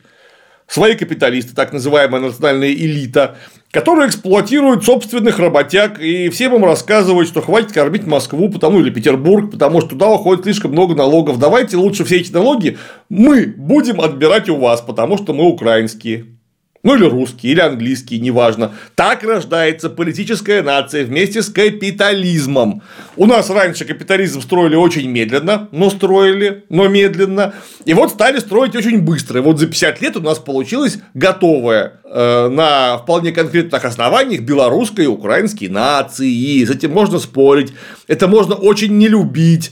свои 0.67 0.95
капиталисты, 0.95 1.55
так 1.55 1.73
называемая 1.73 2.21
национальная 2.21 2.71
элита, 2.71 3.37
которые 3.71 4.07
эксплуатируют 4.07 4.85
собственных 4.85 5.39
работяг 5.39 5.99
и 5.99 6.29
всем 6.29 6.55
им 6.55 6.65
рассказывают, 6.65 7.27
что 7.27 7.41
хватит 7.41 7.71
кормить 7.71 8.05
Москву 8.05 8.49
потому, 8.49 8.79
или 8.79 8.89
Петербург, 8.89 9.51
потому 9.51 9.81
что 9.81 9.91
туда 9.91 10.09
уходит 10.09 10.43
слишком 10.43 10.71
много 10.71 10.95
налогов. 10.95 11.39
Давайте 11.39 11.77
лучше 11.77 12.03
все 12.05 12.17
эти 12.17 12.31
налоги 12.31 12.77
мы 13.09 13.45
будем 13.45 14.01
отбирать 14.01 14.49
у 14.49 14.57
вас, 14.57 14.81
потому 14.81 15.17
что 15.17 15.33
мы 15.33 15.45
украинские. 15.45 16.36
Ну 16.83 16.95
или 16.95 17.05
русский, 17.05 17.49
или 17.49 17.59
английский, 17.59 18.19
неважно. 18.19 18.73
Так 18.95 19.23
рождается 19.23 19.89
политическая 19.89 20.61
нация 20.61 21.05
вместе 21.05 21.41
с 21.41 21.49
капитализмом. 21.49 22.81
У 23.15 23.25
нас 23.25 23.49
раньше 23.49 23.85
капитализм 23.85 24.41
строили 24.41 24.75
очень 24.75 25.09
медленно, 25.09 25.67
но 25.71 25.89
строили, 25.89 26.65
но 26.69 26.87
медленно. 26.87 27.53
И 27.85 27.93
вот 27.93 28.11
стали 28.11 28.39
строить 28.39 28.75
очень 28.75 29.01
быстро. 29.01 29.39
И 29.39 29.43
вот 29.43 29.59
за 29.59 29.67
50 29.67 30.01
лет 30.01 30.17
у 30.17 30.21
нас 30.21 30.39
получилось 30.39 30.99
готовое 31.13 31.99
э, 32.03 32.47
на 32.49 32.97
вполне 32.99 33.31
конкретных 33.31 33.83
основаниях 33.83 34.41
белорусской 34.41 35.05
и 35.05 35.07
украинской 35.07 35.67
нации. 35.67 36.29
И 36.29 36.65
с 36.65 36.69
этим 36.69 36.91
можно 36.91 37.19
спорить. 37.19 37.73
Это 38.07 38.27
можно 38.27 38.55
очень 38.55 38.97
не 38.97 39.07
любить 39.07 39.71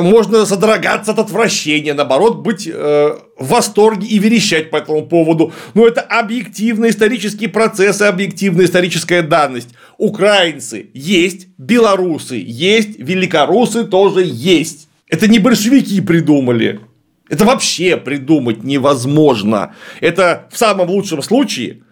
можно 0.00 0.46
содрогаться 0.46 1.10
от 1.10 1.18
отвращения, 1.18 1.92
наоборот, 1.92 2.38
быть 2.38 2.68
э, 2.68 2.72
в 2.72 3.48
восторге 3.48 4.06
и 4.06 4.18
верещать 4.18 4.70
по 4.70 4.76
этому 4.76 5.06
поводу. 5.06 5.52
Но 5.74 5.86
это 5.86 6.00
объективные 6.00 6.92
исторические 6.92 7.48
процессы, 7.48 8.02
объективная 8.02 8.66
историческая 8.66 9.22
данность. 9.22 9.70
Украинцы 9.96 10.90
есть, 10.94 11.48
белорусы 11.58 12.36
есть, 12.46 12.98
великорусы 12.98 13.84
тоже 13.84 14.22
есть. 14.24 14.88
Это 15.08 15.26
не 15.26 15.40
большевики 15.40 16.00
придумали. 16.00 16.80
Это 17.28 17.44
вообще 17.44 17.96
придумать 17.96 18.62
невозможно. 18.62 19.74
Это 20.00 20.46
в 20.52 20.56
самом 20.56 20.88
лучшем 20.88 21.20
случае 21.20 21.82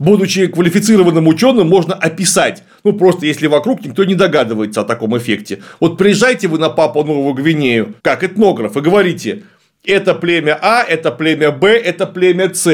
будучи 0.00 0.48
квалифицированным 0.48 1.28
ученым, 1.28 1.68
можно 1.68 1.94
описать. 1.94 2.64
Ну, 2.82 2.94
просто 2.94 3.26
если 3.26 3.46
вокруг 3.46 3.84
никто 3.84 4.02
не 4.02 4.16
догадывается 4.16 4.80
о 4.80 4.84
таком 4.84 5.16
эффекте. 5.16 5.62
Вот 5.78 5.96
приезжайте 5.96 6.48
вы 6.48 6.58
на 6.58 6.70
Папу 6.70 7.04
Новую 7.04 7.34
Гвинею, 7.34 7.94
как 8.02 8.24
этнограф, 8.24 8.76
и 8.76 8.80
говорите, 8.80 9.44
это 9.84 10.14
племя 10.14 10.58
А, 10.60 10.82
это 10.82 11.12
племя 11.12 11.52
Б, 11.52 11.68
это 11.70 12.06
племя 12.06 12.52
С. 12.52 12.66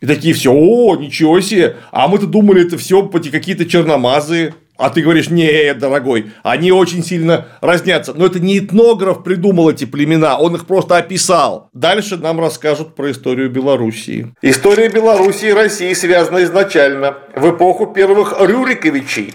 И 0.00 0.06
такие 0.06 0.34
все, 0.34 0.52
о, 0.52 0.96
ничего 0.96 1.40
себе, 1.40 1.76
а 1.90 2.08
мы-то 2.08 2.26
думали, 2.26 2.66
это 2.66 2.76
все 2.76 3.02
какие-то 3.08 3.64
черномазые. 3.64 4.54
А 4.76 4.90
ты 4.90 5.02
говоришь, 5.02 5.30
не, 5.30 5.72
дорогой, 5.74 6.32
они 6.42 6.72
очень 6.72 7.04
сильно 7.04 7.46
разнятся. 7.60 8.12
Но 8.14 8.26
это 8.26 8.40
не 8.40 8.58
этнограф 8.58 9.22
придумал 9.22 9.70
эти 9.70 9.84
племена, 9.84 10.38
он 10.38 10.56
их 10.56 10.66
просто 10.66 10.96
описал. 10.96 11.68
Дальше 11.72 12.16
нам 12.16 12.40
расскажут 12.40 12.96
про 12.96 13.12
историю 13.12 13.50
Белоруссии. 13.50 14.34
История 14.42 14.88
Белоруссии 14.88 15.50
и 15.50 15.52
России 15.52 15.92
связана 15.92 16.42
изначально 16.42 17.18
в 17.36 17.50
эпоху 17.50 17.86
первых 17.86 18.34
Рюриковичей. 18.40 19.32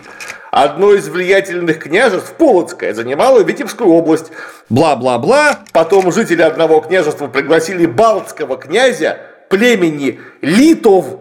Одно 0.51 0.93
из 0.93 1.07
влиятельных 1.07 1.79
княжеств, 1.79 2.33
Полоцкое, 2.37 2.93
занимало 2.93 3.41
Витебскую 3.41 3.91
область. 3.91 4.31
Бла-бла-бла. 4.69 5.59
Потом 5.71 6.11
жители 6.11 6.41
одного 6.41 6.81
княжества 6.81 7.27
пригласили 7.27 7.85
балтского 7.85 8.57
князя 8.57 9.19
племени 9.49 10.19
Литов 10.41 11.19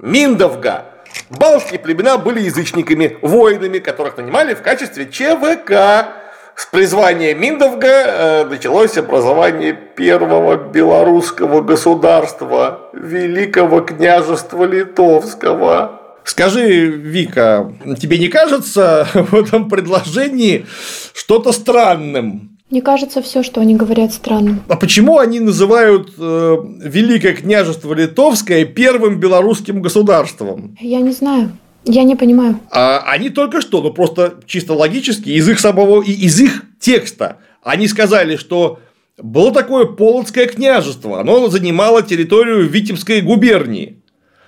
Миндовга 0.00 0.91
Балтские 1.30 1.80
племена 1.80 2.18
были 2.18 2.40
язычниками, 2.40 3.18
воинами, 3.22 3.78
которых 3.78 4.16
нанимали 4.16 4.54
в 4.54 4.62
качестве 4.62 5.08
ЧВК. 5.10 6.20
С 6.54 6.66
призвания 6.66 7.34
Миндовга 7.34 7.88
э, 7.88 8.44
началось 8.44 8.98
образование 8.98 9.72
первого 9.72 10.56
белорусского 10.56 11.62
государства, 11.62 12.90
Великого 12.92 13.80
княжества 13.80 14.64
Литовского. 14.64 16.02
Скажи, 16.24 16.86
Вика, 16.86 17.72
тебе 17.98 18.18
не 18.18 18.28
кажется 18.28 19.08
в 19.14 19.34
этом 19.34 19.68
предложении 19.68 20.66
что-то 21.14 21.52
странным? 21.52 22.51
Мне 22.72 22.80
кажется, 22.80 23.20
все, 23.20 23.42
что 23.42 23.60
они 23.60 23.76
говорят, 23.76 24.14
странным. 24.14 24.62
А 24.66 24.76
почему 24.76 25.18
они 25.18 25.40
называют 25.40 26.14
э, 26.16 26.56
Великое 26.82 27.34
княжество 27.34 27.92
Литовское 27.92 28.64
первым 28.64 29.20
белорусским 29.20 29.82
государством? 29.82 30.74
Я 30.80 31.02
не 31.02 31.12
знаю. 31.12 31.52
Я 31.84 32.02
не 32.04 32.16
понимаю. 32.16 32.60
А 32.70 33.00
они 33.00 33.28
только 33.28 33.60
что, 33.60 33.82
ну 33.82 33.92
просто 33.92 34.36
чисто 34.46 34.72
логически, 34.72 35.28
из 35.28 35.46
их 35.50 35.60
самого 35.60 36.00
и 36.00 36.12
из 36.12 36.40
их 36.40 36.64
текста, 36.80 37.36
они 37.62 37.86
сказали, 37.88 38.36
что 38.36 38.78
было 39.18 39.52
такое 39.52 39.84
Полоцкое 39.84 40.46
княжество, 40.46 41.20
оно 41.20 41.48
занимало 41.48 42.02
территорию 42.02 42.66
Витебской 42.66 43.20
губернии. 43.20 44.02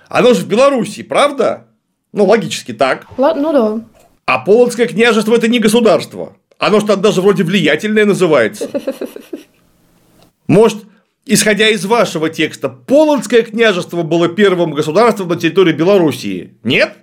Оно 0.09 0.33
же 0.33 0.41
в 0.41 0.47
Беларуси, 0.47 1.03
правда? 1.03 1.67
Ну, 2.11 2.25
логически 2.25 2.73
так. 2.73 3.05
Л- 3.19 3.35
ну 3.35 3.53
да. 3.53 3.81
А 4.25 4.39
Полоцкое 4.39 4.87
княжество 4.87 5.35
это 5.35 5.47
не 5.47 5.59
государство. 5.59 6.35
Оно 6.57 6.79
что 6.79 6.95
даже 6.95 7.21
вроде 7.21 7.43
влиятельное 7.43 8.05
называется. 8.05 8.69
Может, 10.47 10.83
исходя 11.25 11.69
из 11.69 11.85
вашего 11.85 12.29
текста, 12.29 12.69
Полоцкое 12.69 13.41
княжество 13.41 14.03
было 14.03 14.29
первым 14.29 14.71
государством 14.71 15.29
на 15.29 15.35
территории 15.35 15.73
Белоруссии? 15.73 16.57
Нет? 16.63 16.93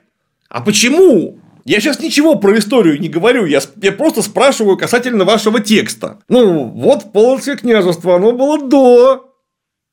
А 0.49 0.61
почему? 0.61 1.39
Я 1.65 1.81
сейчас 1.81 2.01
ничего 2.01 2.37
про 2.37 2.59
историю 2.59 3.01
не 3.01 3.09
говорю, 3.09 3.47
я, 3.47 3.61
я 3.81 3.93
просто 3.93 4.23
спрашиваю 4.23 4.77
касательно 4.77 5.25
вашего 5.25 5.61
текста. 5.61 6.19
Ну, 6.29 6.65
вот 6.65 7.13
Полоцкое 7.13 7.57
княжество, 7.57 8.17
оно 8.17 8.33
было 8.33 8.59
до 8.69 9.33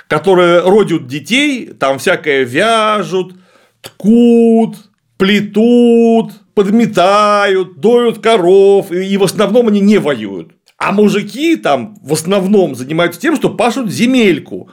которые 0.09 0.61
родят 0.61 1.07
детей, 1.07 1.69
там 1.69 1.99
всякое 1.99 2.45
вяжут, 2.45 3.35
ткут, 3.81 4.77
плетут, 5.17 6.33
подметают, 6.55 7.81
доют 7.81 8.21
коров, 8.21 8.93
и 8.93 9.17
в 9.17 9.25
основном 9.25 9.69
они 9.69 9.81
не 9.81 9.99
воюют. 9.99 10.53
А 10.77 10.93
мужики 10.93 11.57
там 11.57 11.97
в 12.03 12.13
основном 12.13 12.75
занимаются 12.75 13.21
тем, 13.21 13.37
что 13.37 13.51
пашут 13.51 13.91
земельку, 13.91 14.71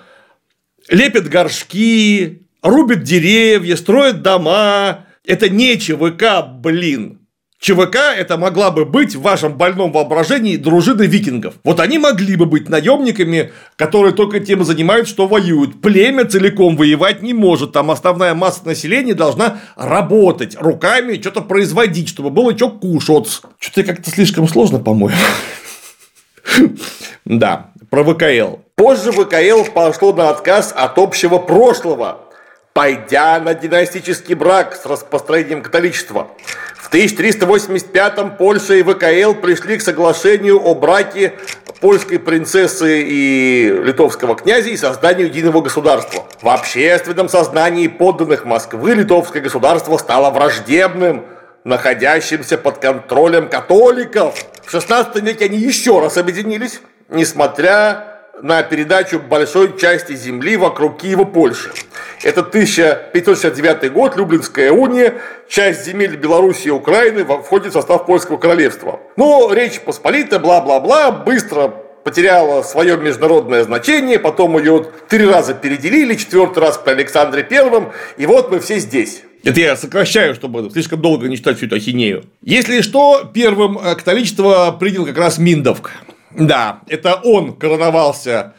лепят 0.90 1.28
горшки, 1.28 2.48
рубят 2.62 3.04
деревья, 3.04 3.76
строят 3.76 4.22
дома. 4.22 5.06
Это 5.26 5.50
не 5.50 5.78
ЧВК, 5.78 6.48
блин. 6.60 7.21
ЧВК 7.62 7.96
это 8.18 8.38
могла 8.38 8.72
бы 8.72 8.86
быть 8.86 9.16
в 9.16 9.22
вашем 9.22 9.56
больном 9.56 9.92
воображении 9.92 10.58
дружина 10.58 11.04
викингов. 11.04 11.54
Вот 11.64 11.80
они 11.80 12.00
могли 12.00 12.36
бы 12.36 12.48
быть 12.48 12.70
наемниками, 12.70 13.54
которые 13.76 14.14
только 14.16 14.40
тем 14.40 14.62
и 14.62 14.66
занимаются, 14.66 15.14
что 15.14 15.28
воюют. 15.28 15.80
Племя 15.80 16.26
целиком 16.26 16.76
воевать 16.76 17.22
не 17.22 17.36
может. 17.36 17.72
Там 17.72 17.92
основная 17.92 18.34
масса 18.34 18.66
населения 18.66 19.14
должна 19.14 19.60
работать 19.76 20.58
руками, 20.60 21.22
что-то 21.22 21.42
производить, 21.42 22.10
чтобы 22.10 22.32
было 22.32 22.58
что 22.58 22.70
кушать. 22.70 23.42
Что-то 23.60 23.84
как-то 23.84 24.10
слишком 24.10 24.48
сложно, 24.48 24.80
по-моему. 24.80 25.22
Да, 27.26 27.70
про 27.92 28.04
ВКЛ. 28.04 28.58
Позже 28.74 29.12
ВКЛ 29.12 29.72
пошло 29.72 30.14
на 30.14 30.32
отказ 30.32 30.74
от 30.76 30.98
общего 30.98 31.38
прошлого, 31.38 32.22
пойдя 32.74 33.40
на 33.40 33.54
династический 33.54 34.34
брак 34.34 34.76
с 34.76 34.88
распространением 34.88 35.62
католичества. 35.62 36.28
1385-м 36.92 38.36
Польша 38.36 38.74
и 38.74 38.84
ВКЛ 38.84 39.40
пришли 39.40 39.78
к 39.78 39.82
соглашению 39.82 40.62
о 40.62 40.76
браке 40.76 41.34
польской 41.80 42.20
принцессы 42.20 43.02
и 43.04 43.82
литовского 43.84 44.36
князя 44.36 44.70
и 44.70 44.78
созданию 44.78 45.28
единого 45.28 45.62
государства. 45.62 46.26
В 46.42 46.50
общественном 46.50 47.30
сознании 47.30 47.88
подданных 47.88 48.44
Москвы 48.44 48.94
литовское 48.94 49.42
государство 49.42 49.98
стало 49.98 50.32
враждебным, 50.32 51.26
находящимся 51.64 52.58
под 52.58 52.80
контролем 52.80 53.48
католиков. 53.48 54.36
В 54.66 54.70
16 54.70 55.16
веке 55.24 55.46
они 55.46 55.58
еще 55.58 56.00
раз 56.02 56.18
объединились, 56.18 56.82
несмотря 57.08 58.11
на 58.42 58.64
передачу 58.64 59.20
большой 59.20 59.78
части 59.78 60.16
земли 60.16 60.58
вокруг 60.58 61.00
Киева 61.02 61.26
Польши. 61.26 61.72
Это 62.24 62.42
1569 62.42 63.92
год, 63.92 64.18
Люблинская 64.18 64.72
уния, 64.72 65.16
часть 65.48 65.86
земель 65.86 66.16
Белоруссии 66.16 66.68
и 66.68 66.72
Украины 66.72 67.26
входит 67.26 67.72
в 67.72 67.74
состав 67.74 68.06
Польского 68.06 68.38
королевства. 68.38 69.00
Но 69.18 69.52
Речь 69.54 69.80
Посполита, 69.80 70.40
бла-бла-бла, 70.40 71.12
быстро 71.12 71.74
потеряла 72.04 72.64
свое 72.64 72.98
международное 72.98 73.64
значение, 73.64 74.20
потом 74.20 74.58
ее 74.58 74.88
три 75.08 75.26
раза 75.26 75.54
переделили, 75.54 76.16
четвертый 76.16 76.60
раз 76.60 76.78
при 76.78 76.92
Александре 76.92 77.44
Первом, 77.44 77.92
и 78.18 78.26
вот 78.26 78.52
мы 78.52 78.60
все 78.60 78.80
здесь. 78.80 79.22
Это 79.44 79.60
я 79.60 79.76
сокращаю, 79.76 80.36
чтобы 80.36 80.70
слишком 80.72 81.02
долго 81.02 81.28
не 81.28 81.38
читать 81.38 81.58
всю 81.58 81.66
эту 81.66 81.76
ахинею. 81.76 82.24
Если 82.44 82.82
что, 82.82 83.30
первым 83.34 83.78
католичество 83.78 84.76
принял 84.80 85.06
как 85.06 85.18
раз 85.18 85.40
Миндовк. 85.40 85.92
Да, 86.36 86.82
это 86.88 87.16
он 87.16 87.54
короновался 87.54 88.54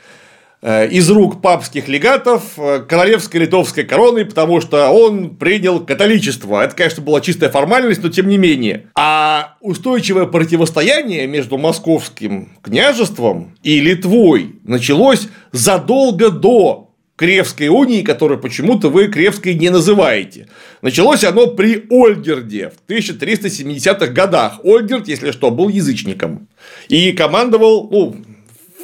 э, 0.60 0.88
из 0.88 1.10
рук 1.10 1.40
папских 1.40 1.88
легатов 1.88 2.42
э, 2.56 2.80
королевской 2.80 3.40
литовской 3.40 3.84
короной, 3.84 4.24
потому 4.24 4.60
что 4.60 4.90
он 4.90 5.36
принял 5.36 5.80
католичество. 5.84 6.62
Это, 6.62 6.76
конечно, 6.76 7.02
была 7.02 7.20
чистая 7.20 7.50
формальность, 7.50 8.02
но 8.02 8.08
тем 8.08 8.28
не 8.28 8.38
менее. 8.38 8.86
А 8.94 9.56
устойчивое 9.60 10.26
противостояние 10.26 11.26
между 11.26 11.58
московским 11.58 12.50
княжеством 12.62 13.54
и 13.62 13.80
Литвой 13.80 14.56
началось 14.64 15.28
задолго 15.52 16.30
до 16.30 16.91
Кревской 17.16 17.68
унии, 17.68 18.02
которую 18.02 18.40
почему-то 18.40 18.88
вы 18.88 19.08
Кревской 19.08 19.54
не 19.54 19.70
называете. 19.70 20.48
Началось 20.80 21.24
оно 21.24 21.48
при 21.48 21.84
Ольгерде 21.90 22.70
в 22.70 22.90
1370-х 22.90 24.06
годах. 24.08 24.60
Ольгерд, 24.64 25.08
если 25.08 25.30
что, 25.30 25.50
был 25.50 25.68
язычником. 25.68 26.48
И 26.88 27.12
командовал 27.12 27.88
ну, 27.90 28.16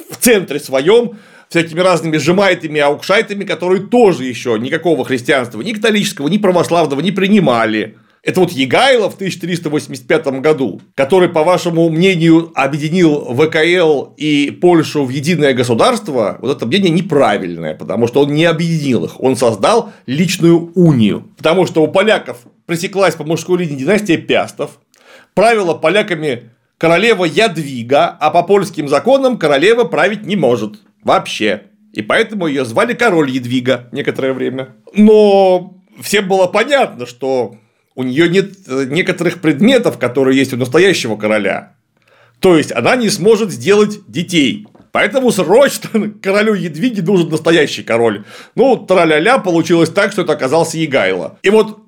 в 0.09 0.17
центре 0.17 0.59
своем 0.59 1.17
всякими 1.49 1.79
разными 1.79 2.17
жемайтами, 2.17 2.79
аукшайтами, 2.79 3.43
которые 3.43 3.87
тоже 3.87 4.25
еще 4.25 4.57
никакого 4.59 5.03
христианства, 5.03 5.61
ни 5.61 5.73
католического, 5.73 6.27
ни 6.27 6.37
православного 6.37 7.01
не 7.01 7.11
принимали. 7.11 7.97
Это 8.21 8.41
вот 8.41 8.51
Егайло 8.51 9.09
в 9.09 9.15
1385 9.15 10.41
году, 10.41 10.81
который, 10.93 11.29
по 11.29 11.43
вашему 11.43 11.89
мнению, 11.89 12.51
объединил 12.53 13.33
ВКЛ 13.33 14.13
и 14.17 14.51
Польшу 14.51 15.05
в 15.05 15.09
единое 15.09 15.53
государство, 15.53 16.37
вот 16.41 16.55
это 16.55 16.65
мнение 16.65 16.89
неправильное, 16.89 17.75
потому 17.75 18.07
что 18.07 18.21
он 18.23 18.33
не 18.33 18.43
объединил 18.43 19.05
их, 19.05 19.21
он 19.21 19.37
создал 19.37 19.91
личную 20.05 20.71
унию. 20.75 21.29
Потому 21.37 21.65
что 21.65 21.81
у 21.81 21.87
поляков 21.87 22.39
пресеклась 22.65 23.15
по 23.15 23.23
мужской 23.23 23.59
линии 23.59 23.77
династия 23.77 24.17
Пястов, 24.17 24.79
правила 25.33 25.73
поляками 25.73 26.51
королева 26.77 27.23
Ядвига, 27.23 28.17
а 28.19 28.31
по 28.31 28.43
польским 28.43 28.89
законам 28.89 29.37
королева 29.37 29.85
править 29.85 30.25
не 30.25 30.35
может. 30.35 30.81
Вообще. 31.03 31.63
И 31.93 32.01
поэтому 32.01 32.47
ее 32.47 32.65
звали 32.65 32.93
король 32.93 33.31
Едвига 33.31 33.87
некоторое 33.91 34.33
время. 34.33 34.75
Но 34.93 35.77
всем 36.01 36.27
было 36.27 36.47
понятно, 36.47 37.05
что 37.05 37.55
у 37.99 38.03
нее 38.03 38.29
нет 38.29 38.53
э, 38.65 38.85
некоторых 38.85 39.41
предметов, 39.41 39.97
которые 39.97 40.37
есть 40.37 40.53
у 40.53 40.55
настоящего 40.55 41.17
короля. 41.17 41.73
То 42.39 42.57
есть 42.57 42.71
она 42.71 42.95
не 42.95 43.09
сможет 43.09 43.51
сделать 43.51 43.99
детей. 44.07 44.67
Поэтому 44.93 45.31
срочно 45.31 46.09
королю 46.21 46.53
Едвиге 46.53 47.01
нужен 47.01 47.27
настоящий 47.29 47.83
король. 47.83 48.23
Ну, 48.55 48.77
траля-ля, 48.77 49.39
получилось 49.39 49.89
так, 49.89 50.13
что 50.13 50.21
это 50.21 50.31
оказался 50.31 50.77
Егайло. 50.77 51.39
И 51.43 51.49
вот 51.49 51.79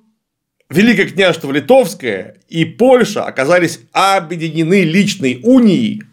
Великое 0.69 1.05
княжество 1.05 1.49
Литовское 1.49 2.35
и 2.49 2.65
Польша 2.65 3.23
оказались 3.23 3.79
объединены 3.93 4.83
личной 4.83 5.39
унией 5.41 6.03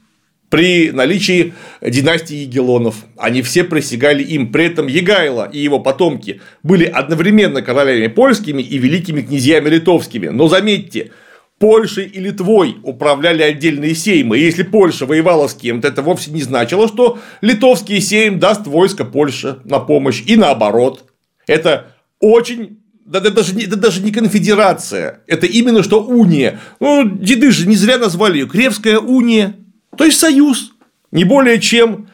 при 0.49 0.91
наличии 0.91 1.55
династии 1.83 2.37
Егелонов. 2.37 3.05
Они 3.17 3.43
все 3.43 3.65
присягали 3.65 4.23
им. 4.23 4.51
При 4.53 4.67
этом 4.67 4.87
Егайло 4.87 5.49
и 5.51 5.59
его 5.59 5.79
потомки 5.79 6.41
были 6.63 6.85
одновременно 6.85 7.63
королями 7.63 8.07
польскими 8.07 8.63
и 8.63 8.79
великими 8.79 9.23
князьями 9.23 9.69
литовскими. 9.69 10.29
Но 10.29 10.49
заметьте, 10.49 11.13
Польшей 11.59 12.07
и 12.07 12.21
Литвой 12.21 12.77
управляли 12.83 13.43
отдельные 13.43 13.95
сеймы. 13.95 14.39
Если 14.39 14.63
Польша 14.63 15.07
воевала 15.07 15.49
с 15.49 15.55
кем-то, 15.55 15.89
это 15.89 16.03
вовсе 16.03 16.31
не 16.31 16.43
значило, 16.43 16.87
что 16.87 17.19
литовский 17.41 18.01
сейм 18.01 18.39
даст 18.39 18.67
войско 18.67 19.05
Польше 19.05 19.59
на 19.65 19.81
помощь. 19.81 20.23
И 20.27 20.37
наоборот. 20.37 21.05
Это 21.47 21.95
очень 22.21 22.79
да, 23.05 23.21
это, 23.21 23.31
даже 23.31 23.55
не, 23.55 23.65
это 23.65 23.77
даже 23.77 24.03
не 24.03 24.13
конфедерация, 24.13 25.23
это 25.27 25.47
именно 25.47 25.83
что 25.83 26.05
уния. 26.05 26.61
Ну, 26.79 27.09
деды 27.09 27.51
же 27.51 27.67
не 27.67 27.75
зря 27.75 27.97
назвали 27.97 28.39
ее 28.39 28.47
Кревская 28.47 28.99
уния. 28.99 29.57
То 29.99 30.05
есть 30.05 30.19
союз, 30.19 30.73
не 31.11 31.25
более 31.25 31.61
чем. 31.61 32.09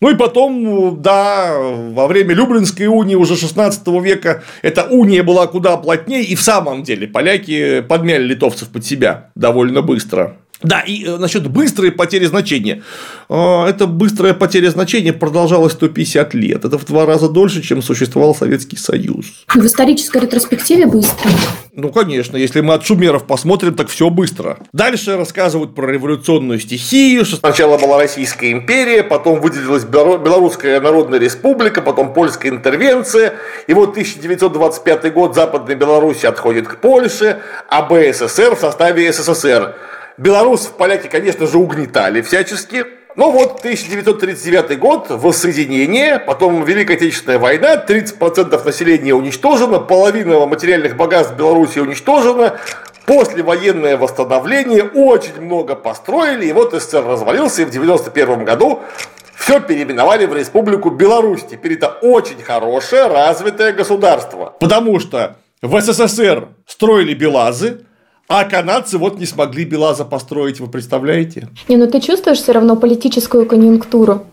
Ну 0.00 0.10
и 0.10 0.16
потом, 0.16 1.02
да, 1.02 1.52
во 1.58 2.06
время 2.06 2.34
Люблинской 2.34 2.86
унии 2.86 3.16
уже 3.16 3.36
16 3.36 3.86
века 4.02 4.44
эта 4.62 4.84
уния 4.84 5.22
была 5.22 5.46
куда 5.46 5.76
плотнее, 5.76 6.22
и 6.22 6.34
в 6.34 6.40
самом 6.40 6.84
деле 6.84 7.06
поляки 7.06 7.80
подмяли 7.82 8.22
литовцев 8.22 8.68
под 8.68 8.86
себя 8.86 9.30
довольно 9.34 9.82
быстро. 9.82 10.38
Да, 10.62 10.80
и 10.80 11.04
э, 11.04 11.18
насчет 11.18 11.46
быстрой 11.46 11.92
потери 11.92 12.24
значения. 12.26 12.82
А, 13.28 13.68
эта 13.68 13.86
быстрая 13.86 14.34
потеря 14.34 14.70
значения 14.70 15.12
продолжалась 15.12 15.74
150 15.74 16.34
лет. 16.34 16.64
Это 16.64 16.78
в 16.78 16.84
два 16.84 17.06
раза 17.06 17.28
дольше, 17.28 17.62
чем 17.62 17.80
существовал 17.80 18.34
Советский 18.34 18.76
Союз. 18.76 19.26
В 19.54 19.64
исторической 19.64 20.22
ретроспективе 20.22 20.86
быстро. 20.86 21.30
Ну, 21.74 21.92
конечно, 21.92 22.36
если 22.36 22.60
мы 22.60 22.74
от 22.74 22.84
шумеров 22.84 23.24
посмотрим, 23.24 23.72
так 23.72 23.88
все 23.88 24.10
быстро. 24.10 24.58
Дальше 24.72 25.16
рассказывают 25.16 25.76
про 25.76 25.86
революционную 25.86 26.58
стихию. 26.58 27.24
Что... 27.24 27.36
Сначала 27.36 27.78
была 27.78 27.98
Российская 27.98 28.50
империя, 28.50 29.04
потом 29.04 29.40
выделилась 29.40 29.84
Белорусская 29.84 30.80
Народная 30.80 31.20
Республика, 31.20 31.82
потом 31.82 32.12
польская 32.12 32.48
интервенция. 32.48 33.34
И 33.68 33.74
вот 33.74 33.90
1925 33.90 35.12
год 35.12 35.36
Западная 35.36 35.76
Беларусь 35.76 36.24
отходит 36.24 36.66
к 36.66 36.80
Польше, 36.80 37.38
а 37.68 37.82
БССР 37.82 38.56
в 38.56 38.58
составе 38.58 39.12
СССР. 39.12 39.76
Белорусов 40.18 40.72
поляки, 40.72 41.06
конечно 41.06 41.46
же, 41.46 41.58
угнетали 41.58 42.22
всячески. 42.22 42.84
Но 43.14 43.30
вот 43.30 43.60
1939 43.60 44.78
год, 44.78 45.06
воссоединение, 45.10 46.18
потом 46.18 46.64
Великая 46.64 46.94
Отечественная 46.94 47.38
война, 47.38 47.84
30% 47.84 48.64
населения 48.64 49.14
уничтожено, 49.14 49.78
половина 49.78 50.44
материальных 50.46 50.96
богатств 50.96 51.36
Беларуси 51.36 51.78
уничтожена, 51.78 52.58
послевоенное 53.06 53.96
восстановление, 53.96 54.84
очень 54.84 55.40
много 55.40 55.74
построили, 55.74 56.46
и 56.46 56.52
вот 56.52 56.74
СССР 56.74 57.04
развалился, 57.04 57.62
и 57.62 57.64
в 57.64 57.68
1991 57.68 58.44
году 58.44 58.82
все 59.34 59.60
переименовали 59.60 60.26
в 60.26 60.34
Республику 60.34 60.90
Беларусь. 60.90 61.42
Теперь 61.48 61.74
это 61.74 61.88
очень 61.88 62.42
хорошее, 62.42 63.06
развитое 63.06 63.72
государство. 63.72 64.54
Потому 64.60 65.00
что 65.00 65.36
в 65.62 65.80
СССР 65.80 66.48
строили 66.66 67.14
Белазы, 67.14 67.84
а 68.28 68.44
канадцы 68.44 68.98
вот 68.98 69.18
не 69.18 69.26
смогли 69.26 69.64
Белаза 69.64 70.04
построить, 70.04 70.60
вы 70.60 70.68
представляете? 70.68 71.48
Не, 71.68 71.76
ну 71.76 71.86
ты 71.86 72.00
чувствуешь 72.00 72.38
все 72.38 72.52
равно 72.52 72.76
политическую 72.76 73.46
конъюнктуру? 73.46 74.24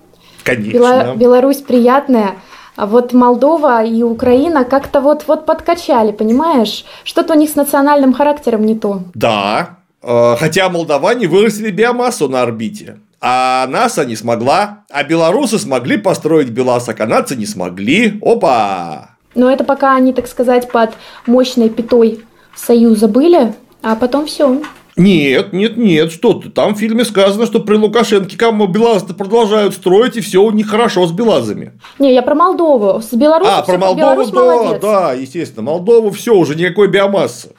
Конечно. 0.44 0.78
Бела... 0.78 1.16
Беларусь 1.16 1.62
приятная, 1.62 2.36
а 2.76 2.88
вот 2.88 3.14
Молдова 3.14 3.84
и 3.86 4.04
Украина 4.04 4.66
как-то 4.66 5.00
вот, 5.00 5.24
вот 5.28 5.46
подкачали, 5.46 6.12
понимаешь? 6.12 6.84
Что-то 7.06 7.34
у 7.34 7.38
них 7.38 7.50
с 7.50 7.56
национальным 7.56 8.14
характером 8.14 8.66
не 8.66 8.76
то. 8.78 9.04
Да, 9.14 9.78
э, 10.04 10.36
хотя 10.38 10.70
молдаване 10.70 11.28
вырастили 11.28 11.72
биомассу 11.72 12.28
на 12.28 12.42
орбите. 12.42 13.00
А 13.22 13.66
НАСА 13.68 14.06
не 14.06 14.18
смогла, 14.18 14.84
а 14.92 15.04
белорусы 15.04 15.58
смогли 15.58 15.98
построить 15.98 16.50
БелАЗ, 16.50 16.90
а 16.90 16.94
канадцы 16.94 17.36
не 17.36 17.46
смогли. 17.46 18.20
Опа! 18.22 19.12
Но 19.36 19.50
это 19.50 19.64
пока 19.64 19.96
они, 19.96 20.14
так 20.14 20.28
сказать, 20.28 20.70
под 20.70 20.94
мощной 21.26 21.70
пятой 21.70 22.24
Союза 22.56 23.08
были, 23.08 23.54
а 23.86 23.96
потом 23.96 24.26
все. 24.26 24.62
Нет, 24.98 25.54
нет, 25.54 25.78
нет, 25.78 26.12
что 26.12 26.34
ты. 26.34 26.50
Там 26.50 26.74
в 26.74 26.80
фильме 26.80 27.06
сказано, 27.06 27.46
что 27.46 27.60
при 27.60 27.76
Лукашенке 27.76 28.36
кому 28.36 28.66
белазы 28.66 29.14
продолжают 29.14 29.76
строить, 29.76 30.18
и 30.18 30.22
все 30.22 30.42
у 30.42 30.50
них 30.50 30.68
хорошо 30.68 31.06
с 31.06 31.12
белазами. 31.12 31.74
Не, 32.00 32.12
я 32.14 32.24
про 32.24 32.34
Молдову. 32.34 33.00
С 33.00 33.14
Беларусью 33.14 33.54
А, 33.54 33.62
про 33.62 33.78
Молдову, 33.78 34.00
Беларусь 34.00 34.30
да, 34.30 34.40
молодец. 34.40 34.82
да, 34.82 35.14
естественно. 35.14 35.64
Молдову 35.64 36.10
все, 36.10 36.34
уже 36.34 36.56
никакой 36.56 36.88
биомассы. 36.88 37.50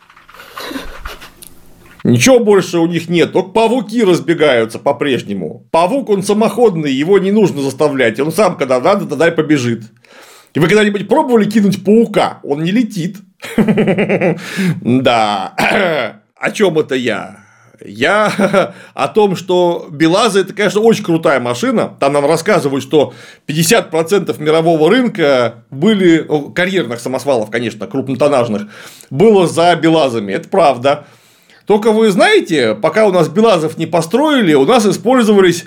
Ничего 2.03 2.41
больше 2.41 2.79
у 2.79 2.87
них 2.87 3.09
нет, 3.09 3.33
только 3.33 3.51
павуки 3.51 4.03
разбегаются 4.03 4.79
по-прежнему. 4.81 5.67
Павук, 5.71 6.09
он 6.09 6.23
самоходный, 6.25 6.93
его 6.93 7.19
не 7.19 7.31
нужно 7.31 7.63
заставлять, 7.63 8.19
он 8.19 8.33
сам, 8.33 8.57
когда 8.57 8.81
надо, 8.81 9.07
тогда 9.07 9.29
и 9.29 9.33
побежит. 9.33 9.83
И 10.57 10.59
вы 10.59 10.69
когда-нибудь 10.69 11.07
пробовали 11.07 11.45
кинуть 11.45 11.85
паука? 11.85 12.41
Он 12.43 12.65
не 12.65 12.71
летит. 12.71 13.19
Да. 14.81 15.53
О 16.35 16.51
чем 16.51 16.79
это 16.79 16.95
я? 16.95 17.41
Я 17.85 18.75
о 18.95 19.09
том, 19.09 19.37
что 19.37 19.87
Белаза 19.91 20.41
это, 20.41 20.55
конечно, 20.55 20.81
очень 20.81 21.05
крутая 21.05 21.41
машина. 21.41 21.95
Там 22.01 22.15
нам 22.15 22.25
рассказывают, 22.25 22.83
что 22.83 23.13
50% 23.47 24.43
мирового 24.43 24.89
рынка 24.89 25.65
были 25.71 26.27
карьерных 26.55 27.01
самосвалов, 27.01 27.51
конечно, 27.51 27.87
крупнотоннажных, 27.87 28.69
было 29.11 29.47
за 29.47 29.77
Белазами. 29.77 30.33
Это 30.33 30.49
правда. 30.49 31.07
Только 31.67 31.93
вы 31.93 32.11
знаете, 32.11 32.75
пока 32.75 33.07
у 33.07 33.13
нас 33.13 33.29
Белазов 33.29 33.77
не 33.77 33.85
построили, 33.85 34.55
у 34.55 34.65
нас 34.65 34.87
использовались 34.87 35.67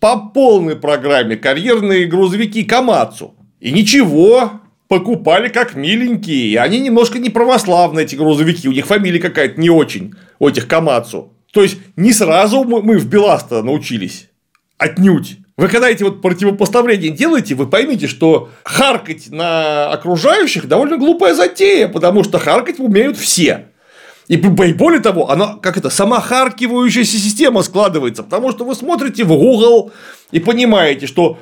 по 0.00 0.16
полной 0.18 0.74
программе 0.74 1.36
карьерные 1.36 2.06
грузовики 2.06 2.64
Камацу. 2.64 3.36
И 3.66 3.72
ничего, 3.72 4.60
покупали 4.86 5.48
как 5.48 5.74
миленькие. 5.74 6.60
Они 6.60 6.78
немножко 6.78 7.18
не 7.18 7.30
православные, 7.30 8.04
эти 8.04 8.14
грузовики. 8.14 8.68
У 8.68 8.72
них 8.72 8.86
фамилия 8.86 9.18
какая-то 9.18 9.60
не 9.60 9.70
очень, 9.70 10.14
у 10.38 10.48
этих 10.48 10.68
Камацу. 10.68 11.32
То 11.52 11.64
есть, 11.64 11.78
не 11.96 12.12
сразу 12.12 12.62
мы 12.62 12.96
в 12.96 13.08
Беласта 13.08 13.64
научились. 13.64 14.28
Отнюдь. 14.78 15.38
Вы 15.56 15.66
когда 15.66 15.90
эти 15.90 16.04
вот 16.04 16.22
противопоставления 16.22 17.10
делаете, 17.10 17.56
вы 17.56 17.66
поймите, 17.66 18.06
что 18.06 18.50
харкать 18.62 19.32
на 19.32 19.90
окружающих 19.90 20.68
довольно 20.68 20.96
глупая 20.96 21.34
затея, 21.34 21.88
потому 21.88 22.22
что 22.22 22.38
харкать 22.38 22.78
умеют 22.78 23.16
все. 23.16 23.66
И 24.28 24.36
более 24.36 25.00
того, 25.00 25.30
она 25.30 25.56
как 25.60 25.76
это 25.76 25.90
самохаркивающаяся 25.90 27.16
система 27.16 27.62
складывается, 27.62 28.22
потому 28.22 28.52
что 28.52 28.64
вы 28.64 28.76
смотрите 28.76 29.24
в 29.24 29.28
Google 29.28 29.92
и 30.30 30.38
понимаете, 30.40 31.06
что 31.06 31.38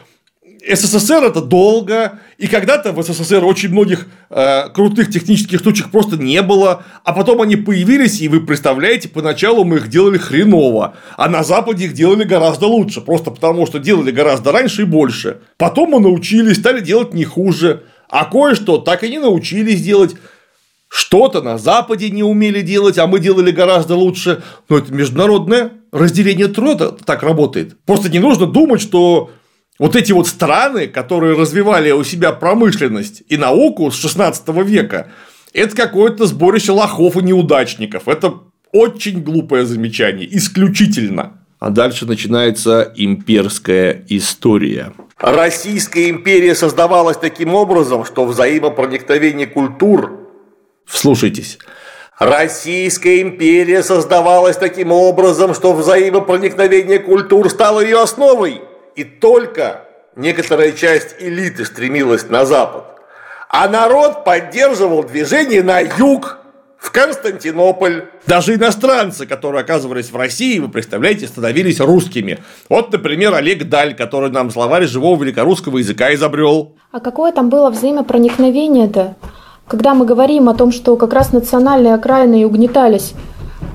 СССР 0.66 1.24
это 1.24 1.40
долго, 1.42 2.20
и 2.38 2.46
когда-то 2.46 2.92
в 2.92 3.02
СССР 3.02 3.44
очень 3.44 3.70
многих 3.70 4.06
э, 4.30 4.68
крутых 4.70 5.10
технических 5.10 5.58
штучек 5.60 5.90
просто 5.90 6.16
не 6.16 6.40
было, 6.42 6.84
а 7.04 7.12
потом 7.12 7.42
они 7.42 7.56
появились, 7.56 8.20
и 8.20 8.28
вы 8.28 8.40
представляете, 8.40 9.08
поначалу 9.08 9.64
мы 9.64 9.76
их 9.76 9.88
делали 9.88 10.18
хреново, 10.18 10.94
а 11.16 11.28
на 11.28 11.44
Западе 11.44 11.84
их 11.84 11.92
делали 11.92 12.24
гораздо 12.24 12.66
лучше, 12.66 13.00
просто 13.00 13.30
потому 13.30 13.66
что 13.66 13.78
делали 13.78 14.10
гораздо 14.10 14.52
раньше 14.52 14.82
и 14.82 14.86
больше. 14.86 15.38
Потом 15.58 15.90
мы 15.90 16.00
научились, 16.00 16.56
стали 16.56 16.80
делать 16.80 17.12
не 17.12 17.24
хуже, 17.24 17.82
а 18.08 18.24
кое-что 18.24 18.78
так 18.78 19.04
и 19.04 19.10
не 19.10 19.18
научились 19.18 19.82
делать. 19.82 20.14
Что-то 20.88 21.42
на 21.42 21.58
Западе 21.58 22.08
не 22.10 22.22
умели 22.22 22.60
делать, 22.60 22.98
а 22.98 23.08
мы 23.08 23.18
делали 23.18 23.50
гораздо 23.50 23.96
лучше. 23.96 24.44
Но 24.68 24.78
это 24.78 24.92
международное 24.92 25.72
разделение 25.90 26.46
труда 26.46 26.92
так 26.92 27.24
работает. 27.24 27.76
Просто 27.84 28.08
не 28.08 28.20
нужно 28.20 28.46
думать, 28.46 28.80
что 28.80 29.30
вот 29.78 29.96
эти 29.96 30.12
вот 30.12 30.28
страны, 30.28 30.86
которые 30.86 31.36
развивали 31.36 31.90
у 31.90 32.04
себя 32.04 32.32
промышленность 32.32 33.22
и 33.28 33.36
науку 33.36 33.90
с 33.90 33.96
16 33.96 34.48
века, 34.64 35.08
это 35.52 35.74
какое-то 35.74 36.26
сборище 36.26 36.72
лохов 36.72 37.16
и 37.16 37.22
неудачников. 37.22 38.08
Это 38.08 38.34
очень 38.72 39.22
глупое 39.22 39.64
замечание, 39.64 40.28
исключительно. 40.36 41.40
А 41.58 41.70
дальше 41.70 42.06
начинается 42.06 42.92
имперская 42.94 44.04
история. 44.08 44.92
Российская 45.18 46.10
империя 46.10 46.54
создавалась 46.54 47.16
таким 47.16 47.54
образом, 47.54 48.04
что 48.04 48.26
взаимопроникновение 48.26 49.46
культур... 49.46 50.20
Вслушайтесь. 50.84 51.58
Российская 52.18 53.22
империя 53.22 53.82
создавалась 53.82 54.56
таким 54.56 54.92
образом, 54.92 55.54
что 55.54 55.72
взаимопроникновение 55.72 56.98
культур 56.98 57.48
стало 57.48 57.80
ее 57.80 58.02
основой 58.02 58.60
и 58.96 59.04
только 59.04 59.84
некоторая 60.16 60.72
часть 60.72 61.16
элиты 61.18 61.64
стремилась 61.64 62.28
на 62.28 62.44
запад, 62.44 62.84
а 63.48 63.68
народ 63.68 64.24
поддерживал 64.24 65.02
движение 65.02 65.62
на 65.62 65.80
юг, 65.80 66.38
в 66.84 66.90
Константинополь. 66.92 68.04
Даже 68.26 68.54
иностранцы, 68.54 69.24
которые 69.24 69.62
оказывались 69.62 70.10
в 70.10 70.16
России, 70.16 70.58
вы 70.58 70.68
представляете, 70.68 71.26
становились 71.26 71.80
русскими. 71.80 72.40
Вот, 72.68 72.92
например, 72.92 73.32
Олег 73.32 73.70
Даль, 73.70 73.96
который 73.96 74.30
нам 74.30 74.50
словарь 74.50 74.84
живого 74.84 75.22
великорусского 75.22 75.78
языка 75.78 76.12
изобрел. 76.12 76.74
А 76.92 77.00
какое 77.00 77.32
там 77.32 77.48
было 77.48 77.70
взаимопроникновение-то? 77.70 79.16
Когда 79.66 79.94
мы 79.94 80.04
говорим 80.04 80.50
о 80.50 80.54
том, 80.54 80.72
что 80.72 80.96
как 80.96 81.14
раз 81.14 81.32
национальные 81.32 81.94
окраины 81.94 82.42
и 82.42 82.44
угнетались 82.44 83.14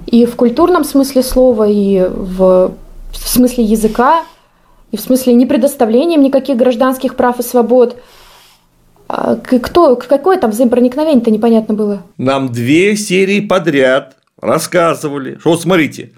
и 0.05 0.27
в 0.27 0.35
культурном 0.35 0.83
смысле 0.83 1.23
слова, 1.23 1.67
и 1.67 1.99
в, 2.01 2.75
в 3.11 3.17
смысле 3.17 3.63
языка, 3.63 4.23
и 4.91 4.97
в 4.97 5.01
смысле 5.01 5.33
не 5.33 5.45
предоставлением 5.45 6.21
никаких 6.21 6.57
гражданских 6.57 7.15
прав 7.15 7.39
и 7.39 7.43
свобод. 7.43 8.01
А 9.07 9.35
кто, 9.35 9.95
какое 9.95 10.39
там 10.39 10.51
взаимопроникновение-то 10.51 11.31
непонятно 11.31 11.73
было? 11.73 12.03
Нам 12.17 12.51
две 12.51 12.95
серии 12.95 13.39
подряд 13.39 14.17
рассказывали, 14.39 15.37
что 15.39 15.51
вот 15.51 15.61
смотрите, 15.61 16.13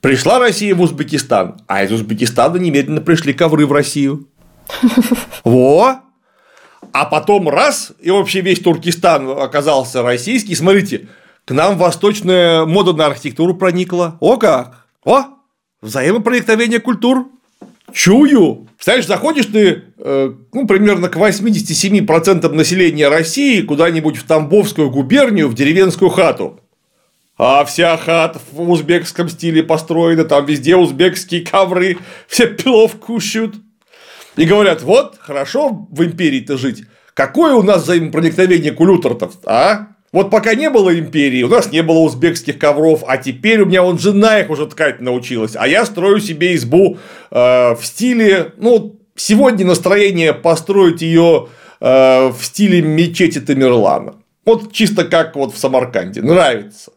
пришла 0.00 0.38
Россия 0.38 0.74
в 0.74 0.80
Узбекистан, 0.80 1.60
а 1.66 1.84
из 1.84 1.92
Узбекистана 1.92 2.56
немедленно 2.56 3.00
пришли 3.00 3.32
ковры 3.32 3.66
в 3.66 3.72
Россию. 3.72 4.28
Во! 5.44 6.00
А 6.92 7.04
потом 7.06 7.48
раз, 7.48 7.92
и 8.00 8.10
вообще 8.10 8.40
весь 8.40 8.60
Туркестан 8.60 9.28
оказался 9.30 10.02
российский. 10.02 10.54
Смотрите, 10.54 11.08
к 11.44 11.50
нам 11.50 11.76
восточная 11.76 12.64
мода 12.64 12.92
на 12.92 13.06
архитектуру 13.06 13.54
проникла. 13.54 14.16
О 14.20 14.36
как! 14.36 14.86
О! 15.04 15.24
Взаимопроникновение 15.82 16.80
культур. 16.80 17.28
Чую. 17.94 18.66
Знаешь, 18.80 19.06
заходишь 19.06 19.46
ты, 19.46 19.84
э, 19.98 20.32
ну, 20.52 20.66
примерно 20.66 21.08
к 21.08 21.16
87% 21.16 22.52
населения 22.52 23.08
России 23.08 23.62
куда-нибудь 23.62 24.16
в 24.16 24.24
Тамбовскую 24.24 24.90
губернию, 24.90 25.48
в 25.48 25.54
деревенскую 25.54 26.10
хату. 26.10 26.60
А 27.38 27.64
вся 27.64 27.96
хата 27.96 28.40
в 28.50 28.68
узбекском 28.68 29.28
стиле 29.28 29.62
построена, 29.62 30.24
там 30.24 30.44
везде 30.44 30.74
узбекские 30.74 31.42
ковры, 31.42 31.98
все 32.26 32.48
плов 32.48 32.96
кушают. 32.96 33.54
И 34.36 34.44
говорят, 34.44 34.82
вот, 34.82 35.16
хорошо 35.20 35.86
в 35.90 36.04
империи-то 36.04 36.58
жить. 36.58 36.82
Какое 37.14 37.54
у 37.54 37.62
нас 37.62 37.84
взаимопроникновение 37.84 38.72
кулюторов, 38.72 39.34
а? 39.46 39.93
Вот 40.14 40.30
пока 40.30 40.54
не 40.54 40.70
было 40.70 40.96
империи, 40.96 41.42
у 41.42 41.48
нас 41.48 41.72
не 41.72 41.82
было 41.82 41.98
узбекских 41.98 42.56
ковров, 42.56 43.02
а 43.04 43.16
теперь 43.16 43.62
у 43.62 43.66
меня 43.66 43.82
он 43.82 43.98
жена 43.98 44.38
их 44.38 44.48
уже 44.48 44.68
ткать 44.68 45.00
научилась, 45.00 45.56
а 45.56 45.66
я 45.66 45.84
строю 45.84 46.20
себе 46.20 46.54
избу 46.54 46.98
э, 47.32 47.74
в 47.74 47.80
стиле, 47.82 48.52
ну, 48.56 49.00
сегодня 49.16 49.66
настроение 49.66 50.32
построить 50.32 51.02
ее 51.02 51.48
э, 51.80 52.28
в 52.28 52.38
стиле 52.42 52.80
мечети 52.80 53.40
Тамерлана. 53.40 54.14
Вот 54.44 54.72
чисто 54.72 55.04
как 55.04 55.34
вот 55.34 55.52
в 55.52 55.58
Самарканде. 55.58 56.22
Нравится. 56.22 56.92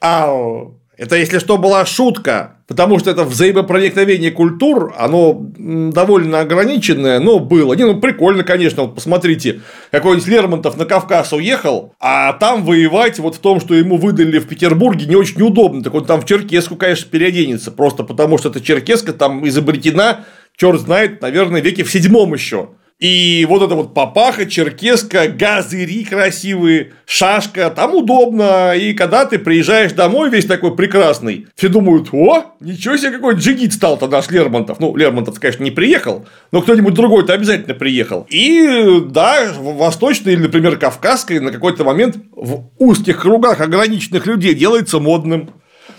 Ау. 0.00 0.80
Это, 0.96 1.16
если 1.16 1.38
что, 1.38 1.58
была 1.58 1.84
шутка, 1.84 2.61
потому 2.72 2.98
что 2.98 3.10
это 3.10 3.24
взаимопроникновение 3.24 4.30
культур, 4.30 4.94
оно 4.96 5.34
довольно 5.58 6.40
ограниченное, 6.40 7.20
но 7.20 7.38
было. 7.38 7.74
Не, 7.74 7.84
ну 7.84 8.00
прикольно, 8.00 8.44
конечно, 8.44 8.84
вот 8.84 8.94
посмотрите, 8.94 9.60
какой-нибудь 9.90 10.26
Лермонтов 10.26 10.78
на 10.78 10.86
Кавказ 10.86 11.34
уехал, 11.34 11.92
а 12.00 12.32
там 12.32 12.64
воевать 12.64 13.18
вот 13.18 13.34
в 13.34 13.40
том, 13.40 13.60
что 13.60 13.74
ему 13.74 13.98
выдали 13.98 14.38
в 14.38 14.48
Петербурге, 14.48 15.04
не 15.04 15.16
очень 15.16 15.42
удобно. 15.42 15.82
Так 15.82 15.92
он 15.92 16.06
там 16.06 16.22
в 16.22 16.24
черкеску, 16.24 16.76
конечно, 16.76 17.10
переоденется, 17.10 17.72
просто 17.72 18.04
потому 18.04 18.38
что 18.38 18.48
эта 18.48 18.62
черкеска 18.62 19.12
там 19.12 19.46
изобретена, 19.46 20.20
черт 20.56 20.80
знает, 20.80 21.20
наверное, 21.20 21.60
веке 21.60 21.84
в 21.84 21.92
седьмом 21.92 22.32
еще. 22.32 22.70
И 22.98 23.44
вот 23.48 23.62
это 23.62 23.74
вот 23.74 23.94
папаха, 23.94 24.46
черкеска, 24.46 25.26
газыри 25.26 26.04
красивые, 26.04 26.92
шашка, 27.04 27.70
там 27.70 27.94
удобно. 27.94 28.74
И 28.76 28.94
когда 28.94 29.24
ты 29.24 29.40
приезжаешь 29.40 29.92
домой 29.92 30.30
весь 30.30 30.46
такой 30.46 30.76
прекрасный, 30.76 31.46
все 31.56 31.68
думают, 31.68 32.10
о, 32.12 32.54
ничего 32.60 32.96
себе, 32.96 33.10
какой 33.10 33.34
джигит 33.34 33.72
стал-то 33.72 34.06
наш 34.06 34.30
Лермонтов. 34.30 34.78
Ну, 34.78 34.94
Лермонтов, 34.94 35.40
конечно, 35.40 35.64
не 35.64 35.72
приехал, 35.72 36.26
но 36.52 36.62
кто-нибудь 36.62 36.94
другой-то 36.94 37.32
обязательно 37.32 37.74
приехал. 37.74 38.26
И 38.30 39.00
да, 39.06 39.52
в 39.52 39.76
восточной 39.76 40.34
или, 40.34 40.42
например, 40.42 40.76
кавказской 40.76 41.40
на 41.40 41.50
какой-то 41.50 41.82
момент 41.84 42.18
в 42.30 42.70
узких 42.78 43.20
кругах 43.20 43.60
ограниченных 43.60 44.26
людей 44.26 44.54
делается 44.54 45.00
модным. 45.00 45.50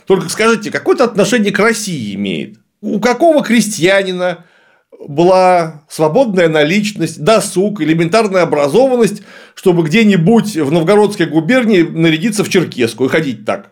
Только 0.06 0.30
скажите, 0.30 0.72
какое-то 0.72 1.04
отношение 1.04 1.52
к 1.52 1.60
России 1.60 2.16
имеет? 2.16 2.60
У 2.82 3.00
какого 3.00 3.44
крестьянина, 3.44 4.46
была 5.00 5.84
свободная 5.90 6.50
наличность, 6.50 7.24
досуг, 7.24 7.82
элементарная 7.82 8.44
образованность, 8.44 9.24
чтобы 9.56 9.84
где-нибудь 9.84 10.56
в 10.58 10.72
Новгородской 10.72 11.26
губернии 11.26 11.82
нарядиться 11.82 12.44
в 12.44 12.50
черкеску 12.50 13.06
и 13.06 13.10
ходить 13.10 13.46
так. 13.46 13.72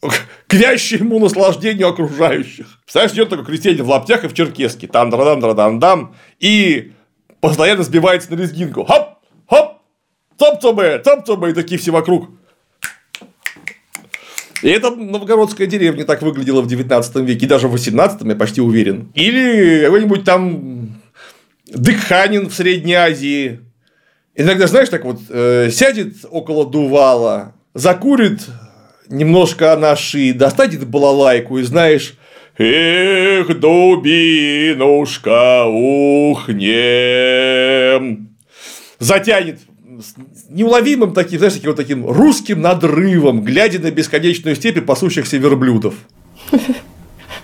К 0.00 0.54
вящему 0.54 1.18
наслаждению 1.18 1.88
окружающих. 1.88 2.66
Представляешь, 2.84 3.14
идет 3.14 3.30
такой 3.30 3.44
крестьянин 3.44 3.82
в 3.82 3.88
лаптях 3.88 4.24
и 4.24 4.28
в 4.28 4.34
черкеске. 4.34 4.86
Там 4.86 5.10
дам 5.10 5.40
дам 5.40 5.56
дам 5.56 5.80
дам 5.80 6.14
И 6.38 6.92
постоянно 7.40 7.82
сбивается 7.82 8.30
на 8.32 8.36
лезгинку. 8.36 8.84
Хоп! 8.84 9.18
Хоп! 9.48 9.78
Топ-тобе! 10.36 10.98
Топ-тобе! 10.98 11.50
И 11.50 11.52
такие 11.52 11.80
все 11.80 11.90
вокруг. 11.90 12.30
И 14.62 14.68
это 14.68 14.90
новгородская 14.90 15.66
деревня 15.66 16.04
так 16.04 16.22
выглядела 16.22 16.60
в 16.60 16.66
19 16.66 17.16
веке, 17.16 17.46
даже 17.46 17.68
в 17.68 17.72
18 17.72 18.22
я 18.22 18.36
почти 18.36 18.60
уверен. 18.60 19.10
Или 19.14 19.84
какой-нибудь 19.84 20.24
там 20.24 21.00
Дыханин 21.66 22.48
в 22.48 22.54
Средней 22.54 22.94
Азии. 22.94 23.60
Иногда, 24.34 24.66
знаешь, 24.66 24.88
так 24.88 25.04
вот 25.04 25.20
э, 25.28 25.70
сядет 25.70 26.14
около 26.30 26.68
дувала, 26.68 27.54
закурит 27.74 28.40
немножко 29.08 29.72
анаши, 29.72 30.32
достанет 30.32 30.86
балалайку 30.86 31.58
и 31.58 31.62
знаешь, 31.62 32.14
Эх, 32.60 33.60
дубинушка, 33.60 34.84
ухнем. 35.66 36.74
Затянет 38.98 39.60
с 40.00 40.14
неуловимым 40.48 41.12
таким, 41.12 41.38
знаешь, 41.38 41.54
таким 41.54 41.70
вот 41.70 41.76
таким 41.76 42.06
русским 42.06 42.60
надрывом, 42.60 43.42
глядя 43.42 43.80
на 43.80 43.90
бесконечную 43.90 44.56
степи 44.56 44.80
пасущихся 44.80 45.36
верблюдов. 45.36 45.94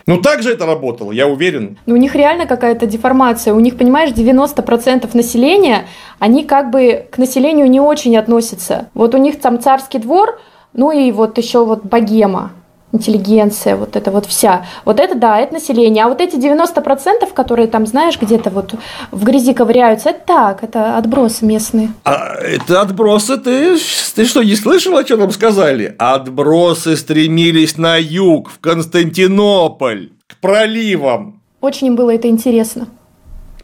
Ну, 0.06 0.20
так 0.20 0.42
же 0.42 0.50
это 0.50 0.66
работало, 0.66 1.12
я 1.12 1.26
уверен. 1.26 1.78
Ну, 1.86 1.94
у 1.94 1.96
них 1.96 2.14
реально 2.14 2.44
какая-то 2.44 2.86
деформация. 2.86 3.54
У 3.54 3.60
них, 3.60 3.78
понимаешь, 3.78 4.10
90% 4.10 5.08
населения, 5.16 5.86
они 6.18 6.44
как 6.44 6.70
бы 6.70 7.06
к 7.10 7.16
населению 7.16 7.70
не 7.70 7.80
очень 7.80 8.14
относятся. 8.18 8.88
Вот 8.92 9.14
у 9.14 9.18
них 9.18 9.40
там 9.40 9.58
царский 9.58 9.98
двор, 9.98 10.38
ну 10.74 10.92
и 10.92 11.10
вот 11.10 11.38
еще 11.38 11.64
вот 11.64 11.84
богема 11.84 12.52
интеллигенция, 12.94 13.76
вот 13.76 13.96
это 13.96 14.10
вот 14.10 14.26
вся. 14.26 14.66
Вот 14.84 15.00
это, 15.00 15.14
да, 15.14 15.38
это 15.38 15.54
население. 15.54 16.04
А 16.04 16.08
вот 16.08 16.20
эти 16.20 16.36
90%, 16.36 17.32
которые 17.34 17.66
там, 17.66 17.86
знаешь, 17.86 18.18
где-то 18.20 18.50
вот 18.50 18.74
в 19.10 19.24
грязи 19.24 19.52
ковыряются, 19.52 20.10
это 20.10 20.20
так, 20.26 20.64
это 20.64 20.96
отбросы 20.96 21.44
местные. 21.44 21.92
А 22.04 22.36
это 22.36 22.80
отбросы, 22.80 23.36
ты, 23.36 23.76
ты 24.14 24.24
что, 24.24 24.42
не 24.42 24.54
слышал, 24.54 24.96
о 24.96 25.04
чем 25.04 25.18
нам 25.20 25.32
сказали? 25.32 25.94
Отбросы 25.98 26.96
стремились 26.96 27.76
на 27.76 27.96
юг, 27.96 28.50
в 28.50 28.60
Константинополь, 28.60 30.10
к 30.26 30.36
проливам. 30.36 31.42
Очень 31.60 31.88
им 31.88 31.96
было 31.96 32.14
это 32.14 32.28
интересно. 32.28 32.88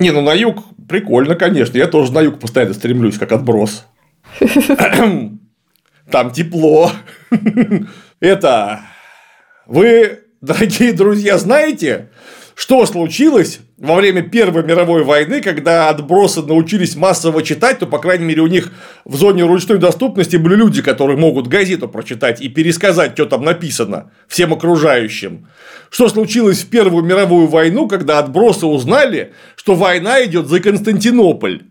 Не, 0.01 0.11
ну 0.11 0.23
на 0.23 0.33
юг 0.33 0.65
прикольно, 0.89 1.37
конечно. 1.37 1.79
Я 1.79 1.87
тоже 1.87 2.13
на 2.13 2.21
юг 2.21 2.41
постоянно 2.41 2.75
стремлюсь, 2.75 3.19
как 3.19 3.33
отброс. 3.33 3.87
Там 6.11 6.33
тепло. 6.33 6.91
Это 8.21 8.81
вы, 9.71 10.19
дорогие 10.41 10.93
друзья, 10.93 11.39
знаете, 11.39 12.11
что 12.57 12.85
случилось 12.87 13.61
во 13.79 13.95
время 13.95 14.21
Первой 14.23 14.65
мировой 14.65 15.05
войны, 15.05 15.41
когда 15.41 15.89
отбросы 15.89 16.43
научились 16.43 16.97
массово 16.97 17.45
читать, 17.45 17.79
то, 17.79 17.87
по 17.87 18.01
крайней 18.01 18.25
мере, 18.25 18.43
у 18.43 18.49
них 18.49 18.73
в 19.05 19.15
зоне 19.15 19.45
ручной 19.45 19.79
доступности 19.79 20.35
были 20.35 20.57
люди, 20.57 20.83
которые 20.83 21.17
могут 21.17 21.47
газету 21.47 21.89
прочитать 21.89 22.41
и 22.41 22.49
пересказать, 22.49 23.13
что 23.13 23.27
там 23.27 23.45
написано 23.45 24.11
всем 24.27 24.53
окружающим. 24.53 25.47
Что 25.89 26.09
случилось 26.09 26.65
в 26.65 26.69
Первую 26.69 27.05
мировую 27.05 27.47
войну, 27.47 27.87
когда 27.87 28.19
отбросы 28.19 28.67
узнали, 28.67 29.35
что 29.55 29.77
война 29.77 30.25
идет 30.25 30.49
за 30.49 30.59
Константинополь 30.59 31.63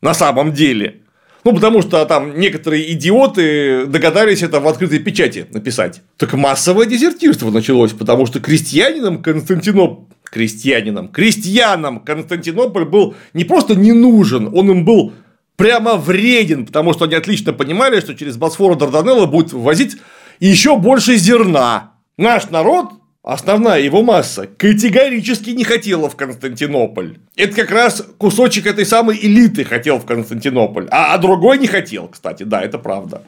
на 0.00 0.14
самом 0.14 0.52
деле. 0.52 1.00
Ну, 1.44 1.54
потому 1.54 1.82
что 1.82 2.04
там 2.04 2.38
некоторые 2.38 2.92
идиоты 2.92 3.86
догадались 3.86 4.42
это 4.42 4.60
в 4.60 4.68
открытой 4.68 4.98
печати 4.98 5.46
написать. 5.50 6.02
Так 6.16 6.34
массовое 6.34 6.86
дезертирство 6.86 7.50
началось, 7.50 7.92
потому 7.92 8.26
что 8.26 8.40
крестьянинам 8.40 9.22
Константинополь 9.22 10.08
крестьянинам, 10.30 11.08
крестьянам 11.08 12.00
Константинополь 12.00 12.84
был 12.84 13.14
не 13.32 13.44
просто 13.44 13.74
не 13.74 13.92
нужен, 13.92 14.50
он 14.52 14.70
им 14.70 14.84
был 14.84 15.12
прямо 15.56 15.96
вреден, 15.96 16.66
потому 16.66 16.92
что 16.92 17.06
они 17.06 17.14
отлично 17.14 17.52
понимали, 17.52 18.00
что 18.00 18.14
через 18.14 18.36
Босфор 18.36 18.72
и 18.72 18.78
Дарданелло 18.78 19.26
будет 19.26 19.52
возить 19.52 19.96
еще 20.38 20.76
больше 20.76 21.16
зерна. 21.16 21.94
Наш 22.16 22.50
народ 22.50 22.92
основная 23.22 23.80
его 23.80 24.02
масса 24.02 24.46
категорически 24.46 25.50
не 25.50 25.64
хотела 25.64 26.08
в 26.08 26.16
Константинополь. 26.16 27.18
Это 27.36 27.54
как 27.54 27.70
раз 27.70 28.04
кусочек 28.18 28.66
этой 28.66 28.86
самой 28.86 29.18
элиты 29.20 29.64
хотел 29.64 29.98
в 29.98 30.06
Константинополь, 30.06 30.88
а, 30.90 31.14
а 31.14 31.18
другой 31.18 31.58
не 31.58 31.66
хотел, 31.66 32.08
кстати, 32.08 32.42
да, 32.42 32.62
это 32.62 32.78
правда. 32.78 33.22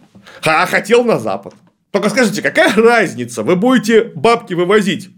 А 0.45 0.67
хотел 0.67 1.05
на 1.05 1.19
Запад. 1.19 1.55
Только 1.91 2.09
скажите, 2.09 2.43
какая 2.43 2.75
разница? 2.75 3.43
Вы 3.43 3.57
будете 3.57 4.05
бабки 4.15 4.55
вывозить 4.55 5.11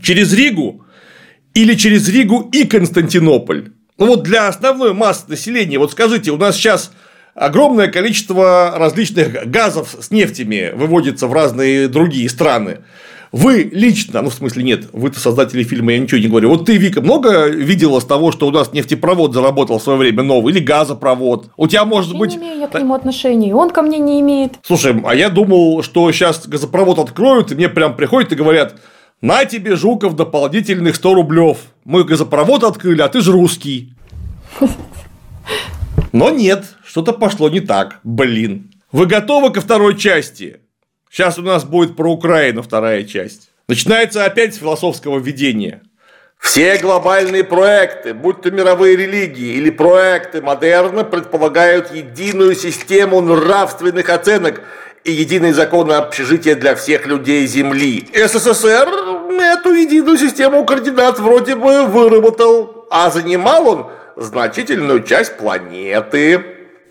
через 0.00 0.32
Ригу 0.32 0.84
или 1.54 1.74
через 1.74 2.08
Ригу 2.08 2.48
и 2.52 2.64
Константинополь? 2.64 3.72
Ну 3.98 4.06
вот 4.06 4.22
для 4.22 4.48
основной 4.48 4.94
массы 4.94 5.24
населения, 5.28 5.78
вот 5.78 5.92
скажите, 5.92 6.30
у 6.30 6.36
нас 6.36 6.56
сейчас 6.56 6.92
огромное 7.34 7.88
количество 7.88 8.74
различных 8.76 9.46
газов 9.50 9.96
с 10.00 10.10
нефтями 10.10 10.72
выводится 10.74 11.26
в 11.26 11.32
разные 11.32 11.88
другие 11.88 12.28
страны. 12.28 12.78
Вы 13.32 13.70
лично, 13.72 14.20
ну 14.20 14.28
в 14.28 14.34
смысле 14.34 14.62
нет, 14.62 14.90
вы-то 14.92 15.18
создатели 15.18 15.62
фильма, 15.62 15.92
я 15.92 15.98
ничего 15.98 16.20
не 16.20 16.28
говорю. 16.28 16.50
Вот 16.50 16.66
ты, 16.66 16.76
Вика, 16.76 17.00
много 17.00 17.48
видела 17.48 17.98
с 17.98 18.04
того, 18.04 18.30
что 18.30 18.46
у 18.46 18.50
нас 18.50 18.74
нефтепровод 18.74 19.32
заработал 19.32 19.78
в 19.78 19.82
свое 19.82 19.98
время 19.98 20.22
новый 20.22 20.52
или 20.52 20.60
газопровод? 20.60 21.48
У 21.56 21.66
тебя 21.66 21.86
может 21.86 22.12
я 22.12 22.18
быть. 22.18 22.32
Не 22.32 22.36
имею 22.36 22.60
я 22.60 22.68
к 22.68 22.78
нему 22.78 22.92
отношений, 22.92 23.54
он 23.54 23.70
ко 23.70 23.80
мне 23.80 23.98
не 23.98 24.20
имеет. 24.20 24.58
Слушай, 24.62 25.00
а 25.06 25.14
я 25.14 25.30
думал, 25.30 25.82
что 25.82 26.12
сейчас 26.12 26.46
газопровод 26.46 26.98
откроют, 26.98 27.50
и 27.52 27.54
мне 27.54 27.70
прям 27.70 27.96
приходят 27.96 28.32
и 28.32 28.36
говорят: 28.36 28.78
на 29.22 29.46
тебе, 29.46 29.76
Жуков, 29.76 30.14
дополнительных 30.14 30.96
100 30.96 31.14
рублев. 31.14 31.58
Мы 31.84 32.04
газопровод 32.04 32.64
открыли, 32.64 33.00
а 33.00 33.08
ты 33.08 33.22
же 33.22 33.32
русский. 33.32 33.94
Но 36.12 36.28
нет, 36.28 36.66
что-то 36.84 37.12
пошло 37.12 37.48
не 37.48 37.60
так. 37.60 38.00
Блин. 38.04 38.72
Вы 38.90 39.06
готовы 39.06 39.50
ко 39.50 39.62
второй 39.62 39.96
части? 39.96 40.58
Сейчас 41.12 41.38
у 41.38 41.42
нас 41.42 41.64
будет 41.64 41.94
про 41.94 42.10
Украину 42.10 42.62
вторая 42.62 43.04
часть. 43.04 43.50
Начинается 43.68 44.24
опять 44.24 44.54
с 44.54 44.58
философского 44.58 45.18
введения. 45.18 45.82
Все 46.38 46.78
глобальные 46.78 47.44
проекты, 47.44 48.14
будь 48.14 48.40
то 48.40 48.50
мировые 48.50 48.96
религии 48.96 49.56
или 49.56 49.68
проекты 49.68 50.40
модерна, 50.40 51.04
предполагают 51.04 51.94
единую 51.94 52.54
систему 52.54 53.20
нравственных 53.20 54.08
оценок 54.08 54.62
и 55.04 55.12
единый 55.12 55.52
закон 55.52 55.92
общежития 55.92 56.54
для 56.54 56.74
всех 56.74 57.06
людей 57.06 57.46
Земли. 57.46 58.08
СССР 58.14 58.88
эту 59.38 59.74
единую 59.74 60.16
систему 60.16 60.64
координат 60.64 61.18
вроде 61.18 61.56
бы 61.56 61.84
выработал, 61.84 62.86
а 62.90 63.10
занимал 63.10 63.68
он 63.68 63.86
значительную 64.16 65.02
часть 65.02 65.36
планеты. 65.36 66.42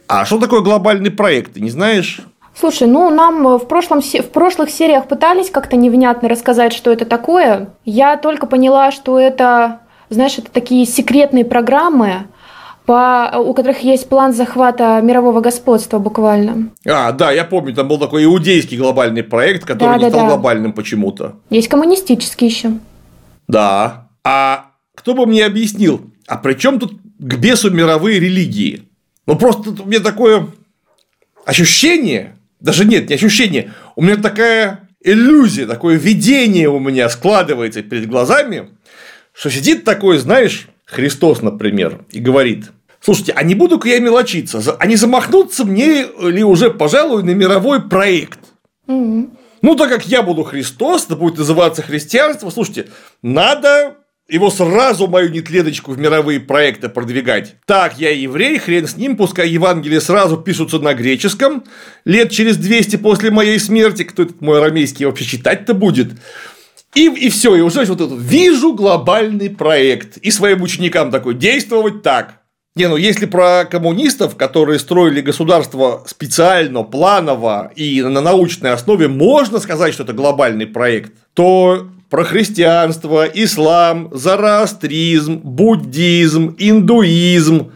А 0.07 0.25
что 0.25 0.37
такое 0.37 0.61
глобальный 0.61 1.09
проект, 1.09 1.53
ты 1.53 1.59
не 1.59 1.71
знаешь? 1.71 2.21
Слушай, 2.59 2.87
ну 2.87 3.09
нам 3.09 3.57
в, 3.57 3.65
прошлом, 3.67 4.01
в 4.01 4.29
прошлых 4.31 4.69
сериях 4.69 5.07
пытались 5.07 5.49
как-то 5.49 5.75
невнятно 5.75 6.29
рассказать, 6.29 6.73
что 6.73 6.91
это 6.91 7.05
такое. 7.05 7.69
Я 7.85 8.17
только 8.17 8.45
поняла, 8.45 8.91
что 8.91 9.19
это, 9.19 9.79
знаешь, 10.09 10.37
это 10.37 10.51
такие 10.51 10.85
секретные 10.85 11.45
программы, 11.45 12.27
по, 12.85 13.31
у 13.37 13.53
которых 13.53 13.79
есть 13.79 14.09
план 14.09 14.33
захвата 14.33 14.99
мирового 15.01 15.39
господства 15.39 15.99
буквально. 15.99 16.69
А, 16.85 17.11
да, 17.11 17.31
я 17.31 17.45
помню, 17.45 17.73
там 17.73 17.87
был 17.87 17.97
такой 17.97 18.25
иудейский 18.25 18.77
глобальный 18.77 19.23
проект, 19.23 19.65
который 19.65 19.91
да, 19.91 19.97
не 19.97 20.03
да, 20.03 20.09
стал 20.09 20.21
да. 20.21 20.27
глобальным 20.27 20.73
почему-то. 20.73 21.35
Есть 21.49 21.69
коммунистический 21.69 22.47
еще. 22.47 22.71
Да. 23.47 24.09
А 24.23 24.71
кто 24.95 25.13
бы 25.13 25.25
мне 25.25 25.45
объяснил, 25.45 26.01
а 26.27 26.37
при 26.37 26.53
чем 26.53 26.79
тут 26.79 26.93
к 26.93 27.35
бесу 27.37 27.71
мировые 27.71 28.19
религии? 28.19 28.89
Ну 29.25 29.35
просто 29.35 29.69
у 29.81 29.85
меня 29.85 29.99
такое 29.99 30.47
ощущение, 31.45 32.35
даже 32.61 32.85
нет, 32.85 33.09
не 33.09 33.15
ощущение, 33.15 33.73
у 33.95 34.03
меня 34.03 34.17
такая 34.17 34.89
иллюзия, 35.03 35.65
такое 35.65 35.97
видение 35.97 36.69
у 36.69 36.79
меня 36.79 37.09
складывается 37.09 37.81
перед 37.81 38.07
глазами, 38.07 38.69
что 39.33 39.49
сидит 39.49 39.83
такой, 39.83 40.17
знаешь, 40.19 40.67
Христос, 40.85 41.41
например, 41.41 42.05
и 42.11 42.19
говорит, 42.19 42.71
слушайте, 42.99 43.33
а 43.35 43.43
не 43.43 43.55
буду-ка 43.55 43.89
я 43.89 43.99
мелочиться, 43.99 44.61
а 44.77 44.85
не 44.85 44.95
замахнуться 44.95 45.65
мне 45.65 46.05
ли 46.21 46.43
уже, 46.43 46.69
пожалуй, 46.71 47.23
на 47.23 47.31
мировой 47.31 47.87
проект? 47.87 48.39
Ну, 49.63 49.75
так 49.75 49.89
как 49.89 50.07
я 50.07 50.23
буду 50.23 50.43
Христос, 50.43 51.05
это 51.05 51.15
будет 51.15 51.37
называться 51.37 51.81
христианство, 51.81 52.49
слушайте, 52.49 52.87
надо 53.21 53.95
его 54.31 54.49
сразу 54.49 55.07
мою 55.07 55.29
нетледочку 55.29 55.91
в 55.91 55.99
мировые 55.99 56.39
проекты 56.39 56.87
продвигать. 56.87 57.55
Так, 57.65 57.99
я 57.99 58.11
еврей, 58.11 58.57
хрен 58.59 58.87
с 58.87 58.95
ним, 58.95 59.17
пускай 59.17 59.49
Евангелие 59.49 59.99
сразу 59.99 60.37
пишутся 60.37 60.79
на 60.79 60.93
греческом, 60.93 61.65
лет 62.05 62.31
через 62.31 62.55
200 62.55 62.95
после 62.95 63.29
моей 63.29 63.59
смерти, 63.59 64.03
кто 64.03 64.23
этот 64.23 64.39
мой 64.39 64.59
арамейский 64.59 65.05
вообще 65.05 65.25
читать-то 65.25 65.73
будет. 65.73 66.13
И, 66.95 67.07
и 67.07 67.29
все, 67.29 67.55
и 67.55 67.61
уже 67.61 67.83
вот 67.83 67.99
это 67.99 68.15
вижу 68.15 68.73
глобальный 68.73 69.49
проект. 69.49 70.15
И 70.17 70.31
своим 70.31 70.61
ученикам 70.61 71.11
такой 71.11 71.35
действовать 71.35 72.01
так. 72.01 72.35
Не, 72.75 72.87
ну 72.87 72.95
если 72.95 73.25
про 73.25 73.65
коммунистов, 73.65 74.37
которые 74.37 74.79
строили 74.79 75.19
государство 75.19 76.03
специально, 76.07 76.83
планово 76.83 77.73
и 77.75 78.01
на 78.01 78.21
научной 78.21 78.71
основе, 78.71 79.09
можно 79.09 79.59
сказать, 79.59 79.93
что 79.93 80.03
это 80.03 80.13
глобальный 80.13 80.67
проект, 80.67 81.11
то 81.33 81.89
про 82.11 82.25
христианство, 82.25 83.25
ислам, 83.25 84.09
зороастризм, 84.11 85.37
буддизм, 85.37 86.55
индуизм 86.59 87.71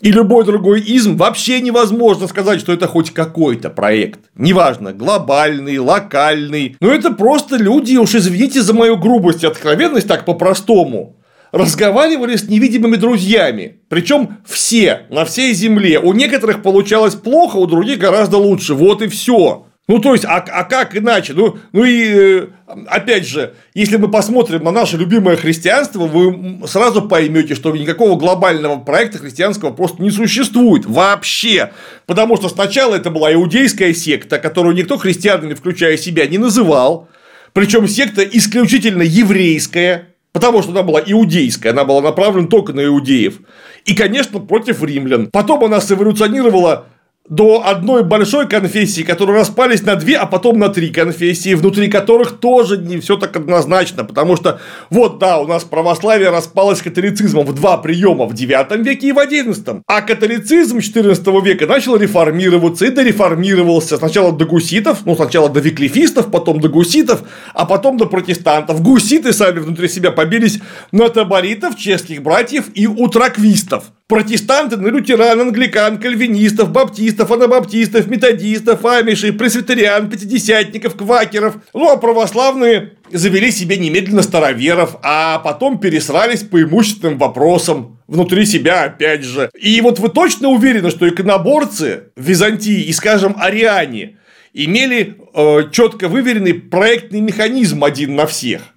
и 0.00 0.12
любой 0.12 0.44
другой 0.44 0.80
изм 0.80 1.16
вообще 1.16 1.60
невозможно 1.60 2.28
сказать, 2.28 2.60
что 2.60 2.72
это 2.72 2.86
хоть 2.86 3.10
какой-то 3.10 3.70
проект. 3.70 4.20
Неважно, 4.36 4.92
глобальный, 4.92 5.78
локальный. 5.78 6.76
Но 6.80 6.92
это 6.92 7.10
просто 7.10 7.56
люди, 7.56 7.96
уж 7.96 8.14
извините 8.14 8.62
за 8.62 8.72
мою 8.72 8.96
грубость 8.96 9.42
и 9.42 9.48
откровенность 9.48 10.06
так 10.06 10.24
по-простому, 10.24 11.16
разговаривали 11.50 12.36
с 12.36 12.48
невидимыми 12.48 12.94
друзьями. 12.94 13.80
Причем 13.88 14.38
все, 14.44 15.06
на 15.10 15.24
всей 15.24 15.54
земле. 15.54 15.98
У 15.98 16.12
некоторых 16.12 16.62
получалось 16.62 17.16
плохо, 17.16 17.56
у 17.56 17.66
других 17.66 17.98
гораздо 17.98 18.38
лучше. 18.38 18.74
Вот 18.74 19.02
и 19.02 19.08
все. 19.08 19.66
Ну, 19.88 19.98
то 19.98 20.12
есть, 20.12 20.24
а, 20.24 20.36
а 20.36 20.62
как 20.62 20.96
иначе? 20.96 21.32
Ну, 21.34 21.58
ну 21.72 21.84
и 21.84 22.04
э, 22.06 22.46
опять 22.86 23.26
же, 23.26 23.54
если 23.74 23.96
мы 23.96 24.08
посмотрим 24.08 24.62
на 24.62 24.70
наше 24.70 24.96
любимое 24.96 25.36
христианство, 25.36 26.06
вы 26.06 26.60
сразу 26.68 27.02
поймете, 27.02 27.56
что 27.56 27.74
никакого 27.76 28.16
глобального 28.16 28.76
проекта 28.76 29.18
христианского 29.18 29.70
просто 29.70 30.00
не 30.00 30.10
существует 30.10 30.86
вообще. 30.86 31.72
Потому 32.06 32.36
что 32.36 32.48
сначала 32.48 32.94
это 32.94 33.10
была 33.10 33.34
иудейская 33.34 33.92
секта, 33.92 34.38
которую 34.38 34.76
никто 34.76 34.98
христианами, 34.98 35.54
включая 35.54 35.96
себя, 35.96 36.28
не 36.28 36.38
называл. 36.38 37.08
Причем 37.52 37.88
секта 37.88 38.22
исключительно 38.22 39.02
еврейская, 39.02 40.14
потому 40.32 40.62
что 40.62 40.70
она 40.70 40.84
была 40.84 41.02
иудейская, 41.04 41.72
она 41.72 41.84
была 41.84 42.00
направлена 42.02 42.46
только 42.46 42.72
на 42.72 42.84
иудеев. 42.84 43.40
И, 43.84 43.96
конечно, 43.96 44.38
против 44.38 44.80
римлян. 44.84 45.26
Потом 45.26 45.64
она 45.64 45.78
эволюционировала 45.78 46.86
до 47.28 47.62
одной 47.64 48.02
большой 48.02 48.48
конфессии, 48.48 49.02
которые 49.02 49.38
распались 49.38 49.82
на 49.82 49.94
две, 49.94 50.16
а 50.16 50.26
потом 50.26 50.58
на 50.58 50.68
три 50.68 50.90
конфессии, 50.90 51.54
внутри 51.54 51.88
которых 51.88 52.38
тоже 52.38 52.78
не 52.78 52.98
все 52.98 53.16
так 53.16 53.36
однозначно, 53.36 54.04
потому 54.04 54.36
что 54.36 54.60
вот 54.90 55.18
да, 55.18 55.38
у 55.38 55.46
нас 55.46 55.62
православие 55.62 56.30
распалось 56.30 56.82
католицизмом 56.82 57.46
в 57.46 57.54
два 57.54 57.78
приема 57.78 58.26
в 58.26 58.34
9 58.34 58.84
веке 58.84 59.08
и 59.08 59.12
в 59.12 59.20
11, 59.20 59.64
а 59.86 60.02
католицизм 60.02 60.80
14 60.80 61.26
века 61.44 61.66
начал 61.66 61.96
реформироваться 61.96 62.86
и 62.86 62.90
дореформировался 62.90 63.98
сначала 63.98 64.32
до 64.32 64.44
гуситов, 64.44 65.06
ну 65.06 65.14
сначала 65.14 65.48
до 65.48 65.60
виклифистов, 65.60 66.30
потом 66.30 66.60
до 66.60 66.68
гуситов, 66.68 67.22
а 67.54 67.66
потом 67.66 67.98
до 67.98 68.06
протестантов. 68.06 68.82
Гуситы 68.82 69.32
сами 69.32 69.60
внутри 69.60 69.88
себя 69.88 70.10
побились 70.10 70.58
на 70.90 71.08
таборитов, 71.08 71.76
чешских 71.76 72.22
братьев 72.22 72.64
и 72.74 72.88
утраквистов 72.88 73.84
протестанты 74.12 74.76
на 74.76 74.88
лютеран, 74.88 75.40
англикан, 75.40 75.96
кальвинистов, 75.96 76.70
баптистов, 76.70 77.32
анабаптистов, 77.32 78.08
методистов, 78.08 78.84
амишей, 78.84 79.32
пресвитериан, 79.32 80.10
пятидесятников, 80.10 80.96
квакеров. 80.96 81.54
Ну, 81.72 81.90
а 81.90 81.96
православные 81.96 82.92
завели 83.10 83.50
себе 83.50 83.78
немедленно 83.78 84.20
староверов, 84.20 84.96
а 85.02 85.38
потом 85.38 85.78
пересрались 85.78 86.42
по 86.42 86.62
имущественным 86.62 87.16
вопросам 87.16 88.00
внутри 88.06 88.44
себя 88.44 88.82
опять 88.82 89.24
же. 89.24 89.48
И 89.58 89.80
вот 89.80 89.98
вы 89.98 90.10
точно 90.10 90.48
уверены, 90.48 90.90
что 90.90 91.08
иконоборцы 91.08 92.10
в 92.14 92.22
Византии 92.22 92.82
и, 92.82 92.92
скажем, 92.92 93.34
ариане 93.38 94.18
имели 94.52 95.16
э, 95.32 95.70
четко 95.72 96.08
выверенный 96.08 96.52
проектный 96.52 97.22
механизм 97.22 97.82
один 97.82 98.14
на 98.14 98.26
всех? 98.26 98.74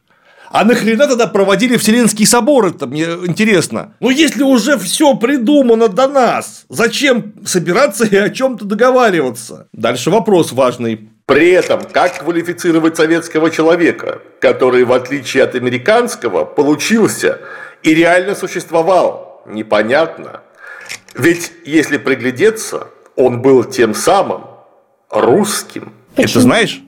А 0.51 0.63
нахрена 0.63 1.07
тогда 1.07 1.27
проводили 1.27 1.77
Вселенский 1.77 2.25
собор, 2.25 2.67
это 2.67 2.87
мне 2.87 3.03
интересно. 3.03 3.95
Ну, 3.99 4.09
если 4.09 4.43
уже 4.43 4.77
все 4.77 5.15
придумано 5.15 5.87
до 5.87 6.07
нас, 6.07 6.65
зачем 6.69 7.33
собираться 7.45 8.05
и 8.05 8.15
о 8.15 8.29
чем-то 8.29 8.65
договариваться? 8.65 9.67
Дальше 9.73 10.11
вопрос 10.11 10.51
важный. 10.51 11.09
При 11.25 11.49
этом, 11.49 11.81
как 11.91 12.19
квалифицировать 12.19 12.97
советского 12.97 13.49
человека, 13.49 14.21
который, 14.39 14.83
в 14.83 14.93
отличие 14.93 15.43
от 15.43 15.55
американского, 15.55 16.45
получился 16.45 17.39
и 17.81 17.95
реально 17.95 18.35
существовал? 18.35 19.41
Непонятно. 19.47 20.41
Ведь, 21.15 21.51
если 21.65 21.97
приглядеться, 21.97 22.89
он 23.15 23.41
был 23.41 23.63
тем 23.63 23.95
самым 23.95 24.43
русским. 25.09 25.93
Почему? 26.15 26.29
Это 26.29 26.39
знаешь? 26.41 26.81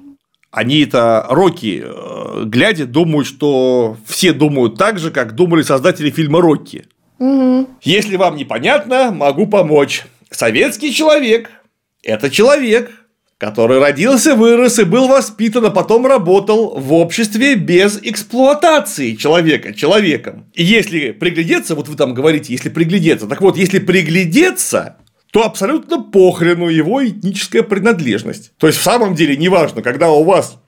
Они 0.51 0.81
это 0.81 1.25
Рокки, 1.29 1.83
э, 1.83 2.43
глядя, 2.45 2.85
думают, 2.85 3.27
что 3.27 3.97
все 4.05 4.33
думают 4.33 4.77
так 4.77 4.99
же, 4.99 5.11
как 5.11 5.35
думали 5.35 5.61
создатели 5.61 6.09
фильма 6.09 6.41
Рокки. 6.41 6.85
Угу. 7.19 7.69
Если 7.81 8.15
вам 8.15 8.35
непонятно, 8.35 9.11
могу 9.11 9.47
помочь. 9.47 10.03
Советский 10.29 10.93
человек– 10.93 11.49
это 12.03 12.29
человек, 12.29 12.91
который 13.37 13.79
родился, 13.79 14.35
вырос 14.35 14.79
и 14.79 14.83
был 14.83 15.07
воспитан, 15.07 15.65
а 15.65 15.69
потом 15.69 16.07
работал 16.07 16.79
в 16.79 16.93
обществе 16.93 17.55
без 17.55 17.99
эксплуатации 18.01 19.13
человека 19.13 19.73
человеком. 19.73 20.45
И 20.53 20.63
если 20.63 21.11
приглядеться, 21.11 21.75
вот 21.75 21.87
вы 21.87 21.95
там 21.95 22.13
говорите, 22.13 22.51
если 22.51 22.69
приглядеться, 22.69 23.27
так 23.27 23.41
вот, 23.41 23.57
если 23.57 23.79
приглядеться, 23.79 24.97
то 25.31 25.45
абсолютно 25.45 26.01
похрену 26.01 26.69
его 26.69 27.05
этническая 27.05 27.63
принадлежность. 27.63 28.51
То 28.57 28.67
есть, 28.67 28.79
в 28.79 28.83
самом 28.83 29.15
деле, 29.15 29.35
неважно, 29.37 29.81
когда 29.81 30.09
у 30.11 30.23
вас 30.23 30.59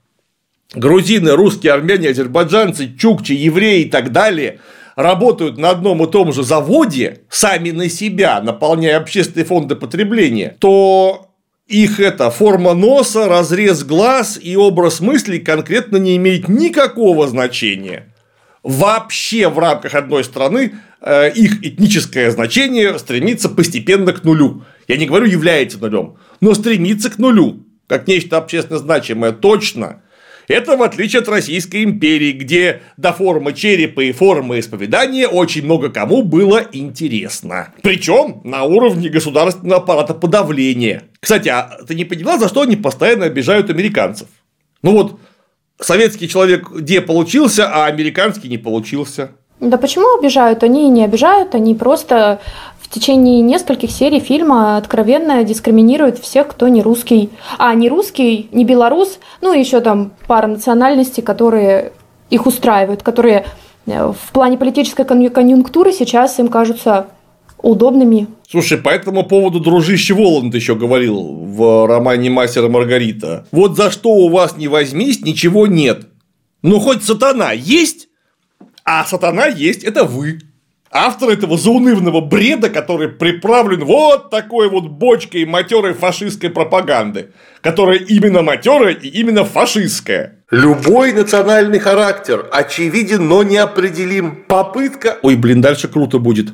грузины, 0.74 1.32
русские, 1.32 1.72
армяне, 1.72 2.10
азербайджанцы, 2.10 2.94
чукчи, 2.96 3.32
евреи 3.32 3.82
и 3.82 3.90
так 3.90 4.12
далее 4.12 4.60
работают 4.96 5.56
на 5.56 5.70
одном 5.70 6.04
и 6.04 6.10
том 6.10 6.32
же 6.32 6.42
заводе, 6.42 7.22
сами 7.30 7.70
на 7.70 7.88
себя, 7.88 8.40
наполняя 8.40 8.98
общественные 8.98 9.46
фонды 9.46 9.76
потребления, 9.76 10.56
то 10.58 11.30
их 11.66 12.00
это 12.00 12.30
форма 12.30 12.74
носа, 12.74 13.28
разрез 13.28 13.84
глаз 13.84 14.38
и 14.40 14.56
образ 14.56 15.00
мыслей 15.00 15.38
конкретно 15.38 15.96
не 15.96 16.16
имеет 16.16 16.48
никакого 16.48 17.28
значения 17.28 18.12
вообще 18.62 19.48
в 19.48 19.58
рамках 19.58 19.94
одной 19.94 20.24
страны 20.24 20.74
их 21.02 21.64
этническое 21.64 22.30
значение 22.30 22.98
стремится 22.98 23.48
постепенно 23.48 24.12
к 24.12 24.24
нулю. 24.24 24.64
Я 24.88 24.96
не 24.96 25.06
говорю 25.06 25.26
является 25.26 25.78
нулем, 25.78 26.16
но 26.40 26.54
стремится 26.54 27.10
к 27.10 27.18
нулю, 27.18 27.66
как 27.86 28.06
нечто 28.06 28.36
общественно 28.36 28.78
значимое, 28.78 29.32
точно. 29.32 30.02
Это 30.50 30.76
в 30.76 30.82
отличие 30.82 31.20
от 31.20 31.28
Российской 31.28 31.84
империи, 31.84 32.32
где 32.32 32.82
до 32.96 33.12
формы 33.12 33.52
черепа 33.52 34.00
и 34.00 34.10
формы 34.10 34.58
исповедания 34.58 35.28
очень 35.28 35.64
много 35.64 35.90
кому 35.90 36.24
было 36.24 36.66
интересно. 36.72 37.72
Причем 37.82 38.40
на 38.42 38.64
уровне 38.64 39.08
государственного 39.08 39.80
аппарата 39.80 40.12
подавления. 40.12 41.04
Кстати, 41.20 41.48
а 41.48 41.78
ты 41.86 41.94
не 41.94 42.04
поняла, 42.04 42.36
за 42.36 42.48
что 42.48 42.62
они 42.62 42.74
постоянно 42.74 43.26
обижают 43.26 43.70
американцев? 43.70 44.26
Ну 44.82 44.90
вот, 44.90 45.20
советский 45.78 46.28
человек 46.28 46.68
где 46.68 47.00
получился, 47.00 47.68
а 47.72 47.86
американский 47.86 48.48
не 48.48 48.58
получился. 48.58 49.30
Да 49.60 49.76
почему 49.76 50.18
обижают? 50.18 50.62
Они 50.62 50.88
не 50.88 51.04
обижают, 51.04 51.54
они 51.54 51.74
просто 51.74 52.40
в 52.80 52.88
течение 52.88 53.40
нескольких 53.40 53.90
серий 53.90 54.18
фильма 54.18 54.76
откровенно 54.76 55.44
дискриминируют 55.44 56.18
всех, 56.18 56.48
кто 56.48 56.66
не 56.68 56.82
русский. 56.82 57.30
А 57.58 57.74
не 57.74 57.88
русский, 57.88 58.48
не 58.52 58.64
белорус, 58.64 59.20
ну 59.40 59.52
еще 59.52 59.80
там 59.80 60.12
пара 60.26 60.46
национальностей, 60.46 61.22
которые 61.22 61.92
их 62.30 62.46
устраивают, 62.46 63.02
которые 63.02 63.44
э, 63.86 64.12
в 64.12 64.32
плане 64.32 64.56
политической 64.56 65.04
конъюнктуры 65.04 65.92
сейчас 65.92 66.38
им 66.38 66.48
кажутся 66.48 67.06
удобными. 67.62 68.28
Слушай, 68.50 68.78
по 68.78 68.88
этому 68.88 69.24
поводу 69.24 69.60
дружище 69.60 70.14
Воланд 70.14 70.54
еще 70.54 70.74
говорил 70.74 71.22
в 71.22 71.86
романе 71.86 72.30
«Мастер 72.30 72.64
и 72.64 72.68
Маргарита». 72.68 73.46
Вот 73.52 73.76
за 73.76 73.90
что 73.90 74.10
у 74.10 74.28
вас 74.28 74.56
не 74.56 74.66
возьмись, 74.66 75.20
ничего 75.20 75.66
нет. 75.66 76.08
Ну, 76.62 76.80
хоть 76.80 77.04
сатана 77.04 77.52
есть, 77.52 78.08
а 78.92 79.04
сатана 79.04 79.46
есть– 79.46 79.84
это 79.84 80.02
вы 80.02 80.40
автор 80.90 81.30
этого 81.30 81.56
заунывного 81.56 82.20
бреда, 82.20 82.70
который 82.70 83.08
приправлен 83.08 83.84
вот 83.84 84.30
такой 84.30 84.68
вот 84.68 84.88
бочкой 84.88 85.44
матерой 85.44 85.92
фашистской 85.92 86.50
пропаганды, 86.50 87.30
которая 87.60 87.98
именно 87.98 88.42
матерая 88.42 88.94
и 88.94 89.06
именно 89.06 89.44
фашистская. 89.44 90.38
Любой 90.50 91.12
национальный 91.12 91.78
характер 91.78 92.44
очевиден, 92.50 93.28
но 93.28 93.44
неопределим. 93.44 94.44
Попытка... 94.48 95.18
Ой, 95.22 95.36
блин, 95.36 95.60
дальше 95.60 95.86
круто 95.86 96.18
будет. 96.18 96.48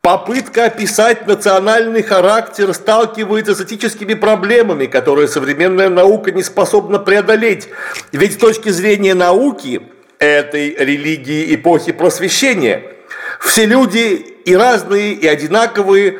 Попытка 0.00 0.64
описать 0.64 1.28
национальный 1.28 2.02
характер 2.02 2.74
сталкивается 2.74 3.54
с 3.54 3.60
этическими 3.60 4.14
проблемами, 4.14 4.86
которые 4.86 5.28
современная 5.28 5.88
наука 5.88 6.32
не 6.32 6.42
способна 6.42 6.98
преодолеть. 6.98 7.68
Ведь 8.10 8.32
с 8.32 8.36
точки 8.36 8.70
зрения 8.70 9.14
науки 9.14 9.82
этой 10.18 10.74
религии 10.74 11.54
эпохи 11.54 11.92
просвещения– 11.92 12.82
все 13.40 13.66
люди 13.66 14.34
и 14.44 14.56
разные, 14.56 15.12
и 15.12 15.26
одинаковые, 15.26 16.18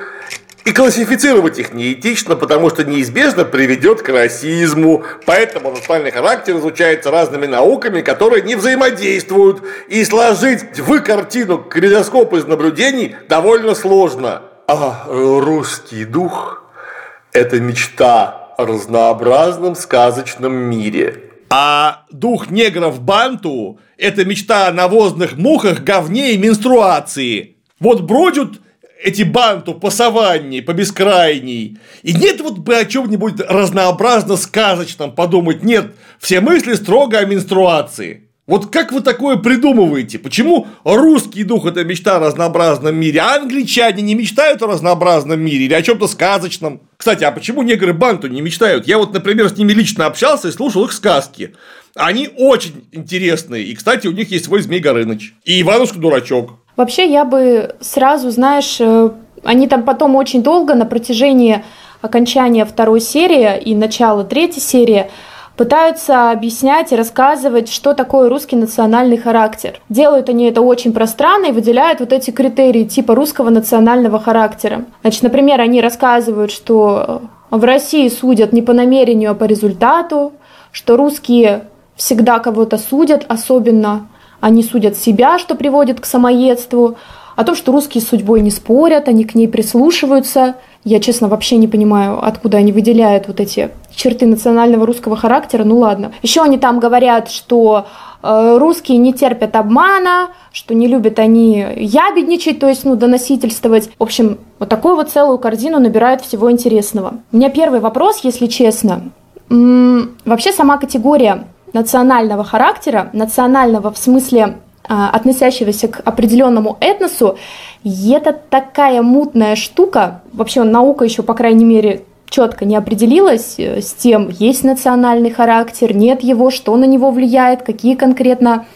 и 0.65 0.73
классифицировать 0.73 1.59
их 1.59 1.73
неэтично, 1.73 2.35
потому 2.35 2.71
что 2.71 2.85
неизбежно 2.85 3.45
приведет 3.45 4.03
к 4.03 4.09
расизму. 4.09 5.05
Поэтому 5.25 5.71
национальный 5.71 6.11
характер 6.11 6.57
изучается 6.57 7.11
разными 7.11 7.47
науками, 7.47 8.01
которые 8.01 8.43
не 8.43 8.57
взаимодействуют. 8.57 9.63
И 9.89 10.05
сложить 10.05 10.79
в 10.79 11.01
картину 11.01 11.59
калейдоскоп 11.59 12.35
из 12.35 12.47
наблюдений 12.47 13.15
довольно 13.29 13.75
сложно. 13.75 14.43
А 14.67 15.07
русский 15.09 16.05
дух– 16.05 16.65
это 17.33 17.61
мечта 17.61 18.55
о 18.59 18.67
разнообразном 18.67 19.77
сказочном 19.77 20.53
мире– 20.53 21.23
а 21.49 22.05
дух 22.11 22.51
негров 22.51 23.01
Банту– 23.01 23.79
это 23.97 24.25
мечта 24.25 24.69
о 24.69 24.73
навозных 24.73 25.37
мухах, 25.37 25.85
говне 25.85 26.33
и 26.33 26.39
менструации. 26.39 27.57
Вот 27.79 28.03
бродят 28.03 28.61
эти 29.03 29.23
банту 29.23 29.75
по 29.75 29.91
саванне, 29.91 30.63
по 30.63 30.73
бескрайней. 30.73 31.79
И 32.03 32.13
нет 32.13 32.41
вот 32.41 32.59
бы 32.59 32.77
о 32.77 32.85
чем-нибудь 32.85 33.41
разнообразно 33.41 34.37
сказочном 34.37 35.15
подумать. 35.15 35.63
Нет, 35.63 35.95
все 36.19 36.41
мысли 36.41 36.75
строго 36.75 37.19
о 37.19 37.25
менструации. 37.25 38.26
Вот 38.47 38.67
как 38.67 38.93
вы 38.93 39.01
такое 39.01 39.37
придумываете? 39.37 40.21
Почему 40.21 40.69
русский 40.85 41.43
дух– 41.43 41.67
это 41.67 41.83
мечта 41.83 42.17
о 42.17 42.19
разнообразном 42.21 42.95
мире, 42.95 43.21
а 43.21 43.35
англичане 43.35 44.03
не 44.03 44.15
мечтают 44.15 44.63
о 44.63 44.69
разнообразном 44.69 45.41
мире 45.41 45.65
или 45.65 45.75
о 45.75 45.83
чем-то 45.83 46.07
сказочном? 46.07 46.81
Кстати, 46.97 47.25
а 47.25 47.33
почему 47.33 47.63
негры 47.63 47.93
Банту 47.93 48.29
не 48.29 48.41
мечтают? 48.41 48.87
Я 48.87 48.99
вот, 48.99 49.13
например, 49.13 49.49
с 49.49 49.57
ними 49.57 49.73
лично 49.73 50.07
общался 50.07 50.47
и 50.47 50.53
слушал 50.53 50.85
их 50.85 50.93
сказки. 50.93 51.57
Они 51.97 52.29
очень 52.37 52.85
интересные. 52.93 53.65
И, 53.65 53.75
кстати, 53.75 54.07
у 54.07 54.13
них 54.13 54.31
есть 54.31 54.45
свой 54.45 54.63
Змей 54.63 54.79
Горыныч. 54.79 55.35
И 55.45 55.61
Иванушка 55.61 55.99
Дурачок. 55.99 56.53
Вообще, 56.77 57.11
я 57.11 57.25
бы 57.25 57.75
сразу, 57.81 58.31
знаешь, 58.31 58.77
э, 58.79 59.11
они 59.43 59.67
там 59.67 59.83
потом 59.83 60.15
очень 60.15 60.45
долго 60.45 60.77
на 60.77 60.85
протяжении 60.85 61.65
окончания 62.01 62.65
второй 62.65 63.01
серии 63.01 63.61
и 63.61 63.75
начала 63.75 64.23
третьей 64.23 64.61
серии 64.61 65.11
пытаются 65.57 66.31
объяснять 66.31 66.93
и 66.93 66.97
рассказывать, 66.97 67.69
что 67.69 67.95
такое 67.95 68.29
русский 68.29 68.57
национальный 68.57 69.17
характер. 69.17 69.81
Делают 69.89 70.29
они 70.29 70.45
это 70.47 70.61
очень 70.61 70.93
пространно 70.93 71.47
и 71.47 71.53
выделяют 71.53 72.01
вот 72.01 72.13
эти 72.13 72.31
критерии 72.31 72.85
типа 72.85 73.15
русского 73.15 73.51
национального 73.51 74.21
характера. 74.21 74.85
Значит, 75.01 75.23
например, 75.23 75.61
они 75.61 75.81
рассказывают, 75.81 76.51
что 76.51 77.23
в 77.51 77.65
России 77.65 78.09
судят 78.09 78.53
не 78.53 78.63
по 78.63 78.73
намерению, 78.73 79.33
а 79.33 79.35
по 79.35 79.45
результату, 79.45 80.33
что 80.73 80.97
русские 80.97 81.65
всегда 81.95 82.39
кого-то 82.39 82.77
судят, 82.77 83.25
особенно 83.29 84.09
они 84.41 84.63
судят 84.63 84.97
себя, 84.97 85.39
что 85.39 85.55
приводит 85.55 86.01
к 86.01 86.05
самоедству, 86.05 86.97
о 87.37 87.45
том, 87.45 87.55
что 87.55 87.71
русские 87.71 88.03
с 88.03 88.09
судьбой 88.09 88.41
не 88.41 88.51
спорят, 88.51 89.09
они 89.09 89.25
к 89.25 89.35
ней 89.35 89.47
прислушиваются. 89.47 90.57
Я, 90.87 91.01
честно, 91.01 91.27
вообще 91.27 91.57
не 91.57 91.67
понимаю, 91.67 92.25
откуда 92.25 92.59
они 92.59 92.71
выделяют 92.71 93.27
вот 93.27 93.41
эти 93.41 93.71
черты 93.93 94.25
национального 94.25 94.87
русского 94.87 95.17
характера. 95.17 95.65
Ну 95.65 95.79
ладно. 95.79 96.13
Еще 96.23 96.43
они 96.43 96.59
там 96.59 96.79
говорят, 96.79 97.29
что 97.29 97.87
э, 98.23 98.57
русские 98.57 98.99
не 98.99 99.13
терпят 99.13 99.57
обмана, 99.57 100.29
что 100.53 100.75
не 100.75 100.87
любят 100.87 101.19
они 101.19 101.67
ябедничать, 101.75 102.61
то 102.61 102.69
есть, 102.69 102.85
ну, 102.85 102.95
доносительствовать. 102.95 103.91
В 103.99 104.03
общем, 104.05 104.39
вот 104.61 104.69
такую 104.69 104.95
вот 104.95 105.11
целую 105.11 105.39
корзину 105.39 105.81
набирают 105.81 106.23
всего 106.23 106.53
интересного. 106.53 107.15
У 107.33 107.37
меня 107.37 107.51
первый 107.51 107.81
вопрос, 107.81 108.21
если 108.23 108.47
честно. 108.47 109.11
М-м, 109.51 110.13
вообще 110.25 110.53
сама 110.53 110.79
категория 110.79 111.49
национального 111.73 112.45
характера, 112.45 113.11
национального 113.13 113.91
в 113.91 113.99
смысле 113.99 114.59
относящегося 114.89 115.89
к 115.89 116.01
определенному 116.05 116.77
этносу, 116.81 117.39
это 117.85 118.33
такая 118.33 119.03
мутная 119.03 119.57
штука. 119.57 120.23
Вообще 120.33 120.63
наука 120.63 121.05
еще, 121.05 121.23
по 121.23 121.35
крайней 121.35 121.65
мере, 121.65 122.05
четко 122.29 122.65
не 122.65 122.77
определилась 122.77 123.55
э, 123.59 123.81
с 123.81 123.93
тем, 123.95 124.29
есть 124.29 124.65
национальный 124.65 125.31
характер, 125.31 125.95
нет 125.95 126.23
его, 126.23 126.51
что 126.51 126.77
на 126.77 126.85
него 126.85 127.11
влияет, 127.11 127.63
какие 127.63 127.95
конкретно 127.95 128.67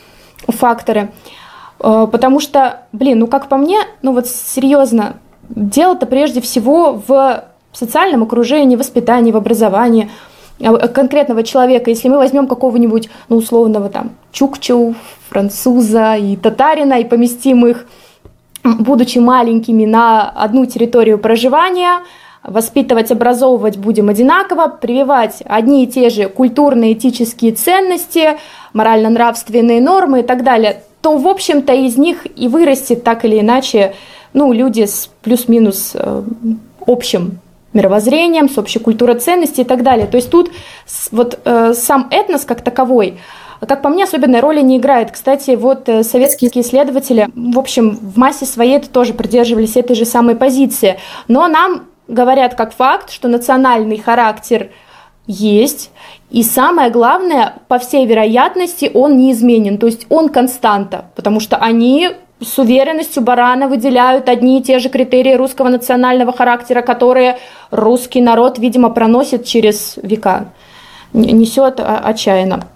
факторы. 0.47 1.11
Э, 1.81 2.07
потому 2.11 2.41
что, 2.41 2.83
блин, 2.93 3.19
ну 3.19 3.27
как 3.27 3.49
по 3.49 3.57
мне, 3.57 3.79
ну 4.03 4.13
вот 4.13 4.27
серьезно, 4.29 5.17
дело-то 5.49 6.07
прежде 6.07 6.41
всего 6.41 7.03
в 7.07 7.45
социальном 7.73 8.23
окружении, 8.23 8.77
воспитании, 8.77 9.33
в 9.33 9.37
образовании– 9.37 10.11
конкретного 10.61 11.43
человека, 11.43 11.91
если 11.91 12.09
мы 12.09 12.17
возьмем 12.17 12.47
какого-нибудь, 12.47 13.09
ну, 13.29 13.37
условного 13.37 13.89
там 13.89 14.11
чукчу, 14.33 14.95
француза 15.29 16.17
и 16.17 16.37
татарина 16.37 16.95
и 17.01 17.05
поместим 17.05 17.67
их, 17.67 17.87
будучи 18.65 19.19
маленькими, 19.19 19.85
на 19.85 20.29
одну 20.29 20.67
территорию 20.67 21.19
проживания, 21.19 22.01
воспитывать, 22.43 23.11
образовывать 23.11 23.77
будем 23.77 24.09
одинаково, 24.09 24.69
прививать 24.69 25.43
одни 25.45 25.85
и 25.85 25.87
те 25.87 26.11
же 26.11 26.29
культурные, 26.29 26.95
этические 26.95 27.53
ценности, 27.53 28.39
морально-нравственные 28.73 29.81
нормы 29.81 30.21
и 30.21 30.23
так 30.23 30.43
далее, 30.43 30.83
то, 31.03 31.17
в 31.17 31.27
общем-то, 31.27 31.73
из 31.73 31.97
них 31.97 32.27
и 32.37 32.49
вырастет 32.49 33.05
так 33.05 33.25
или 33.25 33.41
иначе, 33.41 33.95
ну, 34.33 34.53
люди 34.53 34.85
с 34.85 35.11
плюс-минус 35.23 35.93
э, 35.95 36.23
общим 36.87 37.39
мировоззрением, 37.73 38.49
с 38.49 38.59
общей 38.59 38.79
культурой 38.79 39.19
ценностей 39.19 39.63
и 39.63 39.65
так 39.65 39.83
далее. 39.83 40.07
То 40.07 40.17
есть 40.17 40.31
тут 40.31 40.51
вот 41.13 41.39
э, 41.45 41.75
сам 41.75 42.09
этнос 42.11 42.45
как 42.45 42.63
таковой, 42.63 43.19
как 43.67 43.83
по 43.83 43.89
мне, 43.89 44.05
особенной 44.05 44.41
роли 44.41 44.61
не 44.61 44.79
играет. 44.79 45.11
Кстати, 45.11 45.53
вот 45.53 45.89
э, 45.89 46.03
советские 46.03 46.51
исследователи, 46.53 47.29
в 47.35 47.59
общем, 47.59 47.99
в 48.01 48.19
массе 48.19 48.47
своей 48.47 48.77
это 48.77 48.89
тоже 48.89 49.15
придерживались 49.15 49.77
этой 49.77 49.95
же 49.95 50.05
самой 50.05 50.35
позиции. 50.35 50.99
Но 51.29 51.47
нам 51.49 51.87
говорят 52.09 52.55
как 52.55 52.75
факт, 52.75 53.11
что 53.11 53.29
национальный 53.29 53.99
характер 53.99 54.71
есть, 55.27 55.91
и 56.31 56.43
самое 56.43 56.91
главное, 56.91 57.55
по 57.69 57.79
всей 57.79 58.07
вероятности, 58.07 58.91
он 58.93 59.17
неизменен, 59.17 59.79
то 59.79 59.87
есть 59.87 60.07
он 60.09 60.29
константа, 60.29 61.07
потому 61.15 61.39
что 61.39 61.57
они 61.57 62.11
с 62.41 62.59
уверенностью 62.59 63.23
барана 63.23 63.69
выделяют 63.69 64.29
одни 64.29 64.61
и 64.61 64.63
те 64.63 64.79
же 64.79 64.89
критерии 64.89 65.35
русского 65.35 65.69
национального 65.69 66.33
характера, 66.33 66.83
которые 66.83 67.39
русский 67.71 68.21
народ, 68.21 68.59
видимо, 68.59 68.91
проносит 68.91 69.45
через 69.45 69.99
века, 70.03 70.53
несет 71.13 71.81
отчаянно. 71.81 72.67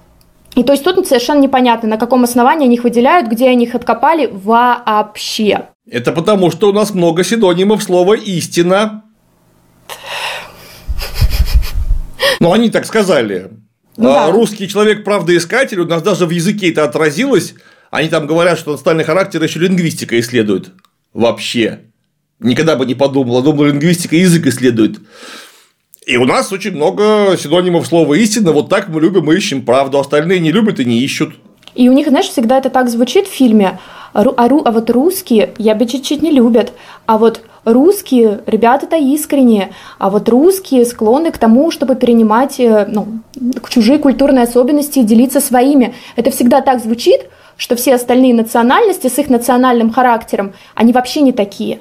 И 0.55 0.63
то 0.63 0.73
есть 0.73 0.85
тут 0.85 1.07
совершенно 1.07 1.41
непонятно, 1.41 1.89
на 1.89 1.97
каком 1.97 2.25
основании 2.25 2.67
они 2.67 2.77
их 2.77 2.85
выделяют, 2.85 3.29
где 3.29 3.49
они 3.49 3.65
их 3.65 3.75
откопали 3.75 4.31
вообще. 4.33 5.69
Это 5.91 6.13
потому, 6.13 6.51
что 6.51 6.69
у 6.69 6.73
нас 6.73 6.95
много 6.95 7.25
синонимов 7.25 7.83
слова 7.83 8.15
«истина». 8.15 9.05
Ну, 12.41 12.53
они 12.53 12.71
так 12.71 12.85
сказали. 12.85 13.51
Ну, 13.97 14.11
а, 14.11 14.27
да. 14.27 14.31
Русский 14.33 14.69
человек 14.69 15.05
правдоискатель, 15.05 15.81
у 15.81 15.87
нас 15.87 16.03
даже 16.03 16.27
в 16.27 16.31
языке 16.31 16.71
это 16.71 16.85
отразилось. 16.85 17.55
Они 17.95 18.09
там 18.09 18.27
говорят, 18.27 18.59
что 18.59 18.73
национальный 18.73 19.05
характер 19.05 19.41
еще 19.41 19.61
лингвистика 19.61 20.19
исследует. 20.19 20.73
Вообще. 21.13 21.83
Никогда 22.41 22.75
бы 22.75 22.87
не 22.87 22.97
подумал. 22.97 23.41
Думал, 23.41 23.67
лингвистика 23.67 24.17
язык 24.17 24.49
исследует. 24.49 24.99
И 26.05 26.17
у 26.17 26.25
нас 26.25 26.51
очень 26.51 26.73
много 26.73 27.37
синонимов 27.39 27.87
слова 27.87 28.15
истина. 28.15 28.51
Вот 28.51 28.69
так 28.69 28.89
мы 28.89 29.01
любим 29.01 29.31
и 29.31 29.37
ищем 29.37 29.65
правду. 29.65 30.01
Остальные 30.01 30.41
не 30.41 30.51
любят 30.51 30.81
и 30.81 30.85
не 30.85 30.99
ищут. 30.99 31.37
И 31.77 31.89
у 31.89 31.93
них, 31.93 32.09
знаешь, 32.09 32.27
всегда 32.27 32.59
это 32.59 32.69
так 32.69 32.91
звучит 32.91 33.29
в 33.29 33.33
фильме. 33.33 33.79
А, 34.13 34.23
а, 34.23 34.45
а 34.47 34.73
вот 34.73 34.91
русские 34.91 35.55
я 35.59 35.77
бы 35.77 35.87
чуть-чуть 35.87 36.21
не 36.21 36.33
любят. 36.33 36.73
А 37.07 37.17
вот 37.17 37.43
русские 37.65 38.41
ребята-то 38.47 38.97
искренние, 38.97 39.71
а 40.01 40.11
вот 40.11 40.29
русские 40.29 40.85
склонны 40.85 41.31
к 41.31 41.39
тому, 41.39 41.71
чтобы 41.71 41.95
перенимать 41.95 42.59
э, 42.59 42.87
ну, 42.91 43.21
чужие 43.69 44.01
культурные 44.01 44.43
особенности 44.43 44.99
и 44.99 45.05
делиться 45.05 45.41
своими. 45.41 45.95
Это 46.17 46.33
всегда 46.33 46.61
так 46.61 46.83
звучит, 46.83 47.27
что 47.57 47.77
все 47.77 47.95
остальные 47.95 48.35
национальности 48.35 49.09
с 49.09 49.19
их 49.19 49.29
национальным 49.29 49.93
характером, 49.93 50.55
они 50.75 50.93
вообще 50.93 51.21
не 51.21 51.33
такие. 51.33 51.81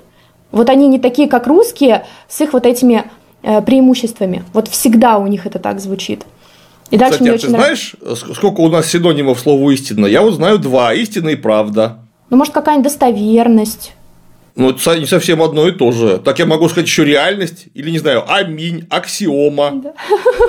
Вот 0.52 0.70
они 0.70 0.88
не 0.88 1.00
такие, 1.00 1.28
как 1.28 1.48
русские, 1.48 2.06
с 2.28 2.40
их 2.42 2.54
вот 2.54 2.66
этими 2.66 3.06
э, 3.42 3.62
преимуществами. 3.62 4.44
Вот 4.54 4.68
всегда 4.68 5.18
у 5.18 5.28
них 5.28 5.46
это 5.46 5.60
так 5.60 5.80
звучит. 5.80 6.26
И 6.92 6.98
дальше 6.98 7.14
Кстати, 7.14 7.22
мне 7.24 7.32
а 7.32 7.34
очень 7.34 7.46
ты 7.46 7.50
знаешь, 7.50 7.96
нравится... 8.00 8.34
сколько 8.36 8.62
у 8.62 8.70
нас 8.70 8.86
синонимов 8.88 9.40
слову 9.40 9.72
истина? 9.72 10.06
Я 10.06 10.22
вот 10.22 10.36
знаю 10.36 10.60
два: 10.60 10.94
истина 10.94 11.30
и 11.30 11.36
правда. 11.36 12.00
Ну, 12.30 12.38
может, 12.38 12.54
какая-нибудь 12.54 12.86
достоверность. 12.86 13.94
Ну, 14.56 14.70
это 14.70 15.00
не 15.00 15.08
совсем 15.08 15.42
одно 15.42 15.68
и 15.68 15.72
то 15.72 15.92
же. 15.92 16.20
Так 16.20 16.38
я 16.38 16.46
могу 16.46 16.70
сказать 16.70 16.88
еще 16.88 17.04
реальность, 17.04 17.66
или 17.74 17.90
не 17.90 17.98
знаю, 17.98 18.24
аминь, 18.32 18.86
аксиома. 18.90 19.72
Да. 19.84 19.94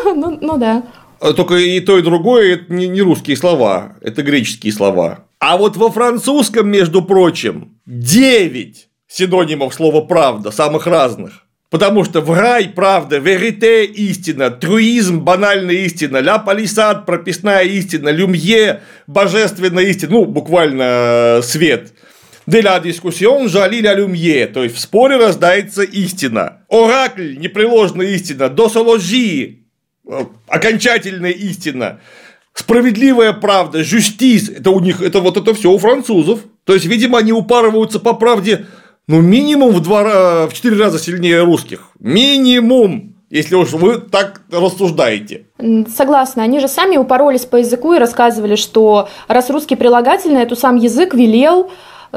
ну, 0.15 0.37
ну 0.41 0.59
да. 0.59 0.83
А 1.21 1.33
только 1.33 1.55
и 1.57 1.81
то, 1.81 1.99
и 1.99 2.03
другое 2.03 2.55
это 2.55 2.73
не, 2.73 3.01
русские 3.03 3.37
слова, 3.37 3.97
это 4.01 4.23
греческие 4.23 4.73
слова. 4.73 5.27
А 5.39 5.57
вот 5.57 5.77
во 5.77 5.91
французском, 5.91 6.69
между 6.69 7.03
прочим, 7.03 7.77
9 7.87 8.89
синонимов 9.09 9.75
слова 9.75 10.01
правда, 10.01 10.51
самых 10.51 10.87
разных. 10.87 11.45
Потому 11.71 12.05
что 12.05 12.21
в 12.21 12.31
рай 12.33 12.69
правда, 12.69 13.19
верите 13.19 13.85
истина, 13.85 14.51
труизм 14.51 15.21
банальная 15.21 15.75
истина, 15.75 16.19
ля 16.19 16.39
палисад 16.39 17.05
прописная 17.05 17.65
истина, 17.65 18.11
люмье 18.11 18.83
божественная 19.09 19.83
истина, 19.85 20.13
ну 20.13 20.25
буквально 20.25 20.83
э, 20.83 21.43
свет. 21.43 21.93
De 22.47 22.61
la 22.61 22.79
discussion 22.81 23.49
жали 23.49 23.81
ля 23.81 23.95
люмье, 23.95 24.47
то 24.47 24.63
есть 24.63 24.77
в 24.77 24.81
споре 24.81 25.17
рождается 25.17 25.83
истина. 25.83 26.65
Оракль, 26.69 27.37
непреложная 27.39 28.07
истина, 28.07 28.49
досологии, 28.49 29.45
э, 29.45 29.64
окончательная 30.49 31.31
истина. 31.31 32.01
Справедливая 32.53 33.33
правда, 33.33 33.81
justice, 33.81 34.59
это 34.59 34.71
у 34.71 34.81
них, 34.81 35.03
это 35.03 35.21
вот 35.21 35.37
это 35.37 35.55
все 35.55 35.71
у 35.71 35.79
французов. 35.79 36.41
То 36.65 36.75
есть, 36.75 36.87
видимо, 36.87 37.19
они 37.19 37.33
упарываются 37.33 37.99
по 37.99 38.15
правде, 38.15 38.67
ну, 39.09 39.21
минимум 39.21 39.71
в 39.73 39.81
два, 39.81 40.47
в 40.47 40.55
четыре 40.55 40.77
раза 40.77 40.99
сильнее 40.99 41.43
русских. 41.43 41.89
Минимум 41.99 43.15
если 43.35 43.57
уж 43.57 43.73
вы 43.73 43.99
так 43.99 44.43
рассуждаете. 44.53 45.47
Согласна. 45.89 46.45
Они 46.45 46.61
же 46.61 46.69
сами 46.69 46.97
упоролись 46.97 47.45
по 47.47 47.57
языку 47.57 47.93
и 47.93 47.99
рассказывали, 47.99 48.55
что 48.55 49.09
раз 49.27 49.51
русский 49.51 49.75
прилагательный, 49.75 50.47
то 50.47 50.55
сам 50.55 50.77
язык 50.77 51.15
велел 51.15 51.69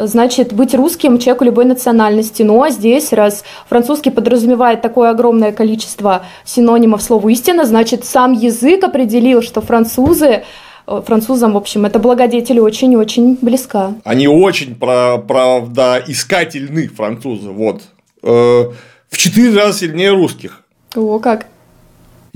значит, 0.05 0.53
быть 0.53 0.75
русским 0.75 1.19
человеку 1.19 1.45
любой 1.45 1.63
национальности. 1.65 2.43
Ну 2.43 2.61
а 2.61 2.69
здесь, 2.69 3.13
раз 3.13 3.43
французский 3.67 4.11
подразумевает 4.11 4.81
такое 4.81 5.09
огромное 5.09 5.51
количество 5.51 6.25
синонимов 6.45 7.01
слова 7.01 7.27
«истина», 7.29 7.65
значит, 7.65 8.05
сам 8.05 8.33
язык 8.33 8.83
определил, 8.83 9.41
что 9.41 9.61
французы 9.61 10.43
э, 10.85 11.01
французам, 11.05 11.53
в 11.53 11.57
общем, 11.57 11.85
это 11.85 11.97
благодетель 11.99 12.59
очень-очень 12.59 13.37
близка. 13.41 13.93
Они 14.03 14.27
очень 14.27 14.75
правдоискательны, 14.75 16.89
французы, 16.89 17.49
вот. 17.49 17.81
Э, 18.23 18.65
в 19.09 19.17
четыре 19.17 19.55
раза 19.55 19.79
сильнее 19.79 20.11
русских. 20.11 20.63
О, 20.95 21.19
как. 21.19 21.47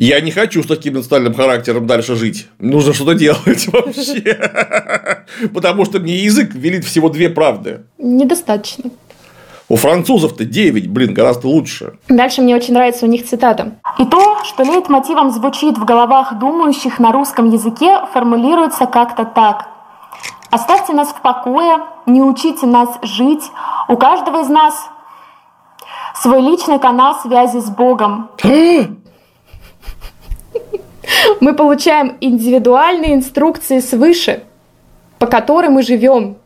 Я 0.02 0.20
не 0.20 0.32
хочу 0.32 0.64
с 0.64 0.66
таким 0.66 0.96
национальным 0.96 1.36
характером 1.36 1.86
дальше 1.86 2.16
жить. 2.16 2.48
Нужно 2.58 2.92
что-то 2.92 3.14
делать 3.14 3.68
вообще. 3.72 4.36
Потому 5.54 5.86
что 5.86 6.00
мне 6.00 6.16
язык 6.16 6.56
велит 6.56 6.86
всего 6.86 7.08
две 7.08 7.30
правды. 7.30 7.84
Недостаточно. 8.00 8.90
У 9.70 9.76
французов-то 9.76 10.44
9, 10.44 10.88
блин, 10.90 11.14
гораздо 11.14 11.50
лучше. 11.50 12.00
Дальше 12.10 12.42
мне 12.42 12.56
очень 12.56 12.74
нравится 12.74 13.06
у 13.06 13.10
них 13.10 13.28
цитата. 13.28 13.76
«И 14.00 14.06
то, 14.06 14.44
что 14.44 14.64
лейтмотивом 14.64 15.30
звучит 15.30 15.78
в 15.78 15.86
головах 15.86 16.40
думающих 16.40 16.98
на 16.98 17.12
русском 17.12 17.52
языке, 17.52 18.00
формулируется 18.12 18.88
как-то 18.88 19.24
так. 19.24 19.68
Оставьте 20.50 20.94
нас 20.94 21.10
в 21.10 21.22
покое, 21.22 21.78
не 22.08 22.24
учите 22.24 22.66
нас 22.66 22.90
жить. 23.04 23.44
У 23.88 23.96
каждого 23.98 24.42
из 24.42 24.50
нас 24.50 24.74
свой 26.20 26.42
личный 26.42 26.80
канал 26.80 27.20
связи 27.22 27.60
с 27.60 27.70
Богом. 27.70 28.32
Мы 31.40 31.54
получаем 31.54 32.18
индивидуальные 32.22 33.16
инструкции 33.16 33.80
свыше, 33.80 34.44
по 35.20 35.28
которым 35.28 35.74
мы 35.74 35.84
живем. 35.84 36.38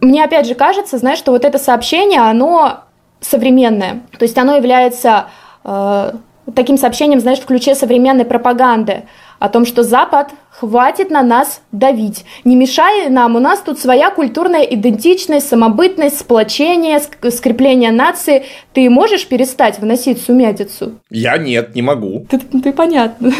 Мне 0.00 0.24
опять 0.24 0.46
же 0.46 0.54
кажется, 0.54 0.98
знаешь, 0.98 1.18
что 1.18 1.32
вот 1.32 1.44
это 1.44 1.58
сообщение, 1.58 2.20
оно 2.20 2.80
современное. 3.20 4.02
То 4.18 4.24
есть 4.24 4.36
оно 4.38 4.56
является 4.56 5.26
э, 5.64 6.12
таким 6.54 6.76
сообщением, 6.76 7.20
знаешь, 7.20 7.38
в 7.38 7.44
ключе 7.44 7.74
современной 7.74 8.24
пропаганды 8.24 9.04
о 9.42 9.48
том, 9.48 9.66
что 9.66 9.82
Запад 9.82 10.28
хватит 10.50 11.10
на 11.10 11.24
нас 11.24 11.62
давить. 11.72 12.24
Не 12.44 12.54
мешай 12.54 13.08
нам, 13.10 13.34
у 13.34 13.40
нас 13.40 13.60
тут 13.60 13.76
своя 13.80 14.10
культурная 14.10 14.62
идентичность, 14.62 15.48
самобытность, 15.48 16.20
сплочение, 16.20 17.00
скрепление 17.00 17.90
нации. 17.90 18.44
Ты 18.72 18.88
можешь 18.88 19.26
перестать 19.26 19.80
выносить 19.80 20.22
сумятицу? 20.22 21.00
Я 21.10 21.38
нет, 21.38 21.74
не 21.74 21.82
могу. 21.82 22.24
Ты, 22.30 22.38
ты 22.38 22.72
понятно. 22.72 23.32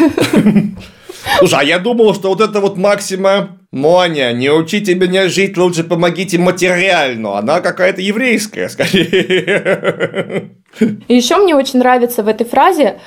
Слушай, 1.39 1.59
а 1.61 1.63
я 1.63 1.79
думал, 1.79 2.13
что 2.13 2.27
вот 2.27 2.41
это 2.41 2.59
вот 2.59 2.75
Максима 2.75 3.59
Моня, 3.71 4.33
не 4.33 4.49
учите 4.49 4.95
меня 4.95 5.29
жить, 5.29 5.55
лучше 5.55 5.85
помогите 5.85 6.37
материально. 6.37 7.37
Она 7.37 7.61
какая-то 7.61 8.01
еврейская, 8.01 8.67
скорее. 8.67 10.51
И 11.07 11.15
еще 11.15 11.37
мне 11.37 11.55
очень 11.55 11.79
нравится 11.79 12.23
в 12.23 12.27
этой 12.27 12.45
фразе, 12.45 12.99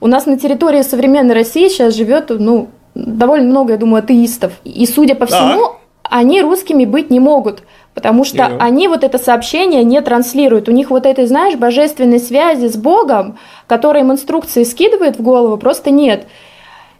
у 0.00 0.06
нас 0.06 0.26
на 0.26 0.38
территории 0.38 0.82
современной 0.82 1.34
России 1.34 1.68
сейчас 1.68 1.94
живет, 1.94 2.30
ну, 2.30 2.68
довольно 2.94 3.48
много, 3.48 3.72
я 3.72 3.78
думаю, 3.78 4.02
атеистов. 4.02 4.52
И, 4.64 4.86
судя 4.86 5.14
по 5.14 5.26
всему, 5.26 5.60
да. 5.60 5.70
они 6.02 6.42
русскими 6.42 6.84
быть 6.84 7.10
не 7.10 7.20
могут. 7.20 7.62
Потому 7.94 8.24
что 8.24 8.38
yeah. 8.38 8.58
они 8.60 8.88
вот 8.88 9.04
это 9.04 9.16
сообщение 9.16 9.82
не 9.82 10.00
транслируют. 10.02 10.68
У 10.68 10.72
них 10.72 10.90
вот 10.90 11.06
этой, 11.06 11.26
знаешь, 11.26 11.56
божественной 11.56 12.18
связи 12.18 12.68
с 12.68 12.76
Богом, 12.76 13.38
которая 13.66 14.02
им 14.02 14.12
инструкции 14.12 14.64
скидывает 14.64 15.18
в 15.18 15.22
голову, 15.22 15.56
просто 15.56 15.90
нет. 15.90 16.26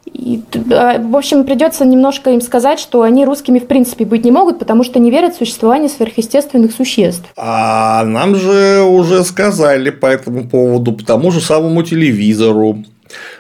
И, 0.07 0.41
в 0.55 1.17
общем, 1.17 1.45
придется 1.45 1.85
немножко 1.85 2.31
им 2.31 2.41
сказать, 2.41 2.79
что 2.79 3.03
они 3.03 3.25
русскими 3.25 3.59
в 3.59 3.67
принципе 3.67 4.05
быть 4.05 4.25
не 4.25 4.31
могут, 4.31 4.59
потому 4.59 4.85
что 4.85 4.99
не 4.99 5.11
верят 5.11 5.35
в 5.35 5.39
существование 5.39 5.89
сверхъестественных 5.89 6.73
существ. 6.73 7.25
А 7.37 8.05
нам 8.05 8.37
же 8.37 8.83
уже 8.83 9.25
сказали 9.25 9.91
по 9.91 10.07
этому 10.07 10.49
поводу, 10.49 10.93
по 10.93 11.05
тому 11.05 11.31
же 11.31 11.41
самому 11.41 11.83
телевизору, 11.83 12.85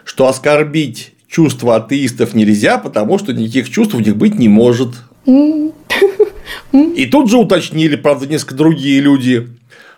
что 0.04 0.26
оскорбить 0.26 1.12
чувства 1.28 1.76
атеистов 1.76 2.34
нельзя, 2.34 2.78
потому 2.78 3.18
что 3.18 3.32
никаких 3.32 3.70
чувств 3.70 3.94
у 3.94 4.00
них 4.00 4.16
быть 4.16 4.38
не 4.38 4.48
может. 4.48 4.94
И 6.72 7.06
тут 7.06 7.30
же 7.30 7.38
уточнили, 7.38 7.96
правда, 7.96 8.26
несколько 8.26 8.54
другие 8.54 9.00
люди, 9.00 9.48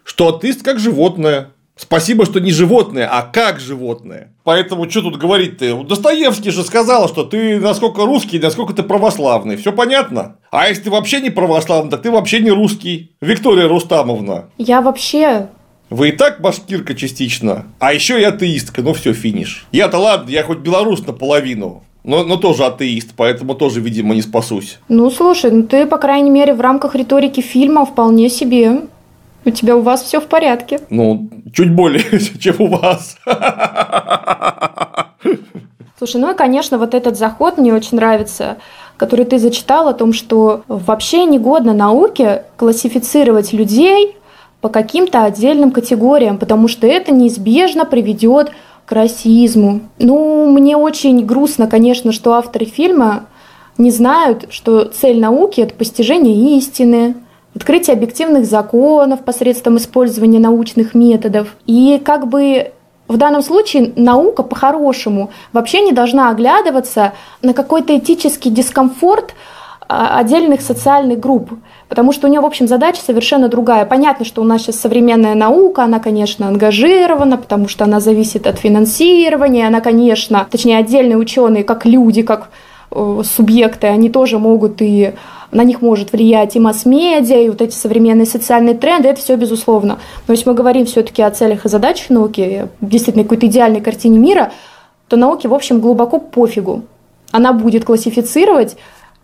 что 0.05 0.29
атеист 0.29 0.63
как 0.63 0.79
животное. 0.79 1.49
Спасибо, 1.77 2.25
что 2.25 2.41
не 2.41 2.51
животное, 2.51 3.09
а 3.11 3.23
как 3.23 3.61
животное. 3.61 4.33
Поэтому 4.49 4.89
что 4.89 5.03
тут 5.03 5.19
говорить-то? 5.19 5.83
Достоевский 5.83 6.49
же 6.49 6.63
сказал, 6.63 7.07
что 7.07 7.25
ты 7.25 7.61
насколько 7.61 8.07
русский, 8.07 8.39
насколько 8.39 8.73
ты 8.73 8.83
православный. 8.83 9.57
Все 9.59 9.73
понятно? 9.73 10.37
А 10.51 10.71
если 10.71 10.85
ты 10.85 10.91
вообще 10.91 11.21
не 11.21 11.29
православный, 11.29 11.91
так 11.91 12.01
ты 12.01 12.11
вообще 12.11 12.41
не 12.41 12.51
русский. 12.51 13.13
Виктория 13.21 13.69
Рустамовна. 13.69 14.47
Я 14.57 14.81
вообще 14.81 15.49
вы 15.91 16.09
и 16.09 16.13
так 16.13 16.41
башкирка 16.41 16.95
частично, 16.95 17.67
а 17.79 17.93
еще 17.93 18.19
и 18.19 18.25
атеистка, 18.25 18.81
ну 18.81 18.95
все, 18.95 19.13
финиш. 19.13 19.67
Я-то 19.71 19.99
ладно, 19.99 20.31
я 20.31 20.43
хоть 20.45 20.61
белорус 20.61 21.07
наполовину, 21.07 21.83
но, 22.03 22.25
но 22.25 22.39
тоже 22.39 22.65
атеист, 22.65 23.11
поэтому 23.17 23.55
тоже, 23.55 23.83
видимо, 23.83 24.15
не 24.15 24.23
спасусь. 24.23 24.79
Ну 24.89 25.11
слушай, 25.11 25.51
ну 25.51 25.65
ты, 25.65 25.85
по 25.85 25.99
крайней 25.99 26.31
мере, 26.31 26.55
в 26.55 26.63
рамках 26.63 26.95
риторики 26.95 27.43
фильма 27.43 27.85
вполне 27.85 28.31
себе 28.31 28.81
у 29.49 29.51
тебя 29.51 29.77
у 29.77 29.81
вас 29.81 30.03
все 30.03 30.21
в 30.21 30.27
порядке. 30.27 30.81
Ну, 30.91 31.29
чуть 31.53 31.75
более, 31.75 32.05
чем 32.41 32.57
у 32.59 32.67
вас. 32.69 33.17
Слушай, 35.97 36.21
ну 36.21 36.33
и, 36.33 36.37
конечно, 36.37 36.79
вот 36.79 36.95
этот 36.95 37.19
заход 37.19 37.59
мне 37.59 37.75
очень 37.75 37.97
нравится, 37.97 38.59
который 38.97 39.25
ты 39.25 39.39
зачитал 39.39 39.89
о 39.89 39.95
том, 39.95 40.13
что 40.13 40.63
вообще 40.69 41.25
негодно 41.25 41.73
науке 41.73 42.45
классифицировать 42.57 43.53
людей 43.53 44.17
по 44.61 44.69
каким-то 44.69 45.25
отдельным 45.25 45.73
категориям, 45.73 46.39
потому 46.39 46.69
что 46.69 46.87
это 46.87 47.13
неизбежно 47.13 47.85
приведет 47.85 48.53
к 48.87 48.93
расизму. 48.93 49.81
Ну, 49.99 50.51
мне 50.51 50.77
очень 50.77 51.25
грустно, 51.25 51.67
конечно, 51.67 52.13
что 52.13 52.35
авторы 52.35 52.67
фильма 52.67 53.27
не 53.77 53.91
знают, 53.91 54.47
что 54.51 54.85
цель 54.85 55.19
науки– 55.21 55.61
это 55.63 55.75
постижение 55.75 56.57
истины, 56.57 57.17
открытие 57.59 57.95
объективных 57.95 58.47
законов 58.47 59.25
посредством 59.25 59.79
использования 59.79 60.39
научных 60.39 60.95
методов. 60.95 61.57
И 61.67 62.01
как 62.05 62.29
бы 62.29 62.71
в 63.09 63.17
данном 63.17 63.43
случае 63.43 63.93
наука 63.97 64.45
по-хорошему 64.45 65.31
вообще 65.53 65.81
не 65.81 65.93
должна 65.93 66.31
оглядываться 66.31 67.15
на 67.43 67.55
какой-то 67.55 67.99
этический 67.99 68.51
дискомфорт 68.51 69.35
а, 69.89 70.19
отдельных 70.19 70.61
социальных 70.61 71.19
групп, 71.19 71.51
потому 71.89 72.13
что 72.13 72.29
у 72.29 72.31
нее, 72.31 72.41
в 72.41 72.47
общем, 72.47 72.69
задача 72.69 73.01
совершенно 73.01 73.49
другая. 73.49 73.85
Понятно, 73.87 74.25
что 74.25 74.41
у 74.41 74.45
нас 74.45 74.63
сейчас 74.63 74.79
современная 74.79 75.35
наука, 75.35 75.83
она, 75.83 75.99
конечно, 75.99 76.47
ангажирована, 76.47 77.39
потому 77.39 77.67
что 77.67 77.85
она 77.85 77.99
зависит 77.99 78.47
от 78.47 78.59
финансирования, 78.59 79.67
она, 79.67 79.81
конечно, 79.81 80.47
точнее, 80.49 80.79
отдельные 80.79 81.17
ученые, 81.17 81.65
как 81.65 81.87
люди, 81.87 82.23
как 82.23 82.51
субъекты, 82.91 83.87
они 83.87 84.11
тоже 84.11 84.39
могут 84.39 84.81
и 84.81 85.15
на 85.51 85.65
них 85.65 85.81
может 85.81 86.13
влиять 86.13 86.57
и 86.57 86.61
масс-медиа, 86.61 87.41
и 87.41 87.49
вот 87.49 87.63
эти 87.63 87.75
современные 87.75 88.27
социальные 88.27 88.75
тренды, 88.75 89.09
это 89.09 89.21
все 89.21 89.37
безусловно. 89.37 89.99
Но 90.27 90.35
если 90.35 90.49
мы 90.49 90.55
говорим 90.55 90.87
все-таки 90.87 91.23
о 91.23 91.31
целях 91.31 91.65
и 91.65 91.69
задачах 91.69 92.11
науки, 92.11 92.69
действительно 92.81 93.25
какой-то 93.25 93.47
идеальной 93.47 93.81
картине 93.81 94.19
мира, 94.19 94.53
то 95.09 95.17
науке, 95.17 95.49
в 95.49 95.55
общем, 95.55 95.81
глубоко 95.81 96.19
пофигу. 96.19 96.83
Она 97.31 97.53
будет 97.53 97.85
классифицировать 97.85 98.77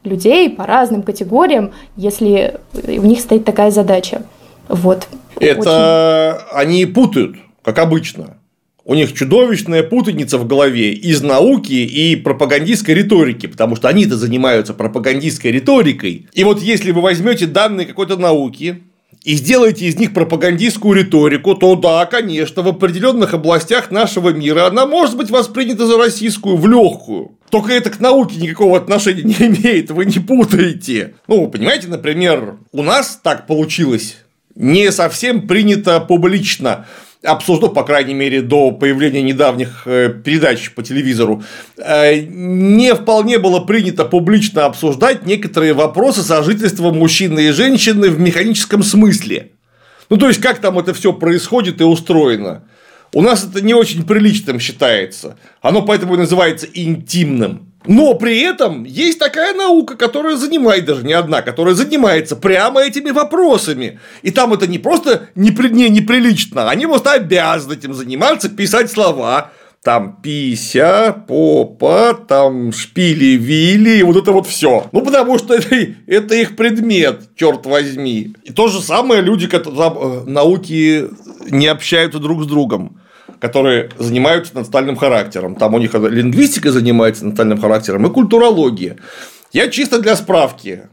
людей 0.03 0.49
по 0.51 0.67
разным 0.67 1.03
категориям, 1.03 1.73
если 1.97 2.61
у 2.87 3.03
них 3.03 3.21
стоит 3.21 3.45
такая 3.45 3.71
задача. 3.71 4.23
Вот. 4.69 5.09
Это 5.39 6.39
Очень... 6.39 6.59
они 6.59 6.87
путают, 6.87 7.37
как 7.63 7.79
обычно. 7.79 8.39
У 8.87 8.95
них 8.95 9.15
чудовищная 9.15 9.83
путаница 9.83 10.37
в 10.37 10.47
голове 10.47 10.93
из 10.93 11.23
науки 11.23 11.73
и 11.73 12.17
пропагандистской 12.17 12.95
риторики, 12.95 13.47
потому 13.47 13.77
что 13.77 13.89
они-то 13.89 14.17
занимаются 14.17 14.75
пропагандистской 14.75 15.53
риторикой. 15.53 16.27
И 16.35 16.45
вот 16.45 16.61
если 16.61 16.91
вы 16.91 17.01
возьмете 17.01 17.47
данные 17.47 17.87
какой-то 17.87 18.17
науки, 18.19 18.83
и 19.23 19.37
сделаете 19.37 19.87
из 19.87 19.99
них 19.99 20.13
пропагандистскую 20.13 20.99
риторику, 20.99 21.55
то 21.55 21.77
да, 21.77 22.05
конечно, 22.05 22.63
в 22.63 22.69
определенных 22.69 23.33
областях 23.33 23.91
нашего 23.91 24.31
мира 24.31 24.67
она 24.67 24.87
может 24.87 25.17
быть 25.17 25.31
воспринята 25.31 25.87
за 25.87 25.97
российскую 25.97 26.59
в 26.59 26.69
легкую. 26.69 27.39
Только 27.49 27.73
это 27.73 27.89
к 27.89 28.01
науке 28.01 28.37
никакого 28.37 28.77
отношения 28.77 29.23
не 29.23 29.47
имеет, 29.47 29.91
вы 29.91 30.05
не 30.05 30.19
путаете. 30.19 31.15
Ну, 31.27 31.49
понимаете, 31.49 31.89
например, 31.89 32.57
у 32.73 32.83
нас 32.83 33.19
так 33.23 33.47
получилось 33.47 34.19
не 34.55 34.93
совсем 34.93 35.49
принято 35.49 36.01
публично 36.01 36.87
обсуждал, 37.25 37.71
по 37.71 37.85
крайней 37.85 38.15
мере, 38.15 38.43
до 38.43 38.71
появления 38.71 39.23
недавних 39.23 39.83
э, 39.87 40.11
передач 40.11 40.71
по 40.73 40.83
телевизору, 40.83 41.43
э, 41.79 42.21
не 42.21 42.95
вполне 42.95 43.39
было 43.39 43.61
принято 43.61 44.05
публично 44.05 44.67
обсуждать 44.67 45.27
некоторые 45.27 45.73
вопросы 45.73 46.23
сожительства 46.23 46.93
мужчины 46.93 47.49
и 47.49 47.51
женщины 47.51 48.11
в 48.11 48.21
механическом 48.21 48.83
смысле. 48.83 49.53
Ну, 50.11 50.17
то 50.19 50.29
есть, 50.29 50.41
как 50.41 50.61
там 50.61 50.79
это 50.79 50.93
все 50.93 51.13
происходит 51.13 51.81
и 51.81 51.85
устроено. 51.85 52.65
У 53.15 53.23
нас 53.23 53.45
это 53.45 53.65
не 53.65 53.75
очень 53.75 54.05
приличным 54.05 54.61
считается. 54.61 55.39
Оно 55.63 55.83
поэтому 55.83 56.15
и 56.15 56.19
называется 56.19 56.67
интимным. 56.73 57.73
Но 57.87 58.15
при 58.15 58.41
этом 58.41 58.85
есть 58.85 59.19
такая 59.19 59.55
наука, 59.55 59.97
которая 59.97 60.37
занимает, 60.37 60.87
даже 60.87 61.05
не 61.05 61.13
одна, 61.13 61.43
которая 61.43 61.75
занимается 61.75 62.35
прямо 62.35 62.83
этими 62.83 63.11
вопросами. 63.11 64.01
И 64.23 64.31
там 64.31 64.53
это 64.53 64.67
не 64.67 64.79
просто 64.79 65.29
непри, 65.35 65.71
не, 65.71 65.89
неприлично, 65.91 66.71
они 66.71 66.87
просто 66.87 67.13
обязаны 67.13 67.75
этим 67.75 67.95
заниматься, 67.95 68.49
писать 68.49 68.91
слова. 68.91 69.51
Там 69.83 70.17
пися, 70.23 71.15
попа, 71.29 72.15
там 72.15 72.73
шпили-вили, 72.73 74.01
вот 74.01 74.17
это 74.17 74.33
вот 74.33 74.47
все. 74.47 74.87
Ну, 74.93 75.03
потому 75.03 75.37
что 75.37 75.53
это, 75.53 75.77
это 76.07 76.35
их 76.37 76.57
предмет, 76.57 77.29
черт 77.37 77.67
возьми. 77.67 78.35
И 78.45 78.53
то 78.53 78.69
же 78.69 78.81
самое 78.81 79.21
люди, 79.21 79.47
которые 79.47 79.91
э, 79.91 80.25
науки 80.25 81.11
не 81.51 81.67
общаются 81.67 82.19
друг 82.19 82.45
с 82.45 82.47
другом 82.47 82.99
которые 83.45 83.91
занимаются 83.99 84.55
национальным 84.55 84.97
характером. 84.97 85.57
Там 85.57 85.75
у 85.75 85.79
них 85.79 85.93
лингвистика 85.93 86.73
занимается 86.73 87.27
национальным 87.27 87.61
характером 87.61 88.07
и 88.07 88.11
культурология. 88.11 88.97
Я 89.53 89.69
чисто 89.69 90.01
для 90.01 90.17
справки. 90.17 90.85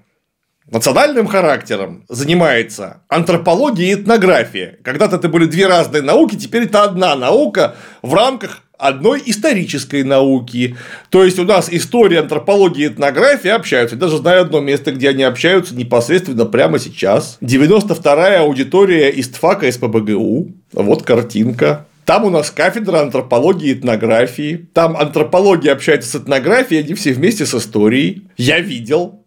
Национальным 0.70 1.28
характером 1.28 2.04
занимается 2.10 3.04
антропология 3.08 3.92
и 3.92 3.94
этнография. 3.94 4.80
Когда-то 4.84 5.16
это 5.16 5.30
были 5.30 5.46
две 5.46 5.66
разные 5.66 6.02
науки, 6.02 6.36
теперь 6.36 6.64
это 6.64 6.84
одна 6.84 7.16
наука 7.16 7.78
в 8.02 8.14
рамках 8.14 8.64
одной 8.78 9.24
исторической 9.26 10.04
науки. 10.04 10.76
То 11.10 11.24
есть 11.24 11.40
у 11.40 11.46
нас 11.46 11.70
история, 11.72 12.20
антропология 12.20 12.90
и 12.90 12.92
этнография 12.92 13.56
общаются. 13.56 13.96
Я 13.96 14.02
даже 14.02 14.18
знаю 14.18 14.42
одно 14.42 14.60
место, 14.60 14.92
где 14.92 15.08
они 15.08 15.24
общаются 15.24 15.74
непосредственно 15.74 16.46
прямо 16.46 16.80
сейчас. 16.80 17.38
92-я 17.40 18.42
аудитория 18.42 19.10
ИСТФАКа 19.10 19.72
СПБГУ. 19.72 20.52
Вот 20.74 21.04
картинка. 21.04 21.86
Там 22.12 22.26
у 22.26 22.30
нас 22.30 22.52
кафедра 22.52 23.00
антропологии 23.00 23.70
и 23.70 23.74
этнографии. 23.74 24.68
Там 24.74 24.98
антропология 24.98 25.72
общается 25.72 26.10
с 26.10 26.16
этнографией, 26.22 26.84
они 26.84 26.94
все 26.94 27.14
вместе 27.14 27.46
с 27.46 27.56
историей. 27.56 28.24
Я 28.36 28.60
видел. 28.60 29.24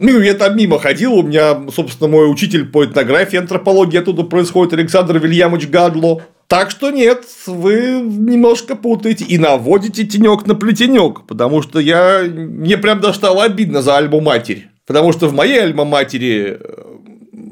Ну, 0.00 0.18
я 0.18 0.34
там 0.34 0.56
мимо 0.56 0.80
ходил, 0.80 1.14
у 1.14 1.22
меня, 1.22 1.56
собственно, 1.72 2.10
мой 2.10 2.28
учитель 2.28 2.66
по 2.66 2.84
этнографии, 2.84 3.36
антропологии 3.36 4.00
оттуда 4.00 4.24
происходит, 4.24 4.72
Александр 4.72 5.20
Вильямович 5.20 5.68
Гадло. 5.68 6.20
Так 6.48 6.72
что 6.72 6.90
нет, 6.90 7.22
вы 7.46 8.00
немножко 8.02 8.74
путаете 8.74 9.24
и 9.24 9.38
наводите 9.38 10.02
тенек 10.02 10.46
на 10.46 10.56
плетенек, 10.56 11.28
потому 11.28 11.62
что 11.62 11.78
я 11.78 12.24
мне 12.26 12.76
прям 12.76 13.00
даже 13.00 13.18
стало 13.18 13.44
обидно 13.44 13.82
за 13.82 13.98
альбу-матерь. 13.98 14.66
Потому 14.84 15.12
что 15.12 15.28
в 15.28 15.32
моей 15.32 15.60
альма-матери 15.60 16.58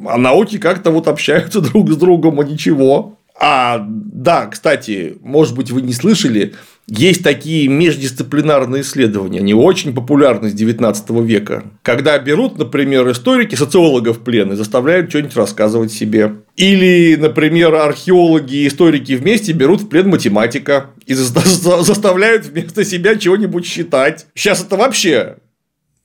а 0.09 0.19
науки 0.19 0.59
как-то 0.59 0.91
вот 0.91 1.07
общаются 1.07 1.61
друг 1.61 1.93
с 1.93 1.97
другом, 1.97 2.41
а 2.41 2.45
ничего. 2.45 3.19
А, 3.39 3.85
да, 3.89 4.47
кстати, 4.47 5.17
может 5.21 5.57
быть, 5.57 5.71
вы 5.71 5.83
не 5.83 5.93
слышали, 5.93 6.55
есть 6.87 7.25
такие 7.25 7.67
междисциплинарные 7.67 8.83
исследования, 8.83 9.41
они 9.41 9.55
очень 9.55 9.95
популярны 9.95 10.51
с 10.51 10.53
19 10.53 11.11
века, 11.23 11.65
когда 11.83 12.19
берут, 12.19 12.59
например, 12.59 13.11
историки, 13.11 13.55
социологов 13.55 14.19
в 14.19 14.21
плен 14.21 14.53
и 14.53 14.57
заставляют 14.57 15.11
что-нибудь 15.11 15.37
рассказывать 15.37 15.93
себе. 15.93 16.35
Или, 16.57 17.17
например, 17.17 17.75
археологи 17.75 18.55
и 18.55 18.69
историки 18.69 19.15
вместе 19.15 19.53
берут 19.53 19.83
в 19.83 19.89
плен 19.89 20.11
математика 20.11 20.91
и 21.07 21.15
заставляют 21.15 22.47
вместо 22.47 22.85
себя 22.85 23.17
чего-нибудь 23.17 23.67
считать. 23.67 24.27
Сейчас 24.35 24.63
это 24.63 24.77
вообще 24.77 25.37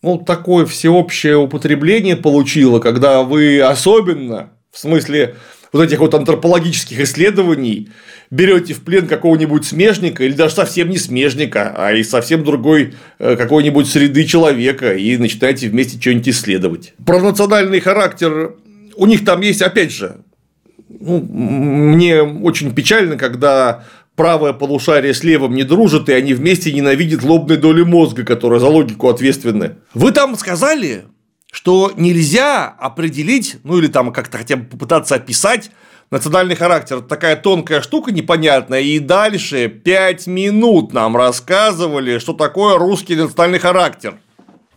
ну, 0.01 0.17
такое 0.17 0.65
всеобщее 0.65 1.37
употребление 1.37 2.15
получило, 2.15 2.79
когда 2.79 3.23
вы 3.23 3.61
особенно, 3.61 4.51
в 4.71 4.79
смысле, 4.79 5.35
вот 5.71 5.83
этих 5.83 5.99
вот 5.99 6.13
антропологических 6.13 6.99
исследований 6.99 7.89
берете 8.31 8.73
в 8.73 8.81
плен 8.81 9.07
какого-нибудь 9.07 9.65
смежника 9.65 10.23
или 10.23 10.33
даже 10.33 10.55
совсем 10.55 10.89
не 10.89 10.97
смежника, 10.97 11.73
а 11.75 11.93
из 11.93 12.09
совсем 12.09 12.43
другой 12.43 12.93
э, 13.19 13.35
какой-нибудь 13.35 13.87
среды 13.87 14.25
человека 14.25 14.93
и 14.93 15.17
начинаете 15.17 15.69
вместе 15.69 15.99
что-нибудь 15.99 16.29
исследовать. 16.29 16.93
Про 17.05 17.19
национальный 17.19 17.79
характер 17.79 18.55
у 18.95 19.05
них 19.05 19.25
там 19.25 19.41
есть, 19.41 19.61
опять 19.61 19.91
же, 19.91 20.17
ну, 20.89 21.21
мне 21.21 22.21
очень 22.21 22.73
печально, 22.73 23.15
когда 23.15 23.85
правое 24.15 24.51
полушарие 24.51 25.13
с 25.13 25.23
левым 25.23 25.55
не 25.55 25.63
дружат, 25.63 26.09
и 26.09 26.13
они 26.13 26.33
вместе 26.33 26.73
ненавидят 26.73 27.23
лобные 27.23 27.57
доли 27.57 27.83
мозга, 27.83 28.25
которые 28.25 28.59
за 28.59 28.67
логику 28.67 29.07
ответственны. 29.07 29.77
Вы 29.93 30.11
там 30.11 30.35
сказали, 30.35 31.05
что 31.51 31.91
нельзя 31.95 32.67
определить, 32.67 33.57
ну 33.63 33.77
или 33.77 33.87
там 33.87 34.13
как-то 34.13 34.37
хотя 34.37 34.55
бы 34.57 34.65
попытаться 34.65 35.15
описать 35.15 35.71
национальный 36.11 36.55
характер. 36.55 37.01
Такая 37.01 37.35
тонкая 37.35 37.81
штука 37.81 38.11
непонятная. 38.11 38.81
И 38.81 38.99
дальше 38.99 39.67
пять 39.67 40.27
минут 40.27 40.93
нам 40.93 41.15
рассказывали, 41.15 42.19
что 42.19 42.33
такое 42.33 42.77
русский 42.77 43.15
национальный 43.15 43.59
характер. 43.59 44.17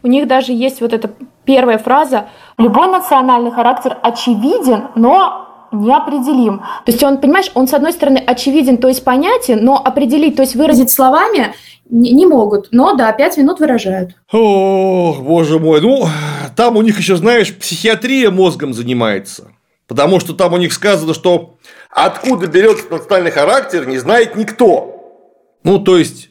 У 0.02 0.08
них 0.08 0.26
даже 0.26 0.52
есть 0.52 0.80
вот 0.80 0.92
эта 0.92 1.12
первая 1.44 1.78
фраза 1.78 2.28
«Любой 2.58 2.88
национальный 2.88 3.52
характер 3.52 3.96
очевиден, 4.02 4.88
но 4.96 5.68
неопределим. 5.70 6.58
То 6.84 6.92
есть 6.92 7.02
он, 7.02 7.18
понимаешь, 7.18 7.50
он 7.54 7.66
с 7.66 7.72
одной 7.72 7.92
стороны 7.92 8.18
очевиден, 8.18 8.76
то 8.76 8.88
есть 8.88 9.04
понятен, 9.04 9.64
но 9.64 9.80
определить, 9.82 10.36
то 10.36 10.42
есть 10.42 10.54
выразить 10.54 10.90
словами 10.90 11.54
не, 11.92 12.10
не 12.12 12.26
могут. 12.26 12.68
Но 12.72 12.94
да, 12.94 13.12
пять 13.12 13.36
минут 13.36 13.60
выражают. 13.60 14.16
Ох, 14.32 15.20
боже 15.20 15.58
мой. 15.58 15.80
Ну, 15.80 16.08
там 16.56 16.76
у 16.76 16.82
них 16.82 16.98
еще, 16.98 17.16
знаешь, 17.16 17.54
психиатрия 17.54 18.30
мозгом 18.30 18.72
занимается. 18.72 19.52
Потому 19.86 20.18
что 20.18 20.32
там 20.32 20.54
у 20.54 20.56
них 20.56 20.72
сказано, 20.72 21.12
что 21.14 21.58
откуда 21.90 22.46
берется 22.46 22.90
национальный 22.90 23.30
характер, 23.30 23.86
не 23.86 23.98
знает 23.98 24.36
никто. 24.36 25.20
Ну, 25.64 25.78
то 25.78 25.98
есть, 25.98 26.30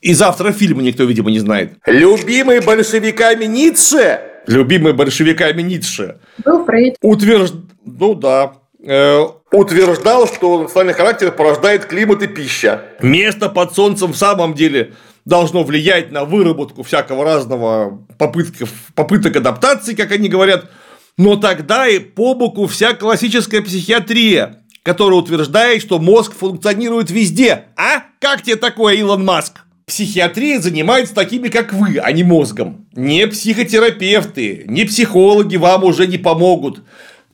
и 0.00 0.14
завтра 0.14 0.52
фильма 0.52 0.82
никто, 0.82 1.04
видимо, 1.04 1.30
не 1.30 1.38
знает. 1.38 1.74
Любимый 1.86 2.60
большевиками 2.60 3.44
Ницше 3.44 4.20
любимый 4.48 4.94
большевиками 4.94 5.62
Ницше. 5.62 6.18
Был 6.44 6.64
Фрейд. 6.64 6.96
Утвержд... 7.02 7.54
Ну 7.84 8.14
да. 8.14 8.54
Э, 8.88 9.26
утверждал, 9.52 10.26
что 10.26 10.62
национальный 10.62 10.94
характер 10.94 11.30
порождает 11.30 11.84
климат 11.84 12.22
и 12.22 12.26
пища. 12.26 12.82
Место 13.00 13.48
под 13.48 13.74
солнцем 13.74 14.12
в 14.12 14.16
самом 14.16 14.54
деле 14.54 14.94
должно 15.24 15.62
влиять 15.62 16.10
на 16.10 16.24
выработку 16.24 16.82
всякого 16.82 17.24
разного 17.24 18.02
попытков, 18.16 18.70
попыток 18.94 19.36
адаптации, 19.36 19.94
как 19.94 20.10
они 20.12 20.28
говорят, 20.28 20.70
но 21.18 21.36
тогда 21.36 21.86
и 21.86 21.98
по 21.98 22.34
боку 22.34 22.66
вся 22.66 22.94
классическая 22.94 23.60
психиатрия, 23.60 24.62
которая 24.82 25.18
утверждает, 25.18 25.82
что 25.82 25.98
мозг 25.98 26.34
функционирует 26.34 27.10
везде. 27.10 27.66
А? 27.76 28.04
Как 28.20 28.42
тебе 28.42 28.56
такое, 28.56 28.94
Илон 28.94 29.24
Маск? 29.24 29.64
Психиатрия 29.86 30.60
занимается 30.60 31.14
такими, 31.14 31.48
как 31.48 31.72
вы, 31.72 31.98
а 31.98 32.12
не 32.12 32.22
мозгом. 32.22 32.86
Не 32.94 33.26
психотерапевты, 33.26 34.64
не 34.66 34.84
психологи 34.84 35.56
вам 35.56 35.84
уже 35.84 36.06
не 36.06 36.18
помогут. 36.18 36.82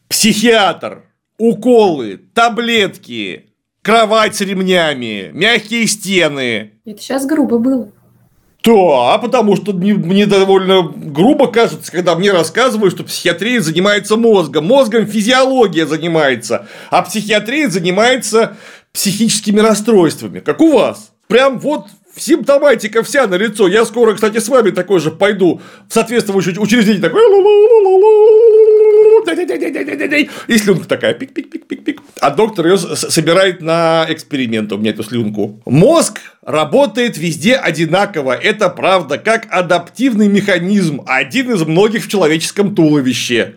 Психиатр, 0.08 1.02
уколы, 1.38 2.20
таблетки, 2.34 3.46
кровать 3.82 4.36
с 4.36 4.40
ремнями, 4.40 5.30
мягкие 5.32 5.86
стены. 5.86 6.72
Это 6.84 7.00
сейчас 7.00 7.26
грубо 7.26 7.58
было. 7.58 7.90
Да, 8.64 9.18
потому 9.18 9.56
что 9.56 9.74
мне 9.74 10.24
довольно 10.24 10.82
грубо 10.82 11.48
кажется, 11.48 11.92
когда 11.92 12.14
мне 12.14 12.32
рассказывают, 12.32 12.94
что 12.94 13.04
психиатрия 13.04 13.60
занимается 13.60 14.16
мозгом. 14.16 14.64
Мозгом 14.64 15.06
физиология 15.06 15.86
занимается, 15.86 16.66
а 16.90 17.02
психиатрия 17.02 17.68
занимается 17.68 18.56
психическими 18.92 19.60
расстройствами, 19.60 20.40
как 20.40 20.62
у 20.62 20.72
вас. 20.72 21.12
Прям 21.28 21.58
вот 21.58 21.88
симптоматика 22.16 23.02
вся 23.02 23.26
на 23.26 23.34
лицо. 23.34 23.68
Я 23.68 23.84
скоро, 23.84 24.14
кстати, 24.14 24.38
с 24.38 24.48
вами 24.48 24.70
такой 24.70 25.00
же 25.00 25.10
пойду 25.10 25.60
в 25.88 25.92
соответствующее 25.92 26.58
учреждение 26.58 27.02
такой 27.02 27.20
и 30.46 30.58
слюнка 30.58 30.88
такая 30.88 31.14
пик-пик-пик-пик-пик. 31.14 32.00
А 32.20 32.30
доктор 32.30 32.66
ее 32.66 32.78
собирает 32.78 33.60
на 33.60 34.06
эксперимент 34.08 34.72
у 34.72 34.78
меня 34.78 34.90
эту 34.90 35.02
слюнку. 35.02 35.60
Мозг 35.66 36.20
работает 36.42 37.16
везде 37.18 37.54
одинаково. 37.54 38.32
Это 38.32 38.68
правда, 38.68 39.18
как 39.18 39.46
адаптивный 39.50 40.28
механизм, 40.28 41.02
один 41.06 41.52
из 41.52 41.62
многих 41.62 42.04
в 42.04 42.08
человеческом 42.08 42.74
туловище. 42.74 43.56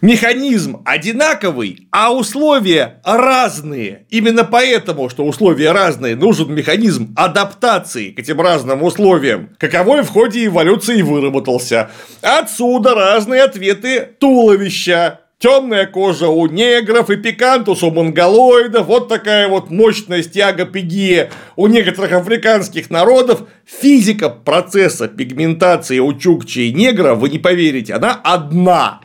Механизм 0.00 0.82
одинаковый, 0.84 1.88
а 1.90 2.12
условия 2.12 3.00
разные. 3.04 4.06
Именно 4.10 4.44
поэтому, 4.44 5.08
что 5.08 5.24
условия 5.24 5.72
разные, 5.72 6.16
нужен 6.16 6.54
механизм 6.54 7.14
адаптации 7.16 8.10
к 8.10 8.18
этим 8.18 8.40
разным 8.40 8.82
условиям, 8.82 9.50
каковой 9.58 10.02
в 10.02 10.08
ходе 10.08 10.46
эволюции 10.46 11.02
выработался. 11.02 11.90
Отсюда 12.22 12.94
разные 12.94 13.42
ответы 13.42 14.08
туловища. 14.18 15.20
Темная 15.38 15.86
кожа 15.86 16.28
у 16.28 16.46
негров 16.46 17.10
и 17.10 17.16
пикантус 17.16 17.82
у 17.82 17.90
монголоидов, 17.90 18.86
вот 18.86 19.08
такая 19.08 19.48
вот 19.48 19.70
мощная 19.70 20.22
стягопегия 20.22 21.30
у 21.56 21.66
некоторых 21.66 22.12
африканских 22.12 22.88
народов. 22.88 23.42
Физика 23.66 24.30
процесса 24.30 25.08
пигментации 25.08 25.98
у 25.98 26.14
чукчи 26.14 26.60
и 26.60 26.72
негра, 26.72 27.14
вы 27.14 27.28
не 27.28 27.38
поверите, 27.38 27.92
она 27.92 28.18
одна 28.24 29.02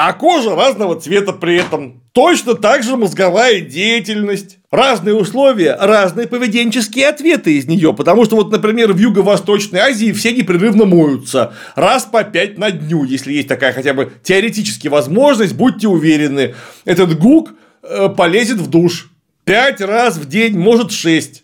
а 0.00 0.12
кожа 0.12 0.54
разного 0.54 0.94
цвета 1.00 1.32
при 1.32 1.56
этом. 1.56 2.04
Точно 2.12 2.54
так 2.54 2.84
же 2.84 2.96
мозговая 2.96 3.60
деятельность. 3.62 4.58
Разные 4.70 5.16
условия, 5.16 5.76
разные 5.76 6.28
поведенческие 6.28 7.08
ответы 7.08 7.58
из 7.58 7.66
нее. 7.66 7.92
Потому 7.92 8.24
что, 8.24 8.36
вот, 8.36 8.52
например, 8.52 8.92
в 8.92 8.98
Юго-Восточной 8.98 9.80
Азии 9.80 10.12
все 10.12 10.30
непрерывно 10.32 10.84
моются. 10.84 11.52
Раз 11.74 12.04
по 12.04 12.22
пять 12.22 12.58
на 12.58 12.70
дню, 12.70 13.02
если 13.02 13.32
есть 13.32 13.48
такая 13.48 13.72
хотя 13.72 13.92
бы 13.92 14.12
теоретически 14.22 14.86
возможность, 14.86 15.54
будьте 15.54 15.88
уверены. 15.88 16.54
Этот 16.84 17.18
гук 17.18 17.54
э, 17.82 18.08
полезет 18.08 18.58
в 18.58 18.70
душ. 18.70 19.10
Пять 19.42 19.80
раз 19.80 20.16
в 20.16 20.28
день, 20.28 20.56
может 20.56 20.92
шесть. 20.92 21.42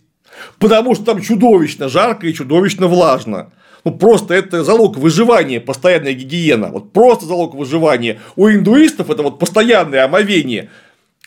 Потому 0.60 0.94
что 0.94 1.04
там 1.04 1.20
чудовищно 1.20 1.88
жарко 1.88 2.28
и 2.28 2.32
чудовищно 2.32 2.86
влажно. 2.86 3.50
Ну, 3.84 3.92
просто 3.92 4.32
это 4.32 4.64
залог 4.64 4.96
выживания, 4.96 5.60
постоянная 5.60 6.14
гигиена. 6.14 6.68
Вот 6.68 6.92
просто 6.92 7.26
залог 7.26 7.54
выживания. 7.54 8.18
У 8.34 8.48
индуистов 8.48 9.10
это 9.10 9.22
вот 9.22 9.38
постоянное 9.38 10.04
омовение. 10.04 10.70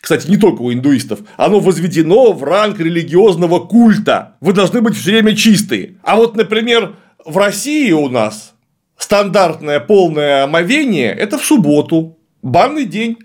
Кстати, 0.01 0.27
не 0.27 0.37
только 0.37 0.61
у 0.61 0.73
индуистов. 0.73 1.19
Оно 1.37 1.59
возведено 1.59 2.31
в 2.33 2.43
ранг 2.43 2.79
религиозного 2.79 3.59
культа. 3.59 4.37
Вы 4.41 4.53
должны 4.53 4.81
быть 4.81 4.95
все 4.95 5.11
время 5.11 5.35
чистые. 5.35 5.97
А 6.03 6.15
вот, 6.15 6.35
например, 6.35 6.95
в 7.23 7.37
России 7.37 7.91
у 7.91 8.09
нас 8.09 8.53
стандартное 8.97 9.79
полное 9.79 10.43
омовение– 10.43 11.11
это 11.13 11.37
в 11.37 11.45
субботу. 11.45 12.17
Банный 12.41 12.85
день. 12.85 13.17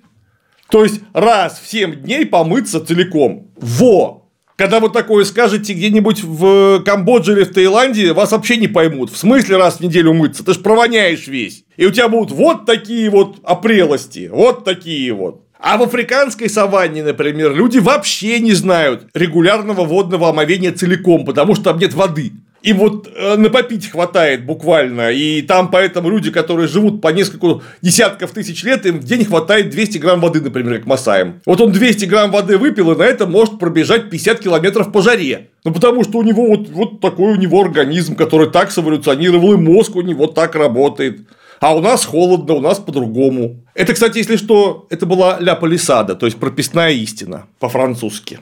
То 0.68 0.84
есть, 0.84 1.00
раз 1.12 1.60
в 1.60 1.70
7 1.70 2.02
дней 2.02 2.26
помыться 2.26 2.84
целиком. 2.84 3.50
Во! 3.56 4.21
Когда 4.62 4.78
вы 4.78 4.90
такое 4.90 5.24
скажете 5.24 5.72
где-нибудь 5.72 6.22
в 6.22 6.84
Камбодже 6.84 7.32
или 7.32 7.42
в 7.42 7.52
Таиланде, 7.52 8.12
вас 8.12 8.30
вообще 8.30 8.56
не 8.56 8.68
поймут. 8.68 9.10
В 9.10 9.16
смысле 9.16 9.56
раз 9.56 9.78
в 9.78 9.80
неделю 9.80 10.12
мыться? 10.12 10.44
Ты 10.44 10.52
ж 10.52 10.58
провоняешь 10.58 11.26
весь. 11.26 11.64
И 11.76 11.84
у 11.84 11.90
тебя 11.90 12.08
будут 12.08 12.30
вот 12.30 12.64
такие 12.64 13.10
вот 13.10 13.38
опрелости, 13.42 14.30
вот 14.32 14.64
такие 14.64 15.12
вот. 15.14 15.42
А 15.58 15.78
в 15.78 15.82
африканской 15.82 16.48
саванне, 16.48 17.02
например, 17.02 17.52
люди 17.52 17.78
вообще 17.78 18.38
не 18.38 18.52
знают 18.52 19.08
регулярного 19.14 19.84
водного 19.84 20.28
омовения 20.28 20.70
целиком, 20.70 21.24
потому 21.24 21.56
что 21.56 21.64
там 21.64 21.78
нет 21.78 21.94
воды. 21.94 22.30
Им 22.62 22.78
вот 22.78 23.08
э, 23.14 23.36
на 23.36 23.50
попить 23.50 23.90
хватает 23.90 24.46
буквально. 24.46 25.10
И 25.10 25.42
там 25.42 25.70
поэтому 25.70 26.10
люди, 26.10 26.30
которые 26.30 26.68
живут 26.68 27.00
по 27.00 27.08
несколько 27.08 27.60
десятков 27.80 28.30
тысяч 28.30 28.62
лет, 28.62 28.86
им 28.86 29.00
в 29.00 29.04
день 29.04 29.24
хватает 29.24 29.70
200 29.70 29.98
грамм 29.98 30.20
воды, 30.20 30.40
например, 30.40 30.78
как 30.78 30.86
Масаем. 30.86 31.40
Вот 31.44 31.60
он 31.60 31.72
200 31.72 32.04
грамм 32.04 32.30
воды 32.30 32.58
выпил, 32.58 32.92
и 32.92 32.96
на 32.96 33.02
это 33.02 33.26
может 33.26 33.58
пробежать 33.58 34.10
50 34.10 34.40
километров 34.40 34.92
по 34.92 35.02
жаре. 35.02 35.48
Ну, 35.64 35.72
потому 35.72 36.04
что 36.04 36.18
у 36.18 36.22
него 36.22 36.46
вот, 36.46 36.68
вот 36.68 37.00
такой 37.00 37.32
у 37.32 37.36
него 37.36 37.60
организм, 37.60 38.14
который 38.14 38.50
так 38.50 38.70
сэволюционировал, 38.70 39.54
и 39.54 39.56
мозг 39.56 39.96
у 39.96 40.02
него 40.02 40.26
так 40.26 40.54
работает. 40.54 41.20
А 41.62 41.76
у 41.76 41.80
нас 41.80 42.04
холодно, 42.04 42.54
у 42.54 42.60
нас 42.60 42.80
по-другому. 42.80 43.62
Это, 43.74 43.94
кстати, 43.94 44.18
если 44.18 44.36
что, 44.36 44.86
это 44.90 45.06
была 45.06 45.38
ля 45.38 45.54
палисада, 45.54 46.16
то 46.16 46.26
есть 46.26 46.38
прописная 46.38 46.90
истина 46.90 47.46
по-французски. 47.60 48.40